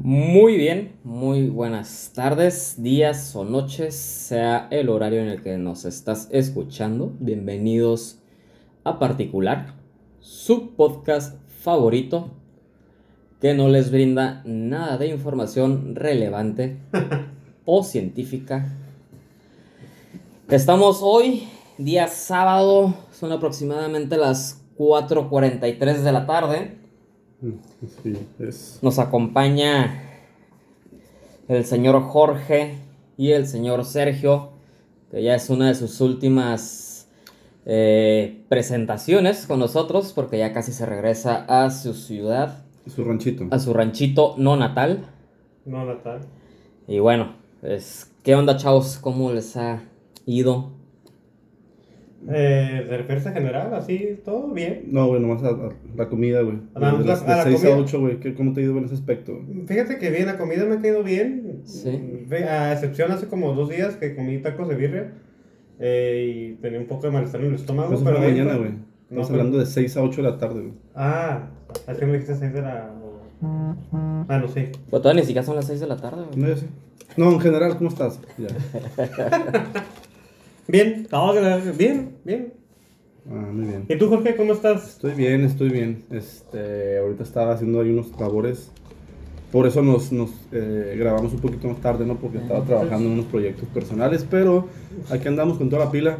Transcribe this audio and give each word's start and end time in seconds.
Muy 0.00 0.56
bien, 0.56 0.92
muy 1.02 1.48
buenas 1.48 2.12
tardes, 2.14 2.80
días 2.80 3.34
o 3.34 3.44
noches, 3.44 3.96
sea 3.96 4.68
el 4.70 4.90
horario 4.90 5.20
en 5.20 5.26
el 5.26 5.42
que 5.42 5.58
nos 5.58 5.84
estás 5.84 6.28
escuchando. 6.30 7.12
Bienvenidos 7.18 8.20
a 8.84 9.00
Particular, 9.00 9.74
su 10.20 10.76
podcast 10.76 11.40
favorito 11.48 12.30
que 13.40 13.54
no 13.54 13.68
les 13.68 13.90
brinda 13.90 14.40
nada 14.44 14.98
de 14.98 15.08
información 15.08 15.96
relevante 15.96 16.78
o 17.64 17.82
científica. 17.82 18.78
Estamos 20.48 21.00
hoy, 21.02 21.48
día 21.76 22.06
sábado, 22.06 22.94
son 23.10 23.32
aproximadamente 23.32 24.16
las 24.16 24.64
4.43 24.78 26.02
de 26.02 26.12
la 26.12 26.24
tarde. 26.24 26.87
Sí, 27.40 28.16
es. 28.40 28.78
Nos 28.82 28.98
acompaña 28.98 30.02
el 31.46 31.64
señor 31.64 32.02
Jorge 32.02 32.74
y 33.16 33.30
el 33.32 33.46
señor 33.46 33.84
Sergio, 33.84 34.50
que 35.10 35.22
ya 35.22 35.34
es 35.34 35.48
una 35.48 35.68
de 35.68 35.74
sus 35.74 36.00
últimas 36.00 37.08
eh, 37.64 38.44
presentaciones 38.48 39.46
con 39.46 39.60
nosotros, 39.60 40.12
porque 40.12 40.38
ya 40.38 40.52
casi 40.52 40.72
se 40.72 40.84
regresa 40.86 41.44
a 41.48 41.70
su 41.70 41.94
ciudad, 41.94 42.64
Su 42.86 43.04
ranchito. 43.04 43.46
a 43.50 43.58
su 43.58 43.72
ranchito 43.72 44.34
no 44.36 44.56
natal. 44.56 45.04
No, 45.64 45.84
Natal. 45.84 46.20
Y 46.86 46.98
bueno, 46.98 47.34
pues, 47.60 48.10
¿qué 48.24 48.34
onda, 48.34 48.56
chavos? 48.56 48.96
¿Cómo 48.98 49.32
les 49.32 49.56
ha 49.56 49.82
ido? 50.24 50.70
Eh, 52.30 52.84
¿De 52.88 52.96
refieres 52.96 53.26
a 53.26 53.32
general? 53.32 53.72
¿Así? 53.74 54.18
¿Todo 54.24 54.48
bien? 54.52 54.84
No, 54.90 55.06
güey, 55.06 55.20
nomás 55.20 55.42
a, 55.44 55.48
a 55.50 55.68
la 55.96 56.08
comida, 56.08 56.42
güey. 56.42 56.56
Nada 56.74 56.92
más 56.92 56.98
De, 56.98 57.04
las- 57.06 57.26
la- 57.26 57.34
a 57.34 57.36
la 57.38 57.44
de 57.44 57.50
6 57.52 57.64
a 57.64 57.68
comida. 57.68 57.84
8, 57.84 58.00
güey. 58.00 58.20
¿qué- 58.20 58.34
¿Cómo 58.34 58.52
te 58.52 58.60
ha 58.60 58.64
ido 58.64 58.76
en 58.76 58.84
ese 58.84 58.94
aspecto? 58.94 59.38
Fíjate 59.66 59.98
que 59.98 60.10
bien, 60.10 60.26
la 60.26 60.36
comida 60.36 60.64
me 60.64 60.74
ha 60.74 60.80
caído 60.80 61.02
bien. 61.04 61.62
Sí. 61.64 62.26
A 62.48 62.72
excepción 62.72 63.12
hace 63.12 63.28
como 63.28 63.52
dos 63.54 63.68
días 63.70 63.94
que 63.96 64.16
comí 64.16 64.38
tacos 64.38 64.68
de 64.68 64.74
birria. 64.74 65.12
eh, 65.80 66.54
y 66.56 66.60
tenía 66.60 66.80
un 66.80 66.86
poco 66.86 67.06
de 67.06 67.12
malestar 67.12 67.40
en 67.40 67.48
el 67.48 67.54
estómago. 67.54 67.94
Eso 67.94 68.02
fue 68.02 68.12
pero 68.12 68.24
mañana, 68.24 68.54
ahorita- 68.54 68.58
güey. 68.58 68.70
No, 68.72 69.22
Estamos 69.22 69.26
pero- 69.28 69.38
hablando 69.40 69.58
de 69.58 69.66
6 69.66 69.96
a 69.96 70.02
8 70.02 70.22
de 70.22 70.30
la 70.30 70.38
tarde, 70.38 70.60
güey. 70.60 70.72
Ah, 70.96 71.50
es 71.86 71.96
que 71.98 72.04
me 72.04 72.12
dijiste 72.14 72.34
6 72.34 72.52
de 72.52 72.62
la. 72.62 72.90
Bueno, 74.26 74.48
sí. 74.48 74.64
Pues 74.90 75.00
todavía 75.02 75.20
ni 75.22 75.26
siquiera 75.26 75.46
son 75.46 75.54
las 75.54 75.66
6 75.66 75.78
de 75.78 75.86
la 75.86 75.96
tarde. 75.96 76.24
güey. 76.26 76.36
No, 76.36 76.48
ya 76.48 76.56
sé. 76.56 76.66
No, 77.16 77.30
en 77.30 77.40
general, 77.40 77.76
¿cómo 77.78 77.88
estás? 77.90 78.20
Ya. 78.36 78.48
Bien, 80.68 81.08
no, 81.10 81.32
bien, 81.78 82.14
bien. 82.24 82.52
Ah, 83.26 83.48
muy 83.50 83.68
bien. 83.68 83.86
¿Y 83.88 83.96
tú, 83.96 84.06
Jorge, 84.10 84.36
cómo 84.36 84.52
estás? 84.52 84.86
Estoy 84.90 85.14
bien, 85.14 85.42
estoy 85.46 85.70
bien. 85.70 86.04
Este, 86.10 86.98
ahorita 86.98 87.22
estaba 87.22 87.54
haciendo 87.54 87.80
ahí 87.80 87.88
unos 87.88 88.08
labores. 88.20 88.70
Por 89.50 89.66
eso 89.66 89.80
nos, 89.80 90.12
nos 90.12 90.28
eh, 90.52 90.94
grabamos 90.98 91.32
un 91.32 91.40
poquito 91.40 91.68
más 91.68 91.80
tarde, 91.80 92.04
¿no? 92.04 92.16
Porque 92.16 92.36
estaba 92.36 92.62
trabajando 92.66 93.06
en 93.06 93.14
unos 93.14 93.24
proyectos 93.26 93.66
personales, 93.70 94.26
pero 94.30 94.68
aquí 95.10 95.26
andamos 95.26 95.56
con 95.56 95.70
toda 95.70 95.86
la 95.86 95.90
pila. 95.90 96.18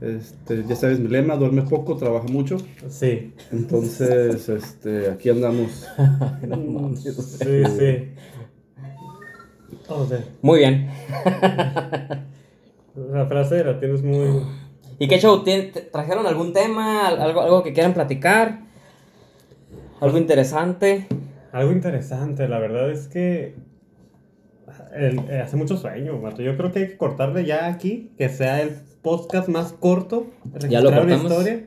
Este, 0.00 0.64
ya 0.68 0.74
sabes 0.74 0.98
mi 0.98 1.06
lema, 1.06 1.36
duerme 1.36 1.62
poco, 1.62 1.96
trabaja 1.96 2.26
mucho. 2.26 2.56
Sí. 2.88 3.34
Entonces, 3.52 4.48
este, 4.48 5.10
aquí 5.10 5.30
andamos. 5.30 5.86
No 6.44 6.56
mames. 6.56 7.04
Sí, 7.04 7.62
sí. 7.78 8.08
Muy 10.42 10.58
bien. 10.58 10.90
la 13.12 13.26
frase 13.26 13.62
la 13.64 13.78
tienes 13.78 14.02
muy. 14.02 14.42
¿Y 14.98 15.08
qué 15.08 15.18
show? 15.18 15.44
¿Tien- 15.44 15.72
te- 15.72 15.82
¿Trajeron 15.82 16.26
algún 16.26 16.52
tema? 16.52 17.06
¿Al- 17.08 17.20
¿Algo, 17.20 17.40
algo 17.42 17.62
que 17.62 17.72
quieran 17.72 17.92
platicar? 17.94 18.60
¿Algo 20.00 20.18
interesante? 20.18 21.06
Algo 21.52 21.72
interesante, 21.72 22.48
la 22.48 22.58
verdad 22.58 22.90
es 22.90 23.08
que 23.08 23.54
el- 24.94 25.18
eh, 25.30 25.40
hace 25.42 25.56
mucho 25.56 25.76
sueño, 25.76 26.18
Mato. 26.18 26.42
Yo 26.42 26.56
creo 26.56 26.72
que 26.72 26.80
hay 26.80 26.88
que 26.88 26.96
cortarle 26.96 27.44
ya 27.44 27.66
aquí, 27.66 28.12
que 28.18 28.28
sea 28.28 28.60
el 28.62 28.70
podcast 29.02 29.48
más 29.48 29.72
corto 29.72 30.26
Ya 30.68 30.80
lo 30.80 30.90
cortamos. 30.90 31.22
historia 31.30 31.66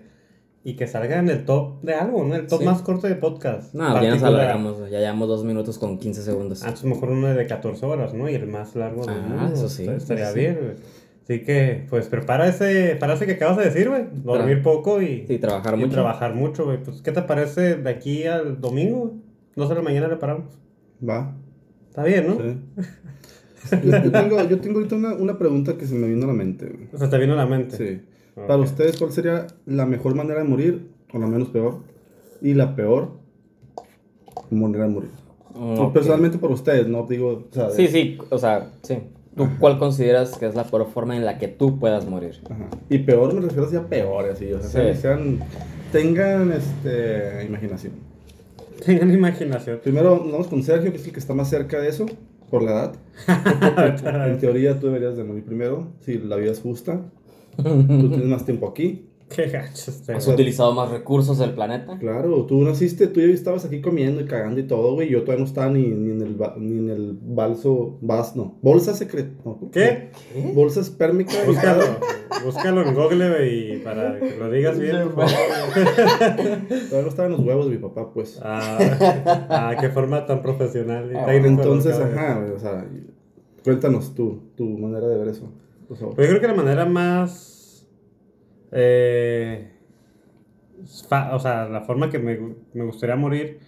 y 0.64 0.76
que 0.76 0.88
salga 0.88 1.18
en 1.20 1.30
el 1.30 1.46
top 1.46 1.82
de 1.82 1.94
algo, 1.94 2.24
¿no? 2.24 2.36
El 2.36 2.48
top 2.48 2.60
Sí. 2.60 2.66
más 2.66 2.82
corto 2.82 3.08
de 3.08 3.16
podcast. 3.16 3.74
No, 3.74 3.84
ya 3.94 3.94
nos 3.94 4.20
Particular. 4.20 4.34
alargamos. 4.42 4.78
Ya 4.92 5.00
llevamos 5.00 5.28
dos 5.28 5.44
minutos 5.46 5.80
con 5.80 5.98
15 5.98 6.22
segundos. 6.22 6.62
Ah, 6.64 6.68
entonces 6.68 6.86
mejor 6.90 7.10
uno 7.12 7.28
de 7.28 7.46
14 7.48 7.86
horas, 7.86 8.14
¿no? 8.14 8.30
Y 8.30 8.36
el 8.36 8.46
más 8.48 8.76
largo 8.76 9.06
del 9.06 9.16
Ah, 9.38 9.50
eso 9.54 9.70
sí, 9.70 9.88
Estaría 9.88 10.32
sí. 10.32 10.40
bien. 10.40 10.76
Así 11.30 11.42
que, 11.44 11.86
pues 11.92 12.08
prepara 12.08 12.48
ese, 12.48 12.96
para 13.00 13.14
ese 13.14 13.28
que 13.28 13.34
acabas 13.34 13.58
de 13.58 13.66
decir, 13.66 13.88
güey. 13.88 14.06
Dormir 14.24 14.64
poco 14.64 15.00
y, 15.00 15.26
Sí, 15.28 15.38
trabajar 15.38 15.76
y 15.76 15.82
mucho. 15.82 15.92
trabajar 15.92 16.34
mucho, 16.34 16.66
güey. 16.66 16.82
Pues, 16.82 17.04
¿qué 17.04 17.12
te 17.12 17.22
parece 17.22 17.76
de 17.76 17.88
aquí 17.88 18.26
al 18.26 18.60
domingo? 18.60 18.98
güey? 19.02 19.12
No 19.56 19.68
sé, 19.68 19.76
la 19.76 19.84
mañana 19.84 20.08
le 20.08 20.16
paramos. 20.16 20.58
Va. 21.08 21.36
Está 21.88 22.04
bien, 22.04 22.26
¿no? 22.28 22.36
Sí. 22.36 23.78
Yo, 23.86 24.12
tengo, 24.12 24.42
yo 24.48 24.60
tengo 24.60 24.78
ahorita 24.80 24.96
una, 24.96 25.14
una 25.14 25.38
pregunta 25.38 25.78
que 25.78 25.86
se 25.86 25.94
me 25.94 26.08
vino 26.08 26.24
a 26.24 26.28
la 26.28 26.34
mente. 26.34 26.90
O 26.94 26.98
sea, 26.98 27.10
te 27.10 27.18
vino 27.20 27.34
a 27.34 27.36
la 27.36 27.46
mente. 27.46 27.78
Sí. 27.78 28.02
Para 28.34 28.58
ustedes, 28.58 28.98
¿cuál 28.98 29.12
sería 29.12 29.46
la 29.68 29.86
mejor 29.86 30.16
manera 30.16 30.42
de 30.42 30.48
morir 30.48 30.90
o 31.14 31.20
la 31.20 31.28
menos 31.28 31.50
peor? 31.50 31.80
Y 32.42 32.54
la 32.56 32.74
peor 32.76 33.12
manera 34.50 34.86
de 34.86 34.90
morir. 34.90 35.10
Ok. 35.54 35.94
Personalmente 35.94 36.38
para 36.40 36.54
ustedes, 36.54 36.88
no 36.88 37.06
digo. 37.06 37.48
O 37.52 37.54
sea, 37.54 37.70
Sí, 37.70 37.88
sí, 37.88 38.18
o 38.30 38.38
sea, 38.40 38.72
sí. 38.82 38.98
¿Tú 39.40 39.48
cuál 39.58 39.80
consideras 39.80 40.38
que 40.38 40.48
es 40.48 40.54
la 40.54 40.66
peor 40.66 40.86
forma 40.88 41.16
en 41.16 41.24
la 41.24 41.38
que 41.38 41.48
tú 41.48 41.80
puedas 41.80 42.06
morir? 42.06 42.42
Ajá. 42.50 42.68
Y 42.90 42.98
peor 42.98 43.34
me 43.34 43.40
refiero 43.40 43.70
a 43.80 43.88
peor, 43.88 44.26
así. 44.30 44.52
O 44.52 44.62
sea, 44.62 44.94
Sí. 44.94 45.00
sean, 45.02 45.40
tengan 45.94 46.52
este, 46.52 47.46
imaginación. 47.46 47.94
Tengan 48.86 49.14
imaginación. 49.14 49.80
Primero, 49.82 50.20
vamos 50.30 50.48
con 50.48 50.62
Sergio, 50.62 50.92
que 50.92 50.98
es 50.98 51.06
el 51.08 51.14
que 51.14 51.22
está 51.22 51.34
más 51.34 51.50
cerca 51.50 51.80
de 51.80 51.88
eso, 51.88 52.06
por 52.50 52.64
la 52.64 52.72
edad. 52.72 52.96
en 54.28 54.40
teoría, 54.40 54.78
tú 54.78 54.88
deberías 54.88 55.16
de 55.16 55.24
morir 55.24 55.46
primero, 55.46 55.88
si 56.02 56.18
la 56.18 56.36
vida 56.36 56.52
es 56.52 56.60
justa. 56.60 57.00
Tú 57.56 58.10
tienes 58.10 58.28
más 58.28 58.44
tiempo 58.44 58.68
aquí. 58.68 59.09
Qué 59.36 59.46
gacho 59.48 59.92
este, 59.92 60.14
¿Has 60.14 60.26
güey. 60.26 60.34
utilizado 60.36 60.74
más 60.74 60.90
recursos 60.90 61.38
del 61.38 61.54
planeta? 61.54 61.98
Claro, 62.00 62.46
tú 62.46 62.64
naciste, 62.64 63.08
tú 63.08 63.20
ya 63.20 63.28
estabas 63.28 63.64
aquí 63.66 63.80
comiendo 63.82 64.22
y 64.22 64.26
cagando 64.26 64.60
y 64.60 64.64
todo, 64.64 64.94
güey. 64.96 65.10
Yo 65.10 65.22
todavía 65.22 65.44
no 65.44 65.48
estaba 65.48 65.70
ni, 65.72 65.84
ni 65.88 66.12
en 66.12 66.22
el 66.22 66.36
ba- 66.36 66.56
ni 66.58 66.80
en 66.80 66.90
el 66.90 67.18
balso, 67.22 67.98
vas, 68.02 68.36
no. 68.36 68.58
Bolsa 68.62 68.94
secreta. 68.94 69.30
no, 69.46 69.70
¿Qué? 69.72 70.10
Bolsa 70.56 70.80
espérmica. 70.82 71.32
y 71.44 71.48
Búscalo. 71.48 71.84
Búscalo 72.44 72.82
en 72.88 72.94
Google, 72.96 73.30
güey, 73.30 73.74
y 73.74 73.78
para 73.80 74.20
que 74.20 74.36
lo 74.38 74.50
digas 74.50 74.80
bien, 74.80 75.10
por 75.10 75.28
favor. 75.30 75.30
Todavía 76.68 77.02
no 77.02 77.08
estaba 77.08 77.26
en 77.28 77.32
los 77.34 77.42
huevos 77.42 77.66
de 77.66 77.72
mi 77.72 77.78
papá, 77.78 78.12
pues. 78.14 78.40
Ah, 78.44 78.78
ah, 79.50 79.76
qué 79.80 79.90
forma 79.90 80.26
tan 80.26 80.42
profesional. 80.42 81.10
y 81.12 81.18
Ah, 81.18 81.26
técnica 81.26 81.48
Entonces, 81.64 82.00
ajá, 82.00 82.40
güey, 82.40 82.52
o 82.52 82.60
sea, 82.60 82.88
cuéntanos 83.64 84.16
tú, 84.16 84.40
tu 84.56 84.66
manera 84.78 85.08
de 85.08 85.18
ver 85.18 85.28
eso, 85.28 85.52
por 85.88 85.98
favor. 85.98 86.16
Pues 86.16 86.28
yo 86.30 86.38
creo 86.38 86.42
que 86.42 86.48
la 86.58 86.64
manera 86.64 86.86
más. 86.86 87.58
Eh, 88.72 89.72
o 91.32 91.40
sea, 91.40 91.68
la 91.70 91.82
forma 91.82 92.10
que 92.10 92.20
me, 92.20 92.40
me 92.74 92.84
gustaría 92.86 93.16
morir. 93.16 93.60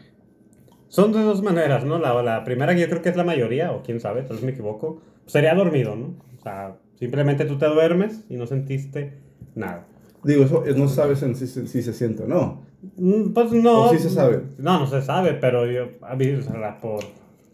Son 0.88 1.12
de 1.14 1.22
dos 1.22 1.42
maneras, 1.42 1.86
¿no? 1.86 2.00
La, 2.00 2.22
la 2.22 2.44
primera 2.44 2.74
que 2.76 2.82
yo 2.82 2.90
creo 2.90 3.02
que 3.02 3.10
es 3.10 3.16
la 3.16 3.24
mayoría, 3.24 3.72
o 3.72 3.82
quién 3.82 4.00
sabe, 4.00 4.24
tal 4.24 4.38
vez 4.38 4.44
me 4.46 4.52
equivoco. 4.52 5.02
Sería 5.26 5.56
dormido, 5.56 5.96
¿no? 5.96 6.16
O 6.38 6.42
sea, 6.42 6.78
simplemente 6.96 7.46
tú 7.46 7.58
te 7.58 7.66
duermes 7.68 8.26
y 8.30 8.36
no 8.36 8.46
sentiste 8.46 9.14
nada. 9.56 9.86
Digo, 10.24 10.44
eso 10.44 10.64
no 10.78 10.88
sabes 10.88 11.20
si, 11.20 11.48
si- 11.48 11.82
se 11.82 11.94
siente 11.94 12.24
o 12.24 12.28
no. 12.28 12.62
Mm, 12.98 13.32
Pues 13.34 13.52
no. 13.54 13.84
¿O 13.86 13.90
sí 13.90 14.00
se 14.00 14.10
sabe? 14.10 14.42
No, 14.58 14.80
no 14.80 14.88
se 14.88 15.02
sabe, 15.02 15.34
pero 15.36 15.66
yo. 15.66 15.90
A 16.02 16.16
mí, 16.16 16.30
o 16.32 16.42
sea, 16.42 16.58
la, 16.58 16.80
por 16.80 17.04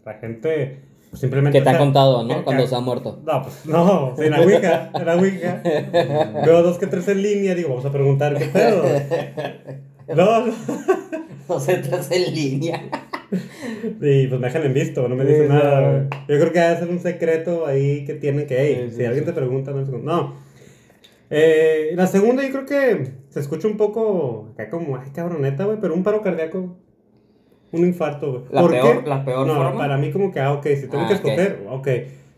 la 0.04 0.14
gente. 0.14 0.80
Pues, 1.10 1.20
simplemente. 1.20 1.58
Que 1.58 1.64
te 1.64 1.70
ha 1.70 1.78
contado, 1.78 2.22
¿no? 2.24 2.36
que- 2.38 2.44
Cuando 2.44 2.62
que- 2.64 2.68
se 2.68 2.74
ha 2.74 2.80
muerto. 2.80 3.20
No, 3.24 3.42
pues 3.42 3.66
no, 3.66 4.14
en 4.18 4.30
la 4.30 4.40
Ouija, 4.40 4.90
en 4.94 5.06
la 5.06 5.16
Ouija. 5.16 5.62
Veo 6.44 6.62
dos 6.62 6.78
que 6.78 6.86
tres 6.86 7.08
en 7.08 7.22
línea, 7.22 7.54
digo, 7.54 7.70
vamos 7.70 7.84
a 7.86 7.92
preguntar 7.92 8.36
qué 8.36 8.46
pedo. 8.46 8.84
No, 10.14 10.46
no. 10.46 10.52
No 11.48 11.56
te 11.60 11.94
hace 11.94 12.26
en 12.26 12.34
línea. 12.34 12.82
Y 14.00 14.26
pues 14.26 14.40
me 14.40 14.46
dejan 14.46 14.64
en 14.64 14.74
visto, 14.74 15.08
no 15.08 15.16
me 15.16 15.24
dicen 15.24 15.48
no. 15.48 15.54
nada. 15.54 15.80
güey. 15.80 16.02
Yo 16.28 16.38
creo 16.40 16.52
que 16.52 16.60
debe 16.60 16.76
ser 16.78 16.88
un 16.88 17.00
secreto 17.00 17.66
ahí 17.66 18.04
que 18.04 18.14
tienen 18.14 18.46
que, 18.46 18.56
hey, 18.58 18.86
Sí, 18.90 18.96
si 18.96 19.04
alguien 19.04 19.24
te 19.24 19.32
pregunta, 19.32 19.70
no. 19.72 19.84
No. 19.98 20.34
Eh, 21.30 21.92
la 21.94 22.06
segunda, 22.06 22.42
yo 22.42 22.50
creo 22.52 22.66
que 22.66 23.12
se 23.28 23.40
escucha 23.40 23.68
un 23.68 23.76
poco 23.76 24.48
acá 24.54 24.70
como, 24.70 24.96
ay, 24.96 25.10
cabroneta, 25.14 25.64
güey, 25.64 25.78
pero 25.80 25.94
un 25.94 26.02
paro 26.02 26.22
cardíaco. 26.22 26.76
Un 27.72 27.84
infarto, 27.84 28.30
güey. 28.30 28.42
¿La 28.50 28.60
¿Por 28.62 28.70
peor- 28.70 29.04
qué? 29.04 29.08
la 29.10 29.24
peor 29.24 29.46
no, 29.46 29.54
forma? 29.54 29.76
para 29.78 29.96
mí 29.98 30.10
como 30.10 30.32
que, 30.32 30.40
ah, 30.40 30.52
ok, 30.54 30.66
si 30.80 30.88
tengo 30.88 31.04
Ah, 31.04 31.08
que 31.08 31.14
escoger, 31.14 31.66
ok. 31.70 31.88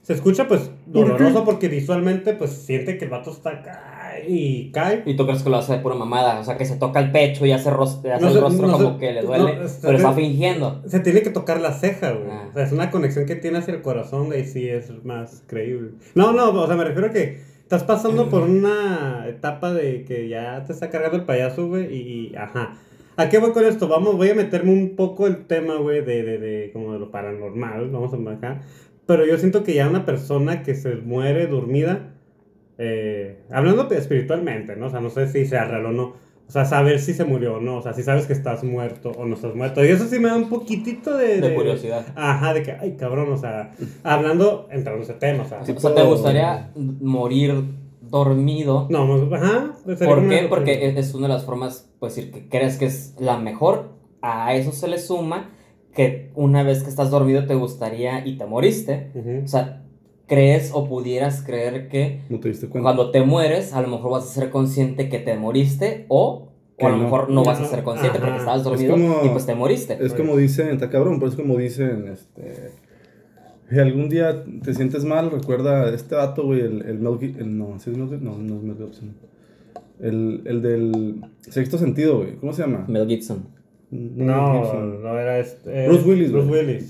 Se 0.03 0.15
escucha 0.15 0.49
pues 0.49 0.71
doloroso 0.87 1.45
porque 1.45 1.69
visualmente 1.69 2.33
pues 2.33 2.51
siente 2.53 2.97
que 2.99 3.05
el 3.05 3.11
vato 3.11 3.31
está 3.31 3.51
acá 3.51 4.15
y 4.27 4.71
cae. 4.73 5.03
Y 5.07 5.15
tú 5.15 5.27
crees 5.27 5.43
que 5.43 5.51
lo 5.51 5.59
hace 5.59 5.75
de 5.75 5.79
pura 5.81 5.95
mamada. 5.95 6.41
O 6.41 6.45
sea, 6.45 6.57
que 6.57 6.65
se 6.65 6.77
toca 6.77 6.99
el 7.01 7.13
pecho 7.13 7.45
y 7.47 7.53
hace, 7.53 7.69
hace 7.69 7.77
No 8.21 8.29
el 8.29 8.41
rostro 8.41 8.67
no 8.67 8.73
como 8.73 8.93
sé- 8.95 8.99
que 8.99 9.13
le 9.13 9.23
duele. 9.23 9.57
no, 9.57 9.69
pero 9.83 9.97
está 9.97 10.13
fingiendo. 10.15 10.83
Se 10.87 11.01
tiene 11.01 11.21
que 11.23 11.31
tocar 11.31 11.61
la 11.61 11.73
ceja, 11.73 12.13
güey. 12.13 12.31
Ah. 12.31 12.47
O 12.51 12.53
sea, 12.55 12.65
es 12.65 12.73
una 12.73 12.91
conexión 12.91 13.27
que 13.27 13.37
tiene 13.37 13.59
hacia 13.59 13.75
el 13.75 13.83
corazón, 13.83 14.31
y 14.37 14.45
sí 14.45 14.69
es 14.69 14.91
más 15.05 15.45
creíble. 15.47 15.91
No, 16.15 16.33
no, 16.33 16.51
o 16.51 16.67
sea, 16.67 16.77
me 16.77 16.85
refiero 16.85 17.09
a 17.09 17.13
que 17.13 17.41
estás 17.63 17.85
pasando 17.85 18.29
por 18.31 18.43
una 18.43 19.27
etapa 19.29 19.73
de 19.73 20.05
que 20.05 20.29
ya 20.29 20.65
te 20.65 20.73
está 20.73 20.89
cargando 20.91 21.19
el 21.19 21.25
payaso, 21.25 21.69
güey, 21.69 21.95
y, 21.95 22.31
y, 22.33 22.37
ajá. 22.37 22.73
¿A 23.17 23.29
qué 23.29 23.39
voy 23.39 23.53
con 23.53 23.65
esto? 23.65 23.89
Vamos, 23.89 24.17
voy 24.17 24.31
a 24.31 24.35
meterme 24.35 24.73
un 24.73 24.97
poco 24.97 25.27
el 25.27 25.47
tema, 25.47 25.77
güey, 25.77 26.05
de, 26.05 26.23
de, 26.23 26.39
de, 26.39 26.71
como 26.73 26.93
de 26.93 26.99
lo 26.99 27.11
paranormal, 27.11 27.91
vamos 27.91 28.15
a 28.15 28.17
marcar. 28.17 28.63
Pero 29.07 29.27
yo 29.27 29.37
siento 29.39 29.65
que 29.65 29.75
ya 29.75 29.89
una 29.89 30.07
persona 30.07 30.63
que 30.63 30.75
se 30.75 30.95
muere 30.97 31.47
dormida, 31.47 32.15
eh, 32.79 33.41
hablando 33.51 33.91
espiritualmente, 33.91 34.77
¿no? 34.77 34.87
O 34.87 34.91
sea, 34.91 35.01
no 35.01 35.11
sé 35.11 35.27
si 35.27 35.47
sea 35.47 35.65
real 35.65 35.87
o 35.87 35.93
no. 35.93 36.15
O 36.47 36.53
sea, 36.53 36.65
saber 36.65 36.99
si 36.99 37.15
se 37.15 37.25
murió 37.25 37.57
o 37.57 37.61
no. 37.61 37.77
O 37.77 37.83
sea, 37.83 37.93
si 37.93 38.03
sabes 38.03 38.27
que 38.27 38.33
estás 38.33 38.65
muerto 38.65 39.11
o 39.11 39.25
no 39.25 39.35
estás 39.35 39.55
muerto. 39.55 39.85
Y 39.85 39.89
eso 39.89 40.07
sí 40.07 40.19
me 40.19 40.29
da 40.29 40.37
un 40.37 40.49
poquitito 40.49 41.17
de... 41.17 41.41
De 41.41 41.55
curiosidad. 41.55 42.05
Ajá, 42.17 42.55
de 42.55 42.63
que, 42.63 42.73
ay, 42.73 42.97
cabrón, 42.97 43.33
o 43.33 43.37
sea, 43.37 43.73
hablando, 44.03 44.67
entrando 44.71 45.05
en 45.05 45.11
ese 45.11 45.15
tema, 45.15 45.45
o 45.45 45.49
sea. 45.49 45.61
O 45.61 45.65
sea, 45.65 45.95
¿te 45.95 46.03
gustaría 46.03 46.71
morir 46.75 47.65
dormido? 48.11 48.87
No, 48.91 49.15
ajá. 49.35 49.73
¿Por 49.85 50.29
qué? 50.29 50.47
Porque 50.49 50.87
es- 50.89 50.97
es 50.97 51.15
una 51.15 51.29
de 51.29 51.35
las 51.35 51.45
formas, 51.45 51.91
pues 51.99 52.15
decir, 52.17 52.33
que 52.33 52.49
crees 52.49 52.77
que 52.77 52.87
es 52.87 53.15
la 53.19 53.39
mejor. 53.39 53.91
A 54.23 54.55
eso 54.55 54.73
se 54.73 54.89
le 54.89 54.99
suma 54.99 55.51
que 55.95 56.31
una 56.35 56.63
vez 56.63 56.83
que 56.83 56.91
estás 56.91 57.11
dormido 57.11 57.47
te 57.47 57.55
gustaría 57.55 58.27
y 58.27 58.37
te 58.37 58.47
moriste. 58.47 59.11
O 59.45 59.49
sea, 59.49 59.83
crees 60.27 60.71
o 60.75 60.89
pudieras 60.89 61.43
creer 61.43 61.89
que 61.89 62.21
No 62.29 62.39
te 62.39 62.53
cuando 62.69 63.11
te 63.11 63.23
mueres, 63.23 63.73
a 63.73 63.81
lo 63.83 63.89
mejor 63.89 64.13
vas 64.13 64.25
a 64.25 64.33
ser 64.33 64.51
consciente 64.51 65.09
que 65.09 65.19
te 65.19 65.37
moriste 65.37 66.05
o, 66.09 66.49
o 66.79 66.87
a 66.87 66.91
lo 66.91 66.97
mejor 66.99 67.29
no 67.31 67.43
vas 67.45 67.61
a 67.61 67.65
ser 67.65 67.83
consciente 67.83 68.19
porque 68.21 68.37
estabas 68.39 68.59
Es 68.61 68.65
dormido 68.65 68.93
como- 68.93 69.25
y 69.25 69.29
pues 69.31 69.47
te 69.47 69.55
moriste. 69.55 69.99
Es 70.01 70.15
como 70.15 70.37
dicen, 70.37 70.69
está 70.69 70.89
cabrón, 70.91 71.19
pero 71.19 71.31
es 71.31 71.37
como 71.37 71.57
dicen, 71.57 72.09
este... 72.13 72.71
Si 73.71 73.79
algún 73.79 74.09
día 74.09 74.45
te 74.65 74.75
sientes 74.75 75.05
mal, 75.05 75.31
recuerda 75.31 75.95
este 75.95 76.17
vato, 76.17 76.45
güey, 76.45 76.61
el, 76.61 76.83
el 76.83 76.99
Mel 76.99 77.19
el- 77.39 77.57
no, 77.57 77.79
¿sí 77.79 77.91
es 77.91 77.97
Mel 77.97 78.09
Gib- 78.09 78.21
no, 78.21 78.37
no 78.39 78.57
es 78.57 78.63
Mel 78.63 78.77
Gibson. 78.77 79.15
El, 80.01 80.43
el 80.45 80.63
del 80.63 81.21
sexto 81.41 81.79
sentido, 81.79 82.19
güey, 82.19 82.37
¿cómo 82.37 82.53
se 82.53 82.63
llama? 82.63 82.85
Mel 82.89 83.07
Gibson. 83.07 83.45
No, 83.93 84.83
no 84.85 85.19
era 85.19 85.39
este. 85.41 85.85
eh, 85.85 85.89
Bruce 85.89 86.09
Willis, 86.09 86.31
Bruce. 86.33 86.49
Willis. 86.51 86.89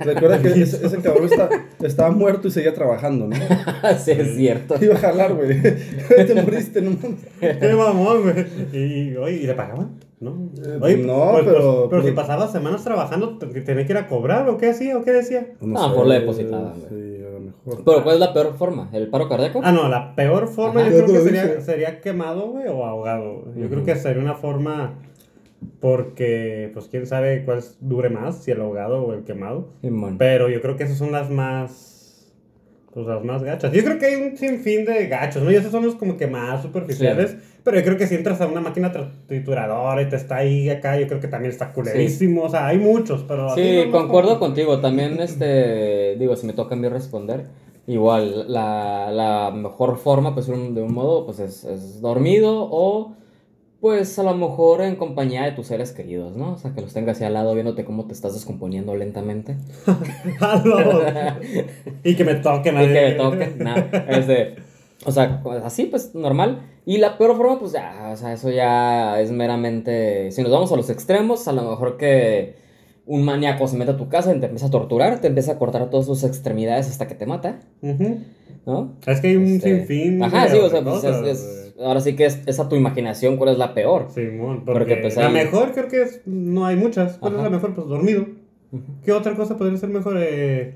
Recuerda 0.00 0.40
que 0.42 0.48
ese, 0.48 0.84
ese 0.86 0.96
cabrón 1.02 1.24
está, 1.24 1.48
estaba 1.82 2.10
muerto 2.10 2.48
y 2.48 2.50
seguía 2.50 2.74
trabajando, 2.74 3.26
¿no? 3.28 3.36
sí, 3.98 4.10
es 4.10 4.36
cierto. 4.36 4.74
Iba 4.82 4.94
a 4.94 4.98
jalar, 4.98 5.34
güey. 5.34 5.62
te 6.26 6.34
moriste, 6.42 6.82
no 6.82 6.90
mames. 6.90 7.20
Qué 7.58 7.74
mamón, 7.74 8.22
güey. 8.22 8.46
Y, 8.72 9.16
oye, 9.16 9.36
¿y 9.36 9.46
le 9.46 9.54
pagaban? 9.54 9.92
No. 10.20 10.50
Eh, 10.64 10.78
Oye, 10.80 10.96
no, 10.98 11.30
pues, 11.32 11.44
pero- 11.46 11.88
Pero, 11.90 12.02
si 12.02 12.10
pero- 12.10 12.14
pasaba 12.14 12.46
semanas 12.46 12.84
trabajando, 12.84 13.38
te- 13.38 13.46
tenía 13.62 13.84
que 13.86 13.92
ir 13.92 13.98
a 13.98 14.06
cobrar, 14.06 14.48
¿o 14.48 14.56
qué 14.56 14.70
hacía? 14.70 14.96
¿O 14.96 15.02
qué 15.02 15.10
decía? 15.10 15.54
No 15.60 15.80
Ah, 15.82 15.88
sé, 15.88 15.96
por 15.96 16.06
la 16.06 16.14
depositada, 16.20 16.74
güey. 16.76 16.88
Sí, 16.90 17.24
a 17.26 17.30
lo 17.32 17.40
mejor. 17.40 17.84
Pero 17.84 18.02
¿cuál 18.04 18.14
es 18.16 18.20
la 18.20 18.32
peor 18.32 18.54
forma? 18.56 18.88
¿El 18.92 19.08
paro 19.08 19.28
cardíaco? 19.28 19.60
Ah, 19.64 19.72
no, 19.72 19.88
la 19.88 20.14
peor 20.14 20.46
forma 20.46 20.80
Ajá. 20.82 20.90
yo 20.90 20.96
creo 20.98 21.06
que 21.08 21.12
lo 21.14 21.24
sería, 21.24 21.60
sería 21.60 22.00
quemado, 22.00 22.50
güey, 22.50 22.68
o 22.68 22.84
ahogado. 22.84 23.46
Yo 23.56 23.68
creo 23.68 23.82
que 23.84 23.96
sería 23.96 24.22
una 24.22 24.34
forma. 24.34 24.94
Porque, 25.80 26.70
pues, 26.72 26.88
quién 26.88 27.06
sabe 27.06 27.44
cuál 27.44 27.62
dure 27.80 28.08
más, 28.10 28.42
si 28.44 28.50
el 28.50 28.60
ahogado 28.60 29.02
o 29.02 29.12
el 29.14 29.24
quemado. 29.24 29.68
Simón. 29.80 30.16
Pero 30.18 30.48
yo 30.48 30.60
creo 30.60 30.76
que 30.76 30.84
esas 30.84 30.98
son 30.98 31.12
las 31.12 31.30
más. 31.30 31.90
Pues 32.92 33.06
las 33.06 33.24
más 33.24 33.42
gachas. 33.42 33.72
Yo 33.72 33.82
creo 33.82 33.98
que 33.98 34.04
hay 34.04 34.14
un 34.16 34.36
sinfín 34.36 34.84
de 34.84 35.06
gachos, 35.06 35.42
¿no? 35.42 35.50
Y 35.50 35.54
esos 35.54 35.72
son 35.72 35.86
los 35.86 35.94
como 35.94 36.18
que 36.18 36.26
más 36.26 36.60
superficiales. 36.60 37.36
Pero 37.64 37.78
yo 37.78 37.84
creo 37.84 37.96
que 37.96 38.06
si 38.06 38.16
entras 38.16 38.38
a 38.42 38.46
una 38.46 38.60
máquina 38.60 38.92
trituradora 39.26 40.02
y 40.02 40.10
te 40.10 40.16
está 40.16 40.36
ahí 40.36 40.68
acá, 40.68 40.98
yo 41.00 41.06
creo 41.06 41.18
que 41.18 41.28
también 41.28 41.50
está 41.52 41.72
culerísimo. 41.72 42.42
O 42.42 42.48
sea, 42.50 42.66
hay 42.66 42.76
muchos, 42.76 43.22
pero. 43.26 43.48
Sí, 43.54 43.84
no- 43.86 43.92
concuerdo 43.92 44.38
contigo. 44.38 44.78
También, 44.80 45.20
este, 45.20 46.16
digo, 46.16 46.36
si 46.36 46.46
me 46.46 46.52
toca 46.52 46.74
a 46.74 46.78
mí 46.78 46.86
responder, 46.88 47.46
igual, 47.86 48.52
la, 48.52 49.10
la 49.10 49.50
mejor 49.52 49.96
forma, 49.96 50.34
pues, 50.34 50.48
un- 50.48 50.74
de 50.74 50.82
un 50.82 50.92
modo, 50.92 51.24
pues, 51.24 51.38
es, 51.40 51.64
es 51.64 52.02
dormido 52.02 52.68
o, 52.70 53.14
pues, 53.82 54.16
a 54.20 54.22
lo 54.22 54.36
mejor 54.36 54.80
en 54.80 54.94
compañía 54.94 55.42
de 55.42 55.50
tus 55.50 55.66
seres 55.66 55.90
queridos, 55.90 56.36
¿no? 56.36 56.52
O 56.52 56.56
sea, 56.56 56.72
que 56.72 56.80
los 56.80 56.94
tengas 56.94 57.20
ahí 57.20 57.26
al 57.26 57.34
lado 57.34 57.52
viéndote 57.52 57.84
cómo 57.84 58.06
te 58.06 58.12
estás 58.12 58.32
descomponiendo 58.32 58.94
lentamente. 58.94 59.56
Y 62.04 62.14
que 62.14 62.22
me 62.22 62.36
toque, 62.36 62.68
Y 62.68 62.72
que 62.72 62.80
me 62.80 63.12
toque, 63.16 63.54
nada, 63.58 63.88
es 64.08 64.28
de, 64.28 64.54
o 65.04 65.10
sea, 65.10 65.42
así, 65.64 65.86
pues, 65.86 66.14
normal. 66.14 66.62
Y 66.86 66.98
la 66.98 67.18
peor 67.18 67.36
forma, 67.36 67.58
pues, 67.58 67.72
ya, 67.72 68.10
o 68.12 68.16
sea, 68.16 68.34
eso 68.34 68.50
ya 68.50 69.20
es 69.20 69.32
meramente, 69.32 70.30
si 70.30 70.42
nos 70.42 70.52
vamos 70.52 70.70
a 70.70 70.76
los 70.76 70.88
extremos, 70.88 71.48
a 71.48 71.52
lo 71.52 71.62
mejor 71.62 71.96
que 71.96 72.54
un 73.06 73.24
maníaco 73.24 73.66
se 73.66 73.76
mete 73.76 73.90
a 73.92 73.96
tu 73.96 74.08
casa 74.08 74.34
y 74.34 74.38
te 74.40 74.46
empieza 74.46 74.66
a 74.66 74.70
torturar, 74.70 75.20
te 75.20 75.26
empieza 75.28 75.52
a 75.52 75.58
cortar 75.58 75.90
todas 75.90 76.06
tus 76.06 76.22
extremidades 76.24 76.88
hasta 76.88 77.06
que 77.08 77.14
te 77.14 77.26
mata. 77.26 77.60
¿no? 78.64 78.96
Es 79.06 79.20
que 79.20 79.28
hay 79.28 79.36
un 79.36 79.44
Este, 79.46 79.78
sinfín. 79.78 80.22
Ajá, 80.22 80.44
de 80.44 80.50
sí, 80.50 80.58
o 80.58 80.70
sea, 80.70 80.82
pues, 80.84 81.02
es- 81.04 81.26
es- 81.26 81.74
ahora 81.80 82.00
sí 82.00 82.14
que 82.14 82.26
es, 82.26 82.40
es 82.46 82.60
a 82.60 82.68
tu 82.68 82.76
imaginación 82.76 83.36
cuál 83.36 83.50
es 83.50 83.58
la 83.58 83.74
peor. 83.74 84.06
Simón, 84.14 84.64
porque, 84.64 84.78
Porque, 84.78 84.96
pues, 84.96 85.16
la 85.16 85.28
mejor 85.30 85.72
creo 85.72 85.88
que 85.88 86.02
es, 86.02 86.20
no 86.26 86.64
hay 86.64 86.76
muchas. 86.76 87.18
¿Cuál 87.18 87.32
Ajá. 87.34 87.42
es 87.46 87.50
la 87.50 87.56
mejor? 87.56 87.74
Pues 87.74 87.88
dormido. 87.88 88.26
¿Qué 89.04 89.12
otra 89.12 89.34
cosa 89.34 89.56
podría 89.58 89.76
ser 89.78 89.88
mejor? 89.88 90.16
Eh, 90.20 90.74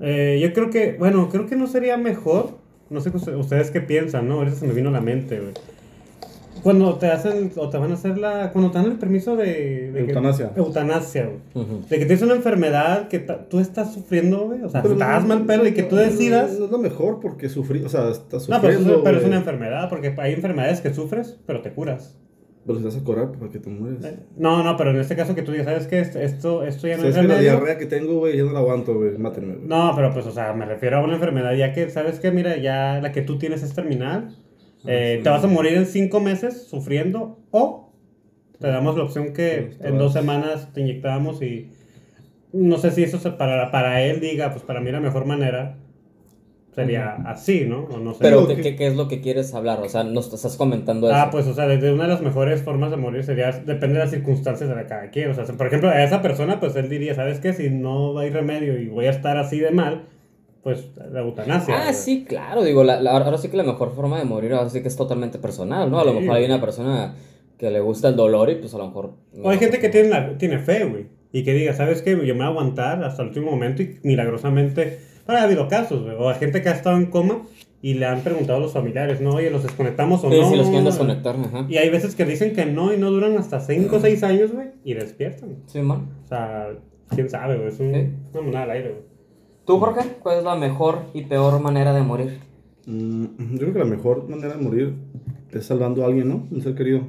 eh, 0.00 0.38
yo 0.42 0.52
creo 0.54 0.70
que, 0.70 0.96
bueno, 0.98 1.28
creo 1.28 1.46
que 1.46 1.56
no 1.56 1.66
sería 1.66 1.96
mejor. 1.98 2.56
No 2.90 3.00
sé 3.02 3.10
ustedes 3.36 3.70
qué 3.70 3.82
piensan, 3.82 4.26
¿no? 4.28 4.36
Ahorita 4.36 4.56
se 4.56 4.66
me 4.66 4.72
vino 4.72 4.88
a 4.88 4.92
la 4.92 5.00
mente, 5.02 5.38
güey. 5.38 5.52
Cuando 6.62 6.94
te 6.96 7.06
hacen, 7.08 7.50
o 7.56 7.68
te 7.68 7.78
van 7.78 7.90
a 7.90 7.94
hacer 7.94 8.18
la. 8.18 8.50
Cuando 8.52 8.70
te 8.70 8.78
dan 8.78 8.86
el 8.86 8.98
permiso 8.98 9.36
de. 9.36 9.90
de 9.92 10.04
que- 10.04 10.10
Eutanasia. 10.12 10.52
eutanasia, 10.56 11.26
güey. 11.26 11.64
Ujú. 11.64 11.82
De 11.88 11.98
que 11.98 12.04
tienes 12.06 12.22
una 12.22 12.34
enfermedad 12.34 13.08
que 13.08 13.18
tú 13.18 13.60
estás 13.60 13.92
sufriendo, 13.94 14.46
güey. 14.46 14.62
O 14.62 14.68
sea, 14.68 14.82
Pero 14.82 14.94
estás 14.94 15.22
no- 15.22 15.28
mal 15.28 15.44
pedo 15.46 15.66
y 15.66 15.72
que 15.72 15.82
tú 15.82 15.96
no- 15.96 16.02
decidas. 16.02 16.58
No, 16.58 16.64
es 16.66 16.70
lo 16.70 16.78
mejor 16.78 17.20
porque 17.20 17.48
sufrí, 17.48 17.82
o 17.84 17.88
sea, 17.88 18.08
estás 18.10 18.48
No, 18.48 18.56
sufriendo. 18.56 18.84
pero, 18.84 18.94
eso- 18.96 19.04
pero 19.04 19.18
es 19.18 19.24
una 19.24 19.36
enfermedad, 19.36 19.88
porque 19.88 20.14
hay 20.18 20.32
enfermedades 20.34 20.80
que 20.80 20.92
sufres, 20.94 21.38
pero 21.46 21.60
te 21.62 21.70
curas. 21.72 22.16
Pero 22.66 22.80
si 22.80 22.84
te 22.84 22.88
vas 22.90 22.96
a 23.00 23.04
cobrar 23.04 23.32
para 23.32 23.50
que 23.50 23.58
te 23.60 23.70
mueres. 23.70 24.04
Eh, 24.04 24.18
No, 24.36 24.62
no, 24.62 24.76
pero 24.76 24.90
en 24.90 24.98
este 24.98 25.16
caso 25.16 25.34
que 25.34 25.40
tú 25.40 25.52
digas, 25.52 25.66
¿sabes 25.66 25.86
qué? 25.86 26.00
Esto, 26.00 26.62
esto, 26.64 26.86
ya 26.86 26.96
no 26.96 27.02
¿Sabes 27.02 27.16
es 27.16 27.22
que 27.22 27.26
la 27.28 27.34
remedio. 27.34 27.40
diarrea 27.52 27.78
que 27.78 27.86
tengo, 27.86 28.18
güey, 28.18 28.36
ya 28.36 28.44
no 28.44 28.52
la 28.52 28.58
aguanto, 28.58 28.94
güey. 28.94 29.16
Mátenme, 29.16 29.54
güey. 29.54 29.66
No, 29.68 29.92
pero 29.96 30.12
pues, 30.12 30.26
o 30.26 30.32
sea, 30.32 30.52
me 30.52 30.66
refiero 30.66 30.98
a 30.98 31.02
una 31.02 31.14
enfermedad 31.14 31.54
ya 31.54 31.72
que, 31.72 31.88
¿sabes 31.88 32.20
qué? 32.20 32.30
Mira, 32.30 32.58
ya 32.58 33.00
la 33.00 33.10
que 33.12 33.22
tú 33.22 33.38
tienes 33.38 33.62
es 33.62 33.72
terminal. 33.72 34.36
Eh, 34.86 35.16
sí. 35.18 35.22
Te 35.24 35.30
vas 35.30 35.42
a 35.44 35.46
morir 35.48 35.74
en 35.74 35.86
cinco 35.86 36.20
meses 36.20 36.66
sufriendo 36.68 37.38
o 37.50 37.92
te 38.60 38.68
damos 38.68 38.96
la 38.96 39.04
opción 39.04 39.32
que 39.32 39.70
en 39.80 39.98
dos 39.98 40.12
semanas 40.12 40.72
te 40.72 40.80
inyectamos 40.80 41.42
y 41.42 41.70
no 42.52 42.78
sé 42.78 42.90
si 42.90 43.02
eso 43.02 43.18
se- 43.18 43.30
para, 43.32 43.70
para 43.70 44.02
él 44.02 44.20
diga, 44.20 44.50
pues 44.52 44.62
para 44.64 44.80
mí 44.80 44.90
la 44.90 45.00
mejor 45.00 45.26
manera 45.26 45.76
sería 46.74 47.14
así, 47.26 47.64
¿no? 47.66 47.84
O 47.84 47.98
no 47.98 48.12
sé. 48.14 48.20
Pero, 48.22 48.46
¿qué, 48.46 48.56
que- 48.56 48.62
qué, 48.62 48.76
qué 48.76 48.86
es 48.86 48.94
lo 48.96 49.08
que 49.08 49.20
quieres 49.20 49.52
hablar? 49.54 49.80
O 49.80 49.88
sea, 49.88 50.04
nos 50.04 50.32
estás 50.32 50.56
comentando 50.56 51.08
eso. 51.08 51.16
Ah, 51.16 51.28
pues, 51.30 51.46
o 51.46 51.54
sea, 51.54 51.66
desde 51.66 51.92
una 51.92 52.04
de 52.04 52.10
las 52.10 52.20
mejores 52.22 52.62
formas 52.62 52.90
de 52.90 52.96
morir 52.96 53.24
sería, 53.24 53.50
depende 53.50 53.94
de 53.94 54.00
las 54.04 54.10
circunstancias 54.10 54.68
de 54.68 54.76
la 54.76 54.86
cada 54.86 55.10
quien. 55.10 55.30
O 55.30 55.34
sea, 55.34 55.44
por 55.44 55.66
ejemplo, 55.66 55.88
a 55.88 56.04
esa 56.04 56.22
persona, 56.22 56.60
pues 56.60 56.76
él 56.76 56.88
diría, 56.88 57.14
¿sabes 57.14 57.40
qué? 57.40 57.52
Si 57.52 57.68
no 57.70 58.16
hay 58.18 58.30
remedio 58.30 58.78
y 58.80 58.88
voy 58.88 59.06
a 59.06 59.10
estar 59.10 59.36
así 59.38 59.58
de 59.58 59.72
mal, 59.72 60.04
pues 60.74 60.90
la 61.12 61.20
eutanasia. 61.20 61.88
Ah, 61.88 61.92
sí, 61.94 62.24
claro, 62.28 62.62
digo, 62.62 62.84
la, 62.84 63.00
la- 63.00 63.12
ahora 63.12 63.38
sí 63.38 63.48
que 63.48 63.56
la 63.56 63.62
mejor 63.62 63.94
forma 63.94 64.18
de 64.18 64.24
morir 64.24 64.52
ahora 64.52 64.68
sí 64.68 64.82
que 64.82 64.88
es 64.88 64.96
totalmente 64.96 65.38
personal, 65.38 65.90
¿no? 65.90 65.98
A 65.98 66.04
lo 66.04 66.12
Sí. 66.12 66.18
mejor 66.20 66.36
hay 66.36 66.44
una 66.44 66.60
persona 66.60 67.14
que 67.56 67.70
le 67.70 67.80
gusta 67.80 68.08
el 68.08 68.16
dolor 68.16 68.50
y 68.50 68.56
pues 68.56 68.74
a 68.74 68.78
lo 68.78 68.86
mejor... 68.86 69.14
O 69.42 69.48
hay 69.50 69.58
gente 69.58 69.78
que 69.78 69.88
tiene, 69.88 70.08
la- 70.10 70.36
tiene 70.36 70.58
fe, 70.58 70.84
güey. 70.84 71.06
Y 71.32 71.42
que 71.44 71.52
diga, 71.54 71.72
¿sabes 71.74 72.02
qué? 72.02 72.10
Yo 72.12 72.18
me 72.34 72.40
voy 72.40 72.42
a 72.42 72.46
aguantar 72.48 73.02
hasta 73.04 73.22
el 73.22 73.28
último 73.28 73.50
momento 73.50 73.82
y 73.82 73.98
milagrosamente. 74.02 74.98
Bueno, 75.26 75.40
ha 75.40 75.44
habido 75.44 75.68
casos, 75.68 76.02
güey. 76.04 76.16
O 76.18 76.28
hay 76.28 76.36
gente 76.36 76.62
que 76.62 76.68
ha 76.68 76.72
estado 76.72 76.96
en 76.96 77.06
coma 77.06 77.42
y 77.82 77.94
le 77.94 78.06
han 78.06 78.20
preguntado 78.20 78.58
a 78.58 78.60
los 78.60 78.72
familiares, 78.72 79.20
¿no? 79.20 79.30
Oye, 79.36 79.50
¿los 79.50 79.62
desconectamos 79.62 80.22
o 80.24 80.30
Sí, 80.30 80.38
no? 80.40 80.50
si 80.50 80.56
los 80.56 80.66
quieren 80.66 80.84
desconectar, 80.84 81.36
ajá. 81.36 81.66
Y 81.68 81.76
hay 81.76 81.90
veces 81.90 82.14
que 82.14 82.24
dicen 82.24 82.52
que 82.54 82.64
no 82.66 82.92
y 82.92 82.96
no 82.98 83.10
duran 83.10 83.36
hasta 83.38 83.60
5 83.60 83.96
o 83.96 84.00
6 84.00 84.22
años, 84.22 84.52
güey. 84.52 84.68
Y 84.84 84.94
despiertan. 84.94 85.56
Sí, 85.66 85.80
man. 85.80 86.08
O 86.24 86.28
sea, 86.28 86.68
quién 87.10 87.28
sabe, 87.28 87.56
güey. 87.56 87.68
Es 87.68 87.80
un, 87.80 87.92
Sí. 87.94 88.10
una 88.32 88.42
moneda 88.42 88.62
al 88.64 88.70
aire, 88.70 88.88
güey. 88.90 89.02
¿Tú, 89.68 89.78
Jorge? 89.78 90.16
¿Cuál 90.22 90.38
es 90.38 90.44
la 90.44 90.56
mejor 90.56 91.10
y 91.12 91.24
peor 91.24 91.60
manera 91.60 91.92
de 91.92 92.00
morir? 92.00 92.40
Mm, 92.86 93.24
yo 93.52 93.58
creo 93.58 93.72
que 93.74 93.78
la 93.78 93.84
mejor 93.84 94.26
manera 94.26 94.54
de 94.56 94.62
morir 94.62 94.94
es 95.50 95.66
salvando 95.66 96.02
a 96.02 96.06
alguien, 96.06 96.26
¿no? 96.26 96.48
Un 96.50 96.62
ser 96.62 96.74
querido. 96.74 97.02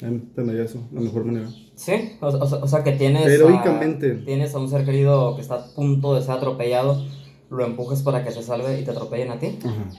A 0.00 0.06
mí 0.06 0.22
me 0.34 0.44
daría 0.44 0.62
eso, 0.62 0.80
la 0.94 1.02
mejor 1.02 1.26
manera. 1.26 1.50
Sí, 1.74 1.92
o, 2.22 2.28
o 2.28 2.46
sea- 2.46 2.58
o 2.64 2.66
sea 2.66 2.82
que 2.82 2.92
tienes... 2.92 3.26
Heroicamente. 3.26 4.12
A, 4.22 4.24
tienes 4.24 4.54
a 4.54 4.58
un 4.58 4.70
ser 4.70 4.86
querido 4.86 5.36
que 5.36 5.42
está 5.42 5.56
a 5.56 5.74
punto 5.74 6.14
de 6.14 6.22
ser 6.22 6.30
atropellado, 6.30 7.04
lo 7.50 7.66
empujes 7.66 8.00
para 8.00 8.24
que 8.24 8.32
se 8.32 8.42
salve 8.42 8.80
y 8.80 8.84
te 8.84 8.92
atropellen 8.92 9.32
a 9.32 9.38
ti 9.38 9.58
Ajá. 9.62 9.90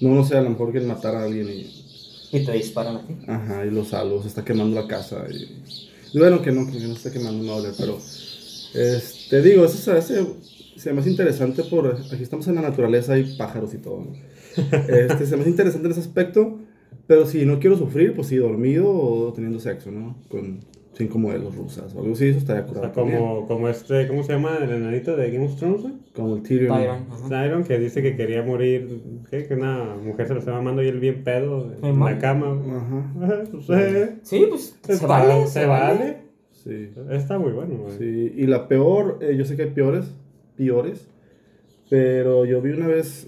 No, 0.00 0.14
no 0.14 0.24
sé, 0.24 0.38
a 0.38 0.40
lo 0.40 0.48
mejor 0.48 0.72
que 0.72 0.80
matar 0.80 1.14
a 1.16 1.24
alguien 1.24 1.50
y. 1.50 1.70
y 2.32 2.44
te 2.46 2.52
disparan 2.52 2.96
a 2.96 3.06
ti. 3.06 3.14
Ajá, 3.28 3.66
y 3.66 3.70
lo 3.70 3.84
salvo, 3.84 4.22
se 4.22 4.28
está 4.28 4.42
quemando 4.42 4.80
la 4.80 4.88
casa. 4.88 5.26
Y, 5.30 6.18
bueno, 6.18 6.40
que 6.40 6.50
no, 6.50 6.66
que 6.66 6.80
no 6.80 6.94
esté 6.94 7.12
quemando, 7.12 7.44
no 7.44 7.62
pero. 7.76 7.98
Este, 8.74 9.42
digo, 9.42 9.66
eso 9.66 9.76
se 9.76 9.92
hace. 9.92 10.26
Se 10.82 10.92
me 10.92 11.00
hace 11.00 11.10
interesante 11.10 11.62
por. 11.64 11.86
Aquí 12.12 12.22
estamos 12.22 12.46
en 12.48 12.56
la 12.56 12.62
naturaleza, 12.62 13.12
hay 13.14 13.36
pájaros 13.38 13.72
y 13.74 13.78
todo, 13.78 14.00
¿no? 14.04 14.12
Este, 14.88 15.26
se 15.26 15.36
me 15.36 15.42
hace 15.42 15.50
interesante 15.50 15.86
en 15.86 15.92
ese 15.92 16.00
aspecto, 16.00 16.58
pero 17.06 17.24
si 17.26 17.46
no 17.46 17.58
quiero 17.60 17.76
sufrir, 17.76 18.14
pues 18.14 18.26
sí, 18.28 18.36
dormido 18.36 18.90
o 18.90 19.32
teniendo 19.32 19.60
sexo, 19.60 19.90
¿no? 19.90 20.16
Con, 20.28 20.60
cinco 20.94 21.18
modelos 21.18 21.56
rusas 21.56 21.94
o 21.94 22.00
algo 22.00 22.12
así, 22.12 22.26
eso 22.26 22.38
estaría 22.38 22.64
O 22.64 22.66
curado. 22.66 22.84
sea, 22.84 22.92
también. 22.92 23.18
como, 23.18 23.46
como 23.48 23.68
este, 23.70 24.06
¿cómo 24.08 24.22
se 24.24 24.32
llama 24.34 24.58
el 24.60 24.70
enanito 24.70 25.16
de 25.16 25.30
Game 25.30 25.46
of 25.46 25.56
Thrones? 25.56 25.80
güey? 25.82 25.94
Como 26.14 26.36
el 26.36 26.42
Tyrion. 26.42 26.76
Tyrion. 26.76 27.28
Tyrion, 27.30 27.64
que 27.64 27.78
dice 27.78 28.02
que 28.02 28.14
quería 28.14 28.42
morir, 28.42 29.00
¿qué? 29.30 29.46
que 29.46 29.54
una 29.54 29.96
mujer 29.96 30.26
se 30.28 30.34
lo 30.34 30.40
estaba 30.40 30.58
mamando 30.58 30.82
y 30.82 30.88
él 30.88 31.00
bien 31.00 31.24
pedo 31.24 31.72
en 31.82 31.98
la 31.98 32.18
cama. 32.18 32.60
Ajá. 32.76 33.44
Pues, 33.52 33.70
eh, 33.70 34.16
Sí, 34.22 34.44
pues 34.50 34.78
se 34.82 34.92
está- 34.92 35.06
vale, 35.06 35.46
se 35.46 35.64
vale. 35.64 36.16
Sí. 36.52 36.90
Está 37.10 37.38
muy 37.38 37.52
bueno, 37.52 37.74
güey. 37.84 37.96
Sí, 37.96 38.32
y 38.36 38.46
la 38.46 38.68
peor, 38.68 39.18
eh, 39.22 39.34
yo 39.36 39.44
sé 39.46 39.56
que 39.56 39.62
hay 39.62 39.70
peores, 39.70 40.14
peores, 40.62 41.08
pero 41.90 42.44
yo 42.44 42.62
vi 42.62 42.70
una 42.70 42.86
vez 42.86 43.26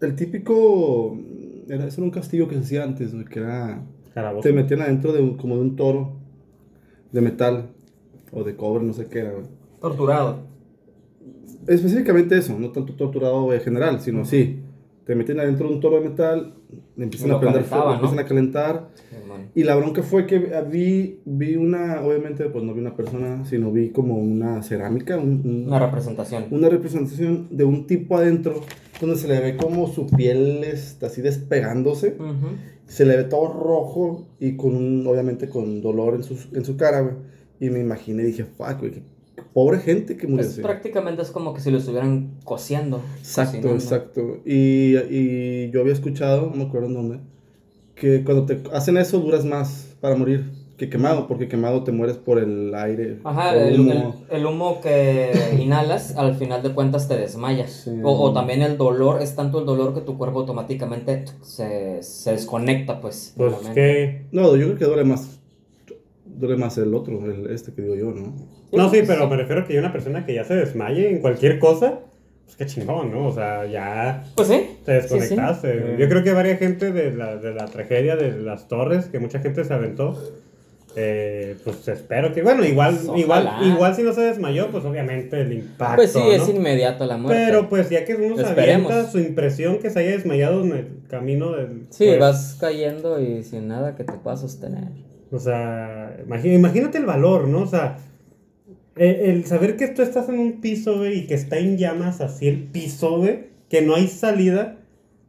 el 0.00 0.14
típico, 0.14 1.18
era, 1.68 1.86
eso 1.86 2.00
era 2.00 2.04
un 2.04 2.10
castillo 2.10 2.48
que 2.48 2.54
se 2.54 2.60
hacía 2.60 2.84
antes, 2.84 3.12
güey, 3.12 3.24
que 3.24 3.40
era, 3.40 3.82
te 4.40 4.52
metían 4.52 4.82
adentro 4.82 5.12
de 5.12 5.20
un, 5.20 5.36
como 5.36 5.56
de 5.56 5.62
un 5.62 5.76
toro 5.76 6.12
de 7.12 7.20
metal 7.20 7.70
o 8.32 8.44
de 8.44 8.54
cobre, 8.54 8.84
no 8.84 8.92
sé 8.92 9.06
qué 9.06 9.20
era, 9.20 9.32
güey. 9.32 9.46
Torturado. 9.80 10.46
Específicamente 11.66 12.38
eso, 12.38 12.56
no 12.58 12.70
tanto 12.70 12.94
torturado 12.94 13.52
en 13.52 13.60
general, 13.60 14.00
sino 14.00 14.22
así, 14.22 14.60
te 15.06 15.14
meten 15.14 15.38
adentro 15.40 15.68
de 15.68 15.74
un 15.74 15.80
toro 15.80 16.00
de 16.00 16.08
metal, 16.08 16.54
empiezan 16.98 17.30
Lo 17.30 17.36
a 17.36 17.40
prender 17.40 17.62
fuego, 17.62 17.84
¿no? 17.86 17.94
empiezan 17.94 18.18
a 18.18 18.24
calentar, 18.26 18.88
y 19.54 19.62
la 19.62 19.76
bronca 19.76 20.02
fue 20.02 20.26
que 20.26 20.38
vi, 20.68 21.20
vi 21.24 21.54
una, 21.56 22.02
obviamente, 22.02 22.44
pues 22.46 22.64
no 22.64 22.74
vi 22.74 22.80
una 22.80 22.96
persona, 22.96 23.44
sino 23.44 23.70
vi 23.70 23.90
como 23.90 24.16
una 24.18 24.62
cerámica, 24.64 25.16
un- 25.16 25.42
un- 25.44 25.64
Una 25.68 25.78
representación. 25.78 26.46
una 26.50 26.68
representación 26.68 27.46
de 27.50 27.64
un 27.64 27.86
tipo 27.86 28.16
adentro, 28.16 28.62
donde 29.00 29.16
se 29.16 29.28
le 29.28 29.38
ve 29.40 29.56
como 29.56 29.86
su 29.86 30.06
piel 30.08 30.64
está 30.64 31.06
así 31.06 31.22
despegándose, 31.22 32.16
Ujú. 32.18 32.56
se 32.86 33.04
le 33.06 33.16
ve 33.16 33.24
todo 33.24 33.52
rojo 33.52 34.26
y 34.40 34.56
con 34.56 34.74
un, 34.74 35.06
obviamente 35.06 35.48
con 35.48 35.80
dolor 35.82 36.14
en 36.16 36.24
su, 36.24 36.36
en 36.52 36.64
su 36.64 36.76
cara, 36.76 37.00
güey. 37.02 37.14
Y 37.60 37.70
me 37.70 37.78
imaginé 37.80 38.22
y 38.24 38.26
dije, 38.26 38.44
fuck, 38.44 38.80
güey, 38.80 38.90
qué 38.92 39.02
pobre 39.56 39.78
gente 39.78 40.18
que 40.18 40.26
murió 40.26 40.44
Pues 40.44 40.52
así. 40.52 40.60
prácticamente 40.60 41.22
es 41.22 41.30
como 41.30 41.54
que 41.54 41.62
si 41.62 41.70
lo 41.70 41.78
estuvieran 41.78 42.32
cociendo. 42.44 43.00
Exacto, 43.18 43.52
cocinando. 43.52 43.82
exacto. 43.82 44.20
Y, 44.44 44.96
y 45.10 45.70
yo 45.70 45.80
había 45.80 45.94
escuchado, 45.94 46.50
no 46.50 46.56
me 46.56 46.64
acuerdo 46.64 46.88
en 46.88 46.94
dónde, 46.94 47.20
que 47.94 48.22
cuando 48.22 48.44
te 48.44 48.60
hacen 48.74 48.98
eso 48.98 49.18
duras 49.18 49.46
más 49.46 49.96
para 50.02 50.14
morir 50.14 50.50
que 50.76 50.90
quemado, 50.90 51.26
porque 51.26 51.48
quemado 51.48 51.84
te 51.84 51.90
mueres 51.90 52.18
por 52.18 52.38
el 52.38 52.74
aire. 52.74 53.20
Ajá, 53.24 53.54
por 53.54 53.62
el, 53.62 53.80
humo. 53.80 54.14
el- 54.28 54.36
el 54.36 54.44
humo 54.44 54.80
que 54.82 55.30
inhalas, 55.58 56.14
al 56.16 56.34
final 56.34 56.62
de 56.62 56.74
cuentas 56.74 57.08
te 57.08 57.16
desmayas. 57.16 57.70
Sí. 57.84 57.92
O, 58.04 58.10
o 58.12 58.34
también 58.34 58.60
el 58.60 58.76
dolor, 58.76 59.22
es 59.22 59.34
tanto 59.36 59.60
el 59.60 59.64
dolor 59.64 59.94
que 59.94 60.02
tu 60.02 60.18
cuerpo 60.18 60.40
automáticamente 60.40 61.24
se, 61.40 62.02
se 62.02 62.32
desconecta, 62.32 63.00
pues. 63.00 63.32
Pues 63.38 63.54
que. 63.72 64.26
No, 64.32 64.54
yo 64.54 64.66
creo 64.66 64.76
que 64.78 64.84
duele 64.84 65.04
más, 65.04 65.40
duele 66.38 66.56
más 66.56 66.76
el 66.78 66.94
otro, 66.94 67.24
el, 67.24 67.50
este 67.50 67.72
que 67.72 67.82
digo 67.82 67.94
yo, 67.94 68.10
¿no? 68.12 68.34
No, 68.72 68.90
sí, 68.90 69.02
pero 69.06 69.28
me 69.28 69.36
refiero 69.36 69.62
a 69.62 69.64
que 69.66 69.72
hay 69.74 69.78
una 69.78 69.92
persona 69.92 70.24
que 70.26 70.34
ya 70.34 70.44
se 70.44 70.54
desmaye 70.54 71.08
en 71.10 71.20
cualquier 71.20 71.58
cosa. 71.58 72.00
Pues 72.44 72.56
qué 72.56 72.66
chingón, 72.66 73.10
¿no? 73.10 73.26
O 73.26 73.32
sea, 73.34 73.66
ya 73.66 74.24
Pues 74.36 74.48
sí. 74.48 74.76
te 74.84 75.00
sí, 75.02 75.08
sí. 75.08 75.14
desconectaste. 75.18 75.74
Mm. 75.74 75.98
Yo 75.98 76.08
creo 76.08 76.22
que 76.22 76.32
varias 76.32 76.58
gente 76.60 76.92
de 76.92 77.12
la, 77.12 77.36
de 77.36 77.52
la 77.54 77.64
tragedia 77.66 78.14
de 78.16 78.32
las 78.40 78.68
torres, 78.68 79.06
que 79.06 79.18
mucha 79.18 79.40
gente 79.40 79.64
se 79.64 79.74
aventó. 79.74 80.16
eh, 80.98 81.56
pues 81.64 81.86
espero 81.88 82.32
que, 82.32 82.42
bueno, 82.42 82.64
igual, 82.64 82.96
Pues, 83.04 83.18
igual, 83.20 83.50
igual 83.64 83.94
si 83.94 84.02
no 84.02 84.12
se 84.14 84.22
desmayó, 84.22 84.68
pues 84.70 84.82
obviamente 84.84 85.40
el 85.40 85.52
impacto. 85.52 85.96
Pues 85.96 86.12
sí, 86.12 86.20
es 86.30 86.48
¿no? 86.48 86.54
inmediato 86.54 87.04
la 87.04 87.18
muerte. 87.18 87.42
Pero 87.46 87.68
pues 87.68 87.90
ya 87.90 88.04
que 88.06 88.14
uno 88.14 88.36
se 88.36 88.46
avienta, 88.46 89.10
su 89.10 89.18
impresión 89.18 89.78
que 89.78 89.90
se 89.90 89.98
haya 89.98 90.12
desmayado 90.12 90.62
en 90.64 90.72
el 90.72 90.86
camino 91.08 91.52
del... 91.52 91.86
Sí, 91.90 92.06
pues, 92.06 92.18
vas 92.20 92.56
cayendo 92.58 93.20
y 93.20 93.42
sin 93.42 93.68
nada 93.68 93.94
que 93.94 94.04
te 94.04 94.14
pueda 94.14 94.36
sostener. 94.38 94.84
O 95.30 95.38
sea, 95.38 96.16
imagínate 96.24 96.98
el 96.98 97.06
valor, 97.06 97.48
¿no? 97.48 97.62
O 97.62 97.66
sea, 97.66 97.98
el, 98.96 99.16
el 99.16 99.44
saber 99.46 99.76
que 99.76 99.88
tú 99.88 100.02
estás 100.02 100.28
en 100.28 100.38
un 100.38 100.60
piso, 100.60 100.98
güey, 100.98 101.20
y 101.20 101.26
que 101.26 101.34
está 101.34 101.58
en 101.58 101.78
llamas 101.78 102.20
así 102.20 102.48
el 102.48 102.62
piso, 102.64 103.18
güey, 103.18 103.46
que 103.68 103.82
no 103.82 103.94
hay 103.94 104.08
salida 104.08 104.76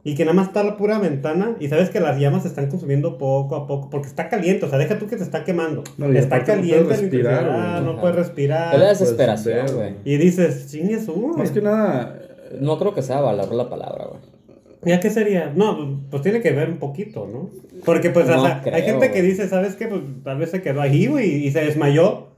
y 0.04 0.14
que 0.14 0.24
nada 0.24 0.34
más 0.34 0.48
está 0.48 0.62
la 0.62 0.76
pura 0.76 0.98
ventana 0.98 1.56
y 1.60 1.68
sabes 1.68 1.90
que 1.90 2.00
las 2.00 2.18
llamas 2.18 2.42
se 2.42 2.48
están 2.48 2.68
consumiendo 2.68 3.18
poco 3.18 3.56
a 3.56 3.66
poco 3.66 3.90
porque 3.90 4.08
está 4.08 4.28
caliente, 4.28 4.64
o 4.64 4.70
sea, 4.70 4.78
deja 4.78 4.98
tú 4.98 5.06
que 5.06 5.16
te 5.16 5.22
está 5.22 5.44
quemando. 5.44 5.82
No, 5.98 6.06
está 6.06 6.36
aparte 6.36 6.52
no 6.52 6.58
caliente, 6.58 6.84
puedes 6.84 7.00
respirar, 7.00 7.82
no 7.82 8.00
puedes 8.00 8.16
respirar. 8.16 8.74
es 8.74 8.80
la 8.80 8.88
desesperación, 8.88 9.66
güey. 9.74 9.94
Y 10.04 10.16
dices, 10.16 10.70
chingue 10.70 11.00
su. 11.00 11.14
Más 11.36 11.50
que 11.50 11.60
nada, 11.60 12.18
No 12.60 12.78
creo 12.78 12.94
que 12.94 13.02
sea 13.02 13.20
valor 13.20 13.52
la 13.52 13.68
palabra, 13.68 14.06
güey. 14.06 14.37
¿Ya 14.88 15.00
qué 15.00 15.10
sería? 15.10 15.52
No, 15.54 16.00
pues 16.10 16.22
tiene 16.22 16.40
que 16.40 16.50
ver 16.52 16.68
un 16.70 16.78
poquito, 16.78 17.26
¿no? 17.26 17.50
Porque 17.84 18.10
pues, 18.10 18.26
No 18.26 18.42
o 18.42 18.44
sea, 18.46 18.62
creo, 18.62 18.74
hay 18.74 18.82
gente 18.82 19.10
que 19.12 19.22
dice, 19.22 19.48
¿sabes 19.48 19.76
qué? 19.76 19.86
Pues 19.86 20.00
tal 20.24 20.38
vez 20.38 20.50
se 20.50 20.62
quedó 20.62 20.80
ahí, 20.80 21.06
güey, 21.06 21.46
y 21.46 21.50
se 21.50 21.60
desmayó. 21.64 22.28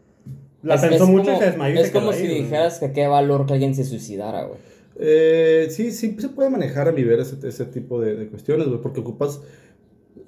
La 0.63 0.75
Es- 0.75 0.81
pensó 0.83 1.05
es 1.05 1.11
mucho 1.11 1.25
como- 1.27 1.37
y 1.37 1.41
se 1.41 1.47
desmayó 1.47 1.75
y 1.75 1.79
Es 1.79 1.87
se 1.87 1.93
quedó 1.93 2.01
como 2.01 2.13
ahí, 2.13 2.19
si 2.21 2.27
güey. 2.27 2.43
dijeras 2.43 2.79
que 2.81 2.93
qué 2.93 3.07
valor 3.07 3.47
que 3.47 3.53
alguien 3.55 3.75
se 3.75 3.85
suicidara, 3.85 4.45
güey. 4.45 4.59
Eh, 5.03 5.69
sí, 5.71 5.93
sí 5.93 6.15
se 6.19 6.29
puede 6.29 6.51
manejar 6.51 6.89
a 6.89 6.93
mi 6.93 7.05
ver 7.05 7.21
ese, 7.21 7.37
ese 7.49 7.65
tipo 7.65 8.01
de, 8.01 8.17
de 8.17 8.27
cuestiones, 8.29 8.67
güey, 8.69 8.81
porque 8.83 9.01
ocupas, 9.01 9.41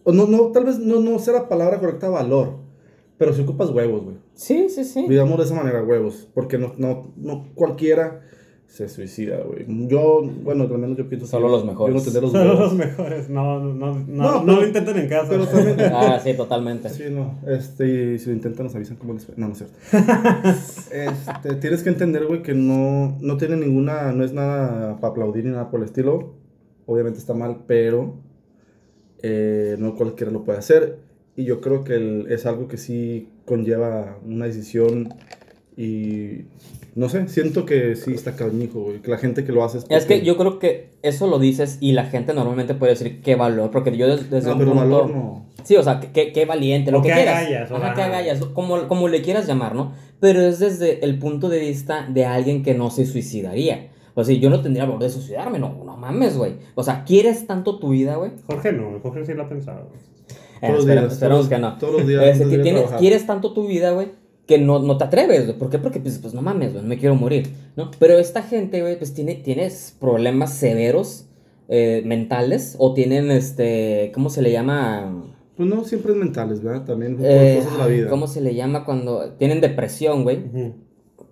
o 0.04 0.12
no, 0.12 0.26
no, 0.26 0.50
tal 0.52 0.64
vez 0.64 0.78
no, 0.78 1.00
no 1.00 1.18
sea 1.18 1.34
la 1.34 1.48
palabra 1.48 1.78
correcta 1.78 2.08
valor, 2.08 2.54
pero 3.18 3.34
si 3.34 3.42
ocupas 3.42 3.68
huevos, 3.70 4.04
güey. 4.04 4.16
Sí, 4.34 4.68
sí, 4.70 4.84
sí. 4.84 5.04
Digamos 5.08 5.36
de 5.38 5.44
esa 5.44 5.54
manera, 5.54 5.82
huevos, 5.82 6.28
porque 6.32 6.56
no, 6.56 6.72
no, 6.78 7.12
no 7.16 7.48
cualquiera 7.54 8.22
se 8.72 8.88
suicida, 8.88 9.36
güey. 9.42 9.66
Yo, 9.86 10.22
bueno, 10.42 10.64
al 10.64 10.78
menos 10.78 10.96
yo 10.96 11.06
pienso 11.06 11.26
Solo 11.26 11.48
que 11.48 11.52
los 11.52 11.66
mejores. 11.66 11.94
Yo 11.94 11.98
no 11.98 12.04
tendré 12.04 12.22
los 12.22 12.32
Son 12.32 12.40
huevos. 12.40 12.58
los 12.60 12.74
mejores, 12.74 13.28
no, 13.28 13.60
no, 13.60 13.74
no, 13.74 13.94
no, 14.06 14.42
No, 14.44 14.56
lo 14.60 14.66
intenten 14.66 14.96
en 14.96 15.08
casa. 15.10 15.28
Pero 15.28 15.46
también, 15.46 15.76
Ah, 15.92 16.18
sí, 16.24 16.32
totalmente. 16.32 16.88
Sí, 16.88 17.02
no. 17.10 17.38
Este, 17.46 18.14
y 18.14 18.18
si 18.18 18.30
lo 18.30 18.32
intentan, 18.36 18.64
nos 18.64 18.74
avisan 18.74 18.96
cómo 18.96 19.12
les 19.12 19.26
fue. 19.26 19.34
No, 19.36 19.48
no 19.48 19.52
es 19.52 19.58
cierto. 19.58 19.76
este, 20.90 21.54
tienes 21.56 21.82
que 21.82 21.90
entender, 21.90 22.24
güey, 22.26 22.42
que 22.42 22.54
no, 22.54 23.18
no 23.20 23.36
tiene 23.36 23.56
ninguna. 23.56 24.12
No 24.12 24.24
es 24.24 24.32
nada 24.32 24.96
para 25.00 25.10
aplaudir 25.10 25.44
ni 25.44 25.50
nada 25.50 25.70
por 25.70 25.80
el 25.80 25.86
estilo. 25.86 26.32
Obviamente 26.86 27.18
está 27.18 27.34
mal, 27.34 27.64
pero 27.66 28.14
eh, 29.22 29.76
no 29.78 29.94
cualquiera 29.96 30.32
lo 30.32 30.44
puede 30.44 30.58
hacer. 30.58 30.98
Y 31.36 31.44
yo 31.44 31.60
creo 31.60 31.84
que 31.84 31.94
el- 31.94 32.26
es 32.30 32.46
algo 32.46 32.68
que 32.68 32.76
sí 32.78 33.28
conlleva 33.44 34.18
una 34.26 34.46
decisión. 34.46 35.12
Y 35.76 36.46
no 36.94 37.08
sé, 37.08 37.26
siento 37.28 37.64
que 37.64 37.96
sí 37.96 38.12
está 38.12 38.36
cañijo, 38.36 38.80
güey. 38.82 39.00
Que 39.00 39.10
la 39.10 39.18
gente 39.18 39.44
que 39.44 39.52
lo 39.52 39.64
hace 39.64 39.78
es. 39.78 39.86
Es 39.88 40.04
que 40.04 40.22
yo 40.22 40.36
creo 40.36 40.58
que 40.58 40.90
eso 41.02 41.26
lo 41.26 41.38
dices 41.38 41.78
y 41.80 41.92
la 41.92 42.04
gente 42.04 42.34
normalmente 42.34 42.74
puede 42.74 42.92
decir 42.92 43.22
qué 43.22 43.34
valor, 43.34 43.70
porque 43.70 43.96
yo 43.96 44.06
des- 44.08 44.28
desde 44.30 44.48
No, 44.48 44.52
un 44.54 44.58
pero 44.58 44.72
punto... 44.72 44.84
valor 44.84 45.10
no. 45.10 45.46
Sí, 45.64 45.76
o 45.76 45.82
sea, 45.82 46.00
que- 46.00 46.10
que- 46.12 46.32
qué 46.32 46.44
valiente, 46.44 46.90
lo 46.90 46.98
O 46.98 47.02
que 47.02 47.08
qué 47.08 47.14
quieras. 47.14 47.36
agallas, 47.38 47.70
o 47.70 47.76
Ajá, 47.76 47.94
qué 47.94 48.02
agallas, 48.02 48.44
como, 48.52 48.88
como 48.88 49.08
le 49.08 49.22
quieras 49.22 49.46
llamar, 49.46 49.74
¿no? 49.74 49.92
Pero 50.20 50.40
es 50.42 50.58
desde 50.58 51.04
el 51.04 51.18
punto 51.18 51.48
de 51.48 51.60
vista 51.60 52.06
de 52.08 52.24
alguien 52.26 52.62
que 52.62 52.74
no 52.74 52.90
se 52.90 53.06
suicidaría. 53.06 53.88
O 54.14 54.22
sea, 54.24 54.36
yo 54.36 54.50
no 54.50 54.60
tendría 54.60 54.84
valor 54.84 55.00
de 55.00 55.08
suicidarme, 55.08 55.58
no, 55.58 55.82
no 55.86 55.96
mames, 55.96 56.36
güey. 56.36 56.54
O 56.74 56.82
sea, 56.82 57.04
¿quieres 57.04 57.46
tanto 57.46 57.78
tu 57.78 57.88
vida, 57.90 58.16
güey? 58.16 58.32
Jorge 58.46 58.72
no, 58.72 59.00
Jorge 59.02 59.24
sí 59.24 59.32
lo 59.34 59.44
ha 59.44 59.48
pensado. 59.48 59.88
Eh, 60.60 60.66
Todos 60.66 60.72
los 60.74 60.80
espera- 60.84 61.00
días, 61.00 61.12
esperemos 61.14 61.38
todos- 61.40 61.48
que 61.48 61.58
no. 61.58 61.78
todos 61.78 61.92
los 61.94 62.06
días 62.06 62.22
Este, 62.38 62.48
que 62.50 62.58
tienes- 62.58 62.90
quieres 62.98 63.26
tanto 63.26 63.52
tu 63.54 63.66
vida, 63.66 63.92
güey, 63.92 64.08
que 64.52 64.58
no, 64.58 64.80
no 64.80 64.98
te 64.98 65.04
atreves. 65.04 65.50
¿Por 65.52 65.70
qué? 65.70 65.78
Porque, 65.78 65.98
pues, 65.98 66.18
pues 66.18 66.34
no 66.34 66.42
mames, 66.42 66.72
güey, 66.72 66.82
no 66.82 66.88
me 66.88 66.98
quiero 66.98 67.14
morir, 67.14 67.48
¿no? 67.74 67.90
Pero 67.98 68.18
esta 68.18 68.42
gente, 68.42 68.82
güey, 68.82 68.98
pues 68.98 69.14
tiene, 69.14 69.34
tienes 69.36 69.96
problemas 69.98 70.52
severos 70.52 71.26
eh, 71.68 72.02
mentales 72.04 72.76
o 72.78 72.92
tienen, 72.92 73.30
este, 73.30 74.12
¿cómo 74.12 74.28
se 74.28 74.42
le 74.42 74.52
llama? 74.52 75.24
Pues 75.56 75.68
no, 75.68 75.84
siempre 75.84 76.12
es 76.12 76.18
mentales, 76.18 76.62
¿verdad? 76.62 76.84
También 76.84 77.16
Eh, 77.22 77.60
cosas 77.60 77.72
de 77.72 77.78
la 77.78 77.86
vida. 77.86 78.08
¿Cómo 78.10 78.26
se 78.26 78.42
le 78.42 78.54
llama 78.54 78.84
cuando 78.84 79.30
tienen 79.38 79.62
depresión, 79.62 80.22
güey? 80.22 80.40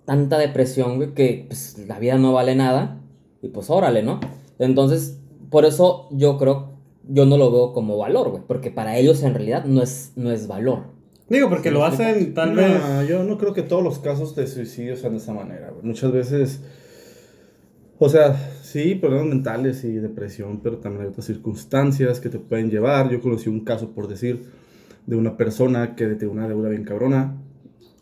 Tanta 0.05 0.39
depresión, 0.39 0.95
güey, 0.95 1.13
que 1.13 1.45
pues, 1.47 1.77
la 1.87 1.99
vida 1.99 2.17
no 2.17 2.33
vale 2.33 2.55
nada. 2.55 3.01
Y 3.43 3.49
pues 3.49 3.69
órale, 3.69 4.01
¿no? 4.01 4.19
Entonces, 4.57 5.19
por 5.51 5.65
eso 5.65 6.07
yo 6.11 6.39
creo, 6.39 6.71
yo 7.07 7.27
no 7.27 7.37
lo 7.37 7.51
veo 7.51 7.73
como 7.73 7.97
valor, 7.97 8.31
güey. 8.31 8.43
Porque 8.47 8.71
para 8.71 8.97
ellos 8.97 9.21
en 9.21 9.35
realidad 9.35 9.65
no 9.65 9.83
es, 9.83 10.13
no 10.15 10.31
es 10.31 10.47
valor. 10.47 11.00
Digo, 11.31 11.49
porque 11.49 11.71
lo 11.71 11.85
hacen 11.85 12.33
tal 12.33 12.53
No, 12.55 12.61
vez... 12.61 13.07
yo 13.07 13.23
no 13.23 13.37
creo 13.37 13.53
que 13.53 13.61
todos 13.63 13.83
los 13.83 13.99
casos 13.99 14.35
de 14.35 14.47
suicidio 14.47 14.95
sean 14.97 15.13
de 15.13 15.19
esa 15.19 15.33
manera. 15.33 15.71
Muchas 15.81 16.11
veces, 16.11 16.61
o 17.99 18.09
sea, 18.09 18.35
sí, 18.63 18.95
problemas 18.95 19.27
mentales 19.27 19.83
y 19.83 19.93
depresión, 19.93 20.59
pero 20.61 20.77
también 20.79 21.03
hay 21.03 21.09
otras 21.09 21.25
circunstancias 21.25 22.19
que 22.19 22.29
te 22.29 22.37
pueden 22.39 22.69
llevar. 22.69 23.09
Yo 23.09 23.21
conocí 23.21 23.47
un 23.49 23.63
caso, 23.63 23.91
por 23.91 24.07
decir, 24.07 24.43
de 25.05 25.15
una 25.15 25.37
persona 25.37 25.95
que 25.95 26.05
tenía 26.07 26.33
una 26.33 26.47
deuda 26.47 26.69
bien 26.69 26.83
cabrona. 26.83 27.37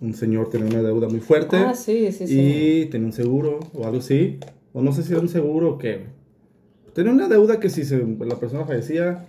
Un 0.01 0.13
señor 0.13 0.49
tenía 0.49 0.67
una 0.67 0.81
deuda 0.81 1.09
muy 1.09 1.19
fuerte 1.19 1.57
Ah, 1.57 1.73
sí, 1.75 2.11
sí, 2.13 2.25
sí. 2.25 2.39
y 2.39 2.85
tenía 2.85 3.05
un 3.07 3.13
seguro 3.13 3.59
o 3.73 3.85
algo 3.85 3.99
así. 3.99 4.39
O 4.73 4.81
no 4.81 4.91
sé 4.93 5.03
si 5.03 5.11
era 5.11 5.21
un 5.21 5.29
seguro 5.29 5.71
o 5.71 5.77
qué. 5.77 6.05
Tenía 6.93 7.11
una 7.11 7.27
deuda 7.27 7.59
que 7.59 7.69
si 7.69 7.83
se- 7.83 8.03
la 8.19 8.39
persona 8.39 8.65
fallecía, 8.65 9.25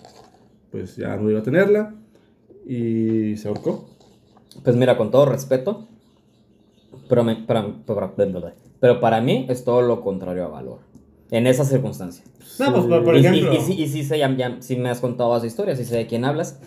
pues 0.71 0.97
ya 0.97 1.16
no 1.16 1.28
iba 1.28 1.40
a 1.40 1.42
tenerla. 1.42 1.95
Y 2.73 3.37
se 3.37 3.49
ahorcó. 3.49 3.89
Pues 4.62 4.77
mira, 4.77 4.97
con 4.97 5.11
todo 5.11 5.27
respeto, 5.27 5.89
pero, 7.09 7.25
me- 7.25 7.37
para, 7.37 7.67
para- 7.85 8.12
pero 8.81 9.00
para 9.00 9.21
mí 9.21 9.47
es 9.49 9.65
todo 9.65 9.83
lo 9.83 10.00
contrario 10.03 10.45
a 10.45 10.49
valor. 10.49 10.79
En 11.33 11.47
esa 11.47 11.65
circunstancia. 11.65 12.25
No, 12.59 12.73
pues 12.73 12.85
por, 12.87 13.05
por 13.05 13.17
y, 13.17 13.21
y- 13.21 13.27
ejemplo... 13.27 13.55
y, 13.55 13.61
sí- 13.61 13.73
y 13.83 13.89
sí, 13.89 14.05
sé, 14.05 14.19
ya, 14.19 14.35
ya- 14.37 14.57
sí 14.61 14.77
me 14.77 14.89
has 14.91 15.00
contado 15.00 15.37
esa 15.37 15.47
historia, 15.47 15.75
sí 15.75 15.85
sé 15.85 15.97
de 15.97 16.07
quién 16.07 16.25
hablas, 16.25 16.61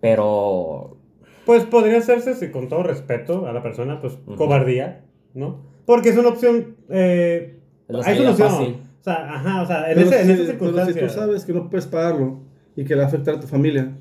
pero 0.00 0.96
Pues 1.44 1.64
podría 1.64 1.98
hacerse, 1.98 2.34
si 2.34 2.50
con 2.50 2.68
todo 2.68 2.82
respeto 2.82 3.46
a 3.46 3.52
la 3.52 3.62
persona, 3.62 4.00
pues 4.00 4.14
Ujú. 4.26 4.36
cobardía, 4.36 5.04
¿no? 5.34 5.58
Porque 5.84 6.08
es 6.10 6.16
una 6.16 6.28
opción. 6.30 6.76
Eh, 6.88 7.58
Es 7.88 8.04
salida 8.04 8.24
solución. 8.34 8.48
fácil. 8.48 8.76
O 9.00 9.04
sea, 9.04 9.34
ajá, 9.34 9.62
o 9.62 9.66
sea, 9.66 9.90
en, 9.90 9.96
Pero 9.96 10.08
ese, 10.08 10.20
en 10.20 10.26
si- 10.26 10.32
esa 10.32 10.36
pero 10.42 10.50
circunstancia. 10.58 10.94
si 10.94 11.00
tú 11.00 11.08
sabes 11.20 11.44
que 11.44 11.52
no 11.52 11.70
puedes 11.70 11.86
pagarlo 11.86 12.38
y 12.74 12.84
que 12.84 12.90
le 12.94 12.96
va 12.96 13.04
a 13.04 13.06
afectar 13.08 13.34
a 13.36 13.40
tu 13.40 13.46
familia, 13.46 13.96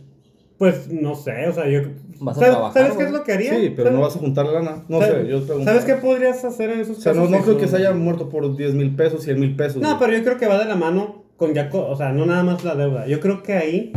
Pues 0.57 0.89
no 0.91 1.15
sé, 1.15 1.47
o 1.47 1.53
sea, 1.53 1.67
yo. 1.67 1.81
Vas 2.21 2.37
a 2.37 2.39
¿Sabes, 2.39 2.55
trabajar, 2.55 2.81
¿sabes 2.83 2.97
qué 2.97 3.03
es 3.03 3.11
lo 3.11 3.23
que 3.25 3.33
haría? 3.33 3.49
sí, 3.55 3.73
pero 3.75 3.89
¿Sabes- 3.89 3.93
no 3.93 4.01
vas 4.01 4.15
a 4.15 4.19
juntar 4.19 4.45
la 4.45 4.51
lana. 4.53 4.83
No 4.87 5.01
¿sabes- 5.01 5.23
sé, 5.25 5.27
yo 5.29 5.43
pregunto. 5.45 5.69
¿Sabes 5.69 5.83
qué 5.85 5.95
podrías 5.95 6.45
hacer 6.45 6.69
en 6.69 6.79
esos 6.79 6.97
O 6.99 7.01
sea, 7.01 7.13
no, 7.13 7.29
casos? 7.29 7.43
creo 7.45 7.57
que 7.57 7.67
se 7.67 7.75
haya 7.75 7.91
muerto 7.93 8.29
por 8.29 8.55
10 8.55 8.73
mil 8.73 8.95
pesos, 8.95 9.23
100 9.23 9.37
mil 9.39 9.55
pesos. 9.57 9.81
No, 9.81 9.89
güey. 9.89 9.99
pero 9.99 10.17
yo 10.17 10.23
creo 10.23 10.37
que 10.37 10.47
va 10.47 10.57
de 10.57 10.65
la 10.65 10.75
mano 10.77 11.25
con 11.35 11.53
ya, 11.53 11.69
o 11.73 11.95
sea, 11.97 12.13
no 12.13 12.25
nada 12.25 12.43
más 12.43 12.63
la 12.63 12.75
deuda. 12.75 13.05
Yo 13.07 13.19
creo 13.19 13.43
que 13.43 13.53
ahí 13.53 13.91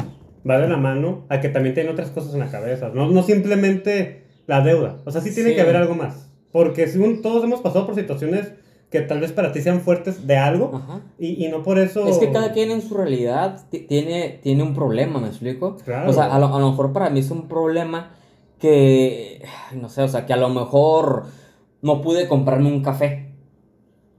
va 0.48 0.58
de 0.58 0.66
la 0.68 0.76
mano 0.76 1.26
a 1.28 1.40
que 1.40 1.48
también 1.48 1.74
tiene 1.76 1.90
otras 1.90 2.10
cosas 2.10 2.34
en 2.34 2.40
la 2.40 2.50
cabeza. 2.50 2.90
No, 2.92 3.08
no 3.08 3.22
simplemente 3.22 4.24
la 4.48 4.60
deuda. 4.62 5.00
O 5.04 5.12
sea, 5.12 5.20
sí 5.20 5.32
tiene 5.32 5.50
Sí. 5.50 5.54
que 5.56 5.60
haber 5.62 5.76
algo 5.76 5.94
más. 5.94 6.28
Porque 6.50 6.88
si 6.88 6.98
un- 6.98 7.22
todos 7.22 7.44
hemos 7.44 7.60
pasado 7.60 7.86
por 7.86 7.94
situaciones 7.94 8.52
que 8.90 9.00
tal 9.02 9.20
vez 9.20 9.32
para 9.32 9.52
ti 9.52 9.60
sean 9.60 9.80
fuertes 9.82 10.26
de 10.26 10.36
algo 10.36 10.80
y, 11.18 11.44
y 11.44 11.48
no 11.50 11.62
por 11.62 11.78
eso... 11.78 12.06
Es 12.06 12.18
que 12.18 12.32
cada 12.32 12.52
quien 12.52 12.70
en 12.70 12.80
su 12.80 12.94
realidad 12.94 13.66
ti- 13.70 13.80
tiene, 13.80 14.40
tiene 14.42 14.62
un 14.62 14.74
problema, 14.74 15.20
¿me 15.20 15.28
explico? 15.28 15.76
Claro. 15.84 16.08
O 16.10 16.12
sea, 16.12 16.34
a 16.34 16.38
lo, 16.38 16.54
a 16.54 16.58
lo 16.58 16.70
mejor 16.70 16.92
para 16.92 17.10
mí 17.10 17.20
es 17.20 17.30
un 17.30 17.48
problema 17.48 18.12
que, 18.58 19.42
no 19.74 19.88
sé, 19.88 20.02
o 20.02 20.08
sea, 20.08 20.24
que 20.26 20.32
a 20.32 20.36
lo 20.36 20.48
mejor 20.48 21.26
no 21.82 22.00
pude 22.00 22.28
comprarme 22.28 22.72
un 22.72 22.82
café. 22.82 23.26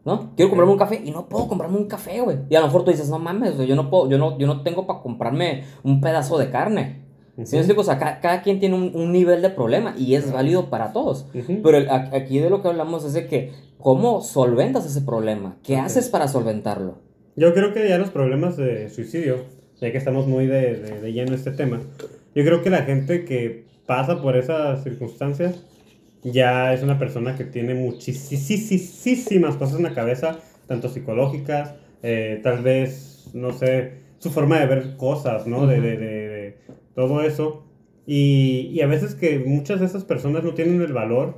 ¿No? 0.06 0.32
Quiero 0.36 0.50
comprarme 0.50 0.72
un 0.74 0.80
café 0.80 1.02
y 1.04 1.12
no 1.12 1.28
puedo 1.28 1.48
comprarme 1.48 1.78
un 1.78 1.86
café, 1.88 2.22
güey. 2.22 2.38
Y 2.50 2.56
a 2.56 2.62
lo 2.62 2.68
mejor 2.68 2.84
tú 2.86 2.92
dices, 2.92 3.10
no 3.10 3.20
mames, 3.20 3.58
yo 3.58 3.76
no 3.76 3.90
puedo, 3.90 4.10
yo 4.10 4.18
no, 4.18 4.38
yo 4.40 4.48
no 4.48 4.62
tengo 4.64 4.88
para 4.88 5.02
comprarme 5.02 5.66
un 5.84 6.00
pedazo 6.00 6.38
de 6.38 6.50
carne. 6.50 7.04
¿Sí 7.46 7.56
me 7.56 7.60
explico? 7.62 7.82
O 7.82 7.84
sea, 7.84 7.98
ca- 7.98 8.20
cada, 8.22 8.42
quien 8.42 8.60
tiene 8.60 8.76
un, 8.76 8.92
un 8.96 9.12
nivel 9.12 9.42
de 9.42 9.50
problema 9.50 9.96
y 9.98 10.16
es 10.16 10.32
válido 10.32 10.70
para 10.70 10.92
todos. 10.94 11.26
Ujú. 11.34 11.62
Pero 11.64 11.78
el- 11.78 11.90
a- 11.90 12.10
aquí 12.14 12.40
de 12.40 12.50
lo 12.50 12.62
que 12.62 12.68
hablamos 12.68 13.06
es 13.06 13.14
de 13.14 13.28
que, 13.28 13.52
¿cómo 13.78 14.22
solventas 14.22 14.86
ese 14.86 15.02
problema? 15.02 15.58
¿Qué 15.64 15.76
Ok. 15.76 15.82
haces 15.86 16.10
para 16.10 16.28
solventarlo? 16.28 16.98
Yo 17.36 17.54
creo 17.54 17.74
que 17.74 17.88
ya 17.88 17.98
los 17.98 18.10
problemas 18.10 18.58
de 18.58 18.90
suicidio, 18.90 19.46
ya 19.80 19.92
que 19.92 19.98
estamos 19.98 20.28
muy 20.28 20.46
de, 20.48 20.76
de, 20.76 21.00
de 21.02 21.14
lleno 21.14 21.30
en 21.30 21.34
este 21.36 21.52
tema, 21.52 21.80
yo 22.36 22.44
creo 22.44 22.62
que 22.62 22.70
la 22.70 22.84
gente 22.84 23.24
que 23.26 23.66
pasa 23.86 24.22
por 24.22 24.36
esas 24.38 24.84
circunstancias 24.84 25.64
ya 26.24 26.74
es 26.74 26.84
una 26.84 27.00
persona 27.00 27.36
que 27.38 27.46
tiene 27.46 27.74
muchísimas 27.76 29.56
cosas 29.56 29.78
en 29.78 29.84
la 29.84 29.94
cabeza, 29.94 30.38
tanto 30.68 30.90
psicológicas, 30.90 31.74
eh, 32.04 32.40
tal 32.44 32.62
vez, 32.62 33.30
no 33.34 33.52
sé, 33.54 33.94
su 34.20 34.30
forma 34.32 34.60
de 34.60 34.66
ver 34.68 34.98
cosas, 34.98 35.48
¿no? 35.48 35.66
de, 35.66 35.80
de, 35.82 35.98
de, 35.98 35.98
de 35.98 36.19
todo 37.00 37.22
eso. 37.22 37.64
Y, 38.06 38.72
y 38.74 38.82
a 38.82 38.88
veces 38.88 39.16
que 39.16 39.40
muchas 39.40 39.80
de 39.80 39.86
esas 39.86 40.04
personas 40.04 40.44
no 40.44 40.54
tienen 40.54 40.82
el 40.82 40.92
valor 40.92 41.36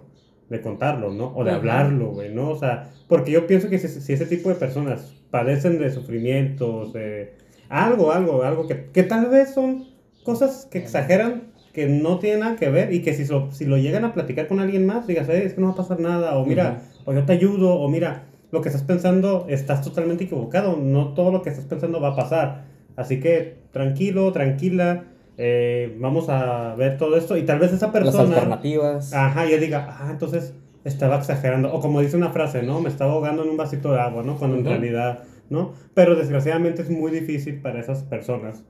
de 0.50 0.62
contarlo, 0.62 1.12
¿no? 1.13 1.34
O 1.36 1.44
de 1.44 1.51
Ajá. 1.51 1.60
hablarlo, 1.60 2.12
güey, 2.12 2.34
¿no? 2.34 2.50
O 2.50 2.56
sea, 2.58 2.94
porque 3.08 3.32
yo 3.32 3.46
pienso 3.46 3.70
que 3.70 3.77
si, 3.77 3.88
si 3.88 4.13
ese 4.13 4.25
tipo 4.25 4.50
de 4.50 4.56
personas 4.56 5.13
padecen 5.30 5.80
de 5.80 5.91
sufrimientos, 5.91 6.94
de 6.94 7.34
algo, 7.70 8.12
algo, 8.12 8.44
algo 8.44 8.68
que, 8.68 8.86
que 8.91 9.03
tal 9.03 9.27
vez 9.30 9.53
son 9.53 9.86
cosas 10.24 10.68
que 10.72 10.77
exageran, 10.80 11.51
que 11.74 11.88
no 11.88 12.20
tienen 12.20 12.39
nada 12.41 12.56
que 12.56 12.70
ver 12.70 12.94
y 12.94 13.01
que 13.01 13.13
si, 13.13 13.25
so- 13.25 13.50
si 13.51 13.65
lo 13.65 13.77
llegan 13.77 14.03
a 14.06 14.13
platicar 14.13 14.48
con 14.48 14.60
alguien 14.60 14.86
más, 14.86 15.06
digas, 15.08 15.30
"Eh, 15.30 15.46
es 15.46 15.53
que 15.53 15.62
no 15.62 15.68
va 15.68 15.74
a 15.74 15.75
pasar 15.75 16.00
nada, 16.00 16.38
o 16.38 16.46
mira, 16.46 16.82
o 17.06 17.13
yo 17.13 17.24
te 17.25 17.34
ayudo, 17.34 17.75
o 17.75 17.88
mira, 17.89 18.25
lo 18.51 18.62
que 18.62 18.70
estás 18.70 18.84
pensando 18.84 19.46
estás 19.50 19.82
totalmente 19.84 20.24
equivocado, 20.25 20.75
no 20.77 21.13
todo 21.13 21.32
lo 21.32 21.41
que 21.44 21.50
estás 21.50 21.65
pensando 21.65 22.01
va 22.01 22.10
a 22.10 22.15
pasar. 22.15 22.65
Así 22.98 23.20
que 23.22 23.56
tranquilo, 23.72 24.32
tranquila, 24.34 25.06
eh, 25.44 25.98
vamos 26.00 26.30
a 26.30 26.76
ver 26.76 26.98
todo 26.98 27.18
esto 27.18 27.36
y 27.36 27.42
tal 27.44 27.58
vez 27.58 27.74
esa 27.74 27.88
Las 27.88 27.94
persona... 27.94 28.36
alternativas. 28.36 29.12
Ajá, 29.12 29.48
y 29.48 29.54
él 29.54 29.60
diga, 29.60 29.88
ah, 29.90 30.10
entonces 30.12 30.54
estaba 30.84 31.18
exagerando. 31.18 31.74
O 31.74 31.80
como 31.82 32.00
dice 32.02 32.16
una 32.16 32.30
frase, 32.30 32.62
¿no? 32.62 32.80
Me 32.80 32.90
estaba 32.90 33.14
ahogando 33.14 33.44
en 33.44 33.50
un 33.50 33.58
vasito 33.58 33.92
de 33.92 34.00
agua, 34.00 34.22
¿no? 34.24 34.38
Cuando 34.38 34.58
en 34.58 34.62
Ujú. 34.62 34.70
realidad, 34.70 35.24
¿no? 35.50 35.74
Pero 35.96 36.16
desgraciadamente 36.16 36.84
es 36.84 36.92
muy 36.92 37.12
difícil 37.12 37.60
para 37.60 37.80
esas 37.80 38.04
personas. 38.04 38.64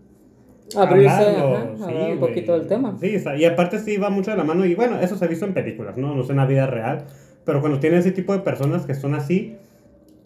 Abrirse, 0.78 1.12
hablarlo, 1.12 1.76
ajá, 1.76 1.88
sí, 1.88 2.12
un 2.14 2.20
poquito 2.20 2.54
del 2.54 2.68
tema. 2.68 2.98
Sí, 3.02 3.18
y 3.38 3.46
aparte 3.46 3.80
sí 3.80 3.98
va 3.98 4.10
mucho 4.10 4.32
de 4.32 4.38
la 4.38 4.46
mano. 4.46 4.66
Y 4.66 4.74
bueno, 4.76 5.00
eso 5.02 5.18
se 5.18 5.26
ha 5.26 5.28
visto 5.28 5.46
en 5.46 5.54
películas, 5.54 5.98
¿no? 5.98 6.16
No 6.16 6.24
sé 6.24 6.32
en 6.32 6.38
la 6.38 6.46
vida 6.46 6.68
real. 6.68 7.06
Pero 7.44 7.60
cuando 7.60 7.80
tienen 7.80 8.00
ese 8.00 8.12
tipo 8.12 8.32
de 8.32 8.40
personas 8.40 8.86
que 8.86 8.96
son 8.96 9.14
así, 9.14 9.58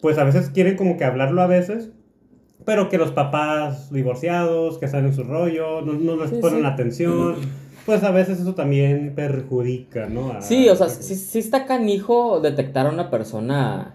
pues 0.00 0.18
a 0.18 0.24
veces 0.24 0.50
quieren 0.50 0.76
como 0.76 0.96
que 0.96 1.04
hablarlo 1.04 1.42
a 1.42 1.46
veces. 1.46 1.90
Pero 2.66 2.88
que 2.90 2.98
los 2.98 3.12
papás 3.12 3.90
divorciados, 3.92 4.76
que 4.78 4.88
salen 4.88 5.14
su 5.14 5.22
rollo, 5.22 5.80
no, 5.80 5.94
no 5.94 6.16
les 6.16 6.30
Sí, 6.30 6.36
ponen 6.40 6.60
sí. 6.60 6.66
atención. 6.66 7.36
Pues 7.86 8.02
a 8.02 8.10
veces 8.10 8.40
eso 8.40 8.54
también 8.54 9.14
perjudica, 9.14 10.06
¿no? 10.08 10.32
A- 10.32 10.42
Sí, 10.42 10.68
o 10.68 10.74
sea, 10.76 10.88
sí, 10.88 11.14
sí 11.14 11.38
está 11.38 11.64
canijo 11.66 12.40
detectar 12.40 12.86
a 12.86 12.90
una 12.90 13.08
persona 13.10 13.94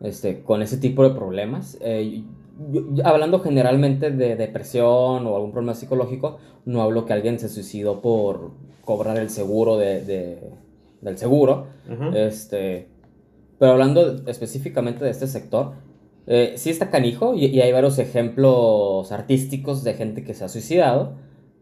este, 0.00 0.42
con 0.42 0.62
ese 0.62 0.76
tipo 0.76 1.02
de 1.02 1.10
problemas. 1.14 1.76
Eh, 1.80 2.22
yo- 2.70 2.84
yo- 2.94 3.06
hablando 3.06 3.40
generalmente 3.40 4.10
de 4.12 4.36
depresión 4.36 5.26
o 5.26 5.34
algún 5.34 5.50
problema 5.50 5.74
psicológico, 5.74 6.38
no 6.66 6.82
hablo 6.82 7.06
que 7.06 7.12
alguien 7.12 7.38
se 7.40 7.48
suicidó 7.48 8.00
por 8.00 8.52
cobrar 8.84 9.16
el 9.18 9.30
seguro 9.30 9.76
de, 9.76 10.02
de- 10.04 10.50
del 11.00 11.18
seguro. 11.18 11.66
Ajá. 11.90 12.10
Este, 12.16 12.86
pero 13.58 13.72
hablando 13.72 14.22
específicamente 14.28 15.04
de 15.04 15.10
este 15.10 15.26
sector, 15.26 15.72
eh, 16.26 16.54
sí 16.56 16.70
está 16.70 16.90
canijo 16.90 17.34
y, 17.34 17.46
y 17.46 17.60
hay 17.60 17.72
varios 17.72 17.98
ejemplos 17.98 19.12
artísticos 19.12 19.84
de 19.84 19.94
gente 19.94 20.24
que 20.24 20.34
se 20.34 20.44
ha 20.44 20.48
suicidado, 20.48 21.14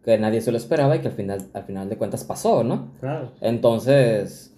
que 0.04 0.18
nadie 0.18 0.40
se 0.40 0.50
lo 0.50 0.56
esperaba 0.58 0.96
y 0.96 1.00
que 1.00 1.08
al 1.08 1.14
final, 1.14 1.46
al 1.52 1.64
final 1.64 1.88
de 1.88 1.96
cuentas 1.96 2.24
pasó, 2.24 2.64
¿no? 2.64 2.92
Claro. 3.00 3.32
Entonces, 3.40 4.54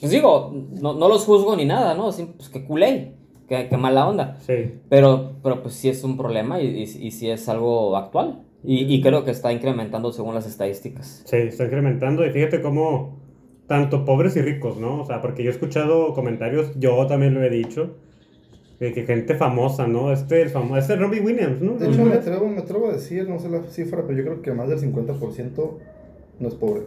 pues 0.00 0.12
digo, 0.12 0.52
no, 0.80 0.94
no 0.94 1.08
los 1.08 1.24
juzgo 1.24 1.56
ni 1.56 1.64
nada, 1.64 1.94
¿no? 1.94 2.12
Sí, 2.12 2.28
pues 2.36 2.48
que 2.48 2.64
culé, 2.64 3.14
que, 3.48 3.68
que 3.68 3.76
mala 3.76 4.08
onda. 4.08 4.36
Sí. 4.40 4.74
Pero, 4.88 5.32
pero 5.42 5.62
pues 5.62 5.74
sí 5.74 5.88
es 5.88 6.04
un 6.04 6.16
problema 6.16 6.60
y, 6.60 6.66
y, 6.66 6.82
y 6.82 7.10
sí 7.10 7.30
es 7.30 7.48
algo 7.48 7.96
actual. 7.96 8.42
Y, 8.62 8.94
y 8.94 9.00
creo 9.00 9.24
que 9.24 9.30
está 9.30 9.52
incrementando 9.52 10.12
según 10.12 10.34
las 10.34 10.46
estadísticas. 10.46 11.22
Sí, 11.24 11.36
está 11.36 11.64
incrementando 11.64 12.26
y 12.26 12.30
fíjate 12.30 12.60
cómo 12.60 13.18
tanto 13.66 14.04
pobres 14.04 14.36
y 14.36 14.42
ricos, 14.42 14.76
¿no? 14.76 15.00
O 15.00 15.06
sea, 15.06 15.22
porque 15.22 15.42
yo 15.42 15.50
he 15.50 15.52
escuchado 15.52 16.12
comentarios, 16.12 16.72
yo 16.78 17.06
también 17.06 17.32
lo 17.32 17.42
he 17.42 17.48
dicho, 17.48 17.94
de 18.80 18.92
que 18.94 19.04
gente 19.04 19.34
famosa, 19.34 19.86
¿no? 19.86 20.12
Este, 20.12 20.40
el 20.42 20.48
famoso, 20.50 20.76
este 20.78 20.96
Robbie 20.96 21.20
Williams, 21.20 21.60
¿no? 21.60 21.74
De 21.74 21.88
hecho, 21.88 22.04
me 22.04 22.14
atrevo, 22.14 22.48
me 22.48 22.58
atrevo 22.58 22.88
a 22.88 22.92
decir, 22.94 23.28
no 23.28 23.38
sé 23.38 23.48
la 23.50 23.62
cifra, 23.64 24.02
pero 24.06 24.18
yo 24.18 24.24
creo 24.24 24.42
que 24.42 24.52
más 24.52 24.68
del 24.68 24.78
50% 24.80 25.78
no 26.40 26.48
es 26.48 26.54
pobre. 26.54 26.82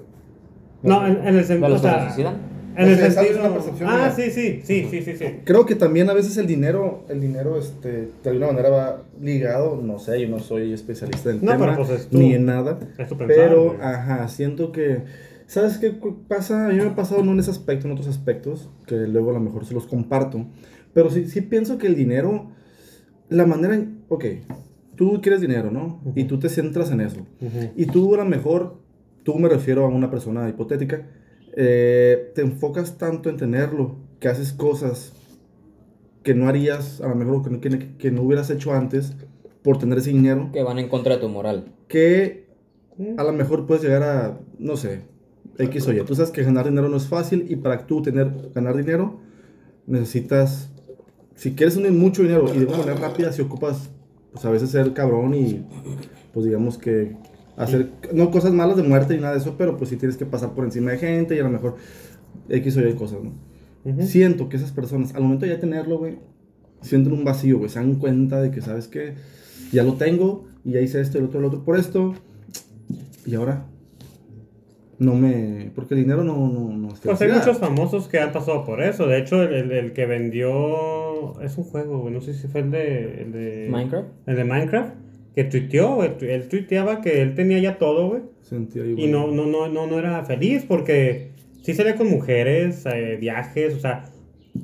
No, 0.82 1.06
en, 1.08 1.18
en 1.18 1.28
el 1.28 1.36
¿De 1.36 1.44
sentido, 1.44 1.68
o 1.68 1.70
los 1.70 1.82
que 1.82 1.88
se 1.88 1.94
sea, 1.94 2.06
suicidan? 2.08 2.36
en 2.76 2.88
el 2.90 2.98
sentido... 3.12 3.40
una 3.40 3.54
percepción 3.54 3.90
Ah, 3.90 4.12
sí, 4.16 4.32
sí, 4.32 4.62
sí, 4.64 4.88
sí, 4.90 5.02
sí, 5.04 5.16
sí. 5.16 5.26
Creo 5.46 5.66
que 5.68 5.76
también 5.76 6.10
a 6.10 6.14
veces 6.14 6.36
el 6.38 6.48
dinero, 6.48 7.04
el 7.10 7.22
dinero, 7.22 7.60
este, 7.60 8.10
de 8.24 8.30
alguna 8.30 8.48
manera 8.48 8.70
va 8.70 9.02
ligado, 9.22 9.80
no 9.82 10.00
sé, 10.00 10.20
yo 10.20 10.28
no 10.28 10.40
soy 10.40 10.74
especialista 10.74 11.30
en 11.30 11.36
el 11.38 11.46
No, 11.46 11.52
tema, 11.52 11.66
pero 11.66 11.78
pues 11.78 11.90
es 12.02 12.08
tu- 12.08 12.18
ni 12.18 12.34
en 12.34 12.46
nada, 12.48 12.80
Es 12.98 13.08
tu 13.08 13.16
pensar, 13.18 13.28
pero, 13.28 13.66
güey. 13.66 13.78
ajá, 13.82 14.28
siento 14.28 14.72
que, 14.72 15.04
¿sabes 15.46 15.78
qué 15.78 15.94
pasa? 16.28 16.66
A 16.66 16.70
mí 16.70 16.78
me 16.78 16.88
ha 16.88 16.96
pasado 16.96 17.24
no 17.24 17.32
en 17.34 17.40
ese 17.40 17.52
aspecto, 17.52 17.86
en 17.86 17.94
otros 17.94 18.08
aspectos, 18.08 18.68
que 18.88 18.96
luego 18.96 19.30
a 19.30 19.34
lo 19.34 19.40
mejor 19.40 19.66
se 19.66 19.76
los 19.76 19.86
comparto, 19.86 20.44
pero 20.94 21.10
sí, 21.10 21.28
sí 21.28 21.42
pienso 21.42 21.78
que 21.78 21.88
el 21.88 21.96
dinero, 21.96 22.52
la 23.30 23.46
manera, 23.46 23.76
en- 23.76 24.04
ok, 24.10 24.26
tú 24.96 25.20
quieres 25.22 25.42
dinero, 25.42 25.72
¿no? 25.72 26.02
Y 26.16 26.26
tú 26.26 26.38
te 26.40 26.50
centras 26.50 26.92
en 26.92 27.02
eso, 27.02 27.22
Ujú. 27.42 27.72
y 27.76 27.86
tú 27.88 28.14
a 28.14 28.18
lo 28.18 28.26
mejor, 28.26 28.78
tú 29.24 29.36
me 29.40 29.50
refiero 29.50 29.86
a 29.86 29.88
una 29.90 30.10
persona 30.12 30.48
hipotética, 30.50 31.08
eh, 31.56 32.32
te 32.36 32.42
enfocas 32.42 32.98
tanto 32.98 33.30
en 33.30 33.38
tenerlo, 33.38 33.98
que 34.20 34.28
haces 34.28 34.54
cosas 34.54 35.14
que 36.24 36.34
no 36.34 36.48
harías, 36.48 37.02
a 37.02 37.10
lo 37.10 37.16
mejor 37.16 37.44
que 37.44 37.50
no, 37.50 37.60
que, 37.80 37.96
que 37.98 38.12
no 38.12 38.22
hubieras 38.22 38.50
hecho 38.50 38.72
antes 38.74 39.14
por 39.62 39.78
tener 39.78 39.98
ese 39.98 40.12
dinero, 40.12 40.50
Que 40.54 40.64
van 40.64 40.80
en 40.80 40.88
contra 40.90 41.16
de 41.16 41.22
tu 41.22 41.30
moral. 41.30 41.74
que 41.88 42.44
a 43.18 43.24
lo 43.24 43.34
mejor 43.34 43.66
puedes 43.66 43.84
llegar 43.84 44.04
a, 44.04 44.40
no 44.60 44.78
sé, 44.78 45.02
X 45.58 45.88
o 45.88 45.94
Y. 45.94 46.02
Tú 46.06 46.16
sabes 46.16 46.32
que 46.32 46.44
ganar 46.44 46.66
dinero 46.70 46.88
no 46.90 46.98
es 46.98 47.08
fácil 47.08 47.46
y 47.50 47.56
para 47.58 47.86
tú 47.88 48.02
tener, 48.02 48.32
ganar 48.56 48.76
dinero 48.78 49.20
necesitas, 49.88 50.70
si 51.36 51.54
quieres 51.54 51.76
unir 51.78 51.92
mucho 51.92 52.22
dinero 52.22 52.54
y 52.54 52.60
de 52.60 52.66
una 52.66 52.78
manera 52.78 52.96
rápida, 52.96 53.32
si 53.32 53.42
ocupas, 53.42 53.90
pues 54.32 54.46
a 54.46 54.50
veces 54.50 54.70
ser 54.70 54.94
cabrón 54.94 55.34
y, 55.34 55.66
pues 56.34 56.46
digamos 56.46 56.78
que 56.78 57.16
hacer, 57.58 57.92
no 58.14 58.32
cosas 58.32 58.54
malas 58.54 58.78
de 58.78 58.84
muerte 58.84 59.16
ni 59.16 59.22
nada 59.22 59.34
de 59.34 59.40
eso, 59.40 59.56
pero 59.58 59.78
pues 59.78 59.90
sí 59.90 59.98
tienes 59.98 60.18
que 60.18 60.26
pasar 60.26 60.54
por 60.54 60.66
encima 60.66 60.92
de 60.92 60.98
gente 60.98 61.36
y 61.36 61.40
a 61.40 61.44
lo 61.44 61.50
mejor 61.50 61.76
X 62.50 62.78
o 62.78 62.88
Y 62.88 62.94
cosas, 62.94 63.20
¿no? 63.24 63.34
Siento 64.06 64.48
que 64.48 64.58
esas 64.58 64.72
personas, 64.72 65.14
al 65.14 65.24
momento 65.24 65.46
de 65.46 65.52
ya 65.52 65.60
tenerlo, 65.60 65.98
güey, 65.98 66.18
sienten 66.82 67.14
un 67.14 67.26
vacío, 67.26 67.58
güey. 67.58 67.70
Se 67.70 67.80
dan 67.80 67.96
cuenta 67.96 68.42
de 68.42 68.50
que, 68.50 68.62
¿sabes 68.62 68.88
qué? 68.88 69.16
Ya 69.74 69.84
lo 69.84 69.96
tengo, 69.96 70.46
y 70.64 70.72
ya 70.72 70.82
hice 70.82 71.02
esto, 71.02 71.18
el 71.18 71.26
otro, 71.26 71.40
el 71.40 71.46
otro, 71.46 71.64
por 71.66 71.78
esto. 71.78 72.14
Y 73.26 73.36
ahora, 73.36 73.66
no 75.04 75.16
me. 75.16 75.72
Porque 75.76 75.94
el 75.94 76.02
dinero 76.02 76.24
no, 76.24 76.48
no, 76.50 76.70
no 76.76 76.88
es 76.94 77.00
Pues 77.02 77.22
hay 77.22 77.32
muchos 77.32 77.58
famosos 77.60 78.08
que 78.08 78.20
han 78.20 78.32
pasado 78.32 78.66
por 78.66 78.82
eso. 78.82 79.06
De 79.08 79.20
hecho, 79.20 79.44
el, 79.44 79.54
el- 79.54 79.72
el 79.72 79.94
que 79.94 80.06
vendió. 80.06 81.40
Es 81.42 81.58
un 81.58 81.64
juego, 81.66 82.00
güey. 82.00 82.14
No 82.14 82.22
sé 82.22 82.34
si 82.34 82.48
fue 82.48 82.62
el 82.62 82.72
de. 82.72 83.22
El 83.22 83.32
de 83.32 83.68
Minecraft. 83.70 84.08
El 84.28 84.36
de 84.36 84.44
Minecraft. 84.44 84.94
que 85.36 85.44
tuiteó, 85.46 86.04
él, 86.04 86.14
él 86.22 86.48
tuiteaba 86.48 87.02
que 87.02 87.22
él 87.22 87.34
tenía 87.36 87.60
ya 87.60 87.78
todo, 87.78 88.08
güey. 88.10 88.22
Sentía 88.42 88.84
Y 88.86 89.08
no, 89.08 89.28
no, 89.32 89.46
no, 89.48 89.68
no, 89.68 89.88
no 89.88 89.98
era 90.00 90.24
feliz 90.26 90.66
porque 90.68 91.32
sí 91.64 91.74
salía 91.74 91.96
con 91.96 92.08
mujeres, 92.10 92.86
eh, 92.86 93.18
viajes, 93.20 93.74
o 93.74 93.80
sea, 93.80 94.06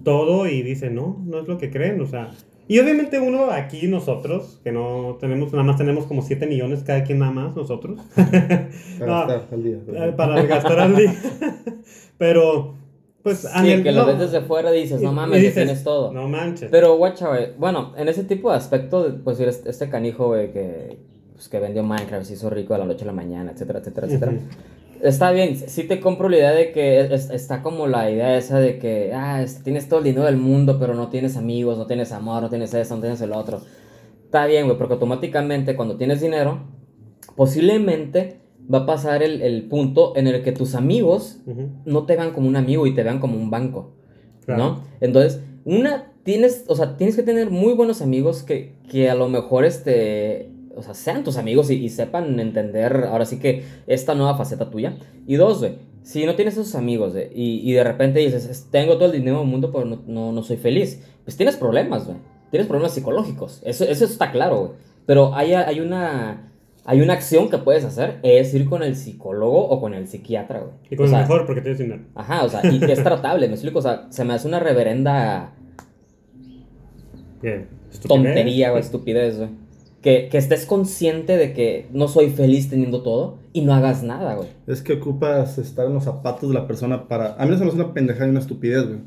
todo 0.04 0.48
y 0.48 0.62
dice, 0.62 0.90
no, 0.92 1.24
no 1.26 1.40
es 1.40 1.48
lo 1.48 1.58
que 1.58 1.70
creen, 1.72 2.00
o 2.02 2.06
sea. 2.06 2.30
Y 2.70 2.78
obviamente 2.80 3.20
uno 3.20 3.50
aquí, 3.50 3.88
nosotros, 3.88 4.60
que 4.64 4.72
no 4.72 5.18
tenemos, 5.20 5.52
nada 5.52 5.64
más 5.64 5.76
tenemos 5.78 6.06
como 6.06 6.22
7 6.22 6.46
millones 6.46 6.84
cada 6.84 7.04
quien 7.04 7.18
nada 7.18 7.32
más, 7.32 7.56
nosotros. 7.56 8.00
Para 8.16 8.70
No, 9.00 9.28
gastar 9.28 9.48
al 9.52 9.64
día. 9.64 9.78
eh, 9.88 10.14
para 10.16 10.42
gastar 10.44 10.80
al 10.80 10.96
día. 10.96 11.16
Pero, 12.20 12.76
pues, 13.24 13.40
Sí, 13.40 13.84
que 13.84 13.92
lo 13.92 14.06
ves 14.06 14.20
desde 14.20 14.42
fuera 14.42 14.76
y 14.76 14.82
dices, 14.84 15.02
no 15.02 15.12
mames, 15.12 15.42
ya 15.42 15.52
tienes 15.54 15.84
todo. 15.84 16.14
No 16.14 16.28
manches. 16.30 16.70
Pero, 16.70 16.96
guacha, 16.98 17.28
güey, 17.30 17.54
bueno, 17.58 17.94
en 17.98 18.08
ese 18.08 18.24
tipo 18.24 18.52
de 18.52 18.58
aspecto, 18.58 19.18
pues 19.24 19.40
este, 19.40 19.72
este 19.72 19.90
canijo, 19.90 20.28
güey, 20.28 20.52
que, 20.52 21.00
pues, 21.34 21.50
que 21.50 21.60
vendió 21.60 21.82
Minecraft, 21.84 22.26
se 22.26 22.34
hizo 22.36 22.52
rico 22.52 22.74
de 22.74 22.80
la 22.82 22.86
noche 22.86 23.04
a 23.04 23.08
la 23.08 23.14
mañana, 23.14 23.52
etcétera, 23.52 23.80
etcétera, 23.80 24.06
etcétera. 24.08 24.34
Está 25.02 25.32
bien, 25.32 25.56
sí 25.56 25.84
te 25.86 26.00
compro 26.00 26.28
la 26.30 26.38
idea 26.38 26.52
de 26.52 26.72
que 26.72 27.00
es- 27.02 27.30
está 27.30 27.62
como 27.62 27.88
la 27.88 28.10
idea 28.12 28.38
esa 28.38 28.60
de 28.60 28.80
que, 28.80 29.12
ah, 29.14 29.42
es- 29.42 29.64
tienes 29.64 29.88
todo 29.88 30.00
el 30.00 30.06
dinero 30.06 30.26
del 30.26 30.38
mundo, 30.38 30.78
pero 30.80 30.94
no 30.94 31.08
tienes 31.10 31.38
amigos, 31.38 31.78
no 31.78 31.88
tienes 31.88 32.12
amor, 32.12 32.42
no 32.44 32.50
tienes 32.50 32.74
eso, 32.74 32.96
no 32.96 33.02
tienes 33.02 33.22
el 33.22 33.32
otro. 33.32 33.62
Está 34.26 34.46
bien, 34.46 34.66
güey, 34.66 34.78
porque 34.78 34.94
automáticamente 34.96 35.76
cuando 35.76 35.96
tienes 35.96 36.22
dinero, 36.22 36.60
posiblemente 37.36 38.40
va 38.72 38.80
a 38.80 38.86
pasar 38.86 39.24
el, 39.24 39.42
el 39.42 39.64
punto 39.68 40.16
en 40.16 40.28
el 40.28 40.44
que 40.44 40.52
tus 40.52 40.76
amigos 40.76 41.40
no 41.86 42.06
te 42.06 42.16
vean 42.16 42.32
como 42.32 42.48
un 42.48 42.56
amigo 42.56 42.86
y 42.86 42.94
te 42.94 43.04
vean 43.04 43.20
como 43.20 43.38
un 43.38 43.50
banco, 43.50 43.94
Claro. 44.46 44.64
¿no? 44.64 44.84
Entonces, 45.02 45.42
una, 45.66 46.12
tienes, 46.24 46.66
o 46.68 46.76
sea, 46.76 46.98
tienes 46.98 47.16
que 47.16 47.24
tener 47.24 47.50
muy 47.50 47.74
buenos 47.74 48.02
amigos 48.02 48.44
que, 48.44 48.74
que 48.90 49.10
a 49.10 49.16
lo 49.16 49.30
mejor, 49.30 49.66
este, 49.66 50.50
o 50.80 50.84
sea, 50.84 50.94
sean 50.94 51.24
tus 51.24 51.38
amigos 51.38 51.70
y, 51.70 51.76
y 51.76 51.90
sepan 51.90 52.40
entender, 52.40 53.06
ahora 53.10 53.26
sí 53.26 53.40
que, 53.40 53.64
esta 53.88 54.16
nueva 54.16 54.36
faceta 54.38 54.70
tuya. 54.70 54.98
Y 55.28 55.36
dos, 55.36 55.60
güey, 55.60 55.76
si 56.02 56.26
no 56.26 56.36
tienes 56.36 56.56
esos 56.56 56.74
amigos, 56.76 57.14
güey, 57.14 57.28
y, 57.36 57.70
y 57.70 57.74
de 57.74 57.84
repente 57.84 58.20
dices, 58.20 58.46
"Es- 58.46 58.68
tengo 58.72 58.96
todo 58.96 59.06
el 59.06 59.12
dinero 59.12 59.40
del 59.40 59.48
mundo, 59.48 59.72
pero 59.72 59.86
no, 59.86 60.02
no, 60.08 60.32
no 60.32 60.44
soy 60.44 60.58
feliz, 60.58 61.04
pues 61.24 61.38
tienes 61.38 61.56
problemas, 61.58 62.06
güey. 62.06 62.18
Tienes 62.50 62.68
problemas 62.68 62.94
psicológicos, 62.94 63.62
eso, 63.64 63.84
eso 63.86 64.06
está 64.06 64.32
claro, 64.32 64.58
güey. 64.60 64.72
Pero 65.06 65.36
hay, 65.36 65.54
hay 65.54 65.80
una... 65.80 66.46
Hay 66.86 67.02
una 67.02 67.14
acción 67.14 67.50
que 67.52 67.60
puedes 67.60 67.84
hacer, 67.86 68.18
es 68.24 68.52
ir 68.56 68.68
con 68.68 68.82
el 68.82 68.96
psicólogo 68.96 69.64
o 69.68 69.80
con 69.80 69.94
el 69.94 70.08
psiquiatra, 70.08 70.60
güey. 70.62 70.72
Y 70.90 70.96
con 70.96 71.04
O 71.04 71.06
el 71.06 71.10
sea, 71.12 71.20
mejor 71.20 71.46
porque 71.46 71.62
tienes 71.62 71.78
dinero. 71.78 72.02
Ajá, 72.16 72.44
o 72.46 72.50
sea, 72.50 72.62
y 72.66 72.84
es 72.84 73.04
tratable, 73.04 73.48
me 73.48 73.54
explico, 73.54 73.78
o 73.78 73.82
sea, 73.82 74.08
se 74.10 74.24
me 74.24 74.34
hace 74.34 74.48
una 74.48 74.60
reverenda 74.60 75.54
tontería, 78.08 78.70
güey, 78.72 78.82
estupidez, 78.82 79.38
güey. 79.38 79.50
Que, 80.02 80.30
que 80.32 80.38
estés 80.38 80.66
consciente 80.66 81.36
de 81.36 81.52
que 81.54 81.88
no 81.92 82.08
soy 82.08 82.30
feliz 82.30 82.70
teniendo 82.70 83.02
todo 83.04 83.38
y 83.52 83.62
no 83.62 83.74
hagas 83.74 84.02
nada, 84.02 84.36
güey. 84.36 84.48
Es 84.66 84.82
que 84.82 84.94
ocupas 84.94 85.58
estar 85.58 85.86
en 85.88 85.94
los 85.94 86.06
zapatos 86.06 86.48
de 86.50 86.56
la 86.56 86.68
persona 86.68 87.10
para... 87.10 87.34
A 87.36 87.44
mí 87.46 87.52
no 87.52 87.58
se 87.58 87.64
me 87.66 87.70
hace 87.70 87.82
una 87.82 87.94
pendejada 87.94 88.28
y 88.28 88.30
una 88.30 88.40
estupidez, 88.40 88.88
güey. 88.88 89.00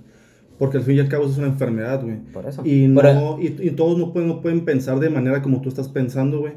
Porque 0.59 0.77
al 0.77 0.83
fin 0.83 0.97
y 0.97 1.01
al 1.01 1.09
cabo 1.09 1.25
es 1.27 1.39
una 1.39 1.47
enfermedad, 1.47 2.03
güey. 2.03 2.19
Por 2.33 2.47
eso. 2.47 2.61
Y, 2.65 2.89
Pero- 2.89 3.15
no, 3.15 3.41
y, 3.41 3.47
y 3.61 3.71
todos 3.71 3.97
no 3.97 4.13
pueden, 4.13 4.29
no 4.29 4.43
pueden 4.43 4.67
pensar 4.67 5.01
de 5.01 5.09
manera 5.09 5.41
como 5.41 5.63
tú 5.63 5.71
estás 5.71 5.89
pensando, 5.89 6.41
güey. 6.41 6.53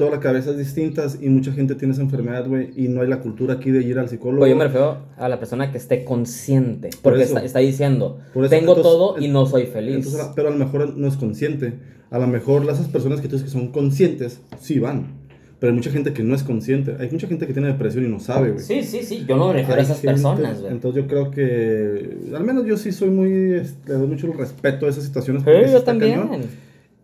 Toda 0.00 0.12
la 0.12 0.20
cabeza 0.20 0.52
es 0.52 0.56
distinta 0.56 1.06
y 1.20 1.28
mucha 1.28 1.52
gente 1.52 1.74
tiene 1.74 1.92
esa 1.92 2.00
enfermedad, 2.00 2.48
güey. 2.48 2.70
Y 2.74 2.88
no 2.88 3.02
hay 3.02 3.06
la 3.08 3.20
cultura 3.20 3.52
aquí 3.54 3.70
de 3.70 3.82
ir 3.82 3.98
al 3.98 4.08
psicólogo. 4.08 4.38
Pues 4.38 4.50
yo 4.50 4.56
me 4.56 4.64
refiero 4.64 4.96
a 5.18 5.28
la 5.28 5.38
persona 5.38 5.70
que 5.70 5.76
esté 5.76 6.04
consciente. 6.04 6.88
Porque 7.02 7.22
eso. 7.24 7.34
está, 7.34 7.44
está 7.44 7.58
diciendo, 7.58 8.18
Por 8.32 8.44
eso, 8.46 8.50
tengo 8.50 8.74
entonces, 8.76 8.82
todo 8.84 9.18
y 9.20 9.28
no 9.28 9.44
soy 9.44 9.66
feliz. 9.66 9.96
Entonces, 9.96 10.28
pero 10.34 10.48
a 10.48 10.52
lo 10.52 10.56
mejor 10.56 10.96
no 10.96 11.06
es 11.06 11.16
consciente. 11.18 11.74
A 12.10 12.18
lo 12.18 12.26
mejor 12.26 12.62
esas 12.62 12.88
personas 12.88 13.20
que 13.20 13.28
tú 13.28 13.36
dices 13.36 13.52
que 13.52 13.58
son 13.58 13.68
conscientes, 13.68 14.40
sí 14.58 14.78
van. 14.78 15.18
Pero 15.58 15.72
hay 15.72 15.76
mucha 15.76 15.90
gente 15.90 16.14
que 16.14 16.22
no 16.22 16.34
es 16.34 16.42
consciente. 16.44 16.96
Hay 16.98 17.10
mucha 17.10 17.26
gente 17.26 17.46
que 17.46 17.52
tiene 17.52 17.68
depresión 17.68 18.02
y 18.06 18.08
no 18.08 18.20
sabe, 18.20 18.52
güey. 18.52 18.64
sí, 18.64 18.82
sí, 18.82 19.02
sí, 19.02 19.26
yo 19.28 19.36
no 19.36 19.48
me 19.48 19.52
refiero 19.52 19.74
a 19.74 19.76
Hay 19.80 19.84
esas 19.84 20.00
gente- 20.00 20.12
personas, 20.14 20.60
güey. 20.62 20.72
Entonces 20.72 21.02
yo 21.02 21.06
creo 21.08 21.30
que, 21.30 22.16
al 22.34 22.44
menos 22.44 22.64
yo 22.64 22.78
sí 22.78 22.90
soy 22.92 23.10
muy, 23.10 23.52
este, 23.56 23.92
le 23.92 23.98
doy 23.98 24.06
mucho 24.06 24.32
respeto 24.32 24.86
a 24.86 24.88
esas 24.88 25.04
situaciones. 25.04 25.42
Sí 25.42 25.50
yo 25.70 25.82
también. 25.82 26.20
cañón, 26.22 26.40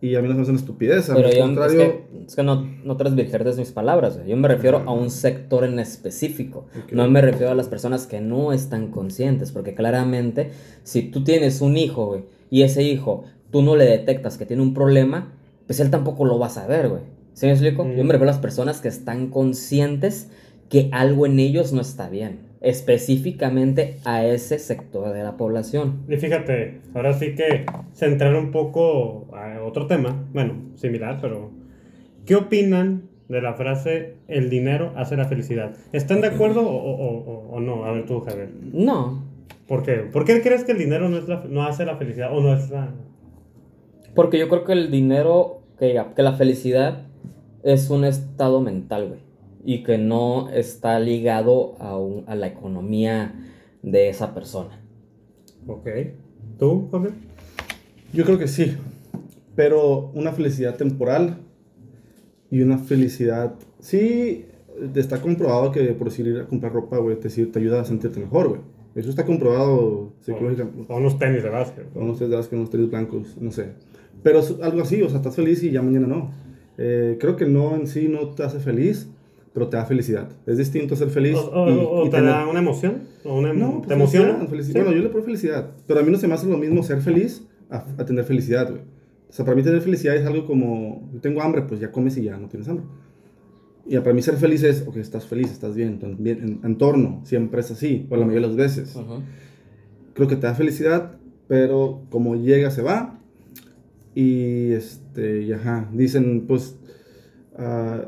y 0.07 0.17
a 0.17 0.23
mí 0.23 0.29
no 0.29 0.35
se 0.35 0.37
me 0.37 0.43
hacen 0.43 0.57
estupidez. 0.57 1.07
Pero 1.07 1.19
al 1.19 1.25
yo, 1.25 1.31
es 1.31 1.39
contrario, 1.39 1.79
que, 1.79 2.25
es 2.27 2.37
que 2.37 2.43
no, 2.43 2.69
no 2.85 2.97
transvirtieres 2.97 3.59
mis 3.59 3.73
palabras. 3.73 4.19
Yo 4.27 4.37
me 4.37 4.49
refiero 4.49 4.83
a 4.87 4.93
un 4.93 5.11
sector 5.11 5.65
en 5.65 5.79
específico. 5.79 6.67
No 6.93 7.09
me 7.09 7.21
refiero 7.21 7.53
a 7.53 7.55
las 7.55 7.69
personas 7.69 8.07
que 8.07 8.21
no 8.21 8.53
están 8.53 8.91
conscientes, 8.91 9.53
porque 9.53 9.75
claramente, 9.75 10.51
si 10.83 11.03
tú 11.03 11.25
tienes 11.25 11.61
un 11.61 11.77
hijo, 11.77 12.07
güey, 12.07 12.25
y 12.51 12.63
ese 12.63 12.83
hijo 12.83 13.25
tú 13.51 13.63
no 13.63 13.77
le 13.77 13.85
detectas 13.85 14.39
que 14.39 14.47
tiene 14.47 14.63
un 14.63 14.75
problema, 14.75 15.33
pues 15.67 15.81
él 15.81 15.91
tampoco 15.91 16.25
lo 16.25 16.39
va 16.39 16.47
a 16.47 16.51
saber, 16.51 16.89
güey. 16.89 17.03
¿Sí 17.33 17.47
me 17.47 17.53
explico? 17.53 17.85
Mm. 17.85 17.97
Yo 17.97 18.05
me 18.05 18.13
refiero 18.13 18.31
a 18.31 18.35
las 18.35 18.39
personas 18.41 18.81
que 18.81 18.89
están 18.89 19.29
conscientes 19.29 20.31
que 20.69 20.89
algo 20.93 21.27
en 21.27 21.39
ellos 21.39 21.73
no 21.73 21.81
está 21.81 22.09
bien. 22.09 22.46
Específicamente 22.61 23.99
a 24.05 24.25
ese 24.25 24.59
sector 24.59 25.13
de 25.13 25.23
la 25.23 25.37
población. 25.37 26.05
Y 26.09 26.17
fíjate, 26.17 26.81
ahora 26.95 27.13
sí 27.15 27.35
que 27.35 27.67
centrar 27.93 28.35
un 28.37 28.51
poco 28.51 29.29
a 29.35 29.63
otro 29.63 29.87
tema, 29.87 30.25
bueno, 30.33 30.55
similar, 30.77 31.19
pero 31.21 31.51
¿qué 32.25 32.35
opinan 32.37 33.03
de 33.29 33.43
la 33.43 33.55
frase 33.55 34.15
el 34.29 34.49
dinero 34.51 34.93
hace 34.97 35.17
la 35.17 35.27
felicidad? 35.27 35.75
¿Están 35.93 36.21
de 36.21 36.29
acuerdo 36.29 36.63
o, 36.63 36.75
o- 36.75 37.25
o- 37.25 37.49
o 37.57 37.61
no? 37.61 37.85
A 37.85 37.93
ver 37.93 38.07
tú, 38.07 38.21
Javier. 38.21 38.51
No, 38.73 39.25
¿Por 39.69 39.83
qué? 39.83 39.95
¿Por 39.97 40.25
qué 40.25 40.41
crees 40.43 40.63
que 40.65 40.73
el 40.73 40.79
dinero 40.79 41.09
no, 41.09 41.19
es 41.19 41.27
la- 41.29 41.45
no 41.49 41.65
hace 41.65 41.85
la 41.85 41.97
felicidad 41.97 42.37
o 42.37 42.41
no 42.41 42.55
es 42.55 42.71
la... 42.71 42.89
Porque 44.15 44.39
yo 44.39 44.49
creo 44.49 44.65
que 44.65 44.73
el 44.73 44.91
dinero, 44.93 45.61
que, 45.79 46.01
que 46.15 46.23
la 46.23 46.35
felicidad 46.35 47.03
es 47.65 47.91
un 47.91 48.05
estado 48.05 48.61
mental, 48.61 49.09
güey. 49.09 49.21
Y 49.67 49.83
que 49.83 49.99
no 49.99 50.49
está 50.49 50.99
ligado 51.01 51.75
a, 51.81 51.99
un- 51.99 52.25
a 52.27 52.35
la 52.37 52.47
economía 52.47 53.35
de 53.83 54.09
esa 54.09 54.33
persona. 54.33 54.81
Ok. 55.67 55.89
¿Tú, 56.59 56.89
Jorge? 56.91 57.11
yo 58.13 58.25
creo 58.25 58.39
que 58.39 58.49
sí. 58.49 58.77
Pero 59.55 60.11
una 60.15 60.33
felicidad 60.33 60.77
temporal 60.77 61.39
y 62.51 62.63
una 62.63 62.79
felicidad, 62.79 63.55
sí, 63.81 64.47
está 64.95 65.21
comprobado 65.21 65.73
que 65.73 65.83
por 65.95 66.09
decir 66.11 66.27
ir 66.29 66.39
a 66.39 66.47
comprar 66.47 66.73
ropa, 66.73 66.99
güey, 66.99 67.19
te, 67.19 67.29
te 67.29 67.59
ayuda 67.59 67.81
a 67.81 67.85
sentirte 67.85 68.21
mejor, 68.21 68.49
güey. 68.49 68.61
Eso 68.95 69.11
está 69.11 69.27
comprobado 69.27 70.13
psicológicamente. 70.21 70.85
O 70.91 70.97
unos 70.97 71.19
tenis 71.19 71.43
de 71.43 71.51
básquet. 71.51 71.93
Con 71.93 72.05
unos 72.05 72.17
tres 72.19 72.31
dados, 72.31 72.49
con 72.49 72.59
unos 72.61 72.71
tres 72.71 72.89
blancos, 72.89 73.37
no 73.41 73.51
sé. 73.51 73.71
Pero 74.23 74.39
es 74.39 74.55
algo 74.63 74.81
así, 74.83 75.03
o 75.03 75.09
sea, 75.09 75.19
estás 75.19 75.35
feliz 75.37 75.63
y 75.63 75.71
ya 75.73 75.83
mañana 75.83 76.07
no. 76.07 76.31
Eh, 76.79 77.17
creo 77.21 77.37
que 77.37 77.47
no 77.47 77.75
en 77.75 77.87
sí 77.89 78.09
no 78.09 78.29
te 78.31 78.43
hace 78.45 78.59
feliz, 78.59 79.09
pero 79.57 79.69
te 79.71 79.79
da 79.79 79.87
felicidad. 79.87 80.29
Es 80.45 80.59
distinto 80.59 80.95
ser 80.97 81.09
feliz 81.09 81.35
O, 81.35 81.51
o- 81.51 81.71
y, 81.71 81.73
o 81.79 82.03
y 82.03 82.11
te 82.11 82.19
tener- 82.19 82.31
da 82.31 82.47
una 82.47 82.59
emoción. 82.59 83.05
O 83.25 83.39
una, 83.39 83.55
No, 83.55 83.77
pues 83.79 83.89
¿Te 83.89 83.95
emociona? 83.95 84.47
Sí. 84.63 84.73
Bueno, 84.75 84.93
yo 84.93 85.01
le 85.03 85.09
pongo 85.09 85.25
felicidad, 85.25 85.71
pero 85.87 86.01
a 86.01 86.03
mí 86.03 86.11
no 86.13 86.19
se 86.19 86.29
me 86.29 86.35
hace 86.35 86.47
lo 86.47 86.59
mismo 86.59 86.83
ser 86.83 87.01
feliz 87.01 87.43
a, 87.71 87.87
a 87.97 88.05
tener 88.05 88.25
felicidad, 88.25 88.69
güey. 88.69 88.83
O 89.31 89.33
sea, 89.33 89.47
para 89.47 89.57
mí 89.57 89.63
tener 89.63 89.81
felicidad 89.81 90.15
es 90.15 90.27
algo 90.27 90.45
como, 90.47 91.09
yo 91.15 91.21
tengo 91.23 91.41
hambre, 91.41 91.63
pues 91.63 91.81
ya 91.81 91.91
comes 91.91 92.19
y 92.19 92.25
ya 92.25 92.37
no 92.37 92.49
tienes 92.49 92.69
hambre. 92.69 92.85
Y 93.87 93.97
para 93.99 94.13
mí 94.13 94.21
ser 94.21 94.37
feliz 94.37 94.63
es, 94.63 94.85
ok, 94.87 94.97
estás 94.99 95.25
feliz, 95.25 95.51
estás 95.51 95.75
bien, 95.75 95.99
bien- 96.19 96.41
en, 96.43 96.61
entorno 96.71 97.23
siempre 97.25 97.61
es 97.63 97.71
así, 97.71 98.07
o 98.11 98.17
la 98.17 98.27
mayoría 98.27 98.49
de 98.49 98.55
las 98.55 98.57
veces. 98.59 98.95
Ujú. 98.95 99.23
creo 100.13 100.29
que 100.29 100.37
te 100.37 100.47
da 100.47 100.55
felicidad, 100.55 101.17
pero 101.49 102.03
como 102.11 102.37
llega 102.37 102.71
se 102.71 102.83
va. 102.83 103.19
Y 104.15 104.73
este, 104.73 105.43
y 105.45 105.53
ajá, 105.53 105.89
dicen 105.93 106.45
pues 106.47 106.77
ah, 107.59 108.03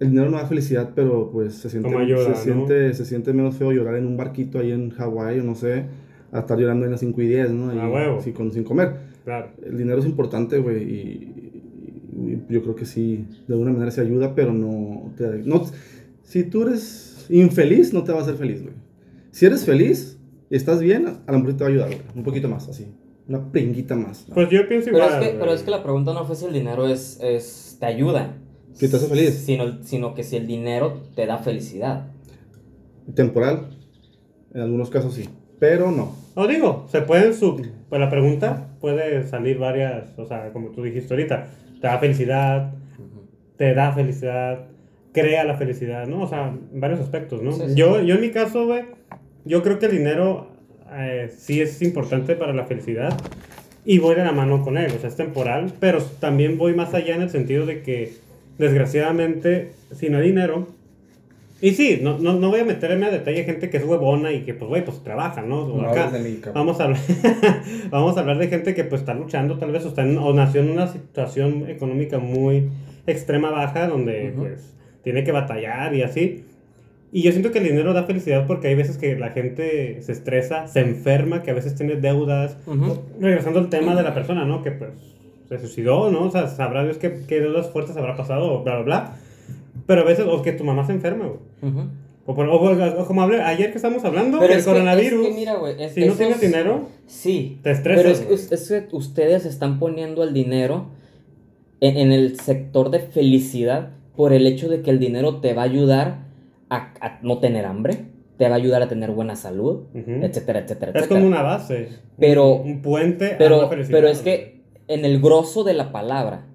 el 0.00 0.10
dinero 0.10 0.30
no 0.30 0.38
da 0.38 0.46
felicidad, 0.46 0.90
pero 0.94 1.30
pues 1.30 1.54
se 1.54 1.70
siente, 1.70 1.94
ayuda, 1.94 2.34
se, 2.34 2.50
¿no? 2.54 2.66
siente, 2.66 2.94
se 2.94 3.04
siente 3.04 3.32
menos 3.32 3.54
feo 3.56 3.70
llorar 3.72 3.96
en 3.96 4.06
un 4.06 4.16
barquito 4.16 4.58
ahí 4.58 4.72
en 4.72 4.90
Hawái 4.90 5.38
o 5.40 5.44
no 5.44 5.54
sé, 5.54 5.84
a 6.32 6.40
estar 6.40 6.58
llorando 6.58 6.84
en 6.86 6.92
las 6.92 7.00
5 7.00 7.20
y 7.22 7.26
10, 7.28 7.50
¿no? 7.50 7.72
Y- 7.74 7.78
huevo. 7.92 8.20
sí, 8.22 8.32
con, 8.32 8.50
sin 8.52 8.64
comer. 8.64 8.92
Claro. 9.24 9.50
El 9.62 9.76
dinero 9.76 9.98
es 10.00 10.06
importante, 10.06 10.58
güey, 10.58 10.82
y, 10.82 11.52
y- 12.16 12.42
y 12.48 12.52
yo 12.52 12.62
creo 12.62 12.74
que 12.74 12.84
sí, 12.86 13.26
de 13.46 13.54
alguna 13.54 13.72
manera 13.72 13.90
se 13.90 14.00
ayuda, 14.00 14.34
pero 14.34 14.52
no, 14.52 15.12
te, 15.16 15.26
no 15.44 15.64
si 16.22 16.44
tú 16.44 16.62
eres 16.62 17.26
infeliz, 17.28 17.92
no 17.92 18.02
te 18.04 18.12
va 18.12 18.18
a 18.18 18.22
hacer 18.22 18.34
feliz, 18.36 18.62
güey. 18.62 18.74
Si 19.32 19.46
eres 19.46 19.64
feliz 19.64 20.18
y 20.48 20.56
estás 20.56 20.80
bien, 20.80 21.06
a 21.26 21.32
lo 21.32 21.38
mejor 21.38 21.54
te 21.56 21.64
va 21.64 21.68
a 21.68 21.72
ayudar, 21.72 21.88
güey, 21.88 22.00
un 22.16 22.22
poquito 22.24 22.48
más, 22.48 22.68
así, 22.68 22.86
una 23.28 23.50
pringuita 23.52 23.94
más. 23.96 24.26
¿no? 24.28 24.34
Pues 24.34 24.48
yo 24.50 24.66
pienso 24.68 24.86
Pero, 24.92 25.04
igual. 25.04 25.22
es 25.22 25.28
que, 25.28 25.38
pero 25.38 25.52
es 25.52 25.62
que 25.62 25.70
la 25.70 25.82
pregunta 25.82 26.12
no 26.14 26.24
fue 26.24 26.36
si 26.36 26.46
el 26.46 26.52
dinero 26.52 26.86
es, 26.88 27.18
es 27.22 27.76
te 27.78 27.86
ayuda. 27.86 28.36
Si 28.74 28.88
te 28.88 28.96
hace 28.96 29.06
feliz. 29.06 29.34
Sino, 29.34 29.82
sino 29.82 30.14
que 30.14 30.22
si 30.22 30.36
el 30.36 30.46
dinero 30.46 31.02
te 31.14 31.26
da 31.26 31.38
felicidad. 31.38 32.06
Temporal, 33.14 33.68
en 34.54 34.60
algunos 34.60 34.90
casos 34.90 35.14
sí, 35.14 35.28
pero 35.58 35.90
no. 35.90 36.14
No 36.36 36.46
digo, 36.46 36.86
se 36.90 37.02
pueden 37.02 37.34
sub... 37.34 37.66
Pues 37.88 37.98
la 37.98 38.08
pregunta 38.08 38.68
puede 38.80 39.26
salir 39.26 39.58
varias, 39.58 40.16
o 40.16 40.24
sea, 40.24 40.52
como 40.52 40.68
tú 40.68 40.84
dijiste 40.84 41.12
ahorita, 41.12 41.48
te 41.80 41.88
da 41.88 41.98
felicidad, 41.98 42.74
te 43.56 43.74
da 43.74 43.92
felicidad, 43.92 44.68
crea 45.12 45.42
la 45.42 45.56
felicidad, 45.56 46.06
¿no? 46.06 46.22
O 46.22 46.28
sea, 46.28 46.48
en 46.72 46.80
varios 46.80 47.00
aspectos, 47.00 47.42
¿no? 47.42 47.50
Sí, 47.50 47.62
sí. 47.66 47.74
Yo, 47.74 48.00
yo 48.00 48.14
en 48.14 48.20
mi 48.20 48.30
caso, 48.30 48.66
güey, 48.66 48.84
yo 49.44 49.64
creo 49.64 49.80
que 49.80 49.86
el 49.86 49.92
dinero 49.98 50.52
eh, 50.92 51.32
sí 51.36 51.60
es 51.60 51.82
importante 51.82 52.36
para 52.36 52.52
la 52.52 52.64
felicidad, 52.64 53.12
y 53.84 53.98
voy 53.98 54.14
de 54.14 54.24
la 54.24 54.32
mano 54.32 54.62
con 54.62 54.78
él, 54.78 54.92
o 54.94 54.98
sea, 55.00 55.08
es 55.08 55.16
temporal, 55.16 55.72
pero 55.80 56.00
también 56.20 56.56
voy 56.56 56.74
más 56.74 56.94
allá 56.94 57.16
en 57.16 57.22
el 57.22 57.30
sentido 57.30 57.66
de 57.66 57.82
que, 57.82 58.12
desgraciadamente, 58.60 59.72
si 59.92 60.08
no 60.10 60.18
hay 60.18 60.26
dinero, 60.28 60.68
y 61.62 61.72
sí, 61.72 61.98
no, 62.02 62.18
no, 62.18 62.34
no 62.34 62.48
voy 62.48 62.60
a 62.60 62.64
meterme 62.64 63.04
a 63.06 63.10
detalle 63.10 63.44
gente 63.44 63.68
que 63.68 63.76
es 63.76 63.84
huevona 63.84 64.32
y 64.32 64.42
que, 64.44 64.54
pues, 64.54 64.68
güey, 64.68 64.84
pues 64.84 65.02
trabaja, 65.04 65.42
¿no? 65.42 65.64
O 65.64 65.82
No 65.82 65.88
acá, 65.90 66.10
vamos, 66.54 66.80
a 66.80 66.84
hablar, 66.84 67.00
vamos 67.90 68.16
a 68.16 68.20
hablar 68.20 68.38
de 68.38 68.48
gente 68.48 68.74
que, 68.74 68.84
pues, 68.84 69.02
está 69.02 69.12
luchando 69.14 69.58
tal 69.58 69.70
vez, 69.70 69.84
o, 69.84 69.88
está 69.88 70.02
en- 70.02 70.16
o 70.16 70.32
nació 70.32 70.62
en 70.62 70.70
una 70.70 70.86
situación 70.86 71.68
económica 71.68 72.18
muy 72.18 72.68
extrema 73.06 73.50
baja, 73.50 73.88
donde, 73.88 74.32
pues, 74.38 74.72
tiene 75.02 75.22
que 75.24 75.32
batallar 75.32 75.94
y 75.94 76.02
así. 76.02 76.44
Y 77.12 77.22
yo 77.22 77.32
siento 77.32 77.50
que 77.50 77.58
el 77.58 77.64
dinero 77.64 77.92
da 77.92 78.04
felicidad 78.04 78.46
porque 78.46 78.68
hay 78.68 78.74
veces 78.76 78.96
que 78.96 79.16
la 79.16 79.30
gente 79.30 80.00
se 80.00 80.12
estresa, 80.12 80.66
se 80.68 80.80
enferma, 80.80 81.42
que 81.42 81.50
a 81.50 81.54
veces 81.54 81.74
tiene 81.74 81.96
deudas. 81.96 82.56
Regresando 83.20 83.58
al 83.58 83.68
tema 83.68 83.94
de 83.96 84.02
la 84.02 84.14
persona, 84.14 84.44
¿no? 84.44 84.62
Que 84.62 84.70
pues 84.70 84.90
se 85.50 85.58
suicidó, 85.58 86.10
¿no? 86.10 86.22
O 86.24 86.30
sea, 86.30 86.48
sabrá 86.48 86.84
Dios 86.84 86.96
qué, 86.96 87.20
qué 87.28 87.40
deudas 87.40 87.68
fuertes 87.68 87.96
habrá 87.98 88.16
pasado, 88.16 88.62
bla, 88.62 88.76
bla, 88.76 88.84
bla. 88.84 89.16
Pero 89.86 90.00
a 90.02 90.04
veces, 90.04 90.24
o 90.28 90.40
que 90.42 90.52
tu 90.52 90.64
mamá 90.64 90.86
se 90.86 90.92
enferma, 90.92 91.26
güey. 91.26 91.72
Ujú. 91.72 91.88
O, 92.26 92.34
por- 92.34 92.48
o- 92.48 93.00
o- 93.02 93.06
como 93.06 93.22
hablé 93.22 93.42
ayer 93.42 93.70
que 93.72 93.76
estamos 93.78 94.04
hablando, 94.04 94.38
Pero 94.38 94.52
el 94.52 94.58
es 94.60 94.64
que- 94.64 94.70
coronavirus. 94.72 95.22
es 95.22 95.28
que 95.28 95.34
mira, 95.34 95.56
güey, 95.56 95.82
es- 95.82 95.92
si 95.92 96.04
no 96.06 96.12
tienes 96.14 96.40
dinero, 96.40 96.88
Sí. 97.06 97.58
Te 97.64 97.72
estresas, 97.72 98.02
Pero 98.20 98.34
es, 98.34 98.52
es- 98.52 98.70
es 98.70 98.84
que 98.88 98.96
ustedes 98.96 99.44
están 99.44 99.78
poniendo 99.80 100.22
el 100.22 100.32
dinero 100.32 100.86
en, 101.80 101.96
en 101.96 102.12
el 102.12 102.38
sector 102.38 102.90
de 102.90 103.00
felicidad 103.00 103.90
por 104.14 104.32
el 104.32 104.46
hecho 104.46 104.68
de 104.68 104.82
que 104.82 104.90
el 104.90 105.00
dinero 105.00 105.36
te 105.40 105.54
va 105.54 105.62
a 105.62 105.64
ayudar 105.64 106.18
a, 106.68 106.92
a 107.00 107.18
no 107.22 107.38
tener 107.38 107.66
hambre, 107.66 107.96
te 108.36 108.48
va 108.48 108.54
a 108.54 108.58
ayudar 108.58 108.82
a 108.82 108.88
tener 108.88 109.10
buena 109.10 109.34
salud, 109.34 109.86
Ujú. 109.92 110.10
etcétera, 110.22 110.60
etcétera, 110.60 110.92
es 110.92 110.96
etcétera. 110.98 111.20
como 111.20 111.26
una 111.26 111.42
base. 111.42 111.88
Pero- 112.18 112.54
Un, 112.56 112.70
un 112.70 112.82
puente 112.82 113.32
a 113.34 113.38
pero, 113.38 113.62
la 113.62 113.68
felicidad. 113.68 113.98
pero 113.98 114.08
es 114.08 114.20
que 114.20 114.59
en 114.92 115.04
el 115.04 115.20
grosso 115.20 115.64
de 115.64 115.74
la 115.74 115.92
palabra 115.92 116.46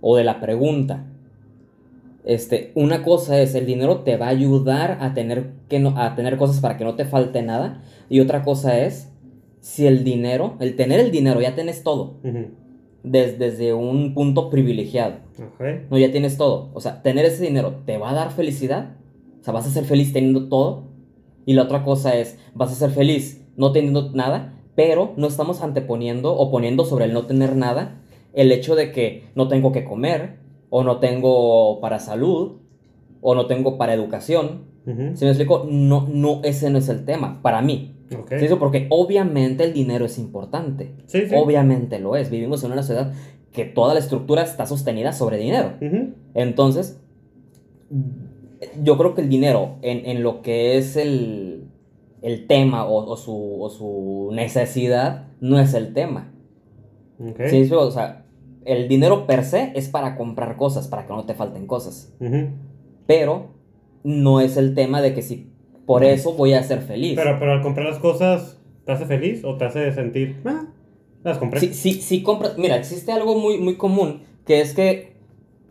o 0.00 0.16
de 0.16 0.24
la 0.24 0.40
pregunta, 0.40 1.04
este, 2.24 2.72
una 2.74 3.02
cosa 3.04 3.40
es 3.40 3.54
el 3.54 3.64
dinero 3.66 3.98
te 4.00 4.16
va 4.16 4.26
a 4.26 4.30
ayudar 4.30 4.98
a 5.00 5.14
tener, 5.14 5.52
que 5.68 5.78
no, 5.78 5.94
a 5.96 6.14
tener 6.14 6.36
cosas 6.36 6.60
para 6.60 6.76
que 6.76 6.84
no 6.84 6.94
te 6.94 7.04
falte 7.04 7.42
nada 7.42 7.82
y 8.10 8.20
otra 8.20 8.42
cosa 8.42 8.78
es 8.80 9.08
si 9.60 9.86
el 9.86 10.04
dinero, 10.04 10.56
el 10.60 10.76
tener 10.76 11.00
el 11.00 11.10
dinero, 11.10 11.40
ya 11.40 11.54
tienes 11.54 11.82
todo, 11.82 12.14
des- 13.02 13.38
desde 13.38 13.72
un 13.72 14.14
punto 14.14 14.50
privilegiado, 14.50 15.16
no, 15.90 15.98
ya 15.98 16.10
tienes 16.10 16.36
todo, 16.36 16.70
o 16.74 16.80
sea, 16.80 17.02
tener 17.02 17.24
ese 17.24 17.42
dinero 17.44 17.76
te 17.86 17.96
va 17.98 18.10
a 18.10 18.14
dar 18.14 18.30
felicidad, 18.32 18.96
o 19.40 19.44
sea, 19.44 19.52
vas 19.52 19.66
a 19.66 19.70
ser 19.70 19.84
feliz 19.84 20.12
teniendo 20.12 20.48
todo. 20.48 20.88
Y 21.46 21.54
la 21.54 21.62
otra 21.62 21.82
cosa 21.82 22.14
es, 22.14 22.36
vas 22.54 22.70
a 22.72 22.74
ser 22.74 22.90
feliz 22.90 23.42
no 23.56 23.72
teniendo 23.72 24.10
nada, 24.12 24.52
pero 24.78 25.12
no 25.16 25.26
estamos 25.26 25.60
anteponiendo 25.60 26.36
o 26.36 26.52
poniendo 26.52 26.84
sobre 26.84 27.06
el 27.06 27.12
no 27.12 27.26
tener 27.26 27.56
nada 27.56 27.96
el 28.32 28.52
hecho 28.52 28.76
de 28.76 28.92
que 28.92 29.24
no 29.34 29.48
tengo 29.48 29.72
que 29.72 29.82
comer, 29.82 30.36
o 30.70 30.84
no 30.84 31.00
tengo 31.00 31.80
para 31.80 31.98
salud, 31.98 32.58
o 33.20 33.34
no 33.34 33.46
tengo 33.46 33.76
para 33.76 33.92
educación. 33.92 34.66
¿Sí 34.86 35.24
me 35.24 35.30
explico? 35.32 35.66
No, 35.68 36.06
no, 36.08 36.42
ese 36.44 36.70
no 36.70 36.78
es 36.78 36.88
el 36.88 37.04
tema, 37.04 37.42
para 37.42 37.60
mí. 37.60 37.96
Ok. 38.16 38.34
¿Sí? 38.38 38.44
Eso 38.44 38.60
Porque 38.60 38.86
obviamente 38.90 39.64
el 39.64 39.72
dinero 39.72 40.04
es 40.04 40.16
importante. 40.16 40.94
Sí, 41.06 41.22
sí. 41.26 41.34
Obviamente 41.36 41.98
lo 41.98 42.14
es. 42.14 42.30
Vivimos 42.30 42.62
en 42.62 42.70
una 42.70 42.82
sociedad 42.82 43.12
que 43.50 43.64
toda 43.64 43.94
la 43.94 44.00
estructura 44.00 44.42
está 44.42 44.64
sostenida 44.64 45.12
sobre 45.12 45.38
dinero. 45.38 45.72
Entonces, 46.34 47.00
yo 48.80 48.96
creo 48.96 49.16
que 49.16 49.22
el 49.22 49.28
dinero, 49.28 49.74
en, 49.82 50.06
en 50.06 50.22
lo 50.22 50.40
que 50.40 50.78
es 50.78 50.96
el, 50.96 51.57
el 52.22 52.46
tema 52.46 52.86
o, 52.86 53.10
o 53.10 53.16
su, 53.16 53.62
o 53.62 53.70
su 53.70 54.30
necesidad, 54.32 55.28
no 55.40 55.58
es 55.58 55.74
el 55.74 55.94
tema. 55.94 56.32
Ok. 57.20 57.42
¿Sí? 57.48 57.66
Sí, 57.66 57.74
O 57.74 57.90
sea, 57.90 58.24
el 58.64 58.88
dinero 58.88 59.26
per 59.26 59.44
se 59.44 59.72
es 59.74 59.88
para 59.88 60.16
comprar 60.16 60.56
cosas, 60.56 60.88
para 60.88 61.06
que 61.06 61.12
no 61.12 61.24
te 61.24 61.34
falten 61.34 61.66
cosas. 61.66 62.14
Pero 63.06 63.50
no 64.04 64.40
es 64.40 64.56
el 64.56 64.74
tema 64.74 65.00
de 65.00 65.14
que 65.14 65.22
si 65.22 65.50
por 65.86 66.04
eso 66.04 66.34
voy 66.34 66.52
a 66.52 66.62
ser 66.62 66.82
feliz. 66.82 67.14
Pero, 67.16 67.38
pero 67.38 67.52
al 67.52 67.62
comprar 67.62 67.86
las 67.86 67.98
cosas, 67.98 68.58
¿te 68.84 68.92
hace 68.92 69.06
feliz 69.06 69.42
o 69.44 69.56
te 69.56 69.64
hace 69.64 69.90
sentir, 69.92 70.36
ah, 70.44 70.66
las 71.24 71.38
compré? 71.38 71.60
Si, 71.60 71.72
si, 71.72 71.92
si 71.94 72.22
compras, 72.22 72.58
mira, 72.58 72.76
existe 72.76 73.10
algo 73.10 73.38
muy, 73.38 73.58
muy 73.58 73.76
común, 73.76 74.20
que 74.44 74.60
es 74.60 74.74
que 74.74 75.14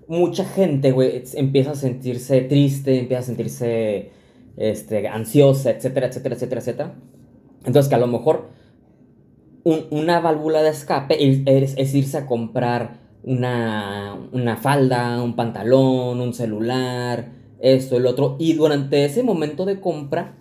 mucha 0.08 0.44
gente, 0.46 0.92
güey, 0.92 1.24
empieza 1.36 1.72
a 1.72 1.76
sentirse 1.76 2.42
triste, 2.42 3.00
empieza 3.00 3.20
a 3.20 3.26
sentirse 3.26 4.12
este, 4.58 5.08
ansiosa, 5.08 5.72
etcétera, 5.72 6.08
etcétera, 6.08 6.36
etcétera, 6.36 6.62
etcétera. 6.62 6.94
Entonces 7.66 7.90
que 7.90 7.96
a 7.96 8.00
lo 8.00 8.08
mejor 8.08 8.50
un- 9.64 9.86
una 9.92 10.20
válvula 10.20 10.62
de 10.64 10.70
escape 10.70 11.16
es, 11.46 11.74
es- 11.78 11.94
irse 11.96 12.18
a 12.18 12.26
comprar 12.26 13.06
una, 13.24 14.16
una 14.32 14.56
falda, 14.58 15.22
un 15.22 15.36
pantalón, 15.36 16.22
un 16.22 16.34
celular, 16.34 17.30
esto, 17.60 17.98
el 17.98 18.06
otro, 18.06 18.36
y 18.40 18.54
durante 18.54 19.04
ese 19.04 19.24
momento 19.24 19.66
de 19.66 19.80
compra 19.82 20.36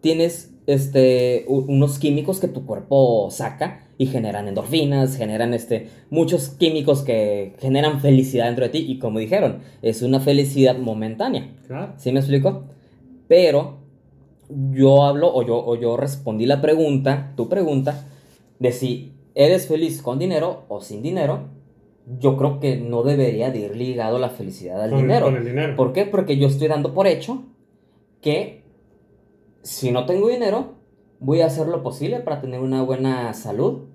tienes 0.00 0.52
este, 0.66 1.44
unos 1.48 1.98
químicos 1.98 2.40
que 2.40 2.48
tu 2.48 2.66
cuerpo 2.66 3.28
saca 3.30 3.84
y 3.98 4.06
generan 4.06 4.48
endorfinas, 4.48 5.16
generan 5.16 5.54
este, 5.54 5.88
muchos 6.10 6.48
químicos 6.50 7.02
que 7.02 7.54
generan 7.60 8.00
felicidad 8.00 8.46
dentro 8.46 8.64
de 8.64 8.70
ti 8.70 8.84
y 8.86 8.98
como 8.98 9.20
dijeron, 9.20 9.60
es 9.80 10.02
una 10.02 10.18
felicidad 10.20 10.76
momentánea. 10.76 11.52
¿Sí 11.98 12.10
me 12.12 12.18
explico? 12.18 12.64
Pero 13.28 13.78
yo 14.48 15.04
hablo 15.04 15.32
o 15.34 15.42
yo, 15.42 15.56
o 15.64 15.76
yo 15.76 15.96
respondí 15.96 16.46
la 16.46 16.60
pregunta, 16.60 17.32
tu 17.36 17.48
pregunta, 17.48 18.06
de 18.58 18.72
si 18.72 19.12
eres 19.34 19.66
feliz 19.66 20.02
con 20.02 20.18
dinero 20.18 20.64
o 20.68 20.80
sin 20.80 21.02
dinero. 21.02 21.54
Yo 22.20 22.36
creo 22.36 22.60
que 22.60 22.76
no 22.76 23.02
debería 23.02 23.50
de 23.50 23.58
ir 23.58 23.76
ligado 23.76 24.18
la 24.20 24.30
felicidad 24.30 24.80
al 24.80 24.90
Con, 24.90 25.00
dinero. 25.00 25.26
con 25.26 25.36
el 25.36 25.44
dinero. 25.44 25.74
¿Por 25.74 25.92
qué? 25.92 26.06
Porque 26.06 26.38
yo 26.38 26.46
estoy 26.46 26.68
dando 26.68 26.94
por 26.94 27.08
hecho 27.08 27.42
que 28.20 28.62
si 29.62 29.90
no 29.90 30.06
tengo 30.06 30.28
dinero, 30.28 30.74
voy 31.18 31.40
a 31.40 31.46
hacer 31.46 31.66
lo 31.66 31.82
posible 31.82 32.20
para 32.20 32.40
tener 32.40 32.60
una 32.60 32.82
buena 32.84 33.34
salud. 33.34 33.86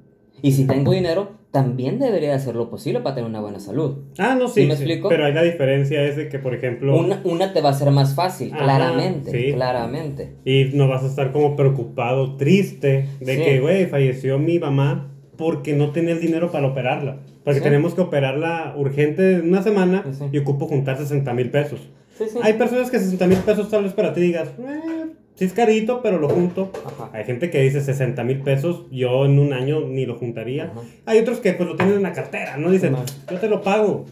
Y 0.41 0.53
si 0.53 0.65
tengo 0.65 0.91
dinero, 0.91 1.33
también 1.51 1.99
debería 1.99 2.33
hacer 2.33 2.55
lo 2.55 2.69
posible 2.69 3.01
para 3.01 3.15
tener 3.15 3.29
una 3.29 3.41
buena 3.41 3.59
salud. 3.59 3.97
Ah, 4.17 4.35
no, 4.39 4.47
¿Sí 4.47 4.61
sí. 4.61 4.67
me 4.67 4.75
sí. 4.75 4.83
explico? 4.83 5.09
Pero 5.09 5.25
ahí 5.25 5.33
la 5.33 5.43
diferencia 5.43 6.03
es 6.03 6.15
de 6.15 6.29
que, 6.29 6.39
por 6.39 6.53
ejemplo, 6.55 6.97
Una, 6.97 7.21
una 7.25 7.53
te 7.53 7.61
va 7.61 7.69
a 7.69 7.73
ser 7.73 7.91
más 7.91 8.15
fácil, 8.15 8.53
Ajá, 8.53 8.63
claramente, 8.63 9.31
sí. 9.31 9.53
claramente. 9.53 10.35
y 10.45 10.65
no 10.73 10.87
vas 10.87 11.03
a 11.03 11.07
estar 11.07 11.31
como 11.31 11.55
preocupado, 11.55 12.37
triste, 12.37 13.07
de 13.19 13.37
que, 13.43 13.59
güey, 13.59 13.85
falleció 13.87 14.39
mi 14.39 14.59
mamá 14.59 15.09
porque 15.37 15.73
no 15.75 15.91
tenía 15.91 16.13
el 16.13 16.21
dinero 16.21 16.51
para 16.51 16.67
operarla. 16.67 17.19
Porque 17.43 17.61
tenemos 17.61 17.95
que 17.95 18.01
operarla 18.01 18.75
urgente 18.77 19.33
en 19.35 19.49
una 19.49 19.63
semana 19.63 20.03
y 20.31 20.37
ocupo 20.37 20.67
juntar 20.67 20.97
60 20.97 21.33
mil 21.33 21.49
pesos. 21.49 21.89
Sí, 22.17 22.25
sí. 22.31 22.37
Hay 22.43 22.53
personas 22.53 22.91
que 22.91 22.99
60 22.99 23.25
mil 23.27 23.39
pesos 23.39 23.69
tal 23.69 23.83
vez 23.83 23.93
para 23.93 24.13
ti 24.13 24.21
digas, 24.21 24.49
eh, 24.59 25.07
sí 25.35 25.45
es 25.45 25.53
carito, 25.53 26.01
pero 26.01 26.19
lo 26.19 26.29
junto. 26.29 26.71
Ajá. 26.85 27.09
Hay 27.13 27.23
gente 27.25 27.49
que 27.49 27.61
dice 27.61 27.81
60 27.81 28.23
mil 28.23 28.41
pesos, 28.41 28.85
yo 28.91 29.25
en 29.25 29.39
un 29.39 29.53
año 29.53 29.81
ni 29.81 30.05
lo 30.05 30.15
juntaría. 30.15 30.65
Ajá. 30.65 30.81
Hay 31.05 31.19
otros 31.19 31.39
que 31.39 31.53
pues 31.53 31.67
lo 31.67 31.75
tienen 31.75 31.95
en 31.95 32.03
la 32.03 32.13
cartera, 32.13 32.57
¿no? 32.57 32.71
Dicen, 32.71 32.95
yo 33.29 33.37
te 33.37 33.49
lo 33.49 33.61
pago. 33.61 34.05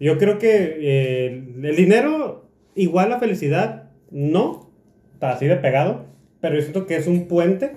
Yo 0.00 0.18
creo 0.18 0.38
que 0.38 0.76
eh, 0.80 1.42
el 1.62 1.76
dinero 1.76 2.48
igual 2.78 3.10
la 3.10 3.18
felicidad, 3.18 3.90
no, 4.10 4.70
está 5.14 5.32
así 5.32 5.46
de 5.46 5.56
pegado, 5.56 6.06
pero 6.40 6.54
yo 6.54 6.62
siento 6.62 6.86
que 6.86 6.96
es 6.96 7.06
un 7.06 7.26
puente 7.26 7.72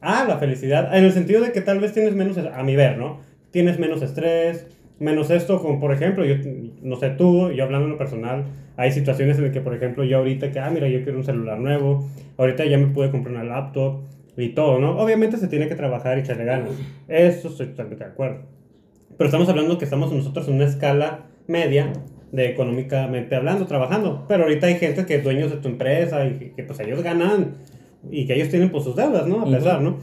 a 0.00 0.24
la 0.24 0.38
felicidad, 0.38 0.96
en 0.96 1.04
el 1.04 1.12
sentido 1.12 1.40
de 1.42 1.52
que 1.52 1.60
tal 1.60 1.80
vez 1.80 1.92
tienes 1.92 2.14
menos, 2.14 2.36
a 2.38 2.62
mi 2.62 2.76
ver, 2.76 2.98
¿no? 2.98 3.20
Tienes 3.50 3.78
menos 3.78 4.00
estrés, 4.02 4.66
menos 4.98 5.30
esto, 5.30 5.60
como 5.60 5.78
por 5.80 5.92
ejemplo, 5.92 6.24
yo, 6.24 6.36
no 6.82 6.96
sé 6.96 7.10
tú, 7.10 7.50
yo 7.50 7.64
hablando 7.64 7.86
en 7.86 7.92
lo 7.92 7.98
personal, 7.98 8.44
hay 8.76 8.92
situaciones 8.92 9.36
en 9.38 9.44
las 9.44 9.52
que, 9.52 9.60
por 9.60 9.74
ejemplo, 9.74 10.04
yo 10.04 10.18
ahorita 10.18 10.50
que, 10.50 10.58
ah, 10.58 10.70
mira, 10.70 10.88
yo 10.88 11.02
quiero 11.02 11.18
un 11.18 11.24
celular 11.24 11.58
nuevo, 11.58 12.08
ahorita 12.36 12.64
ya 12.64 12.78
me 12.78 12.86
pude 12.86 13.10
comprar 13.10 13.34
una 13.34 13.44
laptop 13.44 14.02
y 14.36 14.50
todo, 14.50 14.78
¿no? 14.78 14.98
Obviamente 14.98 15.36
se 15.36 15.48
tiene 15.48 15.68
que 15.68 15.74
trabajar 15.74 16.16
y 16.16 16.22
echarle 16.22 16.44
ganas, 16.44 16.70
eso 17.08 17.48
estoy 17.48 17.68
totalmente 17.68 18.04
de 18.04 18.10
acuerdo. 18.10 18.42
Pero 19.16 19.28
estamos 19.28 19.48
hablando 19.48 19.78
que 19.78 19.84
estamos 19.84 20.12
nosotros 20.12 20.48
en 20.48 20.54
una 20.54 20.64
escala 20.64 21.26
media 21.46 21.92
de 22.32 22.46
económicamente 22.48 23.36
hablando, 23.36 23.66
trabajando. 23.66 24.24
Pero 24.26 24.44
ahorita 24.44 24.66
hay 24.66 24.76
gente 24.76 25.04
que 25.04 25.16
es 25.16 25.24
dueños 25.24 25.50
de 25.50 25.58
tu 25.58 25.68
empresa 25.68 26.24
y 26.24 26.38
que, 26.38 26.52
que, 26.52 26.62
pues 26.62 26.80
ellos 26.80 27.02
ganan 27.02 27.56
y 28.10 28.26
que 28.26 28.34
ellos 28.34 28.48
tienen 28.48 28.70
pues 28.70 28.84
sus 28.84 28.96
deudas, 28.96 29.26
¿no? 29.26 29.42
A 29.42 29.50
pesar, 29.50 29.82
¿no? 29.82 29.98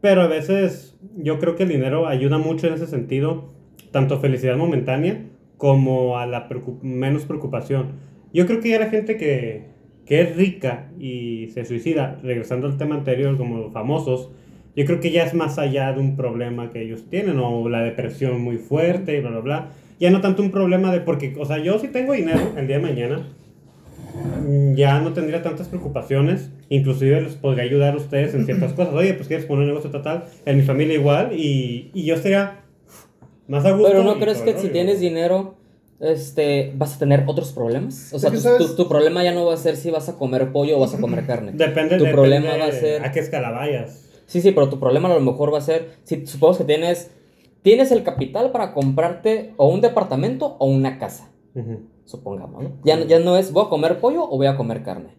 Pero 0.00 0.22
a 0.22 0.26
veces 0.26 0.96
yo 1.16 1.38
creo 1.38 1.54
que 1.54 1.64
el 1.64 1.68
dinero 1.68 2.06
ayuda 2.06 2.38
mucho 2.38 2.66
en 2.66 2.74
ese 2.74 2.86
sentido, 2.86 3.52
tanto 3.92 4.18
felicidad 4.20 4.56
momentánea 4.56 5.20
como 5.56 6.18
a 6.18 6.26
la 6.26 6.48
preocup- 6.48 6.82
menos 6.82 7.24
preocupación. 7.24 7.92
Yo 8.32 8.46
creo 8.46 8.60
que 8.60 8.70
ya 8.70 8.78
la 8.78 8.90
gente 8.90 9.16
que, 9.16 9.64
que 10.04 10.20
es 10.20 10.36
rica 10.36 10.90
y 10.98 11.48
se 11.54 11.64
suicida, 11.64 12.18
regresando 12.22 12.66
al 12.66 12.76
tema 12.76 12.94
anterior 12.94 13.36
como 13.36 13.58
los 13.58 13.72
famosos, 13.72 14.30
yo 14.74 14.84
creo 14.84 15.00
que 15.00 15.10
ya 15.10 15.24
es 15.24 15.32
más 15.32 15.58
allá 15.58 15.92
de 15.92 16.00
un 16.00 16.16
problema 16.16 16.70
que 16.70 16.82
ellos 16.82 17.06
tienen 17.08 17.38
o 17.38 17.68
la 17.68 17.80
depresión 17.80 18.42
muy 18.42 18.58
fuerte 18.58 19.16
y 19.16 19.20
bla, 19.20 19.30
bla, 19.30 19.40
bla. 19.40 19.68
Ya 19.98 20.10
no 20.10 20.20
tanto 20.20 20.42
un 20.42 20.50
problema 20.50 20.92
de 20.92 21.00
porque, 21.00 21.34
o 21.38 21.46
sea, 21.46 21.56
yo 21.58 21.78
si 21.78 21.88
tengo 21.88 22.12
dinero 22.12 22.52
el 22.58 22.66
día 22.66 22.76
de 22.76 22.82
mañana, 22.82 23.26
ya 24.74 25.00
no 25.00 25.14
tendría 25.14 25.42
tantas 25.42 25.68
preocupaciones, 25.68 26.52
inclusive 26.68 27.22
les 27.22 27.34
podría 27.34 27.64
ayudar 27.64 27.94
a 27.94 27.96
ustedes 27.96 28.34
en 28.34 28.44
ciertas 28.44 28.74
cosas. 28.74 28.92
Oye, 28.92 29.14
pues 29.14 29.28
quieres 29.28 29.46
poner 29.46 29.62
un 29.62 29.68
negocio 29.68 29.90
total, 29.90 30.24
en 30.44 30.58
mi 30.58 30.62
familia 30.62 30.94
igual, 30.94 31.32
y, 31.32 31.90
y 31.94 32.04
yo 32.04 32.18
sería 32.18 32.60
más 33.48 33.64
a 33.64 33.72
gusto. 33.72 33.88
Pero 33.88 34.02
no 34.04 34.18
crees 34.18 34.38
que 34.42 34.58
si 34.58 34.68
tienes 34.70 35.00
dinero, 35.00 35.54
este, 36.00 36.72
vas 36.76 36.96
a 36.96 36.98
tener 36.98 37.24
otros 37.26 37.52
problemas. 37.52 38.12
O 38.12 38.18
sea, 38.18 38.30
tu, 38.30 38.36
tu- 38.58 38.76
tu 38.76 38.88
problema 38.88 39.24
ya 39.24 39.32
no 39.32 39.46
va 39.46 39.54
a 39.54 39.56
ser 39.56 39.76
si 39.76 39.90
vas 39.90 40.08
a 40.08 40.16
comer 40.18 40.52
pollo 40.52 40.76
o 40.76 40.80
vas 40.80 40.94
a 40.94 41.00
comer 41.00 41.26
carne. 41.26 41.52
Depende, 41.54 41.96
Tu 41.98 42.04
depende 42.04 42.10
problema 42.12 42.56
va 42.58 42.66
a 42.66 42.72
ser- 42.72 43.02
a 43.04 43.12
qué 43.12 43.20
escala 43.20 43.50
vayas. 43.50 44.02
Sí, 44.26 44.40
sí, 44.40 44.50
pero 44.52 44.68
tu 44.68 44.78
problema 44.80 45.08
a 45.08 45.14
lo 45.14 45.20
mejor 45.20 45.52
va 45.54 45.58
a 45.58 45.60
ser, 45.62 45.90
si 46.04 46.26
supongamos 46.26 46.58
que 46.58 46.64
tienes, 46.64 47.10
tienes 47.62 47.92
el 47.92 48.02
capital 48.02 48.50
para 48.50 48.72
comprarte 48.74 49.54
o 49.56 49.68
un 49.68 49.80
departamento 49.80 50.56
o 50.58 50.66
una 50.66 50.98
casa, 50.98 51.30
supongamos, 52.04 52.62
¿no? 52.62 52.70
Ya, 52.84 52.96
no- 52.96 53.04
ya 53.06 53.18
no 53.20 53.36
es, 53.36 53.52
voy 53.52 53.64
a 53.64 53.68
comer 53.68 54.00
pollo 54.00 54.24
o 54.24 54.36
voy 54.36 54.46
a 54.48 54.56
comer 54.56 54.82
carne. 54.82 55.10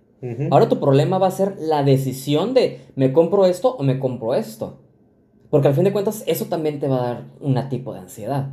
Ahora 0.51 0.67
tu 0.67 0.79
problema 0.79 1.19
va 1.19 1.27
a 1.27 1.31
ser 1.31 1.55
la 1.59 1.83
decisión 1.83 2.53
de, 2.53 2.81
¿me 2.95 3.13
compro 3.13 3.45
esto 3.45 3.75
o 3.75 3.83
me 3.83 3.97
compro 3.99 4.33
esto? 4.35 4.79
Porque 5.49 5.67
al 5.69 5.73
fin 5.73 5.83
de 5.85 5.91
cuentas 5.91 6.23
eso 6.27 6.45
también 6.45 6.79
te 6.79 6.87
va 6.87 6.97
a 6.97 7.07
dar 7.13 7.23
un 7.39 7.57
tipo 7.69 7.93
de 7.93 7.99
ansiedad. 7.99 8.49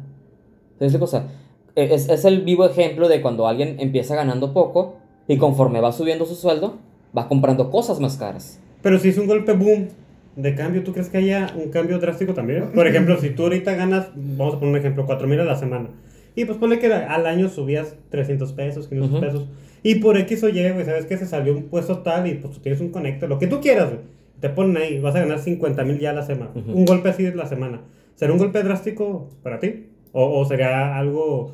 ¿Sabes 0.79 0.93
la 0.93 0.99
cosa? 0.99 1.27
E, 1.75 1.95
Es, 1.95 2.09
es 2.09 2.25
el 2.25 2.43
vivo 2.43 2.65
ejemplo 2.67 3.09
de 3.09 3.21
cuando 3.21 3.47
alguien 3.47 3.77
empieza 3.81 4.15
ganando 4.15 4.53
poco 4.53 4.97
y 5.27 5.37
conforme 5.39 5.81
va 5.81 5.93
subiendo 5.93 6.27
su 6.27 6.35
sueldo, 6.35 6.79
va 7.17 7.29
comprando 7.29 7.71
cosas 7.71 8.01
más 8.01 8.17
caras. 8.17 8.61
Pero 8.83 8.99
si 8.99 9.09
es 9.09 9.19
un 9.19 9.27
golpe 9.27 9.53
boom 9.53 9.89
de 10.37 10.55
cambio, 10.55 10.83
¿tú 10.85 10.93
crees 10.93 11.09
que 11.09 11.19
haya 11.19 11.53
un 11.57 11.71
cambio 11.71 11.99
drástico 11.99 12.35
también? 12.35 12.73
Por 12.73 12.87
ejemplo, 12.87 13.19
si 13.19 13.31
tú 13.31 13.45
ahorita 13.45 13.75
ganas, 13.75 14.09
vamos 14.15 14.55
a 14.55 14.59
poner 14.59 14.75
un 14.75 14.79
ejemplo, 14.81 15.07
4 15.07 15.27
mil 15.27 15.41
a 15.41 15.45
la 15.45 15.57
semana. 15.57 15.89
Y 16.37 16.45
pues 16.45 16.59
ponle 16.59 16.79
que 16.81 16.93
al 16.93 17.27
año 17.27 17.49
subías 17.49 17.95
300 18.11 18.53
pesos, 18.53 18.89
500 18.89 19.11
Ujú. 19.13 19.21
pesos. 19.21 19.47
Y 19.83 19.97
por 19.97 20.17
X 20.19 20.43
o 20.43 20.49
Y, 20.49 20.71
güey, 20.71 20.85
¿sabes 20.85 21.07
que 21.07 21.17
Se 21.17 21.27
salió 21.27 21.55
un 21.57 21.65
puesto 21.65 21.99
tal 21.99 22.27
y 22.27 22.35
pues 22.35 22.55
tú 22.55 22.61
tienes 22.61 22.81
un 22.81 22.91
conector, 22.91 23.29
lo 23.29 23.39
que 23.39 23.47
tú 23.47 23.61
quieras, 23.61 23.91
güey. 23.91 24.01
Te 24.45 24.51
ponen 24.51 24.77
ahí, 24.77 24.99
vas 25.01 25.15
a 25.17 25.21
ganar 25.21 25.39
50 25.39 25.85
mil 25.85 25.99
ya 25.99 26.13
la 26.13 26.21
semana. 26.23 26.51
Un 26.55 26.85
golpe 26.85 27.09
así 27.09 27.23
de 27.23 27.35
la 27.35 27.47
semana. 27.47 27.81
¿Será 28.15 28.31
un 28.35 28.39
golpe 28.39 28.63
drástico 28.63 29.31
para 29.43 29.59
ti? 29.59 29.87
¿O, 30.13 30.39
o 30.39 30.45
sería 30.45 30.99
algo 30.99 31.53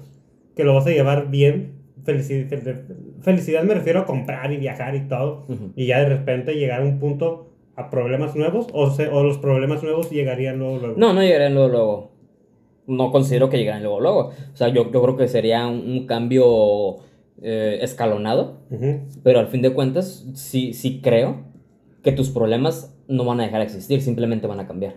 que 0.57 0.64
lo 0.64 0.74
vas 0.74 0.88
a 0.88 0.90
llevar 0.90 1.31
bien? 1.31 1.74
Felici- 2.05 2.48
fel- 2.48 2.83
felicidad 3.20 3.62
me 3.62 3.74
refiero 3.74 4.00
a 4.00 4.07
comprar 4.07 4.50
y 4.53 4.57
viajar 4.57 4.96
y 4.96 5.07
todo 5.07 5.44
y 5.76 5.87
ya 5.87 6.00
de 6.00 6.09
repente 6.09 6.55
llegar 6.55 6.81
a 6.81 6.85
un 6.85 6.98
punto 6.98 7.53
a 7.76 7.90
problemas 7.90 8.35
nuevos 8.35 8.66
o, 8.72 8.90
se- 8.90 9.07
o 9.07 9.22
los 9.22 9.38
problemas 9.38 9.85
nuevos 9.85 10.11
llegarían 10.11 10.59
luego 10.59 10.79
luego. 10.79 10.94
No, 10.98 11.12
no 11.12 11.22
llegarán 11.22 11.55
luego, 11.55 11.68
luego. 11.68 12.11
No 12.88 13.12
considero 13.12 13.48
que 13.50 13.59
llegarán 13.59 13.85
luego, 13.85 14.00
luego. 14.00 14.18
O 14.53 14.57
sea, 14.57 14.66
yo, 14.66 14.90
yo 14.90 15.00
creo 15.00 15.16
que 15.16 15.29
sería 15.29 15.64
un, 15.68 15.88
un 15.88 16.07
cambio 16.07 16.96
eh, 17.40 17.79
escalonado, 17.83 18.62
Ujú. 18.68 19.03
pero 19.22 19.38
al 19.38 19.46
fin 19.46 19.62
de 19.62 19.72
cuentas 19.72 20.26
sí, 20.35 20.72
sí 20.74 21.00
creo 21.00 21.48
que 22.03 22.13
tus 22.13 22.31
problemas 22.31 22.95
no 23.09 23.25
van 23.25 23.41
a 23.41 23.45
dejar 23.45 23.61
de 23.61 23.67
existir, 23.67 24.01
simplemente 24.03 24.47
van 24.47 24.61
a 24.61 24.67
cambiar. 24.67 24.97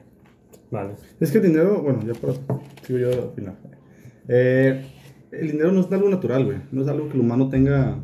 Vale. 0.72 0.94
Es 1.20 1.32
que 1.32 1.38
el 1.40 1.44
dinero, 1.46 1.82
bueno, 1.82 2.00
ya 2.06 2.14
para. 2.14 2.34
Sigo 2.84 3.00
yo 3.00 3.10
al 3.10 3.32
final. 3.36 3.56
Eh, 4.28 4.82
el 5.32 5.52
dinero 5.52 5.72
no 5.72 5.82
es 5.82 5.92
algo 5.92 6.10
natural, 6.10 6.46
güey. 6.46 6.58
No 6.72 6.82
es 6.82 6.88
algo 6.88 7.08
que 7.10 7.16
el 7.16 7.20
humano 7.22 7.50
tenga. 7.50 8.00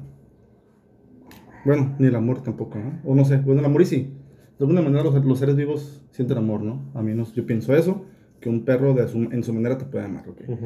Bueno, 1.65 1.95
ni 1.99 2.07
el 2.07 2.15
amor 2.15 2.41
tampoco, 2.41 2.77
¿no? 2.79 2.99
O 3.03 3.15
no 3.15 3.25
sé, 3.25 3.37
bueno, 3.37 3.59
el 3.59 3.65
amor 3.65 3.81
y 3.81 3.85
sí. 3.85 4.13
De 4.57 4.65
alguna 4.65 4.81
manera 4.81 5.03
los, 5.03 5.25
los 5.25 5.39
seres 5.39 5.55
vivos 5.55 6.01
sienten 6.11 6.37
amor, 6.37 6.61
¿no? 6.61 6.91
A 6.93 7.01
mí 7.01 7.13
no, 7.13 7.25
yo 7.33 7.45
pienso 7.45 7.75
eso, 7.75 8.05
que 8.39 8.49
un 8.49 8.65
perro 8.65 8.93
de 8.93 9.07
su- 9.07 9.29
en 9.31 9.43
su 9.43 9.53
manera 9.53 9.77
te 9.77 9.85
puede 9.85 10.05
amar, 10.05 10.27
¿ok? 10.29 10.41
Ujú. 10.47 10.65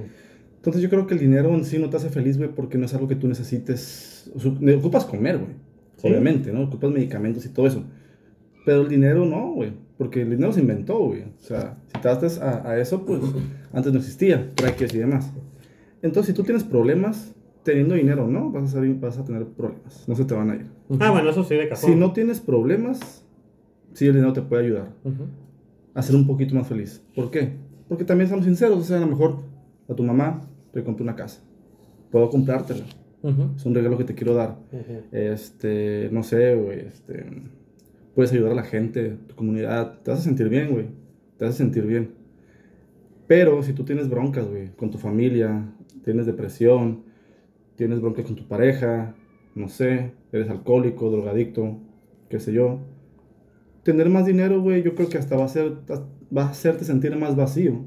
Entonces 0.56 0.82
yo 0.82 0.90
creo 0.90 1.06
que 1.08 1.14
el 1.16 1.20
dinero 1.20 1.54
en 1.54 1.66
sí 1.66 1.78
no 1.78 1.90
te 1.90 1.98
hace 1.98 2.10
feliz, 2.10 2.38
güey, 2.38 2.50
porque 2.54 2.78
no 2.78 2.86
es 2.86 2.94
algo 2.94 3.08
que 3.08 3.16
tú 3.16 3.28
necesites. 3.28 4.32
o 4.36 4.40
sea, 4.40 4.52
Ocupas 4.78 5.06
comer, 5.06 5.38
güey. 5.38 5.52
Sí. 5.98 6.08
Obviamente, 6.08 6.52
¿no? 6.52 6.64
Ocupas 6.64 6.92
medicamentos 6.92 7.46
y 7.46 7.50
todo 7.50 7.68
eso. 7.68 7.84
Pero 8.66 8.82
el 8.82 8.90
dinero 8.90 9.26
no, 9.26 9.54
güey. 9.54 9.74
Porque 9.98 10.22
el 10.22 10.30
dinero 10.32 10.52
se 10.54 10.62
inventó, 10.62 10.98
güey. 11.00 11.22
O 11.24 11.40
sea, 11.40 11.78
si 11.94 12.02
te 12.02 12.08
das 12.08 12.40
a, 12.40 12.68
a 12.70 12.80
eso, 12.80 13.06
pues 13.06 13.22
antes 13.72 13.92
no 13.94 14.00
existía, 14.00 14.52
traques 14.56 14.94
y 14.94 14.98
demás. 15.00 15.32
Entonces, 16.02 16.28
si 16.28 16.34
tú 16.34 16.44
tienes 16.44 16.64
problemas 16.64 17.34
teniendo 17.64 17.96
dinero, 17.96 18.28
¿no? 18.28 18.52
Vas 18.52 18.64
a, 18.76 18.80
salir- 18.80 19.00
vas 19.00 19.18
a 19.18 19.24
tener 19.24 19.46
problemas. 19.46 20.04
No 20.08 20.16
se 20.16 20.26
te 20.26 20.34
van 20.34 20.50
a 20.52 20.56
ir. 20.56 20.66
Ah, 21.00 21.12
bueno, 21.12 21.30
eso 21.30 21.44
sí 21.44 21.56
de 21.56 21.70
cajón. 21.70 21.90
Si 21.92 21.96
no 21.96 22.12
tienes 22.12 22.40
problemas, 22.42 23.26
sí 23.94 24.08
el 24.08 24.14
dinero 24.14 24.34
te 24.34 24.42
puede 24.42 24.66
ayudar 24.66 24.90
a 25.94 26.02
ser 26.02 26.16
un 26.16 26.26
poquito 26.28 26.56
más 26.56 26.68
feliz. 26.68 27.02
¿Por 27.16 27.32
qué? 27.32 27.54
Porque 27.88 28.04
también 28.04 28.30
somos 28.30 28.46
sinceros. 28.46 28.80
O 28.80 28.84
sea, 28.84 28.98
a 28.98 29.02
lo 29.02 29.08
mejor 29.08 29.38
a 29.88 29.94
tu 29.94 30.04
mamá 30.04 30.42
te 30.74 30.84
compré 30.84 31.04
una 31.04 31.16
casa. 31.16 31.42
Puedo 32.12 32.30
comprártela. 32.30 32.84
Es 33.56 33.66
un 33.66 33.74
regalo 33.74 33.98
que 33.98 34.04
te 34.04 34.16
quiero 34.16 34.34
dar. 34.34 34.58
Este, 35.12 36.10
no 36.12 36.24
sé, 36.24 36.56
güey, 36.56 36.80
este, 36.82 37.26
puedes 38.16 38.32
ayudar 38.32 38.52
a 38.52 38.56
la 38.56 38.64
gente, 38.64 39.18
tu 39.28 39.36
comunidad, 39.36 40.00
te 40.02 40.12
vas 40.12 40.20
a 40.20 40.24
sentir 40.24 40.50
bien, 40.50 40.72
güey, 40.72 40.88
te 41.38 41.46
vas 41.46 41.56
a 41.56 41.58
sentir 41.58 41.86
bien. 41.86 42.12
Pero 43.28 43.64
si 43.64 43.74
tú 43.74 43.84
tienes 43.84 44.10
broncas, 44.10 44.48
güey, 44.48 44.70
con 44.76 44.92
tu 44.92 44.98
familia, 44.98 45.74
tienes 46.04 46.26
depresión, 46.26 47.04
tienes 47.76 48.02
broncas 48.02 48.26
con 48.26 48.36
tu 48.36 48.48
pareja, 48.48 49.16
no 49.56 49.70
sé, 49.70 50.14
eres 50.32 50.50
alcohólico, 50.50 51.10
drogadicto, 51.10 51.80
qué 52.30 52.40
sé 52.40 52.54
yo, 52.54 52.80
tener 53.84 54.10
más 54.10 54.26
dinero, 54.26 54.62
güey, 54.62 54.84
yo 54.84 54.96
creo 54.96 55.10
que 55.10 55.18
hasta 55.18 55.36
va 55.36 55.46
a, 55.46 55.50
ser, 55.50 55.74
va 56.36 56.44
a 56.44 56.50
hacerte 56.50 56.86
sentir 56.86 57.16
más 57.16 57.36
vacío. 57.36 57.82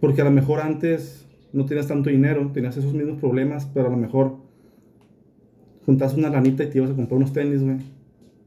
Porque 0.00 0.20
a 0.20 0.24
lo 0.24 0.30
mejor 0.30 0.60
antes 0.60 1.26
no 1.52 1.64
tenías 1.64 1.86
tanto 1.86 2.10
dinero, 2.10 2.50
tenías 2.52 2.76
esos 2.76 2.92
mismos 2.92 3.18
problemas, 3.18 3.66
pero 3.66 3.86
a 3.86 3.90
lo 3.90 3.96
mejor 3.96 4.36
juntas 5.86 6.14
una 6.14 6.28
lanita 6.28 6.64
y 6.64 6.70
te 6.70 6.78
ibas 6.78 6.90
a 6.90 6.94
comprar 6.94 7.16
unos 7.16 7.32
tenis, 7.32 7.62
güey. 7.62 7.78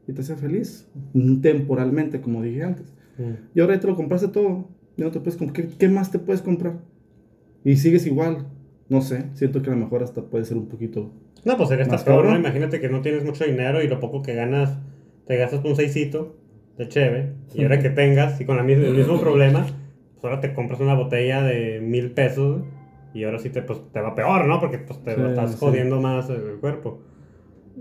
Y 0.06 0.12
te 0.12 0.22
hacía 0.22 0.36
feliz, 0.36 0.88
mm, 1.14 1.40
temporalmente, 1.40 2.20
como 2.20 2.42
dije 2.42 2.62
antes. 2.64 2.92
Ujú. 3.18 3.36
Y 3.54 3.60
ahora 3.60 3.74
ya 3.74 3.80
te 3.80 3.86
lo 3.86 3.96
compraste 3.96 4.28
todo. 4.28 4.68
Ya 4.96 5.04
no 5.06 5.10
te 5.10 5.20
puedes 5.20 5.36
¿Qué, 5.52 5.68
qué 5.78 5.88
más 5.88 6.10
te 6.10 6.18
puedes 6.18 6.42
comprar? 6.42 6.74
Y 7.64 7.76
sigues 7.76 8.06
igual. 8.06 8.46
No 8.88 9.02
sé, 9.02 9.26
siento 9.34 9.62
que 9.62 9.70
a 9.70 9.72
lo 9.74 9.78
mejor 9.78 10.02
hasta 10.02 10.22
puede 10.22 10.44
ser 10.44 10.56
un 10.56 10.66
poquito. 10.66 11.12
No, 11.44 11.56
pues 11.56 11.70
eres 11.70 11.88
Más 11.88 12.02
peor, 12.02 12.24
¿no? 12.26 12.36
Imagínate 12.36 12.80
que 12.80 12.88
no 12.88 13.02
tienes 13.02 13.24
mucho 13.24 13.44
dinero 13.44 13.82
y 13.82 13.88
lo 13.88 14.00
poco 14.00 14.20
que 14.20 14.34
ganas, 14.34 14.76
te 15.26 15.36
gastas 15.36 15.64
un 15.64 15.76
seisito 15.76 16.36
de 16.76 16.88
cheve. 16.88 17.32
Y 17.54 17.62
ahora 17.62 17.78
que 17.78 17.90
tengas, 17.90 18.40
y 18.40 18.44
con 18.44 18.56
la 18.56 18.62
mis- 18.64 18.78
el 18.78 18.94
mismo 18.94 19.20
problema, 19.20 19.64
pues 20.14 20.24
ahora 20.24 20.40
te 20.40 20.52
compras 20.54 20.80
una 20.80 20.94
botella 20.94 21.42
de 21.42 21.80
mil 21.80 22.10
pesos 22.10 22.62
y 23.14 23.24
ahora 23.24 23.38
sí 23.38 23.50
te, 23.50 23.62
pues, 23.62 23.80
te 23.92 24.00
va 24.00 24.14
peor, 24.14 24.46
¿no? 24.46 24.58
Porque 24.60 24.78
pues, 24.78 25.02
te 25.04 25.14
Sí, 25.14 25.20
estás 25.22 25.52
sí. 25.52 25.56
jodiendo 25.60 26.00
más 26.00 26.28
el 26.30 26.58
cuerpo. 26.60 27.00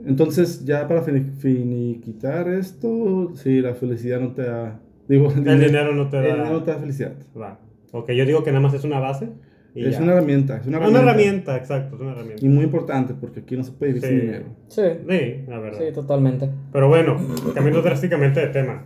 Entonces, 0.05 0.65
ya 0.65 0.87
para 0.87 1.03
fini- 1.03 1.31
finiquitar 1.37 2.47
esto, 2.49 3.31
sí, 3.35 3.61
la 3.61 3.73
felicidad 3.75 4.19
no 4.19 4.33
te 4.33 4.43
da. 4.43 4.79
Digo, 5.07 5.31
El 5.31 5.43
dinero 5.59 5.93
no 5.93 6.09
te 6.09 6.17
el 6.17 6.23
da. 6.23 6.29
dinero 6.35 6.49
no 6.53 6.63
te 6.63 6.71
da 6.71 6.77
felicidad. 6.77 7.13
Va. 7.39 7.59
Ok, 7.91 8.11
yo 8.11 8.25
digo 8.25 8.43
que 8.43 8.51
nada 8.51 8.61
más 8.61 8.73
es 8.73 8.83
una 8.83 8.99
base. 8.99 9.29
Y 9.75 9.85
Es 9.85 9.97
ya. 9.97 10.03
una 10.03 10.13
herramienta. 10.13 10.57
Es 10.57 10.65
una 10.67 10.77
Una 10.79 10.87
herramienta. 10.87 11.11
herramienta, 11.11 11.57
exacto, 11.57 11.95
es 11.95 12.01
una 12.01 12.11
herramienta. 12.13 12.43
Y 12.45 12.49
muy 12.49 12.63
importante, 12.63 13.13
porque 13.13 13.41
aquí 13.41 13.55
no 13.55 13.63
se 13.63 13.71
puede 13.71 13.93
vivir 13.93 14.03
Sí. 14.03 14.09
sin 14.15 14.21
dinero. 14.21 14.45
Sí, 14.67 14.81
Sí, 15.07 15.43
la 15.47 15.59
verdad. 15.59 15.79
sí, 15.79 15.93
totalmente. 15.93 16.49
Pero 16.73 16.87
bueno, 16.87 17.17
cambiando 17.53 17.81
drásticamente 17.83 18.39
de 18.39 18.47
tema. 18.47 18.85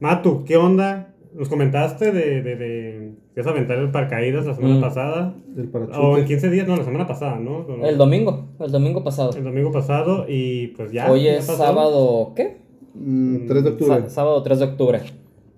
Matu, 0.00 0.44
¿qué 0.44 0.56
onda? 0.56 1.14
Nos 1.34 1.48
comentaste 1.48 2.12
de, 2.12 2.42
de, 2.42 2.56
de 2.56 3.03
que 3.34 3.40
ibas 3.40 3.46
a 3.48 3.50
aventar 3.50 3.78
el 3.78 3.90
paracaídas 3.90 4.46
la 4.46 4.54
semana 4.54 4.76
Mm. 4.76 4.80
pasada. 4.80 5.34
El 5.56 5.68
parachute. 5.68 5.98
O 5.98 6.16
en 6.18 6.24
15 6.24 6.50
días, 6.50 6.68
no, 6.68 6.76
la 6.76 6.84
semana 6.84 7.06
pasada, 7.06 7.38
¿no? 7.40 7.66
El 7.84 7.98
domingo, 7.98 8.46
el 8.60 8.70
domingo 8.70 9.02
pasado. 9.02 9.30
El 9.36 9.44
domingo 9.44 9.72
pasado 9.72 10.26
y 10.28 10.68
pues 10.68 10.92
ya. 10.92 11.10
Hoy 11.10 11.24
ya 11.24 11.36
es 11.36 11.46
pasó. 11.46 11.58
sábado, 11.58 12.32
¿qué? 12.36 12.58
Mm, 12.94 13.46
3 13.48 13.64
de 13.64 13.70
octubre. 13.70 14.00
Sa- 14.02 14.08
sábado 14.10 14.42
3 14.42 14.58
de 14.60 14.64
octubre. 14.66 15.00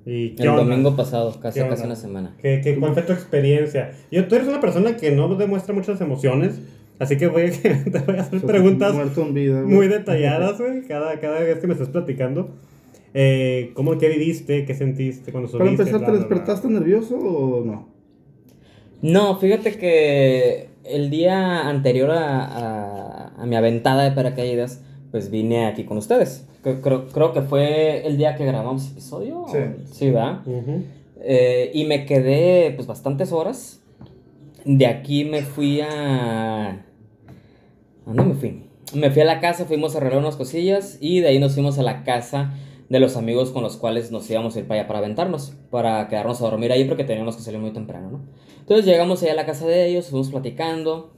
¿Y 0.09 0.31
qué 0.37 0.45
El 0.45 0.51
onda? 0.51 0.63
domingo 0.63 0.95
pasado, 0.97 1.35
casi, 1.41 1.61
¿Qué 1.61 1.69
casi 1.69 1.85
una 1.85 1.97
semana. 1.97 2.37
¿Qué, 2.41 2.61
qué, 2.63 2.77
¿Cuál 2.79 2.95
fue 2.95 3.03
tu 3.03 3.13
experiencia? 3.13 3.91
Yo, 4.11 4.27
tú 4.29 4.37
eres 4.37 4.47
una 4.49 4.61
persona 4.61 4.97
que 4.97 5.11
no 5.11 5.35
demuestra 5.35 5.75
muchas 5.75 6.01
emociones, 6.01 6.61
así 7.01 7.17
que 7.19 7.27
voy 7.27 7.43
a, 7.43 7.51
te 7.91 7.99
voy 8.07 8.17
a 8.17 8.21
hacer 8.21 8.41
preguntas 8.43 8.95
vida. 9.35 9.63
muy 9.65 9.89
detalladas, 9.89 10.59
güey, 10.61 10.83
cada, 10.87 11.19
cada 11.19 11.41
vez 11.41 11.59
que 11.59 11.67
me 11.67 11.73
estés 11.73 11.89
platicando. 11.89 12.51
Eh, 13.15 13.71
¿Cómo, 13.75 13.97
qué 13.99 14.09
viviste? 14.09 14.65
¿Qué 14.65 14.75
sentiste 14.75 15.33
cuando 15.33 15.49
subiste? 15.49 15.59
Para 15.65 15.71
empezar, 15.71 15.99
Bla, 16.01 16.07
¿te 16.07 16.13
bla, 16.13 16.21
bla. 16.21 16.29
despertaste 16.29 16.69
nervioso 16.69 17.17
o 17.17 17.65
no? 17.65 17.89
No, 19.03 19.37
fíjate 19.39 19.77
que 19.79 20.69
el 20.85 21.11
día 21.11 21.69
anterior 21.69 22.11
a, 22.11 22.45
a- 22.45 23.43
a 23.43 23.47
mi 23.47 23.57
aventada 23.57 24.05
de 24.05 24.13
paracaídas, 24.13 24.83
pues 25.11 25.31
vine 25.31 25.67
aquí 25.67 25.85
con 25.85 25.99
ustedes. 25.99 26.47
Creo, 26.63 26.81
creo, 26.83 27.09
creo 27.09 27.33
que 27.33 27.43
fue 27.43 28.07
el 28.07 28.17
día 28.17 28.35
que 28.37 28.45
grabamos 28.45 28.91
episodio. 28.91 29.45
Sí. 29.51 29.59
Sí, 29.93 30.11
¿verdad? 30.11 30.41
Ujú. 30.47 30.83
Eh, 31.21 31.71
y 31.75 31.85
me 31.85 32.07
quedé 32.07 32.73
pues 32.73 32.87
bastantes 32.87 33.33
horas. 33.33 33.81
De 34.65 34.87
aquí 34.87 35.25
me 35.25 35.43
fui 35.43 35.81
a... 35.81 36.71
¿A 36.71 36.83
dónde 38.07 38.25
me 38.25 38.35
fui? 38.35 38.63
Me 38.95 39.11
fui 39.11 39.23
a 39.23 39.25
la 39.25 39.41
casa, 39.41 39.65
fuimos 39.65 39.95
a 39.95 39.99
arreglar 39.99 40.21
unas 40.21 40.37
cosillas 40.37 40.99
y 41.01 41.21
de 41.21 41.29
ahí 41.29 41.39
nos 41.39 41.55
fuimos 41.55 41.79
a 41.79 41.83
la 41.83 42.03
casa 42.05 42.53
de 42.89 43.01
los 43.01 43.17
amigos 43.17 43.51
con 43.51 43.63
los 43.63 43.77
cuales 43.77 44.13
nos 44.13 44.29
íbamos 44.31 44.55
a 44.55 44.61
ir 44.61 44.69
para 44.69 44.81
allá 44.81 44.87
para 44.87 45.01
aventarnos, 45.01 45.55
para 45.71 46.07
quedarnos 46.09 46.41
a 46.41 46.45
dormir 46.45 46.71
ahí 46.73 46.85
porque 46.85 47.05
teníamos 47.05 47.37
que 47.37 47.43
salir 47.43 47.61
muy 47.61 47.73
temprano, 47.73 48.11
¿no? 48.11 48.21
Entonces 48.61 48.85
llegamos 48.85 49.23
allá 49.23 49.33
a 49.33 49.37
la 49.37 49.47
casa 49.47 49.67
de 49.67 49.89
ellos, 49.89 50.09
fuimos 50.09 50.31
platicando. 50.31 51.13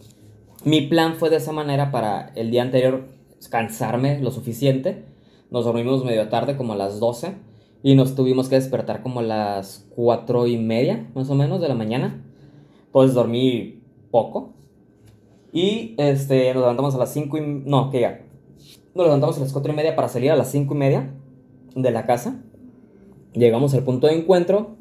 Mi 0.64 0.82
plan 0.82 1.16
fue 1.16 1.30
de 1.30 1.36
esa 1.36 1.52
manera 1.52 1.90
para 1.90 2.32
el 2.34 2.50
día 2.50 2.62
anterior 2.62 3.06
cansarme 3.50 4.20
lo 4.20 4.30
suficiente. 4.30 5.04
Nos 5.50 5.64
dormimos 5.64 6.04
medio 6.04 6.28
tarde, 6.28 6.56
como 6.56 6.74
a 6.74 6.76
las 6.76 7.00
12. 7.00 7.36
Y 7.82 7.94
nos 7.94 8.14
tuvimos 8.14 8.48
que 8.48 8.56
despertar 8.56 9.02
como 9.02 9.20
a 9.20 9.22
las 9.22 9.86
4 9.94 10.46
y 10.46 10.58
media, 10.58 11.08
más 11.14 11.30
o 11.30 11.34
menos, 11.34 11.60
de 11.60 11.68
la 11.68 11.74
mañana. 11.74 12.22
Pues 12.92 13.14
dormí 13.14 13.80
poco. 14.10 14.52
Y 15.52 15.94
este, 15.96 16.52
nos 16.52 16.62
levantamos 16.62 16.94
a 16.96 16.98
las 16.98 17.12
5 17.12 17.38
y... 17.38 17.62
No, 17.64 17.90
que 17.90 18.00
ya. 18.00 18.20
Nos 18.94 19.06
levantamos 19.06 19.38
a 19.38 19.40
las 19.40 19.52
4 19.52 19.72
y 19.72 19.76
media 19.76 19.96
para 19.96 20.08
salir 20.08 20.30
a 20.32 20.36
las 20.36 20.50
5 20.50 20.74
y 20.74 20.76
media 20.76 21.14
de 21.82 21.90
la 21.90 22.06
casa. 22.06 22.42
Llegamos 23.32 23.74
al 23.74 23.84
punto 23.84 24.06
de 24.06 24.14
encuentro. 24.14 24.76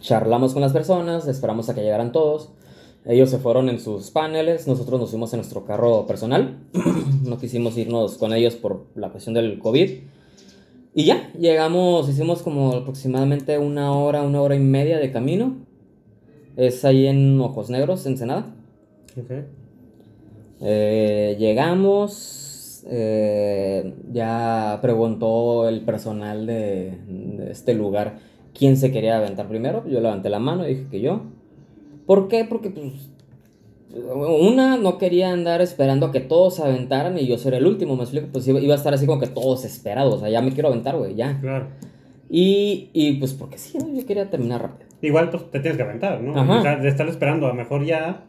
Charlamos 0.00 0.52
con 0.52 0.62
las 0.62 0.72
personas, 0.72 1.26
esperamos 1.28 1.68
a 1.68 1.74
que 1.74 1.82
llegaran 1.82 2.12
todos. 2.12 2.50
Ellos 3.04 3.30
se 3.30 3.38
fueron 3.38 3.68
en 3.68 3.80
sus 3.80 4.10
paneles, 4.10 4.66
nosotros 4.66 5.00
nos 5.00 5.10
fuimos 5.10 5.32
en 5.32 5.38
nuestro 5.38 5.64
carro 5.64 6.06
personal. 6.06 6.58
no 7.24 7.38
quisimos 7.38 7.76
irnos 7.76 8.18
con 8.18 8.32
ellos 8.32 8.56
por 8.56 8.86
la 8.94 9.10
cuestión 9.10 9.34
del 9.34 9.58
COVID. 9.58 9.90
Y 10.92 11.04
ya, 11.04 11.32
llegamos, 11.38 12.08
hicimos 12.08 12.42
como 12.42 12.72
aproximadamente 12.72 13.58
una 13.58 13.92
hora, 13.96 14.22
una 14.22 14.42
hora 14.42 14.56
y 14.56 14.60
media 14.60 14.98
de 14.98 15.12
camino. 15.12 15.56
Es 16.56 16.84
ahí 16.84 17.06
en 17.06 17.40
Ojos 17.40 17.70
Negros, 17.70 18.04
Ensenada. 18.06 18.54
Ok. 19.16 19.30
Eh, 20.62 21.36
llegamos, 21.38 22.39
eh, 22.88 23.94
ya 24.12 24.78
preguntó 24.82 25.68
el 25.68 25.80
personal 25.82 26.46
de, 26.46 26.98
de 27.06 27.50
este 27.50 27.74
lugar 27.74 28.18
quién 28.54 28.76
se 28.76 28.92
quería 28.92 29.18
aventar 29.18 29.48
primero. 29.48 29.84
Yo 29.88 30.00
levanté 30.00 30.28
la 30.30 30.38
mano 30.38 30.66
y 30.66 30.74
dije 30.74 30.86
que 30.90 31.00
yo. 31.00 31.22
¿Por 32.06 32.28
qué? 32.28 32.44
Porque 32.44 32.70
pues 32.70 33.10
una 33.94 34.76
no 34.76 34.98
quería 34.98 35.32
andar 35.32 35.60
esperando 35.60 36.06
a 36.06 36.12
que 36.12 36.20
todos 36.20 36.56
se 36.56 36.62
aventaran 36.62 37.18
y 37.18 37.26
yo 37.26 37.38
ser 37.38 37.54
el 37.54 37.66
último, 37.66 37.96
me 37.96 38.02
explico, 38.02 38.28
pues 38.32 38.46
iba, 38.46 38.60
iba 38.60 38.74
a 38.74 38.76
estar 38.76 38.94
así 38.94 39.06
como 39.06 39.18
que 39.20 39.26
todos 39.26 39.64
esperados, 39.64 40.14
o 40.14 40.20
sea, 40.20 40.30
ya 40.30 40.40
me 40.42 40.52
quiero 40.52 40.68
aventar, 40.68 40.96
güey, 40.96 41.16
ya. 41.16 41.40
Claro. 41.40 41.66
Y, 42.28 42.90
y 42.92 43.14
pues 43.14 43.32
porque 43.32 43.58
sí, 43.58 43.78
¿no? 43.78 43.92
yo 43.92 44.06
quería 44.06 44.30
terminar 44.30 44.62
rápido. 44.62 44.88
Igual 45.02 45.30
pues, 45.30 45.50
te 45.50 45.58
tienes 45.58 45.76
que 45.76 45.82
aventar, 45.82 46.20
¿no? 46.20 46.38
Ajá. 46.38 46.58
O 46.58 46.62
sea, 46.62 46.76
de 46.76 46.88
estar 46.88 47.08
esperando, 47.08 47.46
a 47.46 47.48
lo 47.48 47.54
mejor 47.56 47.84
ya. 47.84 48.26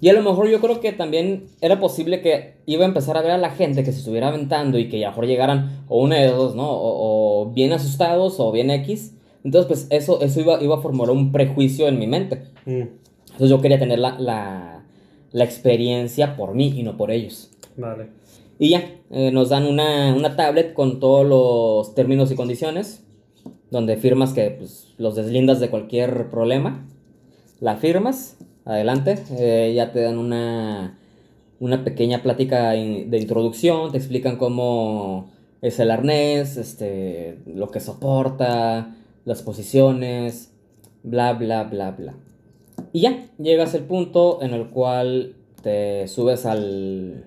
Y 0.00 0.08
a 0.10 0.12
lo 0.12 0.22
mejor 0.22 0.48
yo 0.48 0.60
creo 0.60 0.80
que 0.80 0.92
también 0.92 1.46
era 1.60 1.80
posible 1.80 2.20
que 2.20 2.54
iba 2.66 2.84
a 2.84 2.88
empezar 2.88 3.16
a 3.16 3.22
ver 3.22 3.30
a 3.30 3.38
la 3.38 3.50
gente 3.50 3.82
que 3.82 3.92
se 3.92 3.98
estuviera 4.00 4.28
aventando 4.28 4.78
y 4.78 4.88
que 4.88 4.98
a 5.04 5.08
lo 5.08 5.12
mejor 5.12 5.26
llegaran 5.26 5.84
o 5.88 6.02
una 6.02 6.16
de 6.16 6.28
dos, 6.28 6.54
¿no? 6.54 6.70
O, 6.70 7.42
o 7.42 7.52
bien 7.52 7.72
asustados 7.72 8.38
o 8.38 8.52
bien 8.52 8.70
X. 8.70 9.14
Entonces, 9.42 9.66
pues 9.68 9.86
eso, 9.90 10.20
eso 10.20 10.40
iba, 10.40 10.62
iba 10.62 10.76
a 10.76 10.80
formar 10.82 11.08
un 11.10 11.32
prejuicio 11.32 11.88
en 11.88 11.98
mi 11.98 12.06
mente. 12.06 12.42
Mm, 12.66 12.82
Entonces 13.24 13.48
yo 13.50 13.60
quería 13.62 13.78
tener 13.78 13.98
la, 13.98 14.18
la, 14.18 14.84
la 15.32 15.44
experiencia 15.44 16.36
por 16.36 16.54
mí 16.54 16.74
y 16.76 16.82
no 16.82 16.96
por 16.96 17.10
ellos. 17.10 17.50
vale. 17.76 18.08
Y 18.58 18.70
ya, 18.70 18.90
eh, 19.10 19.30
nos 19.32 19.50
dan 19.50 19.66
una, 19.66 20.14
una 20.14 20.34
tablet 20.34 20.72
con 20.72 20.98
todos 20.98 21.26
los 21.26 21.94
términos 21.94 22.30
y 22.32 22.34
condiciones, 22.36 23.04
donde 23.70 23.96
firmas 23.98 24.32
que 24.32 24.50
pues, 24.50 24.94
los 24.98 25.14
deslindas 25.14 25.60
de 25.60 25.68
cualquier 25.68 26.30
problema. 26.30 26.86
La 27.60 27.76
firmas, 27.76 28.38
adelante, 28.66 29.18
eh, 29.38 29.72
ya 29.74 29.92
te 29.92 30.02
dan 30.02 30.18
una, 30.18 30.98
una 31.60 31.84
pequeña 31.84 32.22
plática 32.22 32.72
de 32.72 33.18
introducción, 33.18 33.92
te 33.92 33.98
explican 33.98 34.36
cómo 34.36 35.30
es 35.62 35.80
el 35.80 35.90
arnés, 35.90 36.58
este, 36.58 37.38
lo 37.46 37.70
que 37.70 37.80
soporta, 37.80 38.94
las 39.24 39.42
posiciones, 39.42 40.52
bla, 41.02 41.32
bla, 41.32 41.64
bla, 41.64 41.92
bla. 41.92 42.14
Y 42.92 43.00
ya, 43.00 43.26
llegas 43.38 43.74
al 43.74 43.84
punto 43.84 44.42
en 44.42 44.52
el 44.52 44.68
cual 44.68 45.36
te 45.62 46.06
subes 46.08 46.44
al, 46.46 47.24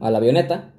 a 0.00 0.10
la 0.10 0.18
avioneta. 0.18 0.72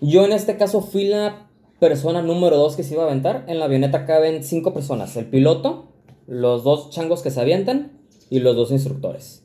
Yo 0.00 0.24
en 0.24 0.32
este 0.32 0.56
caso 0.56 0.80
fui 0.80 1.04
la 1.06 1.48
persona 1.78 2.22
número 2.22 2.56
dos 2.56 2.76
que 2.76 2.82
se 2.82 2.94
iba 2.94 3.04
a 3.04 3.06
aventar. 3.06 3.44
En 3.48 3.58
la 3.58 3.66
avioneta 3.66 4.06
caben 4.06 4.42
cinco 4.42 4.72
personas. 4.72 5.16
El 5.16 5.26
piloto, 5.26 5.85
los 6.26 6.64
dos 6.64 6.90
changos 6.90 7.22
que 7.22 7.30
se 7.30 7.40
avientan 7.40 7.92
y 8.30 8.40
los 8.40 8.56
dos 8.56 8.70
instructores. 8.72 9.44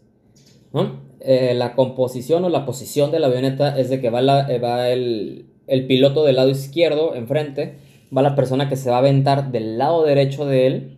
Eh, 1.20 1.54
la 1.56 1.76
composición 1.76 2.44
o 2.46 2.50
la 2.50 2.66
posición 2.66 3.12
de 3.12 3.20
la 3.20 3.28
avioneta 3.28 3.78
es 3.78 3.90
de 3.90 4.02
que 4.02 4.10
va, 4.10 4.22
la- 4.22 4.52
eh, 4.52 4.60
va 4.60 4.90
el, 4.90 5.46
el 5.68 5.86
piloto 5.86 6.24
del 6.24 6.38
lado 6.38 6.50
izquierdo 6.50 7.14
enfrente, 7.14 7.76
va 8.16 8.22
la 8.22 8.36
persona 8.36 8.70
que 8.70 8.76
se 8.78 8.90
va 8.90 8.96
a 8.96 9.00
aventar 9.00 9.52
del 9.52 9.78
lado 9.78 10.04
derecho 10.04 10.46
de 10.46 10.68
él, 10.68 10.98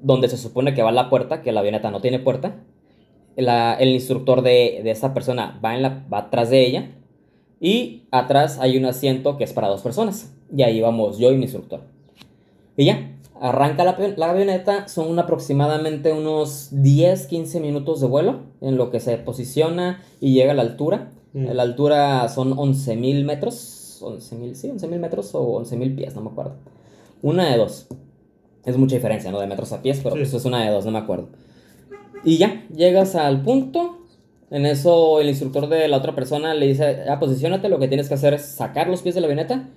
donde 0.00 0.28
se 0.28 0.36
supone 0.36 0.72
que 0.74 0.82
va 0.82 0.92
la 0.92 1.10
puerta, 1.10 1.42
que 1.42 1.52
la 1.52 1.60
avioneta 1.60 1.90
no 1.90 2.00
tiene 2.00 2.18
puerta. 2.20 2.62
La- 3.36 3.74
el 3.74 3.88
instructor 3.90 4.42
de, 4.42 4.80
de 4.84 4.90
esta 4.90 5.12
persona 5.14 5.58
va, 5.64 5.74
en 5.74 5.82
la, 5.82 6.04
va 6.12 6.18
atrás 6.18 6.50
de 6.50 6.64
ella. 6.66 6.90
Y 7.60 8.04
atrás 8.10 8.58
hay 8.60 8.78
un 8.78 8.86
asiento 8.86 9.36
que 9.36 9.44
es 9.44 9.52
para 9.52 9.68
dos 9.68 9.82
personas. 9.82 10.32
Y 10.56 10.62
ahí 10.62 10.80
vamos 10.80 11.18
yo 11.18 11.30
y 11.32 11.36
mi 11.36 11.42
instructor. 11.42 11.80
Y 12.76 12.86
ya, 12.86 13.16
arranca 13.40 13.84
la, 13.84 13.96
la 14.16 14.30
avioneta. 14.30 14.86
Son 14.88 15.18
aproximadamente 15.18 16.12
unos 16.12 16.70
10-15 16.72 17.60
minutos 17.60 18.00
de 18.00 18.06
vuelo 18.06 18.40
en 18.60 18.76
lo 18.76 18.90
que 18.90 19.00
se 19.00 19.16
posiciona 19.18 20.02
y 20.20 20.34
llega 20.34 20.52
a 20.52 20.54
la 20.54 20.62
altura. 20.62 21.10
Mm. 21.32 21.46
La 21.52 21.62
altura 21.62 22.28
son 22.28 22.52
11.000 22.56 23.24
metros. 23.24 24.00
11.000, 24.02 24.54
sí, 24.54 24.68
11.000 24.68 24.98
metros 24.98 25.34
o 25.34 25.60
11.000 25.62 25.94
pies, 25.96 26.14
no 26.14 26.22
me 26.22 26.30
acuerdo. 26.30 26.54
Una 27.22 27.50
de 27.50 27.56
dos. 27.58 27.86
Es 28.64 28.76
mucha 28.76 28.94
diferencia, 28.96 29.30
¿no? 29.30 29.40
De 29.40 29.46
metros 29.46 29.72
a 29.72 29.82
pies, 29.82 30.00
pero 30.02 30.14
Sí. 30.16 30.20
pues 30.22 30.34
es 30.34 30.44
una 30.44 30.62
de 30.64 30.70
dos, 30.70 30.84
no 30.84 30.90
me 30.90 30.98
acuerdo. 30.98 31.28
Y 32.24 32.36
ya, 32.38 32.64
llegas 32.74 33.14
al 33.14 33.42
punto. 33.42 33.96
En 34.50 34.66
eso 34.66 35.20
el 35.20 35.28
instructor 35.28 35.68
de 35.68 35.86
la 35.86 35.98
otra 35.98 36.14
persona 36.14 36.54
le 36.54 36.66
dice, 36.66 37.04
ah, 37.08 37.20
posiciónate, 37.20 37.68
lo 37.68 37.78
que 37.78 37.88
tienes 37.88 38.08
que 38.08 38.14
hacer 38.14 38.34
es 38.34 38.42
sacar 38.42 38.88
los 38.88 39.00
pies 39.02 39.14
de 39.14 39.20
la 39.20 39.26
avioneta, 39.28 39.68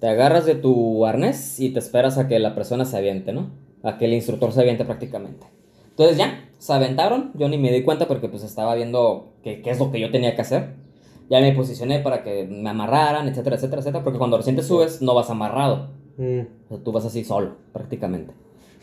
te 0.00 0.08
agarras 0.08 0.46
de 0.46 0.54
tu 0.54 1.04
arnés 1.06 1.58
y 1.60 1.70
te 1.70 1.78
esperas 1.78 2.18
a 2.18 2.28
que 2.28 2.38
la 2.38 2.54
persona 2.54 2.84
se 2.84 2.96
aviente, 2.96 3.32
¿no? 3.32 3.50
A 3.82 3.98
que 3.98 4.04
el 4.04 4.14
instructor 4.14 4.52
se 4.52 4.60
aviente 4.60 4.84
prácticamente. 4.84 5.46
Entonces 5.90 6.16
ya, 6.16 6.48
se 6.58 6.72
aventaron, 6.72 7.32
yo 7.34 7.48
ni 7.48 7.58
me 7.58 7.72
di 7.72 7.82
cuenta 7.82 8.06
porque 8.06 8.28
pues 8.28 8.44
estaba 8.44 8.74
viendo 8.74 9.32
qué, 9.42 9.62
es 9.64 9.78
lo 9.78 9.90
que 9.90 10.00
yo 10.00 10.10
tenía 10.10 10.34
que 10.34 10.42
hacer. 10.42 10.74
Ya 11.28 11.40
me 11.40 11.52
posicioné 11.52 11.98
para 11.98 12.22
que 12.22 12.46
me 12.46 12.70
amarraran, 12.70 13.28
etcétera, 13.28 13.56
etcétera, 13.56 13.80
etcétera, 13.80 14.04
porque 14.04 14.18
cuando 14.18 14.36
recién 14.36 14.56
te 14.56 14.62
subes 14.62 15.02
no 15.02 15.14
vas 15.14 15.30
amarrado. 15.30 15.90
Mm, 16.16 16.40
O 16.66 16.68
sea, 16.68 16.78
tú 16.84 16.92
vas 16.92 17.04
así 17.04 17.24
solo, 17.24 17.56
prácticamente. 17.72 18.32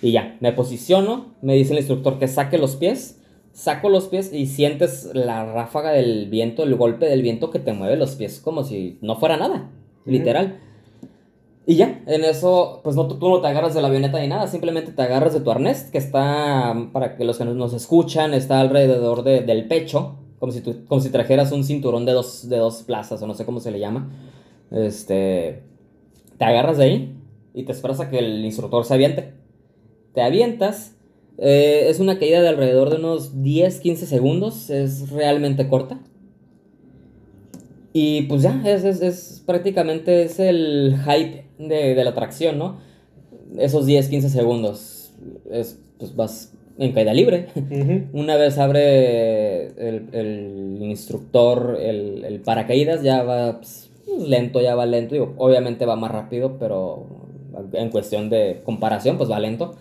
Y 0.02 0.12
ya, 0.12 0.38
me 0.42 0.52
posiciono, 0.52 1.34
me 1.42 1.56
dice 1.56 1.74
el 1.74 1.80
instructor 1.80 2.20
que 2.20 2.28
saque 2.28 2.58
los 2.58 2.76
pies, 2.76 3.22
saco 3.54 3.90
los 3.90 4.08
pies 4.08 4.34
y 4.34 4.48
sientes 4.48 5.10
la 5.14 5.46
ráfaga 5.46 5.92
del 5.92 6.30
viento, 6.30 6.64
el 6.64 6.76
golpe 6.76 7.06
del 7.06 7.22
viento 7.22 7.50
que 7.50 7.60
te 7.60 7.74
mueve 7.74 7.96
los 7.96 8.16
pies 8.16 8.42
como 8.42 8.64
si 8.64 9.00
no 9.02 9.16
fuera 9.16 9.38
nada, 9.38 9.72
literal. 10.06 10.60
Y 11.68 11.76
ya, 11.78 12.04
en 12.06 12.24
eso, 12.24 12.82
pues 12.84 12.96
no, 12.96 13.08
tú, 13.08 13.28
no 13.28 13.42
te 13.42 13.48
agarras 13.48 13.74
de 13.74 13.82
la 13.82 13.88
avioneta 13.88 14.20
ni 14.20 14.28
nada, 14.28 14.48
simplemente 14.48 14.92
te 14.92 15.02
agarras 15.02 15.34
de 15.34 15.40
tu 15.40 15.50
arnés, 15.50 15.86
que 15.92 15.98
está, 15.98 16.76
para 16.94 17.16
que 17.18 17.24
los 17.26 17.38
que 17.40 17.46
nos- 17.46 17.56
nos 17.56 17.74
escuchan, 17.74 18.34
está 18.36 18.60
alrededor 18.62 19.24
de- 19.24 19.42
del 19.42 19.68
pecho, 19.68 20.16
como 20.40 20.52
si, 20.52 20.62
tú, 20.62 20.86
como 20.88 21.02
si 21.02 21.10
trajeras 21.10 21.52
un 21.52 21.64
cinturón 21.64 22.06
de 22.06 22.12
dos, 22.12 22.50
de 22.50 22.58
dos 22.58 22.84
plazas, 22.84 23.20
o 23.22 23.28
no 23.28 23.34
sé 23.34 23.46
cómo 23.46 23.60
se 23.60 23.72
le 23.72 23.80
llama. 23.80 24.12
Este, 24.72 25.64
te 26.38 26.46
agarras 26.46 26.78
de 26.78 26.84
ahí 26.84 27.16
y 27.56 27.64
te 27.64 27.72
esperas 27.72 28.00
a 28.00 28.10
que 28.12 28.20
el 28.20 28.46
instructor 28.46 28.86
se 28.86 28.94
aviente. 28.94 29.34
Te 30.14 30.22
avientas, 30.22 30.96
eh, 31.40 31.88
es 31.90 32.00
una 32.00 32.20
caída 32.20 32.42
de 32.42 32.50
alrededor 32.50 32.90
de 32.92 32.98
unos 32.98 33.42
10-15 33.42 34.06
segundos, 34.06 34.70
es 34.70 35.10
realmente 35.10 35.68
corta. 35.68 36.00
Y 37.98 38.24
pues 38.24 38.42
ya, 38.42 38.62
es, 38.66 38.84
es, 38.84 39.02
es 39.02 39.42
prácticamente 39.46 40.24
es 40.24 40.38
el 40.42 40.98
hype 41.06 41.46
de, 41.58 41.96
de 41.96 42.04
la 42.04 42.10
atracción, 42.10 42.58
¿no? 42.58 42.80
Esos 43.58 43.88
10-15 43.88 44.28
segundos, 44.28 45.14
es, 45.50 45.80
pues 45.98 46.14
vas 46.14 46.52
en 46.78 46.92
caída 46.92 47.14
libre. 47.14 47.48
ujú. 47.56 48.02
Una 48.20 48.36
vez 48.36 48.58
abre 48.58 49.68
el, 49.68 50.10
el 50.12 50.78
instructor 50.82 51.78
el, 51.80 52.26
el 52.26 52.42
paracaídas, 52.42 53.02
ya 53.02 53.24
va 53.24 53.60
pues, 53.60 53.90
lento, 54.28 54.60
ya 54.60 54.76
va 54.76 54.86
lento. 54.86 55.14
Digo, 55.14 55.34
obviamente 55.38 55.86
va 55.86 55.96
más 55.96 56.12
rápido, 56.12 56.58
pero 56.60 57.06
en 57.72 57.92
cuestión 57.92 58.30
de 58.30 58.60
comparación, 58.66 59.16
pues 59.16 59.32
va 59.32 59.40
lento. 59.40 59.74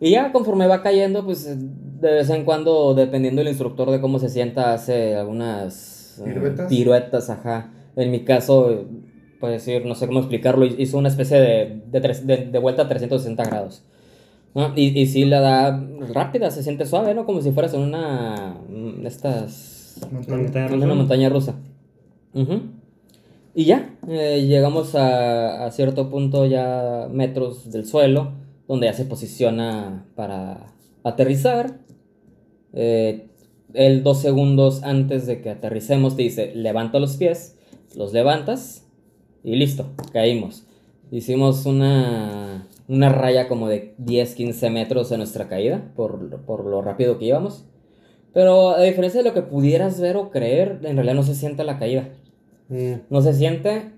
Y 0.00 0.10
ya 0.10 0.32
conforme 0.32 0.66
va 0.66 0.82
cayendo, 0.82 1.24
pues 1.24 1.46
de 1.46 2.10
vez 2.10 2.28
en 2.28 2.44
cuando, 2.44 2.94
dependiendo 2.94 3.38
del 3.38 3.50
instructor 3.50 3.92
de 3.92 4.00
cómo 4.00 4.18
se 4.18 4.30
sienta, 4.30 4.74
hace 4.74 5.14
algunas 5.14 5.95
¿Piruetas? 6.24 6.68
piruetas, 6.68 7.30
ajá. 7.30 7.72
En 7.96 8.10
mi 8.10 8.24
caso, 8.24 8.84
puedo 9.40 9.52
decir, 9.52 9.84
no 9.86 9.94
sé 9.94 10.06
cómo 10.06 10.20
explicarlo, 10.20 10.64
hizo 10.66 10.98
una 10.98 11.08
especie 11.08 11.38
de, 11.40 11.82
de, 11.90 12.00
tres- 12.00 12.26
de- 12.26 12.46
de 12.46 12.58
vuelta 12.58 12.82
a 12.82 12.88
360 12.88 13.44
grados. 13.44 13.82
¿no? 14.54 14.72
Y, 14.74 14.98
y 14.98 15.06
sí 15.06 15.24
la 15.26 15.40
da 15.40 15.86
rápida, 16.14 16.50
se 16.50 16.62
siente 16.62 16.86
suave, 16.86 17.14
¿no? 17.14 17.26
Como 17.26 17.42
si 17.42 17.52
fueras 17.52 17.74
en 17.74 17.80
una... 17.80 18.56
mm, 18.68 19.06
Estas... 19.06 19.98
Montaña 20.12 20.66
una 20.74 20.94
montaña 20.94 21.28
rusa. 21.28 21.54
Ujú. 22.34 22.60
Y 23.54 23.64
ya, 23.64 23.94
eh, 24.08 24.44
llegamos 24.46 24.94
a, 24.94 25.64
a 25.66 25.70
cierto 25.70 26.10
punto 26.10 26.44
ya 26.46 27.08
metros 27.10 27.70
del 27.70 27.86
suelo, 27.86 28.32
donde 28.68 28.86
ya 28.86 28.92
se 28.92 29.04
posiciona 29.06 30.06
para 30.14 30.66
aterrizar. 31.02 31.78
Eh, 32.74 33.28
él 33.74 34.02
dos 34.02 34.20
segundos 34.20 34.82
antes 34.82 35.26
de 35.26 35.40
que 35.40 35.50
aterricemos 35.50 36.16
te 36.16 36.22
dice, 36.22 36.52
levanta 36.54 36.98
los 36.98 37.16
pies, 37.16 37.58
los 37.94 38.12
levantas 38.12 38.86
y 39.44 39.56
listo, 39.56 39.86
caímos. 40.12 40.66
Hicimos 41.10 41.66
una, 41.66 42.66
una 42.88 43.08
raya 43.08 43.48
como 43.48 43.68
de 43.68 43.94
10, 43.98 44.34
15 44.34 44.70
metros 44.70 45.12
en 45.12 45.18
nuestra 45.18 45.48
caída 45.48 45.92
por, 45.94 46.40
por 46.44 46.64
lo 46.64 46.82
rápido 46.82 47.18
que 47.18 47.26
íbamos. 47.26 47.64
Pero 48.32 48.70
a 48.70 48.82
diferencia 48.82 49.22
de 49.22 49.28
lo 49.28 49.34
que 49.34 49.42
pudieras 49.42 50.00
ver 50.00 50.16
o 50.16 50.30
creer, 50.30 50.80
en 50.82 50.96
realidad 50.96 51.14
no 51.14 51.22
se 51.22 51.34
siente 51.34 51.64
la 51.64 51.78
caída. 51.78 52.08
Mm. 52.68 52.94
No 53.08 53.22
se 53.22 53.32
siente 53.32 53.92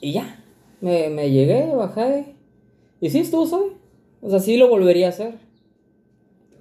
y 0.00 0.12
ya. 0.12 0.44
Me, 0.80 1.08
me 1.08 1.30
llegué, 1.30 1.74
bajé. 1.74 2.34
Y 3.00 3.10
sí, 3.10 3.20
estuvo 3.20 3.46
suave. 3.46 3.72
O 4.20 4.28
sea, 4.28 4.40
sí 4.40 4.56
lo 4.56 4.68
volvería 4.68 5.06
a 5.06 5.10
hacer. 5.10 5.34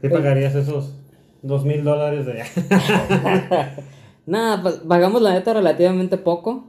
¿Qué 0.01 0.09
pagarías 0.09 0.55
esos 0.55 0.98
dos 1.41 1.65
mil 1.65 1.83
dólares 1.83 2.25
de 2.25 2.43
Nada, 4.25 4.61
pa- 4.63 4.81
pagamos 4.87 5.21
la 5.21 5.33
neta 5.33 5.53
relativamente 5.53 6.17
poco 6.17 6.65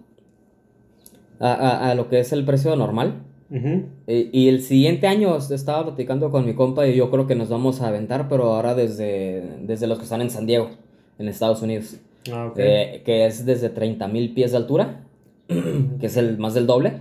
a, 1.38 1.52
a- 1.52 1.90
a 1.90 1.94
lo 1.94 2.08
que 2.08 2.20
es 2.20 2.32
el 2.32 2.44
precio 2.44 2.74
normal. 2.76 3.22
Y 4.06 4.48
el 4.48 4.62
siguiente 4.62 5.08
año 5.08 5.36
estaba 5.36 5.82
platicando 5.84 6.30
con 6.30 6.46
mi 6.46 6.54
compa 6.54 6.86
y 6.86 6.94
yo 6.94 7.10
creo 7.10 7.26
que 7.26 7.34
nos 7.34 7.48
vamos 7.48 7.80
a 7.80 7.88
aventar, 7.88 8.28
pero 8.28 8.44
ahora 8.54 8.76
desde, 8.76 9.56
desde 9.62 9.88
los 9.88 9.98
que 9.98 10.04
están 10.04 10.20
en 10.20 10.30
San 10.30 10.46
Diego, 10.46 10.70
en 11.18 11.26
Estados 11.26 11.60
Unidos. 11.60 11.96
Ah, 12.32 12.46
ok. 12.46 12.54
Eh, 12.58 13.02
que 13.04 13.26
es 13.26 13.44
desde 13.44 13.74
30.000 13.74 14.34
pies 14.34 14.52
de 14.52 14.56
altura, 14.56 15.00
que 15.48 16.06
es 16.06 16.16
el 16.16 16.38
más 16.38 16.54
del 16.54 16.68
doble. 16.68 17.00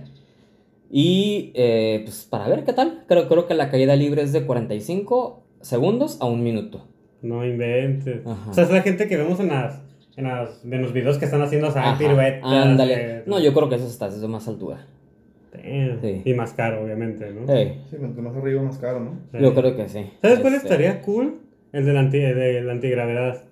Y 0.90 1.52
eh, 1.54 2.00
pues 2.04 2.26
para 2.28 2.48
ver 2.48 2.64
qué 2.64 2.72
tal, 2.72 3.04
creo, 3.06 3.28
creo 3.28 3.46
que 3.46 3.54
la 3.54 3.70
caída 3.70 3.94
libre 3.94 4.22
es 4.22 4.32
de 4.32 4.44
45 4.44 5.44
segundos 5.60 6.16
a 6.20 6.24
un 6.26 6.42
minuto. 6.42 6.82
No 7.22 7.44
inventes. 7.44 8.26
Ajá. 8.26 8.50
O 8.50 8.54
sea, 8.54 8.64
es 8.64 8.70
la 8.70 8.82
gente 8.82 9.06
que 9.08 9.16
vemos 9.16 9.38
en 9.40 9.48
las, 9.48 9.80
en 10.16 10.24
las, 10.24 10.64
en 10.64 10.82
los 10.82 10.92
videos 10.92 11.18
que 11.18 11.24
están 11.26 11.42
haciendo, 11.42 11.68
o 11.68 11.72
sea, 11.72 11.96
piruetas. 11.98 12.42
ándale. 12.44 12.94
eh, 12.96 13.22
No, 13.26 13.38
yo 13.40 13.52
creo 13.52 13.68
que 13.68 13.74
eso 13.76 13.86
está 13.86 14.08
desde 14.08 14.26
más 14.28 14.46
altura. 14.48 14.86
Sí. 16.00 16.22
Y 16.24 16.34
más 16.34 16.52
caro, 16.52 16.84
obviamente, 16.84 17.28
¿no? 17.32 17.42
Hey, 17.52 17.82
Sí, 17.90 17.96
mientras 17.98 18.24
más 18.24 18.36
arriba, 18.36 18.62
más 18.62 18.78
caro, 18.78 19.00
¿no? 19.00 19.10
Sí. 19.32 19.38
yo 19.42 19.52
creo 19.54 19.76
que 19.76 19.88
sí. 19.88 20.06
¿Sabes 20.22 20.38
cuál 20.40 20.54
Este, 20.54 20.68
estaría 20.68 21.02
cool? 21.02 21.38
El 21.72 21.84
de 21.86 21.92
la, 21.92 22.00
anti, 22.00 22.18
de 22.18 22.62
la 22.62 22.72
antigravedad. 22.72 23.42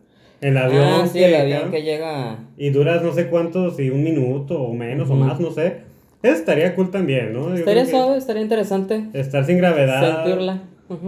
El 0.41 0.57
avión. 0.57 0.85
Ah, 0.85 1.07
sí, 1.07 1.19
que- 1.19 1.27
el 1.27 1.35
avión 1.35 1.71
que 1.73 1.83
llega. 1.83 2.39
Y 2.57 2.71
duras 2.71 3.03
no 3.03 3.13
sé 3.13 3.27
cuántos, 3.29 3.77
si 3.77 3.91
un 3.91 4.05
minuto 4.05 4.61
o 4.63 4.73
menos 4.75 5.11
o 5.11 5.15
más, 5.17 5.41
no 5.41 5.51
sé. 5.51 5.89
Eso 6.23 6.35
estaría 6.35 6.75
cool 6.77 6.91
también, 6.91 7.33
¿no? 7.33 7.49
Yo 7.51 7.55
Estaría 7.57 7.85
suave, 7.85 8.17
estaría 8.19 8.43
interesante 8.43 9.07
Estar 9.13 9.45
sin 9.45 9.59
gravedad. 9.59 10.23
sentirla. 10.25 10.63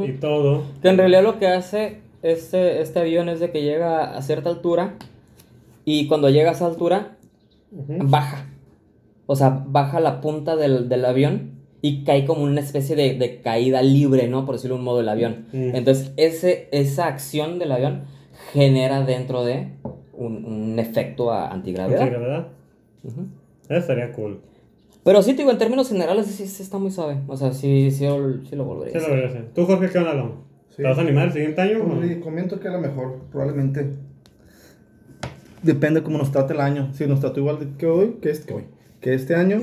Y 0.06 0.12
todo. 0.12 0.64
Que 0.82 0.88
en 0.88 0.98
realidad 0.98 1.22
lo 1.22 1.38
que 1.38 1.46
hace 1.46 1.98
este, 2.22 2.80
este 2.82 2.98
avión 3.00 3.28
es 3.28 3.40
de 3.40 3.50
que 3.50 3.62
llega 3.62 4.16
a 4.16 4.22
cierta 4.22 4.50
altura 4.50 4.94
y 5.84 6.06
cuando 6.08 6.28
llega 6.30 6.50
a 6.50 6.54
esa 6.54 6.66
altura 6.66 7.16
baja. 7.70 8.46
O 9.26 9.36
sea, 9.36 9.64
baja 9.66 10.00
la 10.00 10.20
punta 10.20 10.56
del, 10.56 10.88
del 10.88 11.04
avión 11.04 11.52
y 11.82 12.04
cae 12.04 12.26
como 12.26 12.42
una 12.42 12.60
especie 12.60 12.96
de, 12.96 13.14
de 13.14 13.40
caída 13.40 13.80
libre, 13.82 14.26
¿no? 14.28 14.44
Por 14.44 14.56
decirlo 14.56 14.74
de 14.76 14.80
un 14.80 14.84
modo, 14.84 15.00
el 15.00 15.08
avión. 15.08 15.46
Entonces, 15.52 16.12
ese, 16.16 16.68
esa 16.72 17.06
acción 17.06 17.58
del 17.58 17.72
avión 17.72 18.02
genera 18.52 19.02
dentro 19.04 19.44
de 19.44 19.68
un, 20.12 20.44
un 20.44 20.78
efecto 20.78 21.30
a 21.32 21.48
antigravedad. 21.50 22.02
Antigravedad. 22.02 22.48
Eso 23.04 23.78
estaría 23.78 24.12
cool. 24.12 24.40
Pero 25.04 25.22
sí, 25.22 25.32
te 25.32 25.38
digo, 25.38 25.50
en 25.52 25.58
términos 25.58 25.88
generales, 25.88 26.26
sí, 26.26 26.46
sí 26.46 26.62
está 26.62 26.76
muy 26.76 26.90
suave. 26.90 27.18
O 27.28 27.36
sea, 27.36 27.52
sí, 27.52 27.90
sí, 27.90 28.04
lo- 28.04 28.44
sí 28.44 28.54
lo 28.56 28.64
volvería 28.64 28.92
Sí, 28.92 28.98
lo 28.98 29.04
hacer. 29.04 29.16
voy 29.16 29.24
a 29.24 29.28
hacer. 29.30 29.54
¿Tú, 29.54 29.64
Jorge, 29.64 29.88
qué 29.90 29.98
onda. 29.98 30.32
¿Te 30.80 30.86
vas 30.86 30.96
a 30.96 31.02
animar 31.02 31.26
el 31.26 31.32
siguiente 31.34 31.60
año? 31.60 31.84
Pues, 31.84 32.16
Comento 32.16 32.58
que 32.58 32.68
a 32.68 32.70
lo 32.70 32.80
mejor, 32.80 33.18
probablemente. 33.30 33.90
Depende 35.62 36.02
cómo 36.02 36.16
nos 36.16 36.32
trate 36.32 36.54
el 36.54 36.60
año. 36.60 36.88
Si 36.94 37.06
nos 37.06 37.20
trató 37.20 37.40
igual 37.40 37.58
que 37.76 37.84
hoy, 37.84 38.16
que 38.22 38.30
este, 38.30 38.46
que 38.46 38.54
hoy. 38.54 38.64
Que 38.98 39.12
este 39.12 39.34
año 39.34 39.60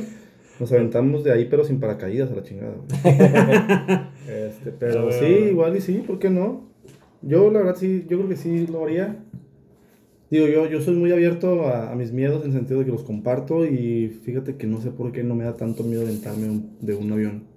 nos 0.59 0.71
aventamos 0.71 1.23
de 1.23 1.33
ahí, 1.33 1.45
pero 1.49 1.63
sin 1.63 1.79
paracaídas 1.79 2.29
a 2.29 2.35
la 2.35 2.43
chingada. 2.43 2.75
este, 4.27 4.71
pero 4.77 5.11
sí, 5.11 5.25
igual 5.25 5.75
y 5.75 5.81
sí, 5.81 6.03
¿por 6.05 6.19
qué 6.19 6.29
no? 6.29 6.69
Yo, 7.23 7.49
la 7.49 7.59
verdad, 7.61 7.77
sí, 7.77 8.05
yo 8.07 8.17
creo 8.19 8.29
que 8.29 8.35
sí 8.35 8.67
lo 8.67 8.83
haría. 8.83 9.17
Digo, 10.29 10.45
yo, 10.45 10.69
yo 10.69 10.81
soy 10.81 10.97
muy 10.97 11.11
abierto 11.11 11.65
a, 11.67 11.91
a 11.91 11.95
mis 11.95 12.11
miedos 12.11 12.43
en 12.43 12.51
el 12.51 12.57
sentido 12.57 12.81
de 12.81 12.85
que 12.85 12.91
los 12.91 13.03
comparto 13.03 13.65
y 13.65 14.09
fíjate 14.23 14.55
que 14.55 14.67
no 14.67 14.81
sé 14.81 14.91
por 14.91 15.11
qué 15.11 15.23
no 15.23 15.33
me 15.33 15.45
da 15.45 15.55
tanto 15.55 15.83
miedo 15.83 16.03
aventarme 16.03 16.61
de 16.79 16.93
un 16.93 17.11
avión. 17.11 17.56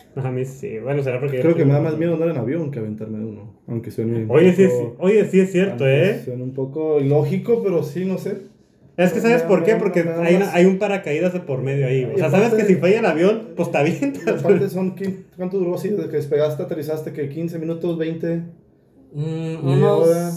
A 0.16 0.30
mí 0.30 0.44
sí. 0.44 0.78
Bueno, 0.78 1.02
será 1.02 1.20
porque. 1.20 1.36
yo 1.36 1.42
Creo 1.42 1.54
que 1.54 1.64
me 1.64 1.72
da 1.72 1.80
más 1.80 1.96
miedo 1.98 2.14
andar 2.14 2.28
en 2.30 2.36
avión 2.38 2.70
que 2.70 2.78
aventarme 2.78 3.18
de 3.18 3.24
uno. 3.24 3.54
Aunque 3.68 3.90
suene 3.90 4.24
un 4.24 4.30
Oye, 4.30 4.52
sí, 4.54 4.64
es, 4.64 4.70
poco- 4.72 4.96
oye, 5.00 5.24
sí 5.26 5.40
es 5.40 5.52
cierto, 5.52 5.86
¿eh? 5.86 6.20
Suena 6.24 6.42
un 6.44 6.54
poco 6.54 7.00
ilógico, 7.00 7.62
pero 7.62 7.82
sí, 7.82 8.04
no 8.04 8.18
sé. 8.18 8.38
Es 8.96 9.12
que 9.12 9.20
¿sabes 9.20 9.42
Me- 9.44 9.48
por 9.48 9.62
qué? 9.62 9.76
Porque 9.76 10.00
hay, 10.00 10.34
una- 10.36 10.52
hay 10.52 10.64
un 10.64 10.78
paracaídas 10.78 11.32
de 11.32 11.38
por 11.40 11.62
medio 11.62 11.86
ahí. 11.86 12.02
güey. 12.02 12.16
O 12.16 12.18
sea, 12.18 12.30
sabes 12.30 12.52
que 12.54 12.64
si 12.64 12.74
falla 12.74 12.98
el 12.98 13.06
avión, 13.06 13.50
pues 13.54 13.68
está 13.68 13.82
bien. 13.84 14.12
Y 14.26 14.28
aparte 14.28 14.68
son, 14.68 14.96
¿qué- 14.96 15.20
¿cuánto 15.36 15.58
duró 15.58 15.76
así? 15.76 15.88
Desde 15.90 16.08
que 16.10 16.16
despegaste, 16.16 16.62
aterrizaste, 16.64 17.12
que 17.12 17.28
15 17.28 17.58
minutos, 17.60 17.96
20. 17.96 18.42
Mm, 19.12 19.56
unos 19.68 20.08
hora. 20.08 20.30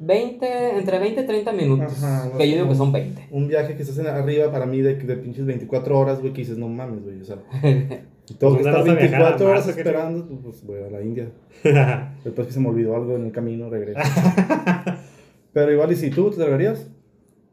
20, 0.00 0.78
entre 0.78 0.98
20 0.98 1.20
y 1.20 1.26
30 1.26 1.52
minutos. 1.52 2.02
Ajá, 2.02 2.28
no 2.32 2.36
que 2.38 2.48
yo 2.50 2.56
digo 2.56 2.68
que 2.68 2.74
son 2.74 2.90
20. 2.92 3.28
Un 3.30 3.46
viaje 3.46 3.76
que 3.76 3.82
estás 3.82 3.98
en 3.98 4.08
arriba 4.08 4.50
para 4.50 4.66
mí 4.66 4.80
de, 4.82 4.96
de 4.96 5.16
pinches 5.16 5.46
24 5.46 5.98
horas, 5.98 6.20
güey, 6.20 6.32
que 6.32 6.40
dices, 6.42 6.58
no 6.58 6.68
mames, 6.68 7.04
güey, 7.04 7.20
o 7.20 7.24
sea. 7.24 7.36
y 8.28 8.34
Tengo 8.34 8.56
que 8.56 8.62
¿Dónde 8.62 8.70
estar 8.70 8.72
vas 8.74 8.80
a 8.80 9.00
viajar? 9.00 9.20
24 9.20 9.46
¿A 9.46 9.50
horas 9.50 9.66
Marte, 9.66 9.80
esperando, 9.80 10.26
pues, 10.26 10.40
pues 10.42 10.64
voy 10.64 10.82
a 10.82 10.90
la 10.90 11.02
India. 11.02 11.28
Después 12.24 12.46
que 12.46 12.52
se 12.52 12.60
me 12.60 12.68
olvidó 12.68 12.96
algo 12.96 13.16
en 13.16 13.26
el 13.26 13.32
camino, 13.32 13.68
regreso. 13.68 14.00
pero 15.52 15.72
igual, 15.72 15.92
¿y 15.92 15.96
si 15.96 16.10
tú 16.10 16.30
te 16.30 16.42
atreverías? 16.42 16.90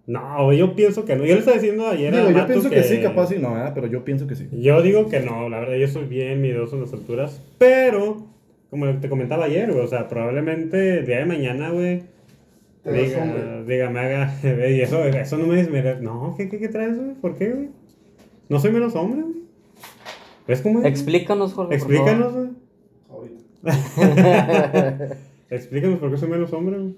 no, 0.07 0.51
yo 0.53 0.76
pienso 0.76 1.05
que 1.05 1.15
no. 1.15 1.26
Yo 1.26 1.34
le 1.34 1.39
estaba 1.39 1.57
diciendo 1.57 1.88
ayer 1.88 2.13
a 2.13 2.17
Digo, 2.17 2.30
yo 2.32 2.36
Mato 2.36 2.47
pienso 2.47 2.69
que... 2.69 2.84
sí, 2.84 3.01
capaz 3.01 3.28
sí, 3.28 3.36
no, 3.39 3.53
¿verdad? 3.53 3.72
pero 3.74 3.88
yo 3.88 4.03
pienso 4.03 4.28
que 4.28 4.36
sí. 4.36 4.47
Yo 4.51 4.82
digo 4.82 5.07
que 5.09 5.19
no, 5.19 5.49
la 5.49 5.59
verdad, 5.59 5.76
yo 5.76 5.88
soy 5.88 6.05
bien 6.05 6.41
miedoso 6.41 6.76
en 6.76 6.82
las 6.82 6.93
alturas. 6.93 7.41
Pero, 7.57 8.28
como 8.69 8.88
te 8.99 9.09
comentaba 9.09 9.45
ayer, 9.45 9.72
güey, 9.72 9.84
o 9.84 9.88
sea, 9.88 10.07
probablemente 10.07 10.99
el 10.99 11.05
día 11.05 11.19
de 11.19 11.26
mañana, 11.26 11.69
güey. 11.69 12.03
Diga, 12.84 13.63
diga, 13.67 13.89
me 13.89 13.99
haga. 13.99 14.34
Y 14.43 14.82
eso, 14.82 15.03
eso 15.05 15.38
no 15.38 15.47
me 15.47 15.57
desmerece. 15.57 16.01
No, 16.01 16.34
¿qué, 16.36 16.49
qué, 16.49 16.59
qué 16.59 16.67
traes, 16.67 16.97
güey? 16.97 17.13
¿Por 17.15 17.36
qué, 17.36 17.51
güey? 17.51 17.69
No 18.49 18.59
soy 18.59 18.72
menos 18.72 18.95
hombre, 18.95 19.22
güey. 19.22 19.41
¿Ves 20.52 20.62
cómo 20.62 20.80
es? 20.80 20.86
Explícanos, 20.86 21.54
Jorge. 21.54 21.76
Explícanos, 21.76 22.34
güey. 22.34 22.49
Ahorita. 23.10 23.41
Explícanos 25.49 25.99
por 25.99 26.12
qué 26.12 26.18
soy 26.18 26.28
menos 26.28 26.52
hombre, 26.52 26.78
güey. 26.78 26.95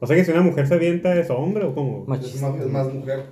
O 0.00 0.06
sea 0.06 0.16
que 0.16 0.24
si 0.24 0.30
una 0.30 0.40
mujer 0.40 0.66
se 0.66 0.72
avienta, 0.74 1.14
¿es 1.14 1.28
hombre 1.28 1.66
o 1.66 1.74
cómo? 1.74 2.02
Es 2.02 2.08
más, 2.08 2.54
es 2.58 2.66
más 2.70 2.90
mujer. 2.92 3.24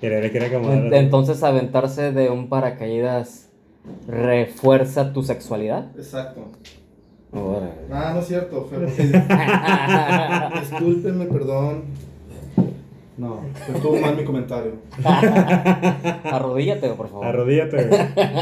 Quiere, 0.00 0.22
le 0.22 0.30
quiere 0.30 0.46
acomodar. 0.46 0.86
En- 0.86 0.94
Entonces, 0.94 1.42
aventarse 1.42 2.12
de 2.12 2.30
un 2.30 2.48
paracaídas 2.48 3.50
refuerza 4.08 5.12
tu 5.12 5.22
sexualidad. 5.22 5.90
Exacto. 5.94 6.46
Órale. 7.30 7.72
Ah, 7.90 8.12
no 8.14 8.20
es 8.20 8.26
cierto, 8.26 8.66
fue 8.70 8.78
porque... 8.86 9.02
Discúlpenme, 10.60 11.26
perdón. 11.26 11.82
No, 13.16 13.42
estuvo 13.74 13.96
mal 14.00 14.16
mi 14.16 14.24
comentario. 14.24 14.72
Arrodíllate, 16.24 16.88
por 16.90 17.08
favor. 17.08 17.26
Arrodíllate, 17.26 17.84
güey. 17.84 18.00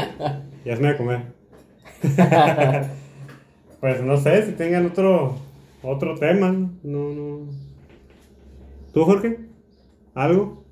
y 0.65 0.69
hazme 0.69 0.89
de 0.89 0.97
comer. 0.97 1.21
Pues 3.81 3.99
no 4.03 4.15
sé 4.15 4.45
si 4.45 4.51
tengan 4.51 4.85
otro 4.85 5.37
otro 5.81 6.15
tema. 6.15 6.51
No, 6.83 7.13
no. 7.13 7.47
¿Tú, 8.93 9.03
Jorge? 9.05 9.39
¿Algo? 10.13 10.63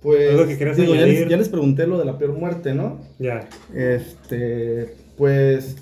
Pues, 0.00 0.30
¿Algo 0.30 0.46
que 0.46 0.56
quieras 0.56 0.76
digo, 0.78 0.94
ya 0.94 1.04
les, 1.04 1.28
ya 1.28 1.36
les 1.36 1.50
pregunté 1.50 1.86
lo 1.86 1.98
de 1.98 2.06
la 2.06 2.16
peor 2.16 2.32
muerte, 2.32 2.74
¿no? 2.74 3.00
Ya. 3.18 3.46
Este, 3.74 4.94
pues, 5.18 5.76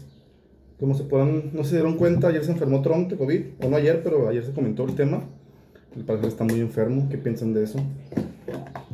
como 0.80 0.94
se 0.94 1.04
podrán, 1.04 1.50
no 1.52 1.62
se 1.62 1.76
dieron 1.76 1.96
cuenta, 1.96 2.28
ayer 2.28 2.44
se 2.44 2.50
enfermó 2.50 2.82
Trump 2.82 3.08
de 3.08 3.16
COVID, 3.16 3.42
o 3.62 3.68
no 3.68 3.76
ayer, 3.76 4.02
pero 4.02 4.28
ayer 4.28 4.44
se 4.44 4.52
comentó 4.52 4.84
el 4.84 4.96
tema. 4.96 5.22
Al 5.98 6.04
parecer 6.04 6.28
está 6.28 6.44
muy 6.44 6.60
enfermo, 6.60 7.08
¿qué 7.10 7.18
piensan 7.18 7.52
de 7.52 7.64
eso? 7.64 7.80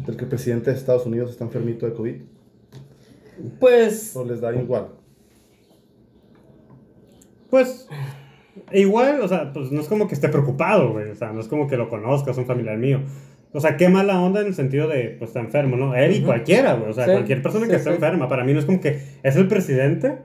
Del 0.07 0.17
que 0.17 0.23
el 0.25 0.29
presidente 0.29 0.71
de 0.71 0.77
Estados 0.77 1.05
Unidos 1.05 1.31
está 1.31 1.45
enfermito 1.45 1.85
de 1.87 1.93
COVID, 1.93 2.15
Pues, 3.61 4.17
o 4.17 4.25
les 4.25 4.41
da 4.41 4.55
igual. 4.55 4.89
Pues, 7.51 7.89
igual, 8.73 9.21
o 9.21 9.29
sea, 9.29 9.53
pues 9.53 9.71
no 9.71 9.81
es 9.81 9.89
como 9.89 10.09
que 10.09 10.15
esté 10.15 10.29
preocupado, 10.29 10.93
güey. 10.93 11.11
O 11.11 11.15
sea, 11.15 11.33
no 11.33 11.41
es 11.41 11.49
como 11.49 11.69
que 11.69 11.77
lo 11.77 11.89
conozca, 11.89 12.31
es 12.31 12.39
un 12.39 12.47
familiar 12.47 12.79
mío. 12.79 13.01
O 13.53 13.61
sea, 13.61 13.77
qué 13.77 13.89
mala 13.89 14.21
onda 14.21 14.41
en 14.41 14.49
el 14.49 14.55
sentido 14.55 14.89
de, 14.89 15.15
pues 15.19 15.31
está 15.31 15.41
enfermo, 15.41 15.77
¿no? 15.77 15.95
Él 15.95 16.13
y 16.13 16.17
Ujú. 16.19 16.27
cualquiera, 16.27 16.75
güey. 16.75 16.91
O 16.91 16.95
sea, 16.95 17.05
Sí, 17.05 17.13
cualquier 17.13 17.43
persona 17.43 17.67
sí, 17.67 17.71
que 17.71 17.77
esté 17.77 17.91
sí. 17.91 17.95
enferma. 17.97 18.29
Para 18.29 18.45
mí 18.45 18.53
no 18.53 18.59
es 18.59 18.65
como 18.65 18.81
que 18.81 18.99
es 19.23 19.37
el 19.37 19.47
presidente 19.47 20.19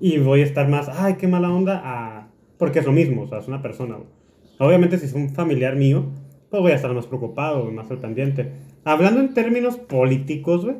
y 0.00 0.18
voy 0.18 0.42
a 0.42 0.44
estar 0.44 0.68
más, 0.68 0.88
ay, 0.88 1.14
qué 1.14 1.26
mala 1.26 1.50
onda, 1.50 1.80
a... 1.82 2.28
porque 2.58 2.78
es 2.78 2.86
lo 2.86 2.92
mismo, 2.92 3.22
o 3.22 3.26
sea, 3.26 3.38
es 3.38 3.48
una 3.48 3.62
persona, 3.62 3.96
güey. 3.96 4.19
Obviamente, 4.60 4.98
si 4.98 5.06
es 5.06 5.14
un 5.14 5.30
familiar 5.30 5.74
mío, 5.76 6.04
pues 6.50 6.62
voy 6.62 6.72
a 6.72 6.76
estar 6.76 6.92
más 6.92 7.06
preocupado, 7.06 7.70
más 7.72 7.90
al 7.90 7.98
pendiente. 7.98 8.52
Hablando 8.84 9.20
en 9.20 9.34
términos 9.34 9.76
políticos, 9.76 10.64
güey, 10.64 10.76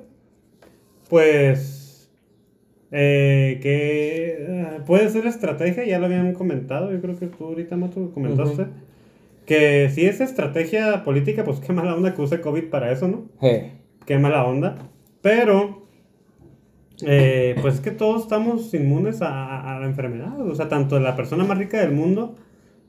pues 1.08 2.10
eh, 2.92 3.58
que 3.62 4.64
ah, 4.66 4.84
puede 4.86 5.08
ser 5.10 5.26
estrategia, 5.26 5.84
ya 5.84 5.98
lo 5.98 6.06
habían 6.06 6.32
comentado, 6.34 6.92
yo 6.92 7.00
creo 7.00 7.18
que 7.18 7.26
tú 7.26 7.44
ahorita, 7.44 7.76
Mato, 7.76 8.10
comentaste. 8.12 8.66
Que 9.46 9.90
si 9.90 10.06
es 10.06 10.20
estrategia 10.20 11.02
política, 11.04 11.44
pues 11.44 11.58
qué 11.60 11.72
mala 11.72 11.94
onda 11.94 12.14
que 12.14 12.22
use 12.22 12.40
COVID 12.40 12.64
para 12.64 12.92
eso, 12.92 13.08
¿no? 13.08 13.24
Eh, 13.48 13.72
Qué 14.06 14.18
mala 14.18 14.44
onda. 14.44 14.76
Pero, 15.22 15.86
eh, 17.02 17.56
pues 17.60 17.74
es 17.76 17.80
que 17.80 17.90
todos 17.90 18.22
estamos 18.22 18.72
inmunes 18.74 19.22
a, 19.22 19.28
a- 19.28 19.76
a 19.76 19.80
la 19.80 19.86
enfermedad. 19.86 20.40
O 20.40 20.54
sea, 20.54 20.68
tanto 20.68 20.98
la 21.00 21.16
persona 21.16 21.44
más 21.44 21.58
rica 21.58 21.80
del 21.80 21.92
mundo, 21.92 22.36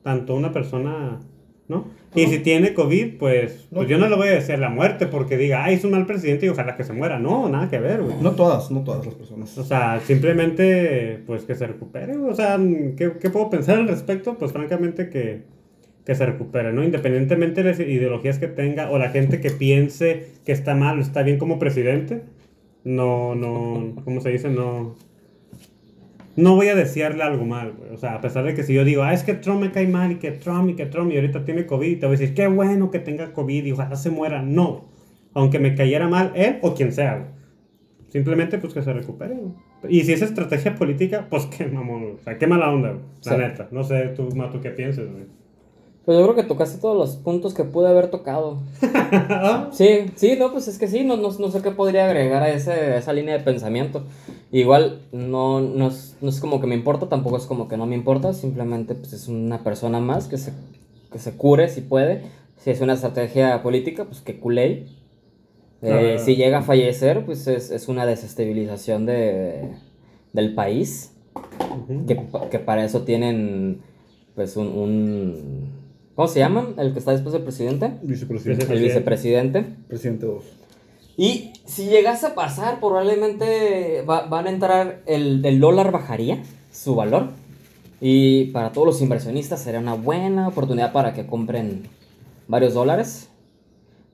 tanto 0.02 0.34
una 0.34 0.52
persona, 0.52 1.20
¿no? 1.68 1.86
Y 2.14 2.26
si 2.26 2.40
tiene 2.40 2.74
COVID, 2.74 3.16
pues, 3.18 3.68
pues 3.72 3.88
yo 3.88 3.96
no 3.96 4.08
le 4.08 4.16
voy 4.16 4.28
a 4.28 4.32
decir 4.32 4.58
la 4.58 4.68
muerte 4.68 5.06
porque 5.06 5.38
diga, 5.38 5.64
ay, 5.64 5.76
es 5.76 5.84
un 5.84 5.92
mal 5.92 6.04
presidente 6.04 6.44
y 6.44 6.50
ojalá 6.50 6.76
que 6.76 6.84
se 6.84 6.92
muera. 6.92 7.18
No, 7.18 7.48
nada 7.48 7.70
que 7.70 7.78
ver, 7.78 8.02
güey. 8.02 8.16
No 8.20 8.32
todas, 8.32 8.70
no 8.70 8.84
todas 8.84 9.06
las 9.06 9.14
personas. 9.14 9.56
O 9.56 9.64
sea, 9.64 9.98
simplemente, 10.00 11.22
pues 11.26 11.44
que 11.44 11.54
se 11.54 11.66
recupere. 11.66 12.16
O 12.18 12.34
sea, 12.34 12.58
¿qué, 12.96 13.12
qué 13.18 13.30
puedo 13.30 13.48
pensar 13.48 13.78
al 13.78 13.88
respecto? 13.88 14.36
Pues 14.36 14.52
francamente 14.52 15.08
que, 15.08 15.44
que 16.04 16.14
se 16.14 16.26
recupere, 16.26 16.72
¿no? 16.72 16.84
Independientemente 16.84 17.62
de 17.62 17.70
las 17.70 17.80
ideologías 17.80 18.38
que 18.38 18.48
tenga 18.48 18.90
o 18.90 18.98
la 18.98 19.10
gente 19.10 19.40
que 19.40 19.50
piense 19.50 20.26
que 20.44 20.52
está 20.52 20.74
mal 20.74 20.98
o 20.98 21.00
está 21.00 21.22
bien 21.22 21.38
como 21.38 21.58
presidente, 21.58 22.22
no, 22.84 23.34
no, 23.34 23.94
¿cómo 24.04 24.20
se 24.20 24.30
dice? 24.30 24.50
No, 24.50 24.96
no 26.36 26.54
voy 26.56 26.68
a 26.68 26.74
desearle 26.74 27.22
algo 27.22 27.44
mal, 27.44 27.72
güey. 27.72 27.90
O 27.90 27.96
sea, 27.98 28.14
a 28.14 28.20
pesar 28.20 28.44
de 28.44 28.54
que 28.54 28.62
si 28.62 28.72
yo 28.74 28.84
digo, 28.84 29.02
ah, 29.02 29.12
es 29.12 29.22
que 29.22 29.34
Trump 29.34 29.60
me 29.60 29.70
cae 29.70 29.86
mal 29.86 30.12
y 30.12 30.14
que 30.16 30.30
Trump 30.32 30.70
y 30.70 30.74
que 30.74 30.86
Trump 30.86 31.12
y 31.12 31.16
ahorita 31.16 31.44
tiene 31.44 31.66
COVID, 31.66 32.00
te 32.00 32.06
voy 32.06 32.16
a 32.16 32.18
decir, 32.18 32.34
qué 32.34 32.46
bueno 32.46 32.90
que 32.90 32.98
tenga 32.98 33.32
COVID 33.32 33.64
y 33.66 33.72
ojalá 33.72 33.96
se 33.96 34.10
muera. 34.10 34.42
No. 34.42 34.84
Aunque 35.34 35.58
me 35.58 35.74
cayera 35.74 36.08
mal 36.08 36.32
él 36.34 36.58
o 36.62 36.74
quien 36.74 36.92
sea, 36.92 37.16
güey. 37.16 37.28
Simplemente, 38.08 38.58
pues 38.58 38.74
que 38.74 38.82
se 38.82 38.92
recupere, 38.92 39.34
güey. 39.34 39.52
Y 39.88 40.02
si 40.02 40.12
es 40.12 40.22
estrategia 40.22 40.74
política, 40.74 41.26
pues 41.30 41.46
qué 41.46 41.66
mamón, 41.66 42.02
güey. 42.02 42.14
O 42.14 42.18
sea, 42.18 42.36
qué 42.38 42.46
mala 42.46 42.70
onda, 42.70 42.90
güey. 42.90 43.02
La 43.24 43.32
Sí. 43.32 43.38
neta. 43.38 43.68
No 43.70 43.82
sé, 43.84 44.08
tú, 44.08 44.28
Mato, 44.36 44.60
qué 44.60 44.70
piensas, 44.70 45.06
güey. 45.10 45.24
Pues 46.04 46.18
yo 46.18 46.24
creo 46.24 46.34
que 46.34 46.42
tocaste 46.42 46.80
todos 46.80 46.96
los 46.96 47.16
puntos 47.16 47.54
que 47.54 47.64
pude 47.64 47.88
haber 47.88 48.10
tocado. 48.10 48.58
Sí, 49.72 50.10
sí, 50.16 50.36
no, 50.38 50.52
pues 50.52 50.68
es 50.68 50.78
que 50.78 50.88
sí, 50.88 51.04
no, 51.04 51.16
no, 51.16 51.30
no 51.30 51.50
sé 51.50 51.62
qué 51.62 51.70
podría 51.70 52.06
agregar 52.06 52.42
a, 52.42 52.50
ese, 52.50 52.72
a 52.72 52.96
esa 52.96 53.12
línea 53.12 53.36
de 53.36 53.44
pensamiento. 53.44 54.02
Igual 54.50 55.00
no, 55.12 55.60
no, 55.60 55.88
es, 55.88 56.16
no 56.20 56.28
es 56.28 56.40
como 56.40 56.60
que 56.60 56.66
me 56.66 56.74
importa, 56.74 57.08
tampoco 57.08 57.36
es 57.36 57.46
como 57.46 57.68
que 57.68 57.76
no 57.76 57.86
me 57.86 57.94
importa, 57.94 58.32
simplemente 58.32 58.94
pues 58.94 59.12
es 59.12 59.28
una 59.28 59.62
persona 59.62 60.00
más 60.00 60.26
que 60.26 60.38
se, 60.38 60.52
que 61.10 61.18
se 61.18 61.36
cure 61.36 61.68
si 61.68 61.82
puede. 61.82 62.22
Si 62.58 62.70
es 62.70 62.80
una 62.80 62.94
estrategia 62.94 63.62
política, 63.62 64.04
pues 64.04 64.20
que 64.20 64.38
culé. 64.38 64.86
Eh, 65.82 66.18
si 66.18 66.36
llega 66.36 66.58
a 66.58 66.62
fallecer, 66.62 67.24
pues 67.24 67.46
es, 67.46 67.70
es 67.70 67.88
una 67.88 68.06
desestabilización 68.06 69.04
de, 69.04 69.70
del 70.32 70.54
país, 70.54 71.12
que, 72.06 72.20
que 72.50 72.58
para 72.58 72.84
eso 72.84 73.02
tienen 73.02 73.80
pues 74.34 74.56
un, 74.56 74.68
un... 74.68 75.81
¿Cómo 76.14 76.28
se 76.28 76.40
llaman? 76.40 76.74
El 76.78 76.92
que 76.92 76.98
está 76.98 77.12
después 77.12 77.32
del 77.32 77.42
presidente. 77.42 77.92
Vicepresidente. 78.02 78.62
El 78.62 78.68
Presidente. 78.68 78.84
vicepresidente. 78.88 79.64
Presidente 79.88 80.26
2. 80.26 80.44
Y 81.16 81.52
si 81.66 81.86
llegase 81.86 82.26
a 82.26 82.34
pasar, 82.34 82.80
probablemente 82.80 84.02
va- 84.08 84.26
van 84.26 84.46
a 84.46 84.50
entrar, 84.50 85.02
el, 85.06 85.44
el 85.44 85.60
dólar 85.60 85.90
bajaría 85.92 86.42
su 86.70 86.94
valor. 86.94 87.28
Y 88.00 88.46
para 88.46 88.72
todos 88.72 88.86
los 88.86 89.00
inversionistas 89.02 89.60
sería 89.62 89.80
una 89.80 89.94
buena 89.94 90.48
oportunidad 90.48 90.92
para 90.92 91.14
que 91.14 91.26
compren 91.26 91.84
varios 92.48 92.74
dólares. 92.74 93.28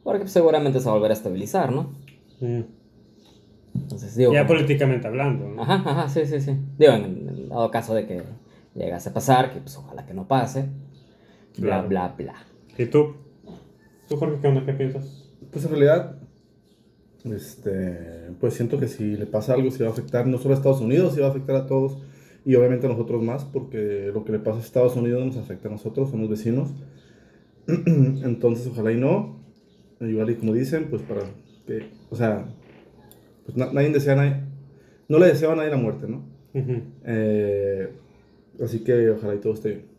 Porque 0.04 0.20
pues, 0.20 0.32
seguramente 0.32 0.78
se 0.80 0.86
va 0.86 0.92
a 0.92 0.94
volver 0.94 1.10
a 1.10 1.14
estabilizar, 1.14 1.72
¿no? 1.72 1.94
Mm. 2.40 2.60
Entonces 3.74 4.14
digo... 4.16 4.32
Ya 4.32 4.46
como- 4.46 4.58
políticamente 4.58 5.06
hablando, 5.06 5.48
¿no? 5.48 5.62
Ajá, 5.62 5.82
ajá, 5.84 6.08
sí, 6.08 6.26
sí, 6.26 6.40
sí. 6.40 6.54
Digo, 6.78 6.92
en, 6.92 7.04
en 7.04 7.28
el 7.28 7.48
dado 7.48 7.70
caso 7.70 7.94
de 7.94 8.06
que 8.06 8.22
llegase 8.74 9.08
a 9.08 9.12
pasar, 9.14 9.52
que 9.52 9.60
pues 9.60 9.76
ojalá 9.76 10.04
que 10.06 10.14
no 10.14 10.26
pase. 10.28 10.66
Bla, 11.58 11.86
Claro. 11.86 11.88
bla, 11.88 12.14
bla. 12.16 12.34
¿Y 12.76 12.86
tú? 12.86 13.14
¿Tú, 14.08 14.16
Jorge, 14.16 14.38
qué 14.40 14.48
onda? 14.48 14.64
¿Qué 14.64 14.72
piensas? 14.72 15.30
Pues 15.50 15.64
en 15.64 15.70
realidad, 15.70 16.18
este, 17.24 18.30
pues 18.40 18.54
siento 18.54 18.78
que 18.78 18.88
si 18.88 19.16
le 19.16 19.26
pasa 19.26 19.54
algo, 19.54 19.70
se 19.70 19.82
va 19.82 19.90
a 19.90 19.92
afectar 19.92 20.26
no 20.26 20.38
solo 20.38 20.54
a 20.54 20.56
Estados 20.56 20.80
Unidos, 20.80 21.14
se 21.14 21.20
va 21.20 21.26
a 21.26 21.30
afectar 21.30 21.56
a 21.56 21.66
todos 21.66 21.98
y 22.44 22.54
obviamente 22.54 22.86
a 22.86 22.90
nosotros 22.90 23.22
más, 23.22 23.44
porque 23.44 24.10
lo 24.14 24.24
que 24.24 24.32
le 24.32 24.38
pasa 24.38 24.58
a 24.58 24.62
Estados 24.62 24.96
Unidos 24.96 25.24
nos 25.26 25.36
afecta 25.36 25.68
a 25.68 25.72
nosotros, 25.72 26.10
somos 26.10 26.28
vecinos. 26.30 26.70
Entonces, 27.66 28.66
ojalá 28.68 28.92
y 28.92 28.96
no. 28.96 29.36
Igual 30.00 30.30
y 30.30 30.34
como 30.36 30.54
dicen, 30.54 30.86
pues 30.88 31.02
para 31.02 31.22
que, 31.66 31.88
o 32.08 32.16
sea, 32.16 32.46
pues 33.44 33.56
na- 33.56 33.72
nadie 33.72 33.90
desea, 33.90 34.12
a 34.12 34.16
nadie, 34.16 34.36
no 35.08 35.18
le 35.18 35.26
deseo 35.26 35.50
a 35.50 35.56
nadie 35.56 35.70
la 35.70 35.76
muerte, 35.76 36.06
¿no? 36.08 36.22
Ujú. 36.54 36.82
Eh, 37.04 37.88
así 38.62 38.80
que 38.84 39.10
ojalá 39.10 39.34
y 39.34 39.38
todo 39.38 39.54
esté 39.54 39.68
bien. 39.70 39.97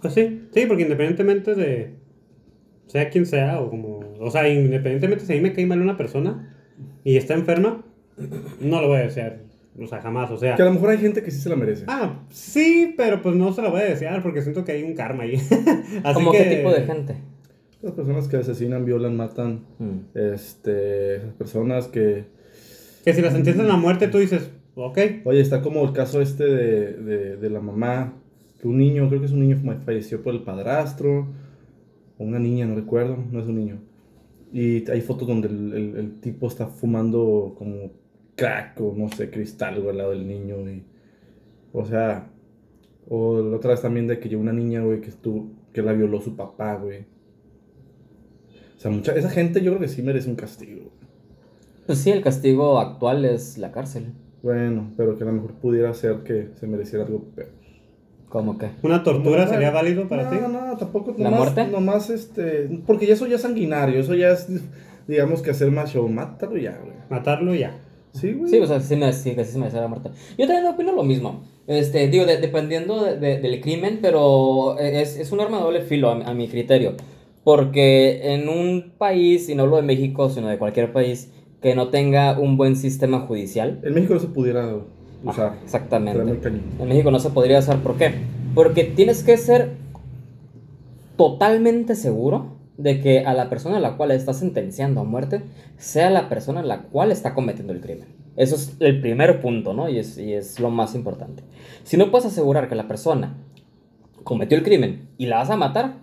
Pues 0.00 0.14
sí, 0.14 0.48
sí, 0.52 0.64
porque 0.66 0.82
independientemente 0.82 1.54
de 1.54 1.94
sea 2.86 3.08
quien 3.10 3.24
sea, 3.26 3.60
o 3.60 3.70
como, 3.70 4.00
o 4.20 4.30
sea, 4.30 4.48
independientemente 4.48 5.24
si 5.24 5.32
a 5.32 5.36
mí 5.36 5.42
me 5.42 5.52
cae 5.52 5.66
mal 5.66 5.80
una 5.80 5.96
persona 5.96 6.54
y 7.04 7.16
está 7.16 7.34
enferma, 7.34 7.84
no 8.60 8.80
lo 8.82 8.88
voy 8.88 8.98
a 8.98 9.02
desear, 9.02 9.40
o 9.80 9.86
sea, 9.86 10.00
jamás, 10.02 10.30
o 10.30 10.36
sea. 10.36 10.56
Que 10.56 10.62
a 10.62 10.66
lo 10.66 10.72
mejor 10.74 10.90
hay 10.90 10.98
gente 10.98 11.22
que 11.22 11.30
sí 11.30 11.40
se 11.40 11.48
la 11.48 11.56
merece. 11.56 11.84
Ah, 11.88 12.20
sí, 12.30 12.94
pero 12.96 13.22
pues 13.22 13.34
no 13.34 13.52
se 13.52 13.62
lo 13.62 13.70
voy 13.70 13.80
a 13.80 13.84
desear 13.84 14.22
porque 14.22 14.42
siento 14.42 14.64
que 14.64 14.72
hay 14.72 14.82
un 14.82 14.94
karma 14.94 15.22
ahí. 15.22 15.34
Así 16.04 16.14
¿Cómo 16.14 16.32
que, 16.32 16.38
qué 16.38 16.56
tipo 16.56 16.70
de 16.72 16.82
gente? 16.82 17.14
Las 17.80 17.92
personas 17.94 18.28
que 18.28 18.36
asesinan, 18.36 18.84
violan, 18.84 19.16
matan, 19.16 19.64
Mm. 19.78 19.98
este, 20.14 21.16
esas 21.16 21.32
personas 21.34 21.88
que... 21.88 22.24
Que 23.04 23.12
si 23.14 23.22
la 23.22 23.30
sentencian 23.32 23.68
a 23.70 23.76
muerte, 23.76 24.06
tú 24.08 24.18
dices, 24.18 24.50
ok, 24.76 24.98
Oye, 25.24 25.40
está 25.40 25.62
como 25.62 25.82
el 25.84 25.92
caso 25.92 26.20
este 26.20 26.44
de, 26.44 26.92
de, 26.92 27.36
de 27.36 27.50
la 27.50 27.60
mamá, 27.60 28.14
que 28.62 28.68
un 28.68 28.78
niño, 28.78 29.08
creo 29.08 29.20
que 29.20 29.26
es 29.26 29.32
un 29.32 29.40
niño 29.40 29.60
que 29.60 29.80
falleció 29.84 30.22
por 30.22 30.32
el 30.34 30.42
padrastro, 30.44 31.26
o 32.16 32.24
una 32.24 32.38
niña, 32.38 32.64
no 32.64 32.76
recuerdo, 32.76 33.18
no 33.30 33.40
es 33.40 33.46
un 33.46 33.56
niño. 33.56 33.80
Y 34.52 34.88
hay 34.90 35.00
fotos 35.02 35.26
donde 35.28 35.48
el, 35.48 35.72
el- 35.74 35.96
el 35.96 36.20
tipo 36.20 36.46
está 36.46 36.68
fumando 36.68 37.54
como 37.58 37.90
crack 38.36 38.80
o 38.80 38.94
no 38.96 39.08
sé, 39.10 39.30
cristal 39.30 39.76
güey, 39.80 39.90
al 39.90 39.96
lado 39.98 40.10
del 40.12 40.26
niño. 40.28 40.56
Y, 40.70 40.84
o 41.72 41.84
sea, 41.84 42.30
o 43.08 43.40
la 43.42 43.56
otra 43.56 43.72
vez 43.72 43.82
también 43.82 44.06
de 44.06 44.18
que 44.20 44.28
llegó 44.28 44.40
una 44.42 44.52
niña, 44.52 44.82
güey, 44.82 45.00
que, 45.00 45.08
estuvo, 45.08 45.50
que 45.72 45.82
la 45.82 45.92
violó 45.92 46.20
su 46.20 46.36
papá, 46.36 46.76
güey. 46.76 47.00
O 48.76 48.80
sea, 48.80 48.90
mucha, 48.90 49.14
esa 49.14 49.30
gente 49.30 49.60
yo 49.60 49.72
creo 49.72 49.80
que 49.80 49.88
sí 49.88 50.02
merece 50.02 50.28
un 50.30 50.36
castigo. 50.36 50.90
Pues 51.86 51.98
sí, 51.98 52.10
el 52.10 52.22
castigo 52.22 52.78
actual 52.78 53.24
es 53.24 53.58
la 53.58 53.72
cárcel. 53.72 54.12
Bueno, 54.42 54.90
pero 54.96 55.16
que 55.16 55.24
a 55.24 55.26
lo 55.26 55.32
mejor 55.32 55.54
pudiera 55.54 55.92
ser 55.94 56.22
que 56.24 56.50
se 56.56 56.66
mereciera 56.66 57.04
algo 57.06 57.24
peor. 57.34 57.50
¿Cómo 58.32 58.56
que? 58.56 58.70
una 58.82 59.02
tortura 59.04 59.44
No, 59.44 59.50
sería 59.50 59.68
no, 59.68 59.74
válido 59.74 60.08
para 60.08 60.24
no, 60.24 60.30
ti. 60.30 60.36
No, 60.50 60.76
tampoco. 60.78 61.14
¿La 61.18 61.24
nomás, 61.30 61.38
muerte? 61.54 61.66
Nomás, 61.70 62.08
este. 62.10 62.80
Porque 62.86 63.06
ya 63.06 63.12
eso 63.14 63.26
ya 63.26 63.36
es 63.36 63.42
sanguinario. 63.42 64.00
Eso 64.00 64.14
ya 64.14 64.30
es, 64.30 64.48
digamos, 65.06 65.42
que 65.42 65.50
hacer 65.50 65.70
más 65.70 65.92
show. 65.92 66.08
Mátalo 66.08 66.56
ya, 66.56 66.78
güey. 66.82 66.94
Matarlo 67.10 67.54
ya. 67.54 67.78
Sí, 68.14 68.32
güey. 68.32 68.50
Sí, 68.50 68.58
o 68.58 68.66
sea, 68.66 68.80
sí, 68.80 68.96
me, 68.96 69.12
sí, 69.12 69.34
se 69.44 69.58
merece 69.58 69.76
la 69.78 69.88
muerte. 69.88 70.10
Yo 70.38 70.46
también 70.46 70.66
opino 70.66 70.92
lo 70.92 71.02
mismo. 71.02 71.44
Este, 71.66 72.08
digo, 72.08 72.24
de- 72.26 72.38
dependiendo 72.38 73.04
de- 73.04 73.18
de- 73.18 73.38
del 73.40 73.60
crimen, 73.60 73.98
pero 74.02 74.78
es, 74.78 75.16
es 75.18 75.30
un 75.32 75.40
arma 75.40 75.58
de 75.58 75.62
doble 75.64 75.80
filo 75.82 76.10
a, 76.10 76.14
mi- 76.14 76.24
a 76.24 76.32
mi 76.34 76.48
criterio. 76.48 76.94
Porque 77.44 78.34
en 78.34 78.48
un 78.48 78.92
país, 78.98 79.48
y 79.48 79.54
no 79.54 79.64
hablo 79.64 79.76
de 79.76 79.82
México, 79.82 80.28
sino 80.30 80.48
de 80.48 80.58
cualquier 80.58 80.92
país, 80.92 81.32
que 81.60 81.74
no 81.74 81.88
tenga 81.88 82.38
un 82.38 82.56
buen 82.56 82.76
sistema 82.76 83.20
judicial, 83.20 83.80
En 83.82 83.94
México 83.94 84.14
no 84.14 84.20
se 84.20 84.28
pudiera 84.28 84.74
usar. 85.24 85.46
Ajá, 85.46 85.56
exactamente. 85.62 86.50
En 86.80 86.88
México 86.88 87.10
no 87.10 87.18
se 87.18 87.30
podría 87.30 87.58
hacer. 87.58 87.78
¿Por 87.78 87.96
qué? 87.96 88.14
Porque 88.54 88.84
tienes 88.84 89.22
que 89.22 89.36
ser 89.36 89.70
totalmente 91.16 91.94
seguro 91.94 92.56
de 92.76 93.00
que 93.00 93.20
a 93.20 93.34
la 93.34 93.48
persona 93.48 93.76
a 93.76 93.80
la 93.80 93.96
cual 93.96 94.10
estás 94.10 94.38
sentenciando 94.38 95.00
a 95.00 95.04
muerte 95.04 95.42
sea 95.76 96.10
la 96.10 96.28
persona 96.28 96.60
a 96.60 96.64
la 96.64 96.82
cual 96.82 97.12
está 97.12 97.34
cometiendo 97.34 97.72
el 97.72 97.80
crimen. 97.80 98.08
Eso 98.36 98.56
es 98.56 98.76
el 98.80 99.00
primer 99.00 99.40
punto, 99.40 99.74
¿no? 99.74 99.88
Y 99.88 99.98
es, 99.98 100.16
y 100.16 100.32
es 100.32 100.58
lo 100.58 100.70
más 100.70 100.94
importante. 100.94 101.42
Si 101.84 101.96
no 101.96 102.10
puedes 102.10 102.26
asegurar 102.26 102.68
que 102.68 102.74
la 102.74 102.88
persona 102.88 103.36
cometió 104.24 104.56
el 104.56 104.64
crimen 104.64 105.08
y 105.18 105.26
la 105.26 105.36
vas 105.36 105.50
a 105.50 105.56
matar, 105.56 105.96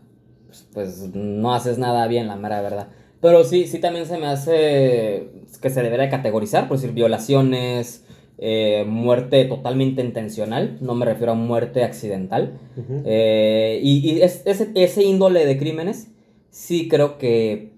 pues, 0.45 0.67
pues 0.73 1.15
no 1.15 1.53
haces 1.53 1.79
nada 1.79 2.07
bien, 2.07 2.27
la 2.27 2.35
mera 2.35 2.61
verdad. 2.61 2.87
Pero 3.21 3.43
sí, 3.43 3.65
sí 3.65 3.79
también 3.79 4.05
se 4.05 4.17
me 4.17 4.27
hace 4.27 5.29
que 5.61 5.69
se 5.69 5.81
debería 5.81 6.09
categorizar, 6.09 6.67
por 6.67 6.77
decir, 6.77 6.93
violaciones, 6.93 8.05
eh, 8.41 8.85
muerte 8.87 9.43
totalmente 9.45 10.01
intencional, 10.01 10.77
no 10.81 10.95
me 10.95 11.05
refiero 11.05 11.33
a 11.33 11.35
muerte 11.35 11.83
accidental. 11.83 12.53
Eh, 13.05 13.79
y 13.83 14.09
y 14.11 14.21
es- 14.21 14.43
ese, 14.45 14.69
ese 14.75 15.03
índole 15.03 15.45
de 15.45 15.57
crímenes, 15.57 16.07
sí 16.49 16.87
creo 16.87 17.17
que 17.17 17.71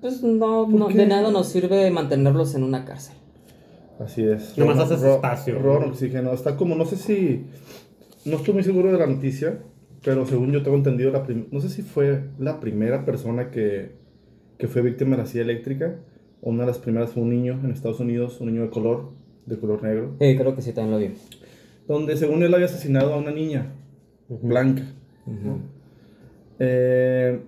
pues 0.00 0.22
no, 0.22 0.66
¿Por 0.70 0.74
no- 0.74 0.88
de 0.88 1.06
nada 1.06 1.30
nos 1.30 1.48
sirve 1.48 1.90
mantenerlos 1.90 2.54
en 2.54 2.64
una 2.64 2.84
cárcel. 2.84 3.14
Así 3.98 4.22
es. 4.24 4.56
Nomás 4.56 4.76
Ro- 4.78 4.82
haces 4.84 5.02
espacio. 5.02 5.58
Oxígeno. 5.88 6.32
Está 6.32 6.56
como, 6.56 6.74
no 6.74 6.86
sé 6.86 6.96
si. 6.96 7.44
No 8.24 8.36
estoy 8.36 8.54
muy 8.54 8.62
seguro 8.62 8.90
de 8.90 8.98
la 8.98 9.06
noticia, 9.06 9.58
pero 10.02 10.24
según 10.26 10.52
yo 10.52 10.62
tengo 10.62 10.76
entendido, 10.78 11.10
la 11.12 11.26
no 11.50 11.60
sé 11.60 11.68
si 11.68 11.82
fue 11.82 12.22
la 12.38 12.60
primera 12.60 13.04
persona 13.04 13.50
que, 13.50 13.92
que 14.58 14.68
fue 14.68 14.80
víctima 14.82 15.12
de 15.16 15.22
la 15.22 15.26
silla 15.26 15.44
eléctrica, 15.44 15.96
o 16.40 16.50
una 16.50 16.62
de 16.62 16.68
las 16.68 16.78
primeras 16.78 17.10
fue 17.10 17.22
un 17.22 17.30
niño 17.30 17.60
en 17.62 17.70
Estados 17.70 18.00
Unidos, 18.00 18.40
un 18.40 18.46
niño 18.48 18.62
de 18.62 18.70
color, 18.70 19.10
de 19.50 19.58
color 19.60 19.82
negro, 19.82 20.14
Sí, 20.20 20.36
creo 20.36 20.54
que 20.54 20.62
sí, 20.62 20.72
también 20.72 20.92
lo 20.92 20.98
vi. 21.06 21.14
donde 21.86 22.16
según 22.16 22.42
él 22.42 22.54
había 22.54 22.66
asesinado 22.66 23.12
a 23.14 23.18
una 23.18 23.32
niña 23.32 23.72
blanca. 24.28 24.82
Eh, 26.58 27.40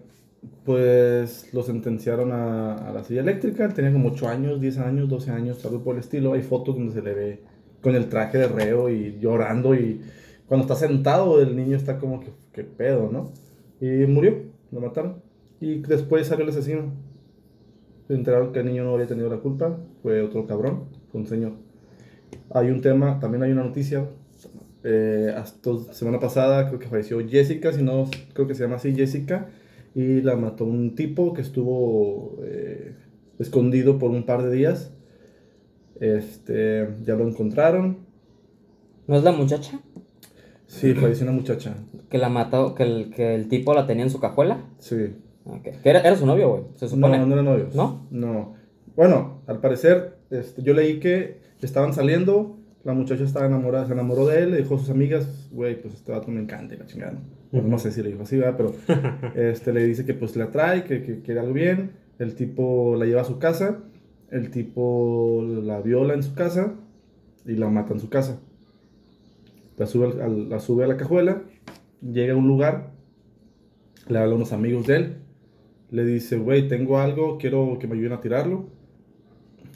pues 0.65 1.53
lo 1.53 1.63
sentenciaron 1.63 2.33
a, 2.33 2.75
a 2.89 2.93
la 2.93 3.05
silla 3.05 3.21
eléctrica, 3.21 3.69
tenía 3.69 3.93
como 3.93 4.09
8 4.11 4.29
años, 4.29 4.61
10 4.61 4.79
años, 4.79 5.09
12 5.09 5.31
años, 5.31 5.65
algo 5.65 5.83
por 5.83 5.95
el 5.97 6.01
estilo. 6.01 6.33
Hay 6.33 6.43
fotos 6.43 6.77
donde 6.77 6.93
se 6.93 7.03
le 7.03 7.15
ve 7.15 7.43
con 7.81 7.95
el 7.97 8.09
traje 8.09 8.39
de 8.39 8.49
reo 8.49 8.89
y 8.89 9.19
llorando 9.21 9.75
y 9.75 10.01
cuando 10.47 10.65
está 10.65 10.75
sentado 10.77 11.41
el 11.41 11.57
niño 11.57 11.77
está 11.77 11.99
como 11.99 12.21
que, 12.21 12.31
que 12.53 12.65
pedo, 12.65 13.11
¿no? 13.11 13.33
Y 13.81 14.07
murió, 14.07 14.37
lo 14.71 14.81
mataron. 14.81 15.17
Y 15.61 15.79
después 15.81 16.27
salió 16.27 16.45
el 16.45 16.51
asesino. 16.51 16.93
Se 18.07 18.15
enteraron 18.15 18.53
que 18.53 18.61
el 18.61 18.67
niño 18.67 18.85
no 18.85 18.95
había 18.95 19.07
tenido 19.07 19.29
la 19.31 19.39
culpa, 19.39 19.79
fue 20.03 20.23
otro 20.23 20.47
cabrón, 20.47 20.85
fue 21.11 21.21
un 21.21 21.27
señor. 21.27 21.53
Hay 22.55 22.71
un 22.71 22.81
tema, 22.81 23.19
también 23.21 23.43
hay 23.43 23.53
una 23.53 23.65
noticia. 23.65 24.05
Eh, 24.85 25.33
hasta 25.37 25.71
semana 25.93 26.19
pasada 26.19 26.67
creo 26.69 26.79
que 26.81 26.89
falleció 26.89 27.21
Jessica, 27.27 27.73
si 27.73 27.83
no, 27.83 28.09
creo 28.35 28.49
que 28.49 28.55
se 28.55 28.65
llama 28.65 28.77
así 28.77 28.95
Jessica, 28.95 29.49
y 29.95 30.21
la 30.23 30.35
mató 30.37 30.65
un 30.65 30.95
tipo 30.97 31.33
que 31.35 31.41
estuvo 31.43 32.39
eh, 32.43 32.97
escondido 33.39 33.99
por 33.99 34.11
un 34.11 34.25
par 34.25 34.43
de 34.43 34.51
días. 34.51 34.93
Este, 36.01 36.89
ya 37.05 37.15
lo 37.15 37.29
encontraron. 37.29 37.99
¿No 39.07 39.17
es 39.17 39.23
la 39.25 39.33
muchacha 39.33 39.81
Sí, 40.67 40.95
falleció 40.95 41.25
una 41.25 41.33
muchacha. 41.37 41.75
que 42.09 42.17
la 42.19 42.29
mató, 42.31 42.75
que 42.75 42.83
el, 42.83 43.11
que 43.15 43.35
el 43.35 43.49
tipo 43.49 43.75
la 43.75 43.87
tenía 43.87 44.05
en 44.05 44.11
su 44.11 44.21
cajuela? 44.21 44.65
Sí. 44.79 45.15
Ok. 45.45 45.63
Que 45.83 45.91
era, 45.91 46.01
era 46.01 46.17
su 46.17 46.25
novio, 46.25 46.49
güey, 46.51 46.63
se 46.77 46.87
No, 46.87 46.91
supone. 46.91 47.19
no 47.19 47.33
eran 47.33 47.45
novios. 47.45 47.75
¿No? 47.75 48.07
No. 48.11 48.55
Bueno, 48.97 49.43
al 49.47 49.61
parecer, 49.61 50.17
este, 50.31 50.63
yo 50.63 50.73
leí 50.73 50.99
que 50.99 51.42
estaban 51.67 51.93
saliendo, 51.93 52.59
la 52.85 52.95
muchacha 52.95 53.25
estaba 53.25 53.47
enamorada, 53.47 53.87
se 53.87 53.93
enamoró 53.93 54.27
de 54.27 54.41
él, 54.43 54.51
le 54.53 54.59
dijo 54.59 54.75
a 54.75 54.79
sus 54.79 54.91
amigas, 54.91 55.49
güey, 55.53 55.81
pues 55.81 55.95
este 55.95 56.13
vato 56.13 56.31
me 56.31 56.41
encanta 56.41 56.75
y 56.75 56.79
la 56.79 56.87
chingada. 56.87 57.13
¿no? 57.13 57.21
Bueno, 57.53 57.69
no 57.69 57.79
sé 57.79 57.93
si 57.93 58.03
le 58.03 58.09
dijo 58.11 58.23
así, 58.23 58.37
¿verdad? 58.39 58.57
Pero 58.57 58.75
este, 59.37 59.73
le 59.73 59.85
dice 59.85 60.05
que 60.05 60.15
pues 60.15 60.35
le 60.37 60.43
atrae, 60.45 60.85
que, 60.85 61.03
que 61.03 61.21
quiere 61.21 61.41
algo 61.41 61.53
bien. 61.53 61.93
El 62.19 62.35
tipo 62.35 62.97
la 62.97 63.05
lleva 63.07 63.21
a 63.23 63.25
su 63.25 63.39
casa, 63.39 63.81
el 64.31 64.51
tipo 64.51 65.45
la 65.63 65.81
viola 65.81 66.15
en 66.15 66.23
su 66.23 66.35
casa 66.35 66.75
y 67.47 67.53
la 67.55 67.69
mata 67.69 67.95
en 67.95 68.01
su 68.01 68.09
casa. 68.09 68.41
La 69.77 69.87
sube, 69.87 70.07
al- 70.07 70.21
al- 70.21 70.49
la 70.49 70.61
sube 70.61 70.85
a 70.85 70.87
la 70.87 70.97
cajuela, 70.97 71.43
llega 72.03 72.35
a 72.35 72.37
un 72.37 72.47
lugar, 72.49 72.91
le 74.09 74.19
habla 74.19 74.33
a 74.33 74.37
unos 74.37 74.53
amigos 74.53 74.87
de 74.87 74.97
él, 74.97 75.17
le 75.91 76.05
dice, 76.05 76.37
güey, 76.39 76.69
tengo 76.69 76.99
algo, 76.99 77.39
quiero 77.39 77.79
que 77.79 77.87
me 77.87 77.95
ayuden 77.95 78.13
a 78.13 78.21
tirarlo. 78.21 78.67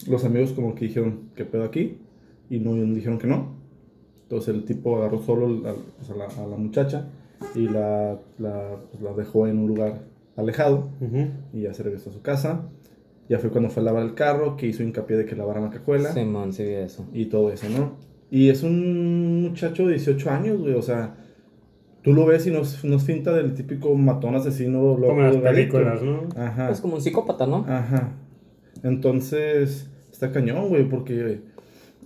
Los 0.08 0.24
amigos 0.24 0.52
como 0.52 0.74
que 0.74 0.86
dijeron, 0.86 1.30
¿qué 1.34 1.44
pedo 1.44 1.64
aquí? 1.64 1.98
Y 2.50 2.58
no 2.58 2.74
dijeron 2.74 3.18
que 3.18 3.26
no. 3.26 3.54
Entonces 4.24 4.54
el 4.54 4.64
tipo 4.64 4.96
agarró 4.96 5.20
solo 5.22 5.62
pues, 5.96 6.10
a, 6.10 6.14
la, 6.16 6.26
a 6.26 6.46
la 6.46 6.56
muchacha 6.56 7.08
y 7.54 7.68
la, 7.68 8.18
la, 8.38 8.76
pues, 8.90 9.02
la 9.02 9.12
dejó 9.12 9.46
en 9.46 9.58
un 9.58 9.68
lugar 9.68 10.02
alejado 10.36 10.88
y 11.52 11.62
ya 11.62 11.74
se 11.74 11.82
regresó 11.82 12.10
a 12.10 12.12
su 12.12 12.22
casa. 12.22 12.68
Ya 13.28 13.38
fue 13.38 13.50
cuando 13.50 13.70
fue 13.70 13.82
a 13.82 13.86
lavar 13.86 14.04
el 14.04 14.14
carro, 14.14 14.56
que 14.56 14.66
hizo 14.66 14.82
hincapié 14.82 15.16
de 15.16 15.26
que 15.26 15.34
lavaran 15.34 15.64
la 15.64 15.70
cajuela 15.70 16.12
Simón, 16.12 16.52
sí 16.52 16.62
vi 16.62 16.74
eso. 16.74 17.04
y 17.12 17.26
todo 17.26 17.50
eso, 17.50 17.68
¿no? 17.68 17.94
Y 18.30 18.50
es 18.50 18.62
un 18.62 19.42
muchacho 19.42 19.86
de 19.86 19.94
18 19.94 20.30
años, 20.30 20.60
güey, 20.60 20.74
o 20.74 20.82
sea, 20.82 21.16
tú 22.02 22.12
lo 22.12 22.24
ves 22.24 22.46
y 22.46 22.50
no 22.50 22.60
es, 22.60 22.84
no 22.84 22.96
es 22.96 23.04
finta 23.04 23.32
del 23.32 23.54
típico 23.54 23.94
matón 23.94 24.36
asesino 24.36 24.96
loco. 24.96 25.08
Como 25.08 25.22
en 25.22 25.42
las 25.42 25.54
películas, 25.54 26.02
¿no? 26.02 26.28
Ajá. 26.36 26.70
Es 26.70 26.80
como 26.80 26.96
un 26.96 27.02
psicópata, 27.02 27.46
¿no? 27.46 27.64
Ajá. 27.68 28.12
Entonces, 28.82 29.90
está 30.10 30.32
cañón, 30.32 30.68
güey, 30.68 30.88
porque 30.88 31.40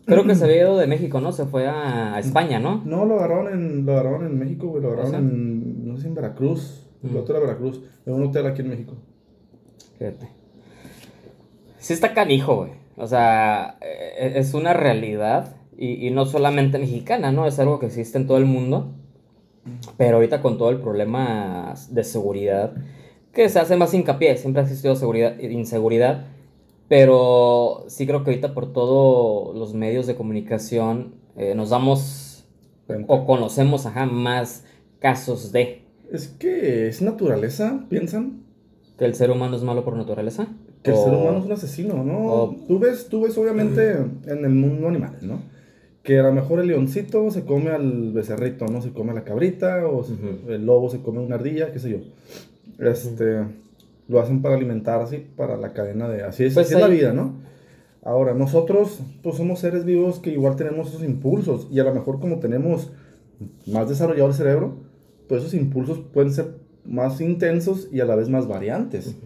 Creo 0.07 0.25
que 0.25 0.35
se 0.35 0.45
había 0.45 0.59
ido 0.59 0.77
de 0.77 0.87
México, 0.87 1.21
¿no? 1.21 1.33
Se 1.33 1.47
fue 1.47 1.66
a, 1.66 2.18
España, 2.18 2.59
¿no? 2.59 2.83
no 2.85 3.05
lo 3.05 3.16
agarraron 3.16 3.53
en 3.53 3.87
lo 3.87 3.93
agarraron 3.93 4.27
en 4.27 4.39
México, 4.39 4.68
güey, 4.68 4.83
lo 4.83 4.93
agarraron 4.93 5.14
en 5.14 5.89
no 5.89 5.97
sé 5.97 6.09
en 6.09 6.14
Veracruz, 6.14 6.87
el 7.03 7.16
otro 7.16 7.37
era 7.37 7.47
Veracruz, 7.47 7.83
en 8.07 8.14
un 8.14 8.25
hotel 8.25 8.47
aquí 8.47 8.62
en 8.62 8.68
México. 8.68 8.95
Fíjate. 9.99 10.29
Sí 11.79 11.93
está 11.93 12.14
canijo, 12.14 12.57
güey. 12.57 12.73
O 12.97 13.07
sea, 13.07 13.79
e- 13.81 14.39
es 14.39 14.55
una 14.55 14.75
realidad 14.75 15.57
y, 15.77 16.07
y 16.07 16.11
no 16.11 16.27
solamente 16.27 16.79
mexicana, 16.79 17.33
¿no? 17.33 17.47
Es 17.47 17.59
algo 17.59 17.79
que 17.79 17.87
existe 17.87 18.18
en 18.18 18.27
todo 18.27 18.37
el 18.39 18.45
mundo. 18.45 18.95
Pero 19.97 20.16
ahorita 20.16 20.41
con 20.43 20.59
todo 20.59 20.71
el 20.71 20.81
problema 20.81 21.75
de 21.91 22.05
seguridad, 22.05 22.73
que 23.33 23.49
se 23.49 23.59
hace 23.59 23.77
más 23.77 23.93
hincapié, 23.95 24.37
siempre 24.37 24.62
ha 24.62 24.64
existido 24.64 24.97
seguridad, 24.97 25.39
inseguridad, 25.39 26.27
pero 26.91 27.84
sí 27.86 28.05
creo 28.05 28.24
que 28.24 28.30
ahorita 28.32 28.53
por 28.53 28.72
todos 28.72 29.57
los 29.57 29.74
medios 29.74 30.09
de 30.09 30.16
comunicación 30.16 31.14
eh, 31.36 31.55
nos 31.55 31.70
damos 31.70 32.45
Cuenta. 32.88 33.12
o 33.12 33.26
conocemos 33.26 33.86
ajá, 33.86 34.07
más 34.07 34.64
casos 34.99 35.53
de 35.53 35.84
Es 36.12 36.26
que 36.26 36.88
es 36.88 37.01
naturaleza, 37.01 37.86
piensan 37.88 38.43
que 38.99 39.05
el 39.05 39.14
ser 39.14 39.30
humano 39.30 39.55
es 39.57 39.62
malo 39.62 39.84
por 39.84 39.97
naturaleza. 39.97 40.49
que 40.82 40.91
el 40.91 40.97
ser 40.97 41.14
humano 41.14 41.38
es 41.38 41.45
un 41.45 41.53
asesino, 41.53 42.03
¿no? 42.03 42.18
o- 42.26 42.57
Tú 42.66 42.80
ves, 42.80 43.07
tú 43.09 43.20
ves 43.22 43.38
obviamente 43.38 43.93
en 44.26 44.45
el 44.45 44.51
mundo 44.51 44.88
animal, 44.88 45.16
¿no? 45.22 45.43
Que 46.03 46.18
a 46.18 46.24
lo 46.24 46.32
mejor 46.32 46.59
el 46.59 46.66
leoncito 46.66 47.30
se 47.30 47.45
come 47.45 47.70
al 47.70 48.11
becerrito, 48.12 48.66
¿no? 48.66 48.82
Se 48.82 48.91
come 48.93 49.12
a 49.12 49.14
la 49.14 49.22
cabrita, 49.22 49.86
o 49.86 50.05
el 50.49 50.66
lobo 50.66 50.91
se 50.91 51.03
come 51.03 51.20
una 51.20 51.36
ardilla, 51.36 51.70
qué 51.72 51.78
sé 51.78 51.91
yo. 51.91 51.99
Este, 52.84 53.45
lo 54.11 54.21
hacen 54.21 54.43
para 54.43 54.57
alimentar, 54.57 55.01
así, 55.01 55.19
para 55.37 55.57
la 55.57 55.73
cadena 55.73 56.09
de... 56.09 56.25
Así 56.25 56.45
es, 56.45 56.55
Pues 56.55 56.67
así 56.67 56.75
es 56.75 56.81
la 56.81 56.89
vida, 56.89 57.13
¿no? 57.13 57.35
Ahora, 58.03 58.35
nosotros, 58.35 59.01
pues 59.23 59.37
somos 59.37 59.61
seres 59.61 59.85
vivos 59.85 60.19
que 60.19 60.31
igual 60.31 60.57
tenemos 60.57 60.89
esos 60.89 61.05
impulsos, 61.05 61.69
y 61.71 61.79
a 61.79 61.85
lo 61.85 61.95
mejor 61.95 62.19
como 62.19 62.41
tenemos 62.41 62.91
más 63.67 63.89
desarrollado 63.89 64.29
el 64.29 64.35
cerebro, 64.35 64.79
pues 65.29 65.43
esos 65.43 65.55
impulsos 65.55 66.01
pueden 66.13 66.33
ser 66.33 66.57
más 66.85 67.21
intensos 67.21 67.89
y 67.93 68.01
a 68.01 68.05
la 68.05 68.17
vez 68.17 68.29
más 68.29 68.49
variantes, 68.49 69.17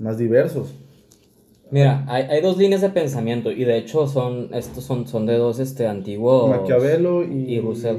más 0.00 0.18
diversos. 0.18 0.74
Mira, 1.70 2.04
hay, 2.08 2.24
hay 2.24 2.42
dos 2.42 2.58
líneas 2.58 2.80
de 2.80 2.90
pensamiento 2.90 3.52
y 3.52 3.64
de 3.64 3.78
hecho 3.78 4.06
son 4.06 4.48
estos 4.52 4.84
son, 4.84 5.06
son 5.06 5.26
de 5.26 5.36
dos 5.36 5.58
este 5.60 5.86
antiguos 5.86 6.50
Maquiavelo 6.50 7.24
y, 7.24 7.54
y 7.54 7.60
Rousseau. 7.60 7.96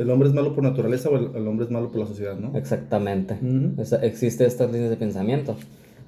El 0.00 0.10
hombre 0.10 0.28
es 0.28 0.34
malo 0.34 0.54
por 0.54 0.64
naturaleza 0.64 1.08
o 1.10 1.16
el, 1.16 1.30
el 1.36 1.46
hombre 1.46 1.66
es 1.66 1.70
malo 1.70 1.88
por 1.90 2.00
la 2.00 2.06
sociedad, 2.06 2.36
¿no? 2.36 2.56
Exactamente. 2.56 3.34
Ujú. 3.34 3.80
Esa- 3.80 4.04
existe 4.04 4.46
estas 4.46 4.70
líneas 4.72 4.90
de 4.90 4.96
pensamiento. 4.96 5.56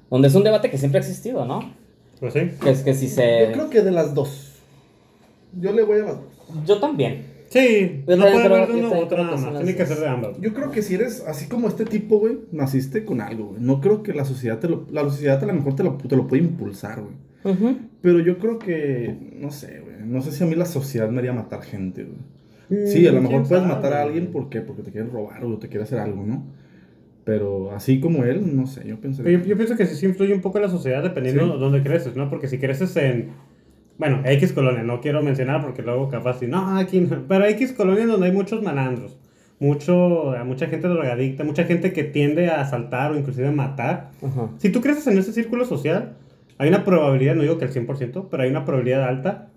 Donde 0.09 0.27
es 0.27 0.35
un 0.35 0.43
debate 0.43 0.69
que 0.69 0.77
siempre 0.77 0.99
ha 0.99 1.01
existido, 1.01 1.45
¿no? 1.45 1.71
Pues 2.19 2.33
sí. 2.33 2.39
Que 2.61 2.69
es 2.71 2.81
que 2.81 2.93
si 2.93 3.07
se 3.07 3.47
Yo 3.47 3.53
creo 3.53 3.69
que 3.69 3.81
de 3.81 3.91
las 3.91 4.13
dos. 4.13 4.51
Yo 5.59 5.71
le 5.73 5.83
voy 5.83 5.99
a 5.99 6.03
las 6.05 6.15
dos. 6.17 6.65
Yo 6.65 6.79
también. 6.79 7.33
Sí, 7.49 8.03
Yo 8.07 8.15
no 8.17 8.23
puede 8.23 8.45
haber 8.45 8.67
de 8.67 8.79
uno 8.79 8.87
u 8.87 9.07
creo 9.07 9.23
nada 9.25 9.37
más. 9.37 9.57
Tiene 9.57 9.75
que 9.75 9.85
ser 9.85 9.99
de 9.99 10.07
ambas. 10.07 10.41
Yo 10.41 10.53
creo 10.55 10.71
que 10.71 10.81
si 10.81 10.95
eres 10.95 11.23
así 11.27 11.47
como 11.47 11.67
este 11.67 11.85
tipo, 11.85 12.17
güey, 12.17 12.39
naciste 12.51 13.05
con 13.05 13.21
algo, 13.21 13.49
güey. 13.49 13.61
No 13.61 13.79
creo 13.79 14.01
que 14.01 14.13
la 14.13 14.25
sociedad 14.25 14.57
te 14.57 14.67
lo, 14.67 14.87
la 14.91 15.03
sociedad 15.03 15.41
a 15.43 15.45
lo 15.45 15.53
mejor 15.53 15.75
te 15.75 15.83
lo, 15.83 15.93
te 15.97 16.15
lo 16.15 16.25
puede 16.27 16.41
impulsar, 16.41 17.01
güey. 17.01 17.13
Ujú. 17.55 17.77
Pero 18.01 18.19
yo 18.21 18.39
creo 18.39 18.57
que, 18.57 19.15
no 19.39 19.51
sé, 19.51 19.81
güey. 19.81 19.97
No 20.03 20.21
sé 20.23 20.31
si 20.31 20.43
a 20.43 20.47
mí 20.47 20.55
la 20.55 20.65
sociedad 20.65 21.09
me 21.09 21.19
haría 21.19 21.33
matar 21.33 21.61
gente, 21.61 22.03
güey. 22.05 22.17
Sí, 22.87 23.07
a 23.07 23.11
lo 23.11 23.21
mejor 23.21 23.43
puedes 23.47 23.63
sabe. 23.63 23.67
matar 23.73 23.93
a 23.93 24.01
alguien, 24.03 24.27
¿por 24.27 24.49
qué? 24.49 24.61
Porque 24.61 24.81
te 24.83 24.91
quieren 24.91 25.11
robar 25.11 25.43
o 25.45 25.57
te 25.57 25.67
quiere 25.69 25.83
hacer 25.83 25.99
algo, 25.99 26.23
¿no? 26.25 26.45
Pero 27.25 27.71
así 27.71 27.99
como 28.01 28.23
él, 28.25 28.55
no 28.55 28.67
sé, 28.67 28.85
yo 28.87 28.99
pensé. 28.99 29.23
Yo, 29.23 29.39
yo 29.45 29.55
pienso 29.55 29.77
que 29.77 29.85
sí, 29.85 29.95
sí 29.95 30.05
influye 30.05 30.33
un 30.33 30.41
poco 30.41 30.57
en 30.57 30.63
la 30.63 30.69
sociedad 30.69 31.01
dependiendo 31.03 31.45
Sí. 31.45 31.51
de 31.53 31.57
dónde 31.57 31.81
creces, 31.83 32.15
¿no? 32.17 32.29
Porque 32.29 32.47
si 32.47 32.57
creces 32.57 32.95
en, 32.97 33.29
bueno, 33.97 34.21
X 34.25 34.51
colonia, 34.51 34.83
no 34.83 34.99
quiero 34.99 35.23
mencionar 35.23 35.61
porque 35.61 35.81
luego 35.83 36.09
capaz 36.09 36.39
si, 36.39 36.47
no, 36.47 36.77
aquí 36.77 36.99
no, 36.99 37.23
pero 37.27 37.45
X 37.45 37.71
colonia 37.71 38.05
donde 38.07 38.25
hay 38.27 38.33
muchos 38.33 38.61
malandros, 38.61 39.17
mucho, 39.59 40.33
mucha 40.45 40.67
gente 40.67 40.89
drogadicta, 40.89 41.45
mucha 41.45 41.63
gente 41.63 41.93
que 41.93 42.03
tiende 42.03 42.49
a 42.49 42.59
asaltar 42.59 43.13
o 43.13 43.17
inclusive 43.17 43.51
matar. 43.51 44.11
Ajá. 44.21 44.49
Si 44.57 44.69
tú 44.69 44.81
creces 44.81 45.07
en 45.07 45.17
ese 45.17 45.31
círculo 45.31 45.63
social, 45.63 46.15
hay 46.57 46.67
una 46.67 46.83
probabilidad, 46.83 47.35
no 47.35 47.43
digo 47.43 47.57
que 47.57 47.63
el 47.65 47.71
100%, 47.71 48.27
pero 48.29 48.43
hay 48.43 48.49
una 48.49 48.65
probabilidad 48.65 49.05
alta 49.05 49.47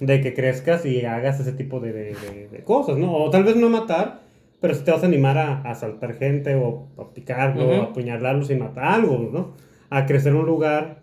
de 0.00 0.20
que 0.20 0.34
crezcas 0.34 0.84
y 0.86 1.04
hagas 1.04 1.40
ese 1.40 1.52
tipo 1.52 1.80
de, 1.80 1.92
de- 1.92 2.14
de- 2.14 2.48
de 2.50 2.64
cosas, 2.64 2.96
¿no? 2.98 3.14
O 3.14 3.30
tal 3.30 3.44
vez 3.44 3.56
no 3.56 3.68
matar, 3.70 4.20
pero 4.60 4.74
sí 4.74 4.82
te 4.84 4.90
vas 4.90 5.02
a 5.02 5.06
animar 5.06 5.38
a, 5.38 5.60
a 5.62 5.70
asaltar 5.70 6.14
gente 6.14 6.54
o 6.56 6.86
a 6.98 7.12
picarlo, 7.14 7.64
Ujú. 7.64 7.74
a 7.74 7.84
apuñalarlos 7.84 8.50
y 8.50 8.56
matar 8.56 8.84
algo, 8.84 9.18
¿no? 9.32 9.52
A 9.90 10.06
crecer 10.06 10.32
en 10.32 10.38
un 10.38 10.46
lugar. 10.46 11.02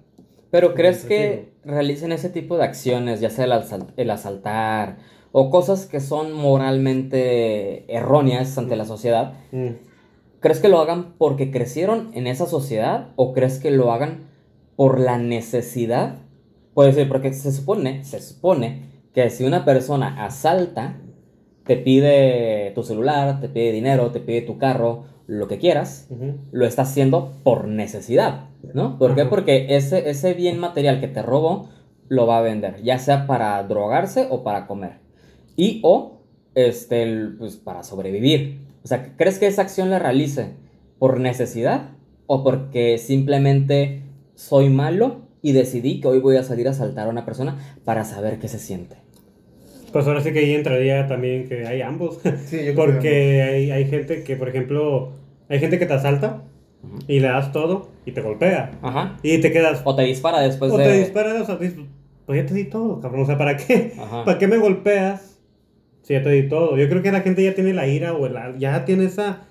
Pero 0.50 0.74
¿crees 0.74 1.06
que 1.06 1.50
realicen 1.64 2.12
ese 2.12 2.30
tipo 2.30 2.58
de 2.58 2.66
acciones, 2.66 3.22
ya 3.22 3.30
sea 3.30 3.46
el, 3.46 3.54
asal- 3.54 3.94
el 3.96 4.10
asaltar 4.10 4.98
o 5.32 5.50
cosas 5.50 5.86
que 5.86 6.02
son 6.02 6.34
moralmente 6.34 7.86
erróneas 7.94 8.58
ante 8.58 8.76
la 8.76 8.86
sociedad? 8.86 9.34
mm, 9.52 9.70
¿Crees 10.42 10.60
que 10.60 10.70
lo 10.70 10.80
hagan 10.80 11.14
porque 11.18 11.52
crecieron 11.52 12.10
en 12.14 12.26
esa 12.28 12.48
sociedad 12.48 13.10
o 13.16 13.32
crees 13.32 13.60
que 13.60 13.70
lo 13.72 13.92
hagan 13.94 14.26
por 14.76 15.00
la 15.00 15.18
necesidad? 15.20 16.16
Puede 16.74 16.94
ser, 16.94 17.08
porque 17.10 17.34
se 17.34 17.52
supone, 17.52 18.04
se 18.04 18.22
supone 18.22 18.84
que 19.14 19.30
si 19.30 19.44
una 19.44 19.66
persona 19.66 20.24
asalta, 20.26 20.96
te 21.66 21.78
pide 21.78 22.72
tu 22.74 22.84
celular, 22.84 23.40
te 23.42 23.50
pide 23.50 23.72
dinero, 23.72 24.12
te 24.12 24.20
pide 24.20 24.42
tu 24.42 24.58
carro, 24.58 25.06
lo 25.28 25.48
que 25.48 25.58
quieras, 25.60 26.08
lo 26.52 26.66
está 26.66 26.82
haciendo 26.82 27.34
por 27.44 27.68
necesidad, 27.68 28.50
¿no? 28.74 28.98
¿Por 28.98 29.16
qué? 29.16 29.26
Porque 29.26 29.76
ese, 29.76 30.10
ese 30.10 30.34
bien 30.34 30.60
material 30.60 31.00
que 31.00 31.08
te 31.08 31.22
robó, 31.22 31.70
lo 32.10 32.28
va 32.28 32.40
a 32.40 32.42
vender, 32.42 32.82
ya 32.84 33.00
sea 33.00 33.28
para 33.28 33.62
drogarse 33.64 34.28
o 34.30 34.44
para 34.44 34.68
comer. 34.68 35.00
Y 35.56 35.80
o 35.84 36.24
este, 36.56 37.04
el- 37.04 37.36
pues, 37.38 37.56
para 37.56 37.84
sobrevivir. 37.84 38.60
O 38.84 38.88
sea, 38.88 39.16
¿crees 39.16 39.40
que 39.40 39.48
esa 39.48 39.62
acción 39.62 39.90
la 39.90 40.00
realice 40.00 40.56
por 41.00 41.20
necesidad 41.20 41.92
o 42.28 42.44
porque 42.44 42.98
simplemente 42.98 44.04
soy 44.36 44.70
malo 44.70 45.22
y 45.42 45.52
decidí 45.54 46.00
que 46.00 46.08
hoy 46.08 46.20
voy 46.20 46.38
a 46.38 46.44
salir 46.44 46.68
a 46.68 46.72
asaltar 46.72 47.08
a 47.08 47.10
una 47.10 47.26
persona 47.26 47.58
para 47.86 48.04
saber 48.04 48.40
qué 48.40 48.48
se 48.48 48.60
siente? 48.60 48.96
Pues 49.92 50.08
ahora 50.08 50.22
sí 50.22 50.32
que 50.32 50.40
ahí 50.40 50.54
entraría 50.54 51.08
también 51.08 51.48
que 51.50 51.66
hay 51.68 51.82
ambos. 51.82 52.20
Sí, 52.46 52.58
yo 52.58 52.74
creo 52.74 52.76
que 52.76 52.76
Porque 52.76 53.42
hay, 53.44 53.72
hay 53.72 53.86
gente 53.86 54.24
que, 54.24 54.36
por 54.36 54.48
ejemplo, 54.50 55.12
hay 55.50 55.60
gente 55.60 55.80
que 55.80 55.86
te 55.86 55.94
asalta 55.94 56.44
y 57.08 57.20
le 57.20 57.28
das 57.28 57.52
todo 57.52 57.90
y 58.06 58.12
te 58.14 58.22
golpea. 58.22 58.72
Ajá. 58.82 59.18
Y 59.24 59.40
te 59.40 59.52
quedas. 59.52 59.82
O 59.84 59.96
te 59.96 60.04
dispara 60.04 60.40
después 60.42 60.72
o 60.72 60.78
de... 60.78 60.86
te 60.86 60.98
dispara, 61.00 61.42
o 61.42 61.46
sea, 61.46 61.58
pues 61.58 61.74
ya 62.30 62.46
te 62.46 62.54
di 62.54 62.64
todo, 62.66 63.02
cabrón. 63.02 63.24
O 63.24 63.26
sea, 63.26 63.38
¿para 63.38 63.58
qué? 63.58 63.94
Ajá. 64.00 64.24
¿Para 64.24 64.38
qué 64.40 64.48
me 64.48 64.58
golpeas 64.58 65.40
si 66.04 66.14
ya 66.14 66.24
te 66.24 66.30
di 66.30 66.48
todo? 66.48 66.78
Yo 66.78 66.88
creo 66.88 67.02
que 67.02 67.12
la 67.12 67.22
gente 67.22 67.44
ya 67.44 67.54
tiene 67.54 67.74
la 67.74 67.88
ira 67.88 68.14
o 68.14 68.26
el- 68.26 68.58
ya 68.58 68.86
tiene 68.86 69.06
esa. 69.06 69.42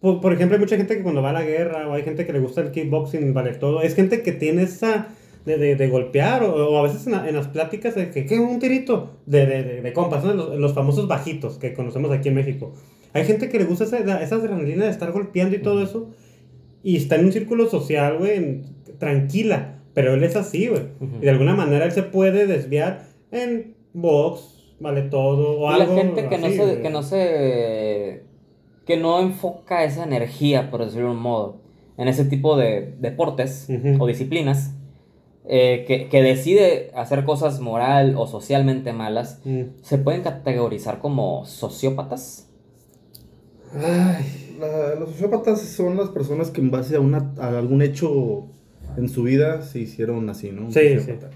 Por, 0.00 0.20
por 0.22 0.32
ejemplo, 0.32 0.56
hay 0.56 0.60
mucha 0.60 0.76
gente 0.78 0.96
que 0.96 1.02
cuando 1.02 1.20
va 1.20 1.30
a 1.30 1.34
la 1.34 1.42
guerra 1.42 1.86
o 1.86 1.92
hay 1.92 2.02
gente 2.02 2.24
que 2.26 2.32
le 2.32 2.38
gusta 2.40 2.62
el 2.62 2.70
kickboxing, 2.70 3.34
vale 3.34 3.52
todo. 3.52 3.82
Es 3.82 3.94
gente 3.94 4.22
que 4.22 4.32
tiene 4.32 4.62
esa. 4.62 5.08
De, 5.46 5.56
de, 5.56 5.74
de 5.74 5.88
golpear, 5.88 6.42
o, 6.42 6.70
o 6.70 6.76
a 6.76 6.82
veces 6.82 7.06
en, 7.06 7.14
en 7.14 7.34
las 7.34 7.48
pláticas 7.48 7.94
de 7.94 8.10
que, 8.10 8.26
¿qué? 8.26 8.38
Un 8.38 8.58
tirito 8.58 9.20
de, 9.24 9.46
de, 9.46 9.62
de, 9.62 9.80
de 9.80 9.92
compas, 9.94 10.22
¿no? 10.22 10.34
los, 10.34 10.58
los 10.58 10.74
famosos 10.74 11.08
bajitos 11.08 11.56
que 11.56 11.72
conocemos 11.72 12.10
aquí 12.10 12.28
en 12.28 12.34
México. 12.34 12.74
Hay 13.14 13.24
gente 13.24 13.48
que 13.48 13.58
le 13.58 13.64
gusta 13.64 13.84
esa, 13.84 14.22
esa 14.22 14.34
adrenalina 14.34 14.84
de 14.84 14.90
estar 14.90 15.10
golpeando 15.12 15.56
y 15.56 15.62
todo 15.62 15.82
eso, 15.82 16.10
y 16.82 16.96
está 16.96 17.16
en 17.16 17.24
un 17.24 17.32
círculo 17.32 17.70
social, 17.70 18.18
güey, 18.18 18.60
tranquila, 18.98 19.78
pero 19.94 20.12
él 20.12 20.22
es 20.24 20.36
así, 20.36 20.68
güey. 20.68 20.82
Y 21.20 21.24
de 21.24 21.30
alguna 21.30 21.56
manera 21.56 21.86
él 21.86 21.92
se 21.92 22.02
puede 22.02 22.46
desviar 22.46 23.06
en 23.32 23.74
box, 23.94 24.74
vale 24.78 25.02
todo, 25.02 25.58
o 25.58 25.74
Y 25.74 25.78
la 25.78 25.84
algo 25.84 25.96
gente 25.96 26.28
que 26.28 26.38
no, 26.38 26.48
se, 26.50 26.80
que 26.82 26.90
no 26.90 27.02
se. 27.02 28.22
que 28.86 28.96
no 28.98 29.20
enfoca 29.20 29.84
esa 29.84 30.04
energía, 30.04 30.70
por 30.70 30.84
decirlo 30.84 31.08
de 31.08 31.14
un 31.14 31.22
modo, 31.22 31.62
en 31.96 32.08
ese 32.08 32.26
tipo 32.26 32.56
de 32.56 32.94
deportes 33.00 33.68
o 33.98 34.06
disciplinas, 34.06 34.74
eh, 35.46 35.84
que, 35.88 36.08
que 36.08 36.22
decide 36.22 36.90
hacer 36.94 37.24
cosas 37.24 37.60
moral 37.60 38.14
o 38.16 38.26
socialmente 38.26 38.92
malas, 38.92 39.40
Mm. 39.44 39.62
¿se 39.82 39.98
pueden 39.98 40.22
categorizar 40.22 40.98
como 41.00 41.44
sociópatas? 41.46 42.46
Ay, 43.74 44.56
la- 44.58 44.94
los 44.96 45.10
sociópatas 45.10 45.60
son 45.60 45.96
las 45.96 46.08
personas 46.08 46.50
que 46.50 46.60
en 46.60 46.70
base 46.70 46.96
a, 46.96 47.00
una, 47.00 47.32
a 47.38 47.56
algún 47.58 47.82
hecho 47.82 48.46
en 48.96 49.08
su 49.08 49.22
vida 49.22 49.62
se 49.62 49.78
hicieron 49.80 50.28
así, 50.28 50.50
¿no? 50.50 50.66
Un 50.66 50.72
Sí, 50.72 50.96
sociópata. 50.98 51.30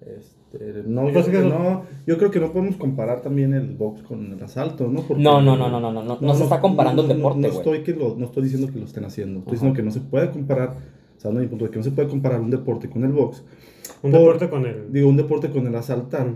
Este, 0.00 0.82
no, 0.86 1.10
yo, 1.10 1.24
creo 1.24 1.42
que 1.42 1.48
no, 1.48 1.82
yo 2.06 2.18
creo 2.18 2.30
que 2.30 2.38
no 2.40 2.52
podemos 2.52 2.76
comparar 2.76 3.20
también 3.22 3.52
el 3.54 3.74
box 3.74 4.02
con 4.02 4.32
el 4.32 4.42
asalto, 4.42 4.86
¿no? 4.88 5.00
Porque- 5.02 5.22
No, 5.22 5.40
no, 5.40 5.56
no, 5.56 5.68
no, 5.68 5.80
no, 5.80 5.92
no, 5.92 6.02
no, 6.04 6.18
no 6.20 6.34
se 6.34 6.44
está 6.44 6.60
comparando 6.60 7.02
el 7.02 7.08
no, 7.08 7.14
deporte, 7.14 7.40
No, 7.40 7.48
estoy, 7.48 7.82
que 7.82 7.92
lo- 7.94 8.14
no 8.16 8.26
estoy 8.26 8.44
diciendo 8.44 8.72
que 8.72 8.78
lo 8.78 8.84
estén 8.86 9.04
haciendo, 9.04 9.40
estoy 9.40 9.52
Ajá. 9.56 9.66
diciendo 9.66 9.76
que 9.76 9.82
no 9.82 9.90
se 9.90 10.00
puede 10.00 10.30
comparar, 10.30 10.76
sabiendo 11.22 11.40
mi 11.40 11.46
punto 11.48 11.64
de 11.66 11.70
que 11.70 11.76
no 11.78 11.82
se 11.84 11.90
puede 11.92 12.08
comparar 12.08 12.40
un 12.40 12.50
deporte 12.50 12.88
con 12.90 13.04
el 13.04 13.12
box. 13.12 13.44
Un 14.02 14.10
Por- 14.10 14.20
deporte 14.20 14.48
con 14.50 14.66
el... 14.66 14.92
Digo, 14.92 15.08
un 15.08 15.16
deporte 15.16 15.50
con 15.50 15.66
el 15.66 15.74
asaltar, 15.74 16.34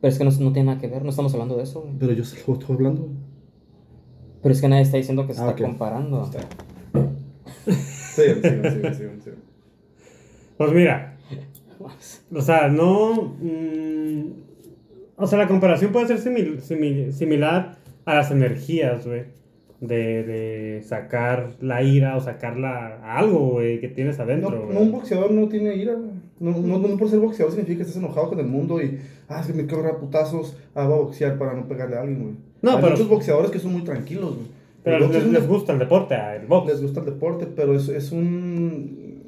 Pero 0.00 0.12
es 0.12 0.18
que 0.18 0.24
no, 0.24 0.30
no 0.30 0.52
tiene 0.52 0.64
nada 0.66 0.80
que 0.80 0.88
ver, 0.88 1.02
no 1.04 1.10
estamos 1.10 1.32
hablando 1.34 1.56
de 1.56 1.62
eso, 1.62 1.82
güey. 1.82 1.94
pero 1.98 2.12
yo 2.12 2.24
se 2.24 2.36
lo 2.46 2.54
estoy 2.54 2.74
hablando. 2.74 3.08
Pero 4.42 4.52
es 4.52 4.60
que 4.60 4.68
nadie 4.68 4.82
está 4.82 4.96
diciendo 4.98 5.26
que 5.26 5.32
se 5.34 5.40
Ah, 5.40 5.50
está 5.50 5.62
ok. 5.62 5.68
comparando. 5.70 6.24
Sí, 6.24 6.38
sí, 7.64 8.22
sí, 8.42 8.94
sí, 8.94 9.04
sí. 9.24 9.30
Pues 10.58 10.72
mira, 10.72 11.16
o 12.32 12.40
sea, 12.42 12.68
no... 12.68 13.34
mm, 13.40 14.32
o 15.16 15.26
sea, 15.26 15.38
la 15.38 15.48
comparación 15.48 15.92
puede 15.92 16.06
ser 16.08 16.18
simil- 16.18 16.58
simil- 16.60 17.12
similar 17.12 17.76
a 18.04 18.14
las 18.16 18.30
energías, 18.30 19.06
güey. 19.06 19.24
De, 19.86 20.22
de 20.22 20.82
sacar 20.82 21.50
la 21.60 21.82
ira 21.82 22.16
o 22.16 22.20
sacarla 22.20 23.00
a 23.02 23.18
algo, 23.18 23.50
güey, 23.52 23.80
que 23.80 23.88
tienes 23.88 24.18
adentro, 24.20 24.68
no, 24.72 24.80
un 24.80 24.92
boxeador 24.92 25.30
no 25.32 25.48
tiene 25.48 25.74
ira, 25.76 25.94
güey. 25.94 26.10
No, 26.40 26.52
no, 26.58 26.78
no 26.88 26.96
por 26.96 27.08
ser 27.08 27.18
boxeador 27.18 27.52
significa 27.52 27.78
que 27.78 27.82
estés 27.82 27.96
enojado 27.96 28.28
con 28.28 28.38
el 28.40 28.46
mundo 28.46 28.80
y, 28.80 28.98
ah, 29.28 29.40
es 29.40 29.46
que 29.46 29.52
me 29.52 29.66
quiero 29.66 29.86
a 29.88 29.98
putazos, 29.98 30.56
ah, 30.74 30.84
voy 30.86 30.94
a 30.94 31.00
boxear 31.02 31.38
para 31.38 31.54
no 31.54 31.66
pegarle 31.66 31.96
a 31.96 32.00
alguien, 32.00 32.22
güey. 32.22 32.34
No, 32.62 32.70
Hay 32.72 32.76
pero- 32.76 32.90
muchos 32.92 33.08
boxeadores 33.08 33.50
que 33.50 33.58
son 33.58 33.72
muy 33.72 33.82
tranquilos, 33.82 34.36
güey. 34.36 34.46
Pero 34.84 34.98
les, 35.00 35.16
es 35.16 35.24
un 35.24 35.32
les 35.32 35.48
gusta 35.48 35.72
el 35.72 35.78
deporte, 35.78 36.14
ah, 36.14 36.36
el 36.36 36.46
box. 36.46 36.66
les 36.72 36.82
gusta 36.82 37.00
el 37.00 37.06
deporte, 37.06 37.46
pero 37.54 37.74
es, 37.74 37.88
es 37.88 38.12
un... 38.12 39.22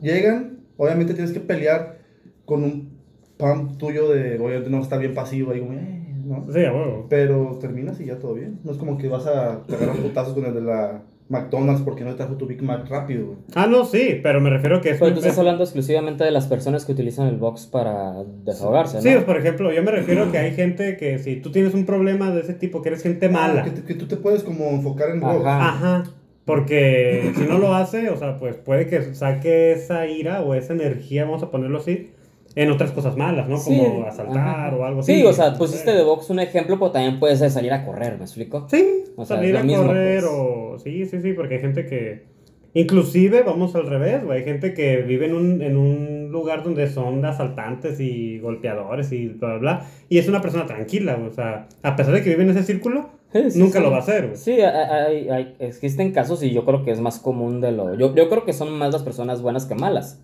Llegan, 0.00 0.58
obviamente 0.76 1.14
tienes 1.14 1.32
que 1.32 1.40
pelear 1.40 1.98
con 2.44 2.64
un 2.64 2.88
pump 3.36 3.76
tuyo 3.78 4.10
de, 4.10 4.38
obviamente 4.38 4.70
no 4.70 4.80
estar 4.80 4.98
bien 4.98 5.14
pasivo 5.14 5.52
ahí 5.52 5.60
como, 5.60 5.74
eh, 5.74 6.01
¿no? 6.32 6.52
Sí, 6.52 6.64
a 6.64 6.72
huevo. 6.72 7.06
Pero 7.08 7.58
terminas 7.60 8.00
y 8.00 8.06
ya 8.06 8.18
todo 8.18 8.34
bien. 8.34 8.58
No 8.64 8.72
es 8.72 8.78
como 8.78 8.98
que 8.98 9.08
vas 9.08 9.26
a 9.26 9.62
pegar 9.66 9.90
a 9.90 9.92
putazos 9.92 10.34
con 10.34 10.44
el 10.46 10.54
de 10.54 10.60
la 10.62 11.02
McDonald's 11.28 11.80
porque 11.82 12.04
no 12.04 12.10
te 12.10 12.16
trajo 12.16 12.34
tu 12.34 12.46
Big 12.46 12.62
Mac 12.62 12.86
rápido, 12.90 13.26
güey. 13.26 13.38
Ah, 13.54 13.66
no, 13.66 13.84
sí, 13.86 14.20
pero 14.22 14.40
me 14.40 14.50
refiero 14.50 14.80
que 14.82 14.90
es... 14.90 14.98
Pero 14.98 15.12
tú 15.12 15.18
estás 15.20 15.32
es- 15.34 15.38
hablando 15.38 15.62
exclusivamente 15.64 16.24
de 16.24 16.30
las 16.30 16.46
personas 16.46 16.84
que 16.84 16.92
utilizan 16.92 17.26
el 17.28 17.36
box 17.38 17.66
para 17.66 18.22
desahogarse, 18.44 18.96
¿no? 18.96 19.02
Sí, 19.02 19.10
pues, 19.12 19.24
por 19.24 19.36
ejemplo, 19.38 19.72
yo 19.72 19.82
me 19.82 19.92
refiero 19.92 20.30
que 20.30 20.36
hay 20.38 20.52
gente 20.52 20.96
que 20.98 21.18
si 21.18 21.36
tú 21.36 21.50
tienes 21.50 21.72
un 21.74 21.86
problema 21.86 22.30
de 22.30 22.40
ese 22.42 22.52
tipo, 22.54 22.82
que 22.82 22.90
eres 22.90 23.02
gente 23.02 23.28
mala. 23.30 23.60
Ah, 23.62 23.64
que, 23.64 23.70
te- 23.70 23.82
que 23.84 23.94
tú 23.94 24.06
te 24.06 24.16
puedes 24.16 24.42
como 24.42 24.68
enfocar 24.70 25.08
en 25.10 25.20
box. 25.20 25.46
Ajá. 25.46 25.68
Ajá. 25.68 26.04
Porque 26.44 27.32
si 27.36 27.44
no 27.44 27.58
lo 27.58 27.72
hace, 27.74 28.10
o 28.10 28.16
sea, 28.16 28.38
pues 28.38 28.56
puede 28.56 28.86
que 28.88 29.14
saque 29.14 29.72
esa 29.72 30.06
ira 30.08 30.42
o 30.42 30.54
esa 30.54 30.72
energía, 30.72 31.24
vamos 31.24 31.42
a 31.44 31.50
ponerlo 31.52 31.78
así, 31.78 32.10
en 32.54 32.70
otras 32.70 32.92
cosas 32.92 33.16
malas, 33.16 33.48
¿no? 33.48 33.56
Sí, 33.56 33.78
Como 33.78 34.04
asaltar 34.06 34.36
ajá. 34.68 34.76
o 34.76 34.84
algo 34.84 35.00
así. 35.00 35.14
Sí, 35.14 35.24
o 35.24 35.32
sea, 35.32 35.54
pusiste 35.54 35.92
de 35.92 36.02
box 36.02 36.28
un 36.30 36.40
ejemplo, 36.40 36.78
pero 36.78 36.90
también 36.90 37.18
puedes 37.18 37.38
salir 37.52 37.72
a 37.72 37.84
correr, 37.84 38.18
¿me 38.18 38.24
explico? 38.24 38.66
Sí, 38.70 39.04
O 39.16 39.24
sea, 39.24 39.36
salir 39.38 39.56
a 39.56 39.62
mismo, 39.62 39.86
correr 39.86 40.20
pues. 40.22 40.32
o... 40.34 40.78
Sí, 40.78 41.06
sí, 41.06 41.20
sí, 41.22 41.32
porque 41.32 41.54
hay 41.54 41.60
gente 41.60 41.86
que... 41.86 42.30
Inclusive, 42.74 43.42
vamos 43.42 43.74
al 43.74 43.86
revés, 43.86 44.24
güey. 44.24 44.38
Hay 44.38 44.44
gente 44.44 44.72
que 44.72 45.02
vive 45.02 45.26
en 45.26 45.34
un, 45.34 45.60
en 45.62 45.76
un 45.76 46.30
lugar 46.30 46.62
donde 46.64 46.88
son 46.88 47.22
asaltantes 47.24 48.00
y 48.00 48.38
golpeadores 48.38 49.12
y 49.12 49.28
bla, 49.28 49.48
bla, 49.50 49.58
bla. 49.58 49.86
Y 50.08 50.16
es 50.16 50.26
una 50.26 50.40
persona 50.40 50.64
tranquila. 50.64 51.18
O 51.28 51.30
sea, 51.32 51.68
a 51.82 51.96
pesar 51.96 52.14
de 52.14 52.22
que 52.22 52.30
vive 52.30 52.44
en 52.44 52.50
ese 52.50 52.62
círculo, 52.62 53.10
Sí, 53.30 53.50
sí, 53.50 53.58
nunca 53.58 53.78
sí. 53.78 53.84
lo 53.84 53.90
va 53.90 53.96
a 53.98 54.00
hacer, 54.00 54.24
güey. 54.26 54.36
Sí, 54.36 54.52
hay- 54.60 55.28
hay- 55.28 55.54
existen 55.58 56.12
casos 56.12 56.42
y 56.42 56.50
yo 56.50 56.64
creo 56.64 56.82
que 56.82 56.90
es 56.92 57.00
más 57.00 57.18
común 57.18 57.60
de 57.60 57.72
lo... 57.72 57.94
Yo, 57.94 58.14
yo 58.14 58.28
creo 58.30 58.44
que 58.46 58.54
son 58.54 58.70
más 58.72 58.90
las 58.92 59.02
personas 59.02 59.42
buenas 59.42 59.66
que 59.66 59.74
malas, 59.74 60.22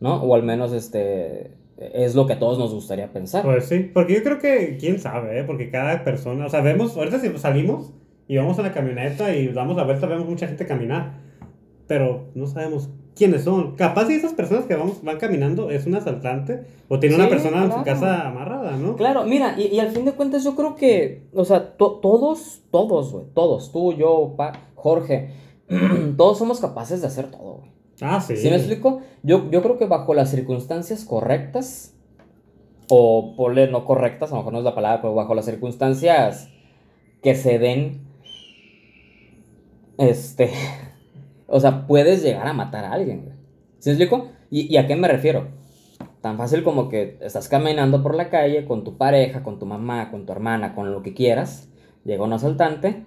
¿no? 0.00 0.22
O 0.22 0.34
al 0.34 0.42
menos 0.42 0.72
este 0.72 1.52
es 1.76 2.14
lo 2.14 2.26
que 2.26 2.32
a 2.34 2.38
todos 2.38 2.58
nos 2.58 2.74
gustaría 2.74 3.12
pensar. 3.12 3.44
Pues 3.44 3.66
sí, 3.66 3.90
porque 3.94 4.14
yo 4.14 4.22
creo 4.22 4.38
que, 4.38 4.76
quién 4.80 4.98
sabe, 4.98 5.38
¿eh? 5.40 5.44
porque 5.44 5.70
cada 5.70 6.02
persona, 6.04 6.46
o 6.46 6.48
sea, 6.48 6.60
vemos, 6.60 6.96
ahorita 6.96 7.20
si 7.20 7.28
salimos 7.38 7.92
y 8.26 8.36
vamos 8.36 8.58
a 8.58 8.62
la 8.62 8.72
camioneta 8.72 9.34
y 9.34 9.48
damos 9.48 9.76
la 9.76 9.84
vuelta, 9.84 10.06
vemos 10.06 10.28
mucha 10.28 10.48
gente 10.48 10.66
caminar, 10.66 11.20
pero 11.86 12.26
no 12.34 12.46
sabemos 12.46 12.90
quiénes 13.14 13.42
son. 13.44 13.76
Capaz 13.76 14.06
si 14.06 14.14
esas 14.14 14.32
personas 14.34 14.64
que 14.66 14.74
vamos, 14.76 15.02
van 15.02 15.18
caminando 15.18 15.70
es 15.70 15.86
un 15.86 15.94
asaltante 15.94 16.64
o 16.88 16.98
tiene 16.98 17.14
una 17.16 17.24
Sí, 17.24 17.30
persona 17.30 17.58
en 17.62 17.66
claro. 17.68 17.78
su 17.78 17.84
casa 17.84 18.28
amarrada, 18.28 18.76
¿no? 18.76 18.96
Claro, 18.96 19.24
mira, 19.24 19.54
y, 19.58 19.68
y 19.74 19.80
al 19.80 19.90
fin 19.90 20.04
de 20.04 20.12
cuentas 20.12 20.44
yo 20.44 20.54
creo 20.56 20.74
que, 20.74 21.28
o 21.32 21.44
sea, 21.44 21.76
to- 21.76 22.00
todos, 22.02 22.62
todos, 22.70 23.12
güey, 23.12 23.24
todos, 23.34 23.72
tú, 23.72 23.92
yo, 23.94 24.34
pa, 24.36 24.52
Jorge, 24.74 25.30
todos 26.16 26.38
somos 26.38 26.60
capaces 26.60 27.00
de 27.00 27.06
hacer 27.06 27.30
todo, 27.30 27.58
güey. 27.60 27.77
Ah, 28.00 28.20
sí. 28.20 28.36
¿Sí 28.36 28.48
me 28.48 28.56
explico? 28.56 29.00
Yo, 29.22 29.50
yo 29.50 29.62
creo 29.62 29.78
que 29.78 29.86
bajo 29.86 30.14
las 30.14 30.30
circunstancias 30.30 31.04
correctas, 31.04 31.94
o 32.88 33.34
ponle 33.36 33.68
no 33.68 33.84
correctas, 33.84 34.30
a 34.30 34.34
lo 34.34 34.40
mejor 34.40 34.52
no 34.52 34.58
es 34.60 34.64
la 34.64 34.74
palabra, 34.74 35.02
pero 35.02 35.14
bajo 35.14 35.34
las 35.34 35.44
circunstancias 35.44 36.48
que 37.22 37.34
se 37.34 37.58
den, 37.58 38.06
este, 39.98 40.50
o 41.46 41.60
sea, 41.60 41.86
puedes 41.86 42.22
llegar 42.22 42.46
a 42.46 42.52
matar 42.52 42.84
a 42.84 42.92
alguien, 42.92 43.24
güey. 43.24 43.36
¿Sí 43.78 43.90
me 43.90 43.96
explico? 43.96 44.28
¿Y, 44.50 44.72
y 44.72 44.76
a 44.76 44.86
qué 44.86 44.96
me 44.96 45.08
refiero? 45.08 45.48
Tan 46.20 46.36
fácil 46.36 46.64
como 46.64 46.88
que 46.88 47.18
estás 47.20 47.48
caminando 47.48 48.02
por 48.02 48.14
la 48.14 48.28
calle 48.28 48.64
con 48.64 48.82
tu 48.82 48.96
pareja, 48.96 49.42
con 49.42 49.58
tu 49.58 49.66
mamá, 49.66 50.10
con 50.10 50.26
tu 50.26 50.32
hermana, 50.32 50.74
con 50.74 50.90
lo 50.92 51.02
que 51.02 51.14
quieras, 51.14 51.68
llega 52.04 52.24
un 52.24 52.32
asaltante, 52.32 53.04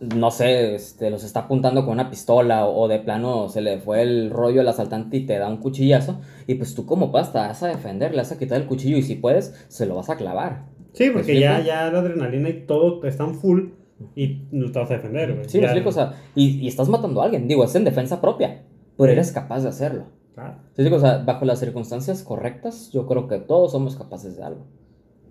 no 0.00 0.30
sé, 0.30 0.74
este, 0.74 1.10
los 1.10 1.24
está 1.24 1.40
apuntando 1.40 1.84
con 1.84 1.94
una 1.94 2.10
pistola 2.10 2.66
o, 2.66 2.82
o 2.82 2.88
de 2.88 2.98
plano 2.98 3.48
se 3.48 3.60
le 3.60 3.78
fue 3.78 4.02
el 4.02 4.30
rollo 4.30 4.60
al 4.60 4.68
asaltante 4.68 5.16
y 5.16 5.26
te 5.26 5.38
da 5.38 5.48
un 5.48 5.56
cuchillazo 5.58 6.20
y 6.46 6.54
pues 6.56 6.74
tú 6.74 6.84
como 6.84 7.10
vas 7.10 7.32
te 7.32 7.38
vas 7.38 7.62
a 7.62 7.68
defender, 7.68 8.10
le 8.10 8.18
vas 8.18 8.32
a 8.32 8.38
quitar 8.38 8.60
el 8.60 8.66
cuchillo 8.66 8.98
y 8.98 9.02
si 9.02 9.14
puedes 9.14 9.66
se 9.68 9.86
lo 9.86 9.96
vas 9.96 10.10
a 10.10 10.16
clavar. 10.16 10.64
Sí, 10.92 11.10
porque 11.10 11.34
¿Me 11.34 11.40
ya, 11.40 11.60
ya 11.60 11.90
la 11.90 12.00
adrenalina 12.00 12.48
y 12.48 12.66
todo 12.66 13.04
están 13.04 13.34
full 13.34 13.68
y 14.14 14.42
no 14.50 14.70
te 14.70 14.78
vas 14.78 14.90
a 14.90 14.94
defender, 14.94 15.34
güey. 15.34 15.48
Sí, 15.48 15.58
explico, 15.58 15.88
o 15.88 15.92
sea, 15.92 16.14
y, 16.34 16.58
y 16.58 16.68
estás 16.68 16.88
matando 16.88 17.22
a 17.22 17.24
alguien, 17.24 17.48
digo, 17.48 17.64
es 17.64 17.74
en 17.74 17.84
defensa 17.84 18.20
propia, 18.20 18.62
pero 18.96 19.12
eres 19.12 19.32
capaz 19.32 19.62
de 19.62 19.70
hacerlo. 19.70 20.04
Claro. 20.34 20.56
Sí, 20.74 20.82
digo, 20.82 20.96
o 20.96 21.00
sea, 21.00 21.18
bajo 21.18 21.46
las 21.46 21.60
circunstancias 21.60 22.22
correctas, 22.22 22.90
yo 22.92 23.06
creo 23.06 23.26
que 23.28 23.38
todos 23.38 23.72
somos 23.72 23.96
capaces 23.96 24.36
de 24.36 24.42
algo. 24.44 24.66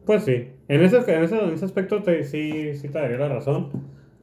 Pues 0.06 0.24
sí, 0.24 0.50
en 0.68 0.84
ese, 0.84 0.98
en 0.98 1.24
ese, 1.24 1.38
en 1.38 1.54
ese 1.54 1.66
aspecto 1.66 2.02
te, 2.04 2.24
sí, 2.24 2.76
sí 2.76 2.90
te 2.90 3.00
daría 3.00 3.18
la 3.18 3.28
razón. 3.30 3.70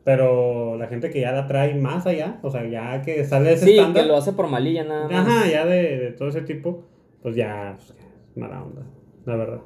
Pero 0.04 0.76
la 0.76 0.88
gente 0.88 1.10
que 1.10 1.20
ya 1.20 1.30
la 1.32 1.46
trae 1.46 1.74
más 1.76 2.06
allá, 2.06 2.40
o 2.42 2.50
sea, 2.50 2.66
ya 2.68 3.02
que 3.02 3.24
sale 3.24 3.50
de 3.50 3.54
ese 3.54 3.66
Sí, 3.66 3.70
estándar, 3.78 4.02
que 4.02 4.08
lo 4.08 4.16
hace 4.16 4.32
por 4.32 4.48
malilla 4.48 4.82
nada 4.84 5.08
más. 5.08 5.28
ajá, 5.28 5.48
ya 5.50 5.64
de, 5.64 5.98
de 5.98 6.10
todo 6.12 6.28
ese 6.28 6.42
tipo, 6.42 6.82
pues 7.22 7.36
ya, 7.36 7.76
pues, 7.76 7.94
mala 8.34 8.64
onda, 8.64 8.82
la 9.26 9.36
verdad. 9.36 9.60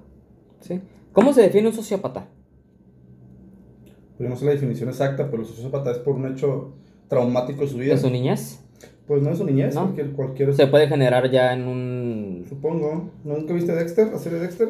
¿Sí? 0.60 0.80
¿Cómo 1.12 1.32
se 1.32 1.40
define 1.42 1.68
un 1.68 1.74
sociópata? 1.74 2.28
Pues 4.18 4.26
yo 4.26 4.28
no 4.28 4.36
sé 4.36 4.44
la 4.44 4.52
definición 4.52 4.88
exacta, 4.90 5.30
pero 5.30 5.42
el 5.42 5.48
sociópata 5.48 5.90
es 5.90 5.98
por 5.98 6.14
un 6.16 6.26
hecho 6.26 6.74
traumático 7.08 7.62
de 7.62 7.68
su 7.68 7.78
vida. 7.78 7.94
¿De 7.94 8.00
su 8.00 8.10
niñez? 8.10 8.62
Pues 9.06 9.22
no 9.22 9.30
es 9.30 9.38
su 9.38 9.44
niñez, 9.44 9.74
¿No? 9.74 9.82
cualquier, 9.84 10.12
cualquier 10.12 10.54
Se 10.54 10.66
puede 10.66 10.88
generar 10.88 11.30
ya 11.30 11.52
en 11.52 11.66
un... 11.68 12.44
Supongo. 12.48 13.10
¿Nunca 13.24 13.54
viste 13.54 13.72
Dexter? 13.74 14.08
¿La 14.08 14.18
serie 14.18 14.38
Dexter? 14.40 14.68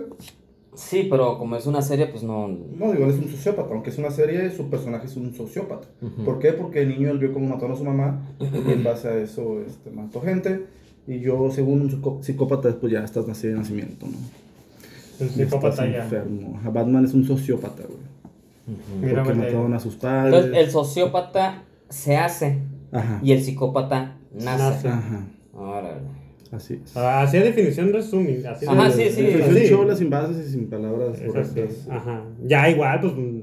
Sí, 0.77 1.07
pero 1.11 1.39
como 1.39 1.57
es 1.57 1.67
una 1.67 1.81
serie, 1.83 2.07
pues 2.07 2.23
no... 2.23 2.47
No, 2.49 2.93
igual 2.95 3.11
es 3.11 3.17
un 3.19 3.29
sociópata. 3.31 3.73
Aunque 3.73 3.91
es 3.91 3.99
una 3.99 4.11
serie, 4.11 4.51
su 4.51 4.69
personaje 4.69 5.07
es 5.07 5.17
un 5.17 5.35
sociópata. 5.35 5.89
¿Por 6.25 6.39
qué? 6.39 6.53
Porque 6.53 6.83
el 6.83 6.91
niño 6.91 7.11
él 7.11 7.19
vio 7.19 7.33
cómo 7.33 7.49
mataron 7.49 7.73
a 7.73 7.77
su 7.79 7.85
mamá 7.85 8.21
y 8.39 8.71
en 8.73 8.85
base 8.85 9.09
a 9.09 9.17
eso 9.17 9.61
este, 9.67 9.91
mató 9.91 10.21
gente. 10.21 10.67
Y 11.07 11.21
yo, 11.21 11.51
según 11.51 11.81
un 11.83 11.91
psicó- 11.91 12.23
psicópata, 12.23 12.77
pues 12.81 12.93
ya 12.93 13.03
estás 13.05 13.27
nacido 13.27 13.55
de 13.55 13.59
nacimiento, 13.61 14.07
¿no? 14.07 14.17
El 15.25 15.31
psicópata 15.31 15.87
ya. 15.87 16.05
enfermo. 16.05 16.61
Batman 16.73 17.05
es 17.07 17.15
un 17.15 17.25
sociópata, 17.25 17.83
güey. 17.85 17.99
Ujú. 18.69 19.07
Mira, 19.07 19.23
Porque 19.23 19.39
mataron 19.39 19.73
a 19.73 19.81
sus 19.81 19.95
padres. 19.95 20.35
Entonces, 20.35 20.59
el 20.67 20.71
sociópata 20.71 21.63
se 21.89 22.17
hace 22.17 22.59
Ajá. 22.93 23.21
y 23.23 23.33
el 23.33 23.43
psicópata 23.43 24.17
nace. 24.35 24.45
Nace. 24.59 24.89
Ajá. 24.89 25.25
Órale. 25.55 26.01
Así 26.53 26.81
es. 26.85 26.97
Ah, 26.97 27.23
Así 27.23 27.37
a 27.37 27.43
definición 27.43 27.93
resumen. 27.93 28.47
Así 28.47 28.67
Ajá, 28.67 28.91
sí, 28.91 29.03
sí. 29.11 29.27
es 29.27 29.37
Definición 29.39 29.81
chola, 29.81 29.97
sin 29.97 30.11
bases 30.11 30.49
y 30.49 30.53
sin 30.53 30.69
palabras 30.71 31.21
Es 31.21 31.27
correctas. 31.27 31.87
Ajá. 31.91 32.25
Ya 32.45 32.69
igual, 32.71 33.01
pues 33.01 33.13
mm, 33.15 33.41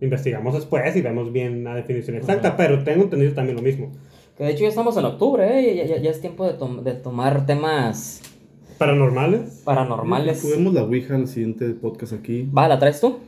investigamos 0.00 0.54
después 0.54 0.94
y 0.96 1.02
vemos 1.02 1.32
bien 1.32 1.64
la 1.64 1.74
definición 1.74 2.16
exacta, 2.16 2.56
pero 2.56 2.84
tengo 2.84 3.04
entendido 3.04 3.32
también 3.32 3.56
lo 3.56 3.62
mismo. 3.62 3.90
Que 4.36 4.44
de 4.44 4.50
hecho 4.50 4.62
ya 4.62 4.68
estamos 4.68 4.96
en 4.96 5.04
octubre, 5.04 5.58
¿eh? 5.58 5.74
Ya, 5.76 5.86
ya- 5.96 6.00
ya 6.02 6.10
es 6.10 6.20
tiempo 6.20 6.46
de, 6.46 6.52
tom- 6.54 6.84
de 6.84 6.92
tomar 6.94 7.44
temas 7.46 8.22
Paranormales. 8.78 9.62
paranormales. 9.64 10.40
Juguemos 10.40 10.72
la 10.74 10.84
Ouija 10.84 11.16
al 11.16 11.26
siguiente 11.26 11.68
podcast 11.70 12.12
aquí. 12.12 12.48
Va, 12.56 12.68
¿la 12.68 12.78
traes 12.78 13.00
tú? 13.00 13.18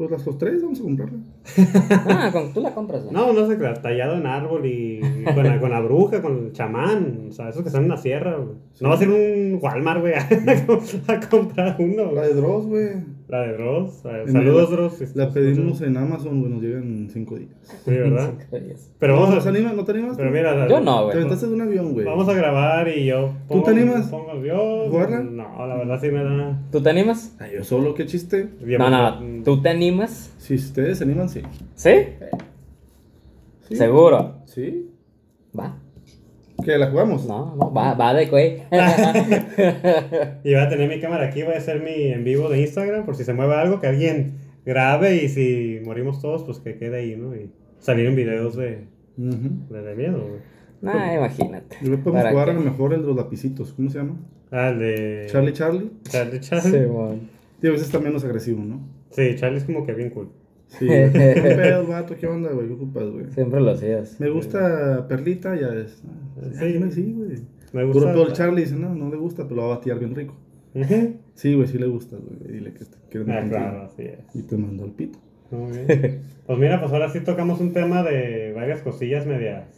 Pues 0.00 0.10
las 0.12 0.24
los 0.24 0.38
tres 0.38 0.62
vamos 0.62 0.80
a 0.80 0.82
comprarla. 0.82 1.18
Ah, 2.08 2.30
con- 2.32 2.54
tú 2.54 2.62
la 2.62 2.72
compras, 2.72 3.02
güey. 3.02 3.12
No, 3.14 3.34
no 3.34 3.46
sé, 3.46 3.58
tallado 3.82 4.16
en 4.16 4.26
árbol 4.26 4.64
y 4.64 4.98
con 5.34 5.44
la, 5.44 5.60
con 5.60 5.68
la 5.68 5.80
bruja, 5.80 6.22
con 6.22 6.38
el 6.46 6.52
chamán, 6.52 7.26
o 7.28 7.32
sea, 7.32 7.50
esos 7.50 7.60
que 7.60 7.68
están 7.68 7.82
en 7.82 7.90
la 7.90 7.98
sierra, 7.98 8.34
güey. 8.38 8.56
No 8.80 8.88
va 8.88 8.94
a 8.94 8.98
ser 8.98 9.10
un 9.10 9.58
Walmart, 9.60 10.00
güey, 10.00 10.14
a, 10.14 10.20
a 11.12 11.20
comprar 11.28 11.76
uno, 11.78 12.12
La 12.12 12.22
de 12.22 12.32
Dross, 12.32 12.64
güey. 12.64 12.88
La 13.30 13.42
de 13.42 13.52
Dross. 13.52 14.04
eh, 14.04 14.24
En 14.26 14.32
Saludos, 14.32 14.70
Dross. 14.70 14.94
si 14.94 15.04
La 15.14 15.30
pedimos 15.30 15.74
escuchando. 15.74 16.00
en 16.00 16.06
Amazon, 16.06 16.40
güey, 16.40 16.52
nos 16.52 16.62
llegan 16.62 16.82
en 16.82 17.10
cinco 17.10 17.36
días. 17.36 17.50
Sí, 17.84 17.90
¿verdad? 17.92 18.32
Yes. 18.52 18.92
Pero 18.98 19.14
¿No, 19.14 19.20
vamos 19.22 19.36
¿No 19.36 19.42
te 19.42 19.48
a... 19.48 19.50
animas? 19.52 19.74
¿No 19.76 19.84
te 19.84 19.92
animas? 19.92 20.16
Pero 20.16 20.30
mira, 20.30 20.68
Yo 20.68 20.80
no, 20.80 20.98
Te 20.98 21.04
güey. 21.04 21.16
aventaste 21.18 21.46
de 21.46 21.54
un 21.54 21.60
avión, 21.60 21.92
güey. 21.92 22.06
Vamos 22.06 22.28
a 22.28 22.32
grabar 22.34 22.88
y 22.88 23.06
yo 23.06 23.32
¿Tú 23.48 23.62
te 23.62 23.70
animas? 23.70 24.08
Pongo, 24.08 24.44
yo, 24.44 24.86
¿Jugarla? 24.90 25.20
No, 25.20 25.66
la 25.66 25.76
verdad 25.76 26.00
sí 26.00 26.08
me 26.10 26.24
da... 26.24 26.60
¿Tú 26.72 26.82
te 26.82 26.90
animas? 26.90 27.36
Ay, 27.38 27.52
yo 27.54 27.64
solo, 27.64 27.94
qué 27.94 28.06
chiste. 28.06 28.48
bien- 28.62 28.80
No, 28.80 28.90
no, 28.90 29.42
¿tú 29.44 29.62
te 29.62 29.68
animas? 29.68 30.34
Si 30.38 30.54
ustedes 30.56 30.98
se 30.98 31.04
animan, 31.04 31.28
sí. 31.28 31.42
¿Sí? 31.76 31.90
¿Sí? 33.68 33.76
¿Seguro? 33.76 34.36
¿Sí? 34.46 34.90
Va. 35.58 35.76
¿Que 36.64 36.78
la 36.78 36.90
jugamos? 36.90 37.26
No, 37.26 37.54
no, 37.56 37.72
va, 37.72 37.94
va 37.94 38.14
de 38.14 38.26
güey. 38.26 38.62
Y 40.44 40.52
voy 40.54 40.62
a 40.62 40.68
tener 40.68 40.88
mi 40.88 41.00
cámara 41.00 41.26
aquí, 41.26 41.42
voy 41.42 41.54
a 41.54 41.58
hacer 41.58 41.82
mi 41.82 42.12
en 42.12 42.24
vivo 42.24 42.48
de 42.48 42.60
Instagram 42.60 43.04
por 43.04 43.16
si 43.16 43.24
se 43.24 43.32
mueve 43.34 43.54
algo, 43.54 43.80
que 43.80 43.86
alguien 43.86 44.38
grabe 44.64 45.16
y 45.16 45.28
si 45.28 45.80
morimos 45.84 46.20
todos, 46.20 46.44
pues 46.44 46.58
que 46.58 46.76
quede 46.76 46.98
ahí, 46.98 47.16
¿no? 47.16 47.34
Y 47.34 47.50
salir 47.78 48.06
en 48.06 48.16
videos 48.16 48.56
de, 48.56 48.84
de, 49.16 49.82
de 49.82 49.94
miedo, 49.96 50.20
güey. 50.20 50.40
nah, 50.80 51.14
imagínate. 51.14 51.76
Y 51.80 51.86
luego 51.86 52.04
podemos 52.04 52.22
¿Para 52.22 52.32
jugar 52.32 52.50
a 52.50 52.52
lo 52.54 52.60
mejor 52.60 52.92
el 52.94 53.00
de 53.02 53.06
los 53.08 53.16
lapicitos. 53.16 53.72
¿Cómo 53.72 53.90
se 53.90 53.98
llama? 53.98 54.16
Ah, 54.50 54.68
el 54.70 54.78
de... 54.78 55.26
Charlie 55.30 55.52
Charlie. 55.52 55.90
Charlie, 56.08 56.40
Charlie. 56.40 56.70
Sí, 56.70 56.78
Sí, 56.78 56.86
mon. 56.86 57.28
Tío, 57.60 57.74
ese 57.74 57.84
está 57.84 57.98
menos 57.98 58.24
agresivo, 58.24 58.62
¿no? 58.62 58.80
Charlie 59.10 59.58
es 59.58 59.64
como 59.64 59.84
que 59.84 59.92
bien 59.92 60.10
cool. 60.10 60.30
Sí. 60.78 60.86
¿Qué 60.88 61.54
pedo, 61.56 61.86
vato? 61.88 62.14
¿Qué 62.18 62.26
onda, 62.26 62.50
güey? 62.52 62.66
¿Qué 62.68 62.72
ocupas, 62.74 63.10
güey? 63.10 63.26
Siempre 63.32 63.60
lo 63.60 63.70
hacías. 63.72 64.18
Me 64.20 64.30
gusta 64.30 65.06
Perlita, 65.08 65.54
ya 65.60 65.68
es. 65.74 66.02
Sí. 66.58 66.72
Sí, 66.80 66.90
sí, 66.92 67.12
güey. 67.16 67.38
Me 67.72 67.82
Puro 67.82 67.92
gusta... 67.92 68.12
pedo 68.12 68.26
el 68.26 68.32
Charlie 68.32 68.62
dice, 68.62 68.76
no, 68.76 68.94
no 68.94 69.10
le 69.10 69.16
gusta, 69.16 69.44
pero 69.44 69.56
lo 69.56 69.62
va 69.68 69.74
a 69.74 69.76
batear 69.76 69.98
bien 69.98 70.14
rico. 70.14 70.34
Sí, 71.34 71.54
güey, 71.54 71.66
sí 71.68 71.78
le 71.78 71.86
gusta, 71.86 72.16
güey. 72.16 72.52
Dile 72.52 72.72
que 72.72 72.84
te 72.84 72.96
quiere 73.10 73.32
Ah, 73.32 73.44
claro, 73.48 73.82
así 73.82 74.02
es. 74.02 74.34
Y 74.34 74.42
te 74.42 74.56
mandó 74.56 74.84
el 74.84 74.92
pito. 74.92 75.18
Muy 75.50 75.72
bien. 75.78 76.22
Pues 76.46 76.58
mira, 76.58 76.80
pues 76.80 76.92
ahora 76.92 77.08
sí 77.10 77.20
tocamos 77.20 77.60
un 77.60 77.72
tema 77.72 78.02
de 78.02 78.52
varias 78.56 78.82
cosillas 78.82 79.24
medias 79.24 79.68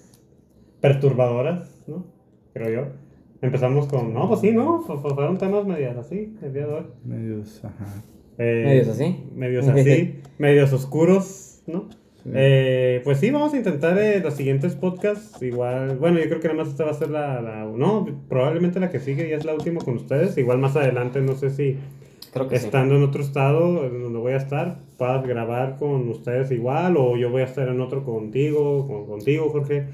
perturbadoras, 0.81 1.85
¿no? 1.87 2.07
Creo 2.55 2.71
yo. 2.71 2.93
Empezamos 3.43 3.87
con, 3.89 4.15
no, 4.15 4.29
pues 4.29 4.41
sí, 4.41 4.53
¿no? 4.53 4.81
Fu- 4.83 4.97
fu- 4.99 5.11
Fueron 5.15 5.37
temas 5.37 5.67
medias 5.67 5.97
así, 5.97 6.35
el 6.43 6.53
día 6.55 6.67
de 6.67 6.73
hoy. 6.73 6.85
Medios, 7.05 7.63
ajá. 7.65 7.87
Eh, 8.43 8.65
¿Medios 8.65 8.89
así? 8.89 9.17
Medios 9.35 9.69
así, 9.69 10.21
medios 10.39 10.73
oscuros, 10.73 11.63
¿no? 11.67 11.89
Sí. 12.25 12.31
Eh, 12.35 13.01
pues 13.05 13.19
sí, 13.19 13.31
vamos 13.31 13.53
a 13.53 13.57
intentar 13.57 13.99
eh, 13.99 14.21
los 14.21 14.35
siguientes 14.35 14.75
podcasts. 14.77 15.43
Igual, 15.43 15.97
bueno, 15.99 16.19
yo 16.21 16.27
creo 16.29 16.41
que 16.41 16.49
nada 16.49 16.61
más 16.61 16.69
esta 16.69 16.85
va 16.85 16.93
a 16.93 16.95
ser 16.95 17.11
la, 17.11 17.41
la- 17.41 17.65
No, 17.65 18.07
probablemente 18.29 18.79
la 18.79 18.91
que 18.91 19.01
sigue 19.01 19.29
ya 19.29 19.37
es 19.37 19.45
la 19.45 19.55
última 19.55 19.81
con 19.81 19.97
ustedes. 19.97 20.37
Igual 20.39 20.59
más 20.59 20.77
adelante, 20.77 21.21
no 21.21 21.35
sé 21.35 21.51
si 21.51 21.77
Creo 22.33 22.49
que 22.49 22.59
sí. 22.59 22.67
estando 22.67 22.97
en 22.97 23.03
otro 23.03 23.23
estado 23.23 23.89
donde 23.89 24.19
voy 24.19 24.33
a 24.33 24.37
estar, 24.37 24.79
puedas 24.97 25.27
grabar 25.27 25.77
con 25.77 26.09
ustedes 26.09 26.51
igual, 26.53 26.97
o 26.97 27.17
yo 27.17 27.29
voy 27.31 27.43
a 27.43 27.47
estar 27.47 27.69
en 27.69 27.81
otro 27.81 28.05
contigo, 28.05 28.87
con, 28.87 29.07
contigo, 29.07 29.51
Jorge. 29.51 29.87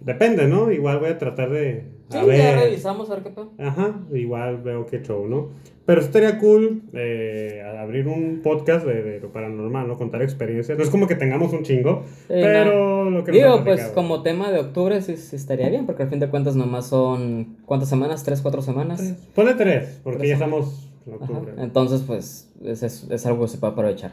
Depende, 0.00 0.46
¿no? 0.46 0.70
Igual 0.70 0.98
voy 1.00 1.08
a 1.10 1.18
tratar 1.18 1.50
de. 1.50 1.84
Sí, 2.10 2.18
A 2.18 2.20
ya 2.20 2.26
ver. 2.26 2.58
revisamos 2.64 3.08
a 3.10 3.14
ver 3.14 3.22
qué 3.24 3.30
pedo. 3.30 3.52
Ajá, 3.58 4.00
igual 4.12 4.58
veo 4.62 4.84
qué 4.86 5.00
show, 5.02 5.26
¿no? 5.26 5.48
Pero 5.86 6.00
estaría 6.00 6.38
cool 6.38 6.82
eh, 6.92 7.62
abrir 7.78 8.08
un 8.08 8.40
podcast 8.42 8.86
de, 8.86 9.02
de 9.02 9.20
lo 9.20 9.32
paranormal, 9.32 9.86
¿no? 9.88 9.96
Contar 9.96 10.22
experiencias. 10.22 10.76
No 10.78 10.84
es 10.84 10.90
como 10.90 11.06
que 11.06 11.14
tengamos 11.14 11.52
un 11.52 11.62
chingo, 11.62 12.02
Sí, 12.06 12.24
pero 12.28 13.10
lo 13.10 13.24
que 13.24 13.32
nos 13.32 13.40
Digo, 13.40 13.54
pues 13.56 13.64
platicado. 13.80 13.94
como 13.94 14.22
tema 14.22 14.50
de 14.50 14.60
octubre 14.60 15.00
sí, 15.02 15.16
sí 15.16 15.36
estaría 15.36 15.68
bien, 15.70 15.86
porque 15.86 16.02
al 16.04 16.10
fin 16.10 16.20
de 16.20 16.28
cuentas 16.28 16.56
nomás 16.56 16.86
son. 16.86 17.56
¿Cuántas 17.66 17.88
semanas? 17.88 18.22
¿Tres, 18.22 18.40
cuatro 18.42 18.60
semanas? 18.62 19.14
Ponle 19.34 19.54
tres, 19.54 20.00
porque 20.04 20.18
Tres 20.20 20.30
ya 20.30 20.38
semanas. 20.38 20.66
estamos 20.66 20.90
en 21.06 21.14
Ajá. 21.14 21.32
octubre. 21.40 21.62
Entonces, 21.62 22.02
pues, 22.06 22.50
es, 22.64 22.82
es, 22.82 23.10
es 23.10 23.26
algo 23.26 23.42
que 23.42 23.48
se 23.48 23.58
puede 23.58 23.72
aprovechar. 23.72 24.12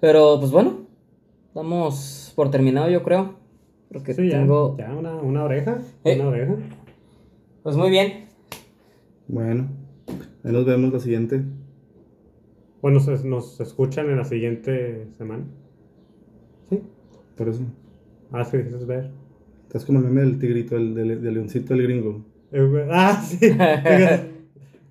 Pero, 0.00 0.38
pues 0.40 0.50
bueno, 0.50 0.80
damos 1.54 2.32
por 2.36 2.50
terminado, 2.50 2.88
yo 2.90 3.02
creo. 3.02 3.34
Porque 3.92 4.14
Sí, 4.14 4.28
ya, 4.28 4.38
tengo. 4.38 4.76
ya 4.78 4.90
una, 4.92 5.14
una 5.16 5.44
oreja, 5.44 5.78
Eh. 6.04 6.16
una 6.18 6.28
oreja. 6.28 6.54
Pues 7.62 7.76
muy 7.76 7.90
bien. 7.90 8.26
Bueno, 9.28 9.68
ahí 10.44 10.52
nos 10.52 10.64
vemos 10.66 10.92
la 10.92 11.00
siguiente. 11.00 11.42
Bueno, 12.80 13.00
se- 13.00 13.26
nos 13.26 13.60
escuchan 13.60 14.10
en 14.10 14.16
la 14.16 14.24
siguiente 14.24 15.06
semana. 15.16 15.44
¿Sí? 16.68 16.80
Por 17.36 17.48
eso. 17.48 17.62
Ah, 18.32 18.44
sí, 18.44 18.58
dices 18.58 18.86
ver. 18.86 19.10
Estás 19.66 19.84
como 19.84 20.00
el 20.00 20.06
meme 20.06 20.22
del 20.22 20.38
tigrito, 20.38 20.76
el 20.76 20.94
del, 20.94 21.22
del 21.22 21.34
leoncito 21.34 21.74
del 21.74 21.84
gringo. 21.84 22.24
Eh, 22.50 22.86
Ah, 22.90 23.22
sí. 23.24 23.38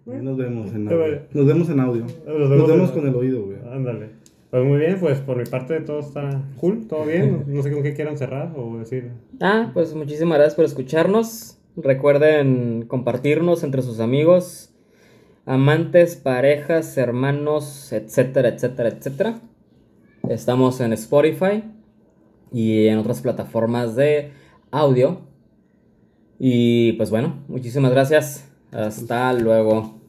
Nos 0.06 0.36
vemos 0.38 0.74
en 0.74 0.88
audio. 0.88 1.22
Nos 1.34 1.46
vemos 1.46 1.70
en 1.70 1.80
audio. 1.80 2.06
Nos 2.26 2.50
Nos 2.50 2.68
vemos 2.68 2.92
con 2.92 3.08
el 3.08 3.16
oído, 3.16 3.46
güey. 3.46 3.58
Ándale. 3.72 4.10
Pues 4.50 4.66
muy 4.66 4.80
bien, 4.80 4.98
pues 5.00 5.20
por 5.20 5.38
mi 5.38 5.46
parte 5.46 5.80
todo 5.82 6.00
está 6.00 6.44
cool, 6.58 6.88
todo 6.88 7.06
bien. 7.06 7.44
No, 7.48 7.54
no 7.56 7.64
sé 7.64 7.72
con 7.72 7.84
qué 7.84 7.94
quieran 7.94 8.18
cerrar 8.18 8.52
o 8.58 8.80
decir. 8.80 9.12
Ah, 9.40 9.70
pues 9.74 9.94
muchísimas 9.96 10.38
gracias 10.40 10.56
por 10.56 10.66
escucharnos. 10.66 11.58
Recuerden 11.78 12.86
compartirnos 12.88 13.64
entre 13.64 13.82
sus 13.82 14.00
amigos, 14.00 14.74
amantes, 15.46 16.18
parejas, 16.18 16.98
hermanos, 16.98 17.94
etcétera, 17.94 18.50
etcétera, 18.50 18.90
etcétera. 18.90 19.40
Estamos 20.30 20.82
en 20.82 20.94
Spotify 20.94 21.64
y 22.52 22.88
en 22.88 22.98
otras 22.98 23.22
plataformas 23.22 23.96
de 23.96 24.32
audio. 24.70 25.22
Y 26.40 26.94
pues 26.94 27.10
bueno, 27.10 27.44
muchísimas 27.48 27.92
gracias. 27.92 28.52
Hasta 28.72 29.32
luego. 29.34 30.01